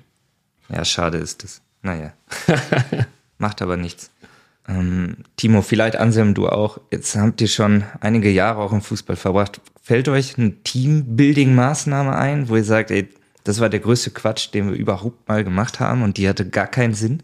Ja, 0.70 0.86
schade 0.86 1.18
ist 1.18 1.43
es. 1.43 1.62
Naja. 1.82 2.14
Macht 3.39 3.64
aber 3.64 3.76
nichts. 3.76 4.12
Ähm, 4.70 5.17
Timo, 5.36 5.61
vielleicht 5.61 5.95
Anselm, 5.95 6.34
du 6.34 6.47
auch. 6.47 6.80
Jetzt 6.91 7.15
habt 7.15 7.41
ihr 7.41 7.47
schon 7.47 7.84
einige 7.99 8.30
Jahre 8.30 8.61
auch 8.61 8.72
im 8.72 8.82
Fußball 8.82 9.15
verbracht. 9.15 9.59
Fällt 9.82 10.07
euch 10.07 10.38
eine 10.38 10.51
Teambuilding-Maßnahme 10.63 12.15
ein, 12.15 12.47
wo 12.47 12.55
ihr 12.55 12.63
sagt, 12.63 12.91
ey, 12.91 13.09
das 13.43 13.59
war 13.59 13.70
der 13.70 13.80
größte 13.80 14.11
Quatsch, 14.11 14.53
den 14.53 14.70
wir 14.70 14.78
überhaupt 14.78 15.28
mal 15.28 15.43
gemacht 15.43 15.80
haben 15.80 16.03
und 16.03 16.17
die 16.17 16.30
hatte 16.30 16.47
gar 16.47 16.67
keinen 16.67 16.93
Sinn? 16.93 17.24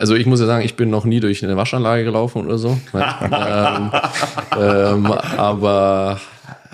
also 0.00 0.14
ich 0.14 0.24
muss 0.24 0.40
ja 0.40 0.46
sagen, 0.46 0.64
ich 0.64 0.76
bin 0.76 0.88
noch 0.88 1.04
nie 1.04 1.20
durch 1.20 1.44
eine 1.44 1.58
Waschanlage 1.58 2.04
gelaufen 2.04 2.46
oder 2.46 2.56
so. 2.56 2.78
ähm, 2.94 3.90
ähm, 4.58 5.06
aber 5.06 6.18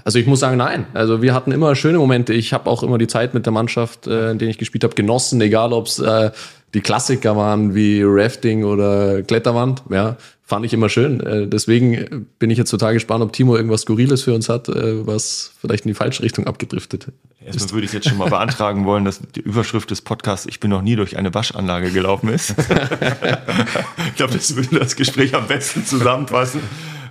also 0.04 0.20
ich 0.20 0.26
muss 0.26 0.38
sagen, 0.38 0.56
nein. 0.56 0.86
Also 0.94 1.22
wir 1.22 1.34
hatten 1.34 1.50
immer 1.50 1.74
schöne 1.74 1.98
Momente. 1.98 2.32
Ich 2.32 2.52
habe 2.52 2.70
auch 2.70 2.84
immer 2.84 2.98
die 2.98 3.08
Zeit 3.08 3.34
mit 3.34 3.44
der 3.44 3.52
Mannschaft, 3.52 4.06
äh, 4.06 4.30
in 4.30 4.38
der 4.38 4.48
ich 4.48 4.58
gespielt 4.58 4.84
habe, 4.84 4.94
genossen, 4.94 5.40
egal 5.40 5.72
ob 5.72 5.86
es 5.86 5.98
äh, 5.98 6.30
die 6.74 6.80
Klassiker 6.80 7.36
waren 7.36 7.74
wie 7.74 8.02
Rafting 8.04 8.64
oder 8.64 9.22
Kletterwand. 9.22 9.82
Ja, 9.90 10.16
fand 10.44 10.64
ich 10.64 10.72
immer 10.72 10.88
schön. 10.88 11.20
Äh, 11.20 11.48
deswegen 11.48 12.26
bin 12.38 12.50
ich 12.50 12.58
jetzt 12.58 12.70
total 12.70 12.94
gespannt, 12.94 13.22
ob 13.22 13.32
Timo 13.32 13.56
irgendwas 13.56 13.82
Skurriles 13.82 14.22
für 14.22 14.34
uns 14.34 14.48
hat, 14.48 14.68
äh, 14.68 15.06
was 15.06 15.52
vielleicht 15.60 15.84
in 15.84 15.88
die 15.88 15.94
falsche 15.94 16.22
Richtung 16.22 16.46
abgedriftet 16.46 17.08
Erstmal 17.44 17.72
würde 17.74 17.86
ich 17.86 17.92
jetzt 17.92 18.08
schon 18.08 18.18
mal 18.18 18.28
beantragen 18.28 18.84
wollen, 18.84 19.04
dass 19.04 19.20
die 19.20 19.40
Überschrift 19.40 19.90
des 19.90 20.02
Podcasts 20.02 20.46
Ich 20.46 20.58
bin 20.58 20.70
noch 20.70 20.82
nie 20.82 20.96
durch 20.96 21.16
eine 21.16 21.32
Waschanlage 21.32 21.92
gelaufen 21.92 22.28
ist. 22.28 22.50
ich 24.08 24.14
glaube, 24.16 24.34
das 24.34 24.56
würde 24.56 24.80
das 24.80 24.96
Gespräch 24.96 25.34
am 25.34 25.46
besten 25.46 25.84
zusammenfassen. 25.84 26.60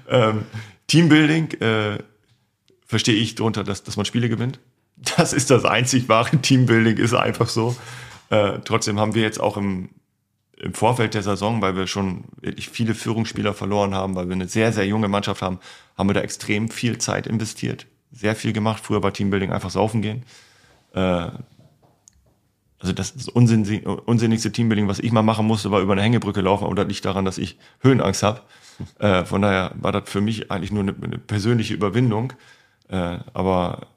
Ähm, 0.09 0.43
Teambuilding 0.87 1.51
äh, 1.61 1.99
verstehe 2.85 3.15
ich 3.15 3.35
darunter, 3.35 3.63
dass, 3.63 3.83
dass 3.83 3.95
man 3.95 4.05
Spiele 4.05 4.27
gewinnt. 4.27 4.59
Das 5.17 5.33
ist 5.33 5.51
das 5.51 5.65
einzig 5.65 6.09
wahre 6.09 6.37
Teambuilding, 6.37 6.97
ist 6.97 7.13
einfach 7.13 7.49
so. 7.49 7.75
Äh, 8.29 8.59
trotzdem 8.63 8.99
haben 8.99 9.15
wir 9.15 9.21
jetzt 9.21 9.39
auch 9.39 9.57
im, 9.57 9.89
im 10.57 10.73
Vorfeld 10.73 11.13
der 11.13 11.23
Saison, 11.23 11.61
weil 11.61 11.75
wir 11.75 11.87
schon 11.87 12.25
wirklich 12.41 12.69
viele 12.69 12.95
Führungsspieler 12.95 13.53
verloren 13.53 13.93
haben, 13.93 14.15
weil 14.15 14.27
wir 14.27 14.35
eine 14.35 14.47
sehr, 14.47 14.71
sehr 14.73 14.87
junge 14.87 15.07
Mannschaft 15.07 15.41
haben, 15.41 15.59
haben 15.97 16.09
wir 16.09 16.13
da 16.13 16.21
extrem 16.21 16.69
viel 16.69 16.97
Zeit 16.97 17.27
investiert, 17.27 17.87
sehr 18.11 18.35
viel 18.35 18.53
gemacht. 18.53 18.83
Früher 18.83 19.03
war 19.03 19.13
Teambuilding 19.13 19.51
einfach 19.51 19.69
saufen 19.69 20.01
gehen. 20.01 20.23
Äh, 20.93 21.29
also 22.79 22.93
das, 22.93 23.15
das 23.15 23.29
unsinnigste 23.29 24.51
Teambuilding, 24.51 24.87
was 24.87 24.99
ich 24.99 25.11
mal 25.11 25.23
machen 25.23 25.47
musste, 25.47 25.71
war 25.71 25.81
über 25.81 25.93
eine 25.93 26.03
Hängebrücke 26.03 26.41
laufen, 26.41 26.65
aber 26.65 26.75
das 26.75 26.87
liegt 26.87 27.05
daran, 27.05 27.25
dass 27.25 27.37
ich 27.37 27.57
Höhenangst 27.79 28.21
habe. 28.21 28.41
Äh, 28.99 29.23
von 29.23 29.41
daher 29.41 29.71
war 29.75 29.91
das 29.91 30.09
für 30.09 30.21
mich 30.21 30.51
eigentlich 30.51 30.71
nur 30.71 30.83
eine, 30.83 30.93
eine 31.01 31.17
persönliche 31.17 31.73
Überwindung. 31.73 32.33
Äh, 32.89 33.19
aber 33.33 33.87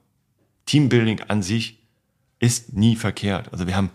Teambuilding 0.65 1.21
an 1.27 1.41
sich 1.41 1.79
ist 2.39 2.73
nie 2.73 2.95
verkehrt. 2.95 3.51
Also 3.51 3.67
wir 3.67 3.75
haben 3.75 3.91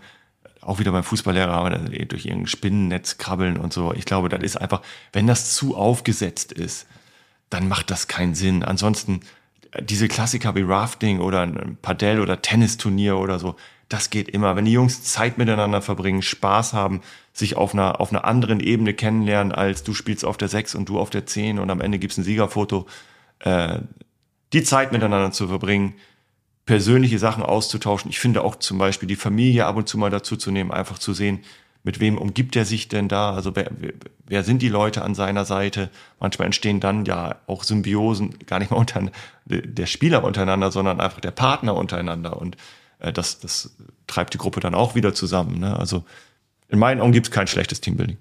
auch 0.65 0.79
wieder 0.79 0.91
beim 0.91 1.03
Fußballlehrer 1.03 1.53
haben 1.53 1.91
wir 1.91 2.05
durch 2.05 2.25
irgendein 2.25 2.47
Spinnennetz 2.47 3.17
krabbeln 3.17 3.57
und 3.57 3.71
so. 3.71 3.93
Ich 3.93 4.05
glaube, 4.05 4.29
das 4.29 4.41
ist 4.41 4.57
einfach, 4.57 4.81
wenn 5.13 5.27
das 5.27 5.53
zu 5.55 5.75
aufgesetzt 5.77 6.51
ist, 6.51 6.87
dann 7.49 7.67
macht 7.67 7.91
das 7.91 8.07
keinen 8.07 8.33
Sinn. 8.33 8.63
Ansonsten 8.63 9.21
äh, 9.71 9.83
diese 9.83 10.07
Klassiker 10.07 10.55
wie 10.55 10.63
Rafting 10.63 11.19
oder 11.19 11.41
ein 11.41 11.77
Padel 11.81 12.19
oder 12.19 12.41
Tennisturnier 12.41 13.17
oder 13.17 13.37
so, 13.37 13.55
das 13.89 14.09
geht 14.09 14.27
immer. 14.27 14.55
Wenn 14.55 14.65
die 14.65 14.71
Jungs 14.71 15.03
Zeit 15.03 15.37
miteinander 15.37 15.81
verbringen, 15.81 16.23
Spaß 16.23 16.73
haben, 16.73 17.01
sich 17.31 17.55
auf 17.55 17.73
einer, 17.73 18.01
auf 18.01 18.11
einer 18.11 18.25
anderen 18.25 18.59
Ebene 18.59 18.95
kennenlernen, 18.95 19.51
als 19.51 19.83
du 19.83 19.93
spielst 19.93 20.25
auf 20.25 20.37
der 20.37 20.47
6 20.47 20.73
und 20.73 20.89
du 20.89 20.99
auf 20.99 21.11
der 21.11 21.27
10 21.27 21.59
und 21.59 21.69
am 21.69 21.81
Ende 21.81 21.99
gibt's 21.99 22.17
ein 22.17 22.23
Siegerfoto, 22.23 22.87
äh, 23.39 23.79
die 24.53 24.63
Zeit 24.63 24.91
miteinander 24.91 25.31
zu 25.31 25.47
verbringen, 25.47 25.93
persönliche 26.65 27.19
Sachen 27.19 27.43
auszutauschen. 27.43 28.09
Ich 28.09 28.19
finde 28.19 28.43
auch 28.43 28.55
zum 28.55 28.77
Beispiel 28.77 29.07
die 29.07 29.15
Familie 29.15 29.65
ab 29.65 29.75
und 29.75 29.87
zu 29.87 29.97
mal 29.97 30.09
dazu 30.09 30.35
zu 30.35 30.51
nehmen, 30.51 30.71
einfach 30.71 30.99
zu 30.99 31.13
sehen, 31.13 31.41
mit 31.83 31.99
wem 31.99 32.17
umgibt 32.17 32.55
er 32.55 32.65
sich 32.65 32.87
denn 32.87 33.07
da? 33.07 33.35
Also 33.35 33.55
wer, 33.55 33.69
wer 34.25 34.43
sind 34.43 34.63
die 34.63 34.69
Leute 34.69 35.03
an 35.03 35.13
seiner 35.13 35.45
Seite? 35.45 35.91
Manchmal 36.19 36.47
entstehen 36.47 36.79
dann 36.79 37.05
ja 37.05 37.35
auch 37.45 37.63
Symbiosen, 37.63 38.39
gar 38.47 38.57
nicht 38.57 38.71
mal 38.71 38.77
unter 38.77 39.11
der 39.45 39.85
Spieler 39.85 40.23
untereinander, 40.23 40.71
sondern 40.71 40.99
einfach 40.99 41.19
der 41.19 41.29
Partner 41.29 41.75
untereinander. 41.75 42.37
Und 42.37 42.57
äh, 42.97 43.13
das, 43.13 43.39
das 43.39 43.75
treibt 44.07 44.33
die 44.33 44.39
Gruppe 44.39 44.61
dann 44.61 44.73
auch 44.73 44.95
wieder 44.95 45.13
zusammen. 45.13 45.59
Ne? 45.59 45.77
Also 45.77 46.03
in 46.69 46.79
meinen 46.79 47.01
Augen 47.01 47.11
gibt 47.11 47.27
es 47.27 47.31
kein 47.31 47.45
schlechtes 47.45 47.81
Teambuilding. 47.81 48.17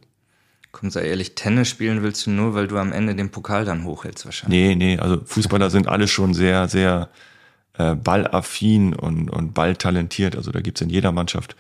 Komm, 0.71 0.91
sei 0.91 1.07
ehrlich, 1.07 1.35
Tennis 1.35 1.71
spielen 1.71 2.03
willst 2.03 2.27
du 2.27 2.33
nur, 2.33 2.53
weil 2.53 2.67
du 2.67 2.77
am 2.77 2.93
Ende 2.93 3.15
den 3.15 3.31
Pokal 3.31 3.65
dann 3.65 3.85
hochhältst 3.85 4.27
wahrscheinlich. 4.27 4.61
Nee, 4.61 4.75
nee, 4.75 4.99
also 4.99 5.23
Fußballer 5.25 5.71
sind 5.71 5.89
alle 5.89 6.07
schon 6.07 6.35
sehr, 6.35 6.69
sehr 6.69 7.09
äh, 7.79 7.95
ballaffin 7.95 8.95
und, 8.95 9.31
und 9.31 9.55
balltalentiert. 9.55 10.37
Also 10.37 10.53
da 10.53 10.61
gibt's 10.61 10.81
in 10.81 10.91
jeder 10.91 11.12
Mannschaft 11.12 11.57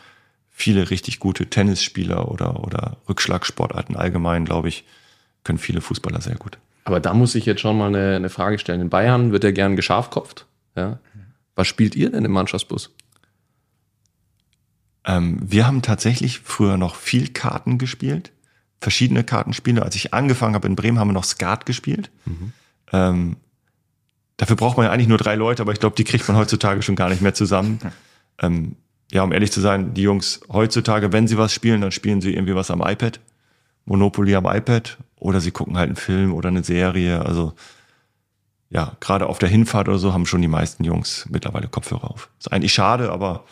viele 0.50 0.90
richtig 0.90 1.18
gute 1.18 1.46
Tennisspieler 1.46 2.30
oder, 2.30 2.62
oder 2.64 2.96
Rückschlagsportarten 3.08 3.96
allgemein, 3.96 4.44
glaube 4.44 4.68
ich, 4.68 4.84
können 5.42 5.58
viele 5.58 5.80
Fußballer 5.80 6.20
sehr 6.20 6.36
gut. 6.36 6.58
Aber 6.84 7.00
da 7.00 7.14
muss 7.14 7.34
ich 7.34 7.46
jetzt 7.46 7.60
schon 7.60 7.76
mal 7.76 7.88
eine, 7.88 8.16
eine 8.16 8.30
Frage 8.30 8.58
stellen. 8.58 8.80
In 8.80 8.90
Bayern 8.90 9.32
wird 9.32 9.44
er 9.44 9.52
gern 9.52 9.74
geschafkopft. 9.74 10.46
Ja? 10.76 10.98
Was 11.54 11.66
spielt 11.66 11.94
ihr 11.96 12.10
denn 12.10 12.24
im 12.24 12.32
Mannschaftsbus? 12.32 12.90
Ähm, 15.06 15.38
wir 15.42 15.66
haben 15.66 15.82
tatsächlich 15.82 16.40
früher 16.40 16.76
noch 16.76 16.94
viel 16.94 17.28
Karten 17.28 17.78
gespielt 17.78 18.32
verschiedene 18.84 19.24
Kartenspiele. 19.24 19.82
Als 19.82 19.96
ich 19.96 20.14
angefangen 20.14 20.54
habe 20.54 20.68
in 20.68 20.76
Bremen, 20.76 21.00
haben 21.00 21.08
wir 21.08 21.14
noch 21.14 21.24
Skat 21.24 21.66
gespielt. 21.66 22.10
Mhm. 22.26 22.52
Ähm, 22.92 23.36
dafür 24.36 24.56
braucht 24.56 24.76
man 24.76 24.86
ja 24.86 24.92
eigentlich 24.92 25.08
nur 25.08 25.18
drei 25.18 25.34
Leute, 25.34 25.62
aber 25.62 25.72
ich 25.72 25.80
glaube, 25.80 25.96
die 25.96 26.04
kriegt 26.04 26.26
man 26.28 26.36
heutzutage 26.36 26.82
schon 26.82 26.96
gar 26.96 27.08
nicht 27.08 27.22
mehr 27.22 27.34
zusammen. 27.34 27.78
Ähm, 28.40 28.76
ja, 29.12 29.22
um 29.22 29.32
ehrlich 29.32 29.52
zu 29.52 29.60
sein, 29.60 29.94
die 29.94 30.02
Jungs 30.02 30.40
heutzutage, 30.52 31.12
wenn 31.12 31.28
sie 31.28 31.38
was 31.38 31.52
spielen, 31.52 31.80
dann 31.80 31.92
spielen 31.92 32.20
sie 32.20 32.34
irgendwie 32.34 32.54
was 32.54 32.70
am 32.70 32.80
iPad, 32.80 33.20
Monopoly 33.84 34.34
am 34.34 34.46
iPad, 34.46 34.98
oder 35.16 35.40
sie 35.40 35.50
gucken 35.50 35.76
halt 35.76 35.88
einen 35.88 35.96
Film 35.96 36.32
oder 36.32 36.48
eine 36.48 36.64
Serie. 36.64 37.24
Also 37.24 37.52
ja, 38.70 38.96
gerade 39.00 39.26
auf 39.26 39.38
der 39.38 39.48
Hinfahrt 39.48 39.88
oder 39.88 39.98
so 39.98 40.12
haben 40.12 40.26
schon 40.26 40.42
die 40.42 40.48
meisten 40.48 40.84
Jungs 40.84 41.26
mittlerweile 41.30 41.68
Kopfhörer 41.68 42.10
auf. 42.10 42.30
Ist 42.38 42.52
eigentlich 42.52 42.72
schade, 42.72 43.12
aber 43.12 43.44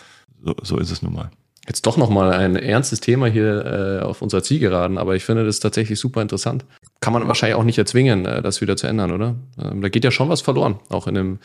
so, 0.42 0.54
so 0.62 0.78
ist 0.78 0.90
es 0.90 1.02
nun 1.02 1.14
mal. 1.14 1.30
Jetzt 1.66 1.86
doch 1.86 1.96
nochmal 1.96 2.32
ein 2.32 2.56
ernstes 2.56 3.00
Thema 3.00 3.26
hier 3.26 4.00
äh, 4.00 4.04
auf 4.04 4.20
unserer 4.20 4.42
Zielgeraden, 4.42 4.98
aber 4.98 5.14
ich 5.14 5.24
finde 5.24 5.44
das 5.44 5.60
tatsächlich 5.60 6.00
super 6.00 6.20
interessant. 6.20 6.64
Kann 7.00 7.12
man 7.12 7.28
wahrscheinlich 7.28 7.56
auch 7.56 7.62
nicht 7.62 7.78
erzwingen, 7.78 8.26
äh, 8.26 8.42
das 8.42 8.60
wieder 8.60 8.76
zu 8.76 8.88
ändern, 8.88 9.12
oder? 9.12 9.36
Ähm, 9.62 9.80
da 9.80 9.88
geht 9.88 10.04
ja 10.04 10.10
schon 10.10 10.28
was 10.28 10.40
verloren, 10.40 10.80
auch 10.88 11.06
in 11.06 11.14
dem, 11.14 11.38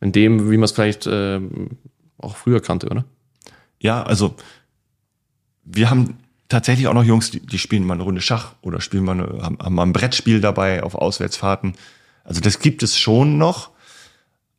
in 0.00 0.12
dem 0.12 0.50
wie 0.50 0.56
man 0.58 0.64
es 0.64 0.72
vielleicht 0.72 1.06
äh, 1.06 1.40
auch 2.18 2.36
früher 2.36 2.60
kannte, 2.60 2.88
oder? 2.88 3.04
Ja, 3.80 4.02
also 4.02 4.36
wir 5.64 5.88
haben 5.88 6.18
tatsächlich 6.48 6.86
auch 6.86 6.94
noch 6.94 7.04
Jungs, 7.04 7.30
die, 7.30 7.40
die 7.40 7.58
spielen 7.58 7.84
mal 7.84 7.94
eine 7.94 8.02
Runde 8.02 8.20
Schach 8.20 8.52
oder 8.60 8.80
spielen 8.80 9.04
mal 9.04 9.12
eine, 9.12 9.42
haben, 9.42 9.58
haben 9.58 9.74
mal 9.74 9.82
ein 9.84 9.92
Brettspiel 9.92 10.40
dabei 10.40 10.82
auf 10.82 10.94
Auswärtsfahrten. 10.94 11.74
Also 12.24 12.40
das 12.40 12.58
gibt 12.58 12.82
es 12.82 12.98
schon 12.98 13.38
noch. 13.38 13.70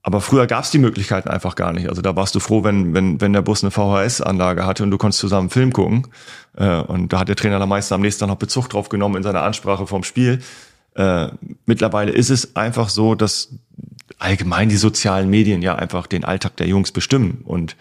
Aber 0.07 0.21
früher 0.21 0.47
gab 0.47 0.63
es 0.63 0.71
die 0.71 0.77
Möglichkeiten 0.77 1.27
einfach 1.27 1.55
gar 1.55 1.73
nicht. 1.73 1.89
Also 1.89 2.01
da 2.01 2.15
warst 2.15 2.33
du 2.33 2.39
froh, 2.39 2.63
wenn, 2.63 2.93
wenn, 2.93 3.19
wenn 3.19 3.33
der 3.33 3.41
Bus 3.41 3.61
eine 3.61 3.71
VHS-Anlage 3.71 4.65
hatte 4.65 4.83
und 4.83 4.91
du 4.91 4.97
konntest 4.97 5.19
zusammen 5.19 5.49
Film 5.49 5.73
gucken. 5.73 6.07
Äh, 6.55 6.77
und 6.79 7.11
da 7.11 7.19
hat 7.19 7.27
der 7.27 7.35
Trainer 7.35 7.59
dann 7.59 7.67
meistens 7.67 7.91
am 7.91 7.99
nächsten 7.99 8.21
Tag 8.21 8.29
noch 8.29 8.37
Bezug 8.37 8.69
drauf 8.69 8.87
genommen 8.87 9.17
in 9.17 9.23
seiner 9.23 9.41
Ansprache 9.41 9.85
vom 9.85 10.03
Spiel. 10.03 10.39
Äh, 10.95 11.27
mittlerweile 11.65 12.13
ist 12.13 12.29
es 12.29 12.55
einfach 12.55 12.87
so, 12.87 13.15
dass 13.15 13.49
allgemein 14.17 14.69
die 14.69 14.77
sozialen 14.77 15.29
Medien 15.29 15.61
ja 15.61 15.75
einfach 15.75 16.07
den 16.07 16.23
Alltag 16.23 16.55
der 16.55 16.67
Jungs 16.67 16.93
bestimmen 16.93 17.41
und 17.43 17.75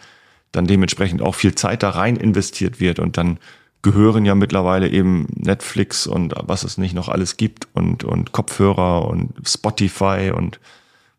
dann 0.50 0.66
dementsprechend 0.66 1.22
auch 1.22 1.36
viel 1.36 1.54
Zeit 1.54 1.84
da 1.84 1.90
rein 1.90 2.16
investiert 2.16 2.80
wird 2.80 2.98
und 2.98 3.18
dann 3.18 3.38
gehören 3.82 4.24
ja 4.24 4.34
mittlerweile 4.34 4.88
eben 4.88 5.28
Netflix 5.32 6.08
und 6.08 6.34
was 6.42 6.64
es 6.64 6.76
nicht 6.76 6.92
noch 6.92 7.08
alles 7.08 7.36
gibt 7.36 7.68
und, 7.72 8.02
und 8.02 8.32
Kopfhörer 8.32 9.06
und 9.06 9.32
Spotify 9.46 10.32
und 10.34 10.58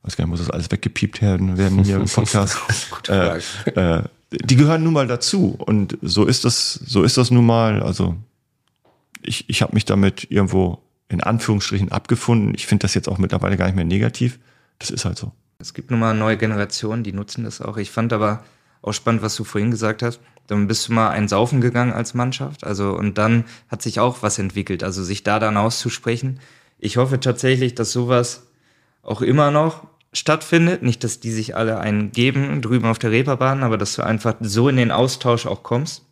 weiß 0.07 0.15
gar 0.15 0.25
nicht, 0.25 0.31
muss 0.31 0.39
das 0.39 0.49
alles 0.49 0.71
weggepiept 0.71 1.21
werden, 1.21 1.57
werden 1.57 1.83
hier 1.83 1.97
im 1.97 2.05
Podcast. 2.13 2.57
äh, 3.09 3.37
äh, 3.75 4.03
die 4.31 4.55
gehören 4.55 4.83
nun 4.83 4.93
mal 4.93 5.07
dazu 5.07 5.55
und 5.57 5.97
so 6.01 6.25
ist 6.25 6.45
das, 6.45 6.73
so 6.73 7.03
ist 7.03 7.17
das 7.17 7.29
nun 7.31 7.45
mal. 7.45 7.83
Also 7.83 8.15
ich, 9.21 9.49
ich 9.49 9.61
habe 9.61 9.73
mich 9.73 9.85
damit 9.85 10.31
irgendwo 10.31 10.79
in 11.09 11.21
Anführungsstrichen 11.21 11.91
abgefunden. 11.91 12.53
Ich 12.55 12.67
finde 12.67 12.83
das 12.83 12.93
jetzt 12.93 13.07
auch 13.07 13.17
mittlerweile 13.17 13.57
gar 13.57 13.65
nicht 13.65 13.75
mehr 13.75 13.85
negativ. 13.85 14.39
Das 14.79 14.89
ist 14.89 15.05
halt 15.05 15.17
so. 15.17 15.31
Es 15.59 15.73
gibt 15.73 15.91
nun 15.91 15.99
mal 15.99 16.13
neue 16.13 16.37
Generationen, 16.37 17.03
die 17.03 17.13
nutzen 17.13 17.43
das 17.43 17.61
auch. 17.61 17.77
Ich 17.77 17.91
fand 17.91 18.13
aber 18.13 18.43
auch 18.81 18.93
spannend, 18.93 19.21
was 19.21 19.35
du 19.35 19.43
vorhin 19.43 19.71
gesagt 19.71 20.03
hast. 20.03 20.19
Dann 20.47 20.67
bist 20.67 20.87
du 20.87 20.93
mal 20.93 21.09
ein 21.09 21.27
Saufen 21.27 21.61
gegangen 21.61 21.93
als 21.93 22.13
Mannschaft. 22.13 22.63
Also, 22.63 22.95
und 22.95 23.17
dann 23.17 23.45
hat 23.69 23.81
sich 23.81 23.99
auch 23.99 24.21
was 24.21 24.39
entwickelt. 24.39 24.83
Also, 24.83 25.03
sich 25.03 25.23
da 25.23 25.39
dann 25.39 25.57
auszusprechen. 25.57 26.39
Ich 26.77 26.97
hoffe 26.97 27.19
tatsächlich, 27.19 27.75
dass 27.75 27.91
sowas 27.91 28.47
auch 29.01 29.21
immer 29.21 29.51
noch 29.51 29.87
stattfindet. 30.17 30.83
Nicht, 30.83 31.03
dass 31.03 31.19
die 31.19 31.31
sich 31.31 31.55
alle 31.55 31.79
einen 31.79 32.11
geben 32.11 32.61
drüben 32.61 32.87
auf 32.87 32.99
der 32.99 33.11
Reeperbahn, 33.11 33.63
aber 33.63 33.77
dass 33.77 33.95
du 33.95 34.03
einfach 34.03 34.35
so 34.41 34.69
in 34.69 34.77
den 34.77 34.91
Austausch 34.91 35.45
auch 35.45 35.63
kommst. 35.63 36.03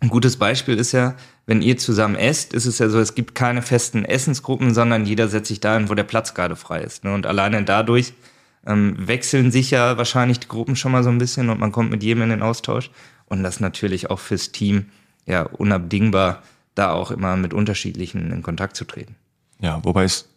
Ein 0.00 0.10
gutes 0.10 0.36
Beispiel 0.36 0.78
ist 0.78 0.92
ja, 0.92 1.16
wenn 1.46 1.60
ihr 1.60 1.76
zusammen 1.76 2.14
esst, 2.14 2.52
ist 2.52 2.66
es 2.66 2.78
ja 2.78 2.88
so, 2.88 3.00
es 3.00 3.14
gibt 3.14 3.34
keine 3.34 3.62
festen 3.62 4.04
Essensgruppen, 4.04 4.72
sondern 4.72 5.06
jeder 5.06 5.28
setzt 5.28 5.48
sich 5.48 5.60
dahin, 5.60 5.88
wo 5.88 5.94
der 5.94 6.04
Platz 6.04 6.34
gerade 6.34 6.54
frei 6.54 6.82
ist. 6.82 7.04
Ne? 7.04 7.12
Und 7.12 7.26
alleine 7.26 7.64
dadurch 7.64 8.12
ähm, 8.66 8.94
wechseln 8.98 9.50
sich 9.50 9.70
ja 9.70 9.96
wahrscheinlich 9.96 10.38
die 10.38 10.48
Gruppen 10.48 10.76
schon 10.76 10.92
mal 10.92 11.02
so 11.02 11.10
ein 11.10 11.18
bisschen 11.18 11.50
und 11.50 11.58
man 11.58 11.72
kommt 11.72 11.90
mit 11.90 12.02
jedem 12.02 12.22
in 12.22 12.28
den 12.28 12.42
Austausch. 12.42 12.90
Und 13.26 13.42
das 13.42 13.60
natürlich 13.60 14.08
auch 14.10 14.20
fürs 14.20 14.52
Team 14.52 14.86
ja 15.26 15.42
unabdingbar, 15.42 16.42
da 16.74 16.92
auch 16.92 17.10
immer 17.10 17.36
mit 17.36 17.52
unterschiedlichen 17.52 18.30
in 18.30 18.42
Kontakt 18.42 18.76
zu 18.76 18.84
treten. 18.84 19.16
Ja, 19.60 19.84
wobei 19.84 20.04
es 20.04 20.28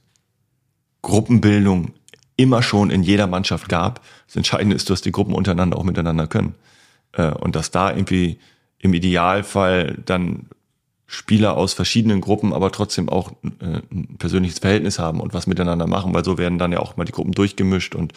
Gruppenbildung 1.02 1.94
immer 2.36 2.64
schon 2.64 2.90
in 2.90 3.04
jeder 3.04 3.28
Mannschaft 3.28 3.70
gab. 3.70 4.02
Das 4.28 4.36
Entscheidende 4.36 4.76
ist, 4.76 4.90
dass 4.90 5.02
die 5.02 5.12
Gruppen 5.12 5.34
untereinander 5.34 5.78
auch 5.78 5.84
miteinander 5.84 6.28
können. 6.28 6.56
Äh, 7.14 7.32
und 7.32 7.56
dass 7.56 7.72
da 7.72 7.92
irgendwie 7.92 8.40
im 8.80 8.94
Idealfall 8.94 9.98
dann 10.06 10.48
Spieler 11.08 11.58
aus 11.58 11.74
verschiedenen 11.74 12.22
Gruppen, 12.22 12.54
aber 12.54 12.72
trotzdem 12.72 13.10
auch 13.10 13.34
äh, 13.60 13.82
ein 13.92 14.16
persönliches 14.18 14.60
Verhältnis 14.60 14.98
haben 14.98 15.20
und 15.20 15.34
was 15.34 15.46
miteinander 15.46 15.86
machen, 15.86 16.14
weil 16.14 16.24
so 16.24 16.38
werden 16.38 16.58
dann 16.58 16.72
ja 16.72 16.80
auch 16.80 16.96
mal 16.96 17.04
die 17.04 17.12
Gruppen 17.12 17.34
durchgemischt 17.34 17.96
und 17.96 18.14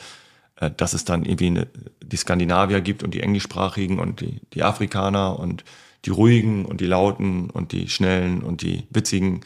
äh, 0.61 0.71
dass 0.77 0.93
es 0.93 1.05
dann 1.05 1.25
irgendwie 1.25 1.49
eine, 1.49 1.67
die 2.05 2.17
Skandinavier 2.17 2.81
gibt 2.81 3.03
und 3.03 3.13
die 3.13 3.21
englischsprachigen 3.21 3.99
und 3.99 4.21
die, 4.21 4.41
die 4.53 4.63
Afrikaner 4.63 5.39
und 5.39 5.65
die 6.05 6.11
ruhigen 6.11 6.65
und 6.67 6.81
die 6.81 6.87
lauten 6.87 7.51
und 7.51 7.73
die 7.73 7.89
schnellen 7.89 8.43
und 8.43 8.63
die 8.63 8.87
witzigen. 8.91 9.41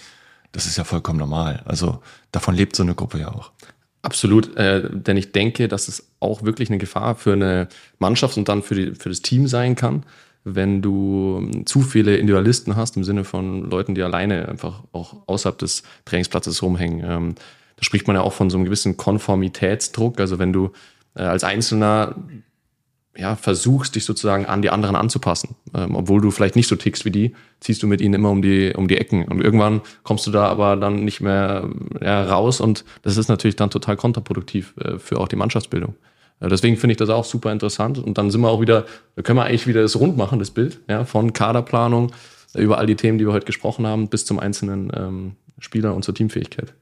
Das 0.52 0.66
ist 0.66 0.76
ja 0.76 0.84
vollkommen 0.84 1.18
normal. 1.18 1.62
Also 1.64 2.02
davon 2.32 2.54
lebt 2.54 2.76
so 2.76 2.82
eine 2.82 2.94
Gruppe 2.94 3.18
ja 3.18 3.28
auch. 3.28 3.52
Absolut, 4.08 4.56
äh, 4.56 4.88
denn 4.90 5.18
ich 5.18 5.32
denke, 5.32 5.68
dass 5.68 5.86
es 5.86 6.08
auch 6.18 6.42
wirklich 6.42 6.70
eine 6.70 6.78
Gefahr 6.78 7.14
für 7.14 7.34
eine 7.34 7.68
Mannschaft 7.98 8.38
und 8.38 8.48
dann 8.48 8.62
für, 8.62 8.74
die, 8.74 8.94
für 8.94 9.10
das 9.10 9.20
Team 9.20 9.46
sein 9.46 9.76
kann, 9.76 10.02
wenn 10.44 10.80
du 10.80 11.36
ähm, 11.42 11.66
zu 11.66 11.82
viele 11.82 12.16
Individualisten 12.16 12.74
hast, 12.74 12.96
im 12.96 13.04
Sinne 13.04 13.24
von 13.24 13.68
Leuten, 13.68 13.94
die 13.94 14.02
alleine 14.02 14.48
einfach 14.48 14.82
auch 14.92 15.16
außerhalb 15.26 15.58
des 15.58 15.82
Trainingsplatzes 16.06 16.62
rumhängen. 16.62 17.04
Ähm, 17.06 17.34
da 17.76 17.84
spricht 17.84 18.06
man 18.06 18.16
ja 18.16 18.22
auch 18.22 18.32
von 18.32 18.48
so 18.48 18.56
einem 18.56 18.64
gewissen 18.64 18.96
Konformitätsdruck. 18.96 20.20
Also 20.20 20.38
wenn 20.38 20.54
du 20.54 20.70
äh, 21.14 21.24
als 21.24 21.44
Einzelner 21.44 22.16
ja, 23.18 23.34
versuchst, 23.34 23.96
dich 23.96 24.04
sozusagen 24.04 24.46
an 24.46 24.62
die 24.62 24.70
anderen 24.70 24.94
anzupassen. 24.94 25.56
Ähm, 25.74 25.96
obwohl 25.96 26.20
du 26.20 26.30
vielleicht 26.30 26.54
nicht 26.54 26.68
so 26.68 26.76
tickst 26.76 27.04
wie 27.04 27.10
die, 27.10 27.34
ziehst 27.58 27.82
du 27.82 27.88
mit 27.88 28.00
ihnen 28.00 28.14
immer 28.14 28.30
um 28.30 28.42
die, 28.42 28.72
um 28.76 28.86
die 28.86 28.96
Ecken. 28.96 29.24
Und 29.24 29.42
irgendwann 29.42 29.80
kommst 30.04 30.26
du 30.28 30.30
da 30.30 30.46
aber 30.46 30.76
dann 30.76 31.04
nicht 31.04 31.20
mehr 31.20 31.68
ja, 32.00 32.22
raus 32.22 32.60
und 32.60 32.84
das 33.02 33.16
ist 33.16 33.28
natürlich 33.28 33.56
dann 33.56 33.70
total 33.70 33.96
kontraproduktiv 33.96 34.74
äh, 34.78 34.98
für 34.98 35.18
auch 35.18 35.26
die 35.26 35.34
Mannschaftsbildung. 35.34 35.96
Äh, 36.38 36.48
deswegen 36.48 36.76
finde 36.76 36.92
ich 36.92 36.96
das 36.96 37.08
auch 37.08 37.24
super 37.24 37.50
interessant. 37.50 37.98
Und 37.98 38.18
dann 38.18 38.30
sind 38.30 38.40
wir 38.40 38.50
auch 38.50 38.60
wieder, 38.60 38.86
da 39.16 39.22
können 39.22 39.38
wir 39.38 39.44
eigentlich 39.44 39.66
wieder 39.66 39.82
das 39.82 39.98
rund 39.98 40.16
machen, 40.16 40.38
das 40.38 40.52
Bild, 40.52 40.78
ja, 40.88 41.04
von 41.04 41.32
Kaderplanung 41.32 42.12
äh, 42.54 42.62
über 42.62 42.78
all 42.78 42.86
die 42.86 42.96
Themen, 42.96 43.18
die 43.18 43.26
wir 43.26 43.32
heute 43.32 43.46
gesprochen 43.46 43.84
haben, 43.84 44.08
bis 44.08 44.26
zum 44.26 44.38
einzelnen 44.38 44.92
ähm, 44.94 45.32
Spieler 45.58 45.92
und 45.92 46.04
zur 46.04 46.14
Teamfähigkeit. 46.14 46.72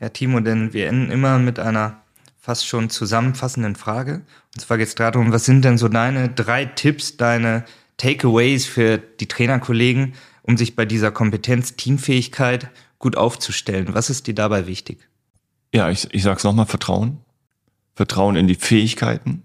Ja, 0.00 0.08
Timo, 0.08 0.40
denn 0.40 0.72
wir 0.72 0.88
enden 0.88 1.10
immer 1.10 1.38
mit 1.38 1.58
einer 1.58 2.03
fast 2.44 2.66
schon 2.66 2.90
zusammenfassenden 2.90 3.74
Frage. 3.74 4.20
Und 4.54 4.60
zwar 4.60 4.76
geht 4.76 4.88
es 4.88 4.94
darum, 4.94 5.32
was 5.32 5.46
sind 5.46 5.64
denn 5.64 5.78
so 5.78 5.88
deine 5.88 6.28
drei 6.28 6.66
Tipps, 6.66 7.16
deine 7.16 7.64
Takeaways 7.96 8.66
für 8.66 8.98
die 8.98 9.28
Trainerkollegen, 9.28 10.12
um 10.42 10.58
sich 10.58 10.76
bei 10.76 10.84
dieser 10.84 11.10
Kompetenz, 11.10 11.74
Teamfähigkeit 11.76 12.68
gut 12.98 13.16
aufzustellen? 13.16 13.94
Was 13.94 14.10
ist 14.10 14.26
dir 14.26 14.34
dabei 14.34 14.66
wichtig? 14.66 15.08
Ja, 15.72 15.88
ich, 15.88 16.12
ich 16.12 16.22
sage 16.22 16.36
es 16.36 16.44
nochmal, 16.44 16.66
Vertrauen. 16.66 17.16
Vertrauen 17.94 18.36
in 18.36 18.46
die 18.46 18.56
Fähigkeiten 18.56 19.42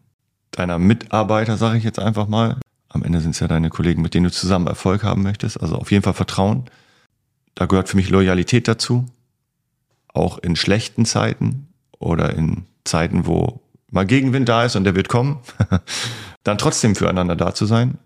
deiner 0.52 0.78
Mitarbeiter, 0.78 1.56
sage 1.56 1.78
ich 1.78 1.86
jetzt 1.86 2.00
einfach 2.00 2.28
mal. 2.28 2.58
Am 2.90 3.04
Ende 3.04 3.22
sind 3.22 3.32
es 3.32 3.40
ja 3.40 3.48
deine 3.48 3.70
Kollegen, 3.70 4.02
mit 4.02 4.14
denen 4.14 4.26
du 4.26 4.32
zusammen 4.32 4.68
Erfolg 4.68 5.04
haben 5.04 5.24
möchtest. 5.24 5.62
Also 5.62 5.78
auf 5.78 5.90
jeden 5.92 6.04
Fall 6.04 6.16
Vertrauen. 6.16 6.66
Da 7.56 7.66
gehört 7.66 7.88
für 7.88 7.96
mich 7.96 8.10
Loyalität 8.10 8.68
dazu. 8.68 9.06
Auch 10.10 10.38
in 10.40 10.58
schlechten 10.58 11.06
Zeiten 11.06 11.69
oder 12.00 12.34
in 12.34 12.66
Zeiten, 12.84 13.28
wo 13.28 13.62
mal 13.92 14.06
Gegenwind 14.06 14.50
da 14.50 14.64
ist 14.64 14.76
und 14.76 14.84
der 14.84 14.96
wird 14.96 15.10
kommen, 15.10 15.40
dann 16.44 16.58
trotzdem 16.58 16.96
füreinander 16.96 17.36
da 17.36 17.54
zu 17.54 17.66
sein. 17.66 17.98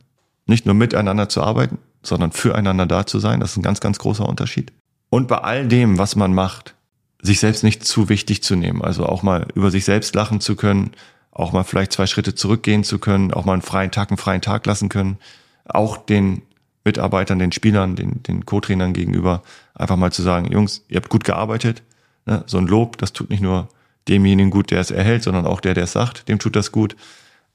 Nicht 0.46 0.66
nur 0.66 0.76
miteinander 0.76 1.30
zu 1.30 1.42
arbeiten, 1.42 1.78
sondern 2.02 2.32
füreinander 2.32 2.86
da 2.86 3.06
zu 3.06 3.20
sein. 3.20 3.40
Das 3.40 3.52
ist 3.52 3.58
ein 3.58 3.64
ganz, 3.64 3.80
ganz 3.80 4.00
großer 4.00 4.28
Unterschied. 4.28 4.74
Und 5.10 5.28
bei 5.28 5.38
all 5.38 5.68
dem, 5.68 5.98
was 5.98 6.16
man 6.16 6.34
macht, 6.34 6.76
sich 7.22 7.40
selbst 7.40 7.64
nicht 7.64 7.86
zu 7.86 8.10
wichtig 8.10 8.44
zu 8.44 8.56
nehmen. 8.56 8.82
Also 8.82 9.06
auch 9.06 9.24
mal 9.24 9.48
über 9.56 9.72
sich 9.72 9.86
selbst 9.86 10.14
lachen 10.14 10.42
zu 10.42 10.56
können, 10.56 10.92
auch 11.32 11.54
mal 11.54 11.64
vielleicht 11.64 11.94
zwei 11.94 12.06
Schritte 12.06 12.36
zurückgehen 12.36 12.84
zu 12.84 13.00
können, 13.00 13.34
auch 13.34 13.46
mal 13.46 13.54
einen 13.54 13.62
freien 13.62 13.92
Tag, 13.92 14.12
einen 14.12 14.18
freien 14.18 14.42
Tag 14.42 14.66
lassen 14.66 14.90
können. 14.90 15.18
Auch 15.66 15.98
den 15.98 16.42
Mitarbeitern, 16.84 17.40
den 17.40 17.54
Spielern, 17.54 17.96
den, 17.96 18.22
den 18.24 18.46
Co-Trainern 18.46 18.92
gegenüber 18.92 19.42
einfach 19.74 19.96
mal 19.96 20.12
zu 20.12 20.22
sagen, 20.22 20.52
Jungs, 20.52 20.84
ihr 20.90 20.98
habt 20.98 21.10
gut 21.10 21.24
gearbeitet. 21.24 21.82
Ne? 22.26 22.44
So 22.46 22.58
ein 22.58 22.68
Lob, 22.68 22.98
das 22.98 23.14
tut 23.14 23.30
nicht 23.30 23.42
nur 23.42 23.70
demjenigen 24.08 24.52
gut, 24.52 24.72
der 24.72 24.80
es 24.80 24.92
erhält, 24.92 25.24
sondern 25.24 25.46
auch 25.46 25.62
der, 25.62 25.74
der 25.74 25.86
es 25.86 25.94
sagt, 25.94 26.28
dem 26.28 26.40
tut 26.40 26.56
das 26.56 26.72
gut. 26.72 26.96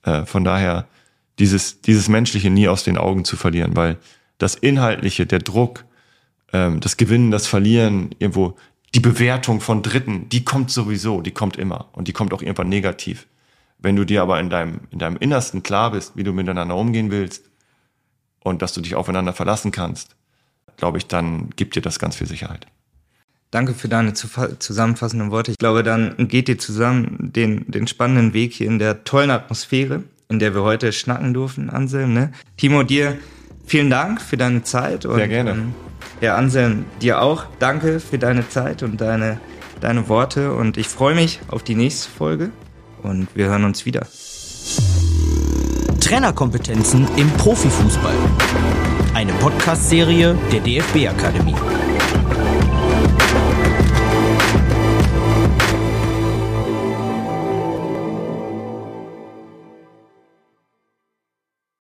Äh, 0.02 0.24
von 0.24 0.44
daher 0.44 0.86
dieses, 1.38 1.80
dieses 1.80 2.08
Menschliche 2.08 2.50
nie 2.50 2.68
aus 2.68 2.84
den 2.84 2.98
Augen 2.98 3.24
zu 3.24 3.36
verlieren, 3.36 3.76
weil 3.76 3.98
das 4.38 4.54
Inhaltliche, 4.54 5.26
der 5.26 5.40
Druck, 5.40 5.84
ähm, 6.52 6.80
das 6.80 6.96
Gewinnen, 6.96 7.30
das 7.30 7.46
Verlieren, 7.46 8.14
irgendwo 8.18 8.56
die 8.94 9.00
Bewertung 9.00 9.60
von 9.60 9.82
Dritten, 9.82 10.28
die 10.30 10.44
kommt 10.44 10.70
sowieso, 10.70 11.20
die 11.20 11.32
kommt 11.32 11.56
immer 11.56 11.88
und 11.92 12.08
die 12.08 12.12
kommt 12.12 12.32
auch 12.32 12.42
irgendwann 12.42 12.68
negativ. 12.68 13.26
Wenn 13.78 13.96
du 13.96 14.04
dir 14.04 14.22
aber 14.22 14.40
in 14.40 14.50
deinem, 14.50 14.80
in 14.90 14.98
deinem 14.98 15.16
Innersten 15.18 15.62
klar 15.62 15.92
bist, 15.92 16.16
wie 16.16 16.24
du 16.24 16.32
miteinander 16.32 16.76
umgehen 16.76 17.10
willst 17.10 17.44
und 18.40 18.62
dass 18.62 18.72
du 18.72 18.80
dich 18.80 18.94
aufeinander 18.94 19.32
verlassen 19.32 19.70
kannst, 19.70 20.16
glaube 20.76 20.98
ich, 20.98 21.06
dann 21.06 21.50
gibt 21.50 21.76
dir 21.76 21.82
das 21.82 21.98
ganz 21.98 22.16
viel 22.16 22.26
Sicherheit. 22.26 22.66
Danke 23.50 23.72
für 23.72 23.88
deine 23.88 24.12
zusammenfassenden 24.12 25.30
Worte. 25.30 25.52
Ich 25.52 25.58
glaube, 25.58 25.82
dann 25.82 26.14
geht 26.28 26.50
ihr 26.50 26.58
zusammen 26.58 27.32
den, 27.34 27.64
den 27.70 27.86
spannenden 27.86 28.34
Weg 28.34 28.52
hier 28.52 28.66
in 28.66 28.78
der 28.78 29.04
tollen 29.04 29.30
Atmosphäre, 29.30 30.02
in 30.28 30.38
der 30.38 30.54
wir 30.54 30.62
heute 30.62 30.92
schnacken 30.92 31.32
durften, 31.32 31.70
Anselm. 31.70 32.12
Ne? 32.12 32.32
Timo, 32.58 32.82
dir 32.82 33.16
vielen 33.66 33.88
Dank 33.88 34.20
für 34.20 34.36
deine 34.36 34.64
Zeit. 34.64 35.06
Und, 35.06 35.16
Sehr 35.16 35.28
gerne. 35.28 35.52
Ähm, 35.52 35.74
ja, 36.20 36.36
Anselm, 36.36 36.84
dir 37.00 37.22
auch. 37.22 37.46
Danke 37.58 38.00
für 38.00 38.18
deine 38.18 38.46
Zeit 38.48 38.82
und 38.82 39.00
deine, 39.00 39.40
deine 39.80 40.08
Worte. 40.08 40.52
Und 40.52 40.76
ich 40.76 40.88
freue 40.88 41.14
mich 41.14 41.40
auf 41.48 41.62
die 41.62 41.74
nächste 41.74 42.10
Folge. 42.10 42.50
Und 43.02 43.28
wir 43.34 43.46
hören 43.46 43.64
uns 43.64 43.86
wieder. 43.86 44.06
Trainerkompetenzen 46.00 47.06
im 47.16 47.30
Profifußball. 47.32 48.14
Eine 49.14 49.32
Podcast-Serie 49.34 50.36
der 50.52 50.60
DFB-Akademie. 50.60 51.54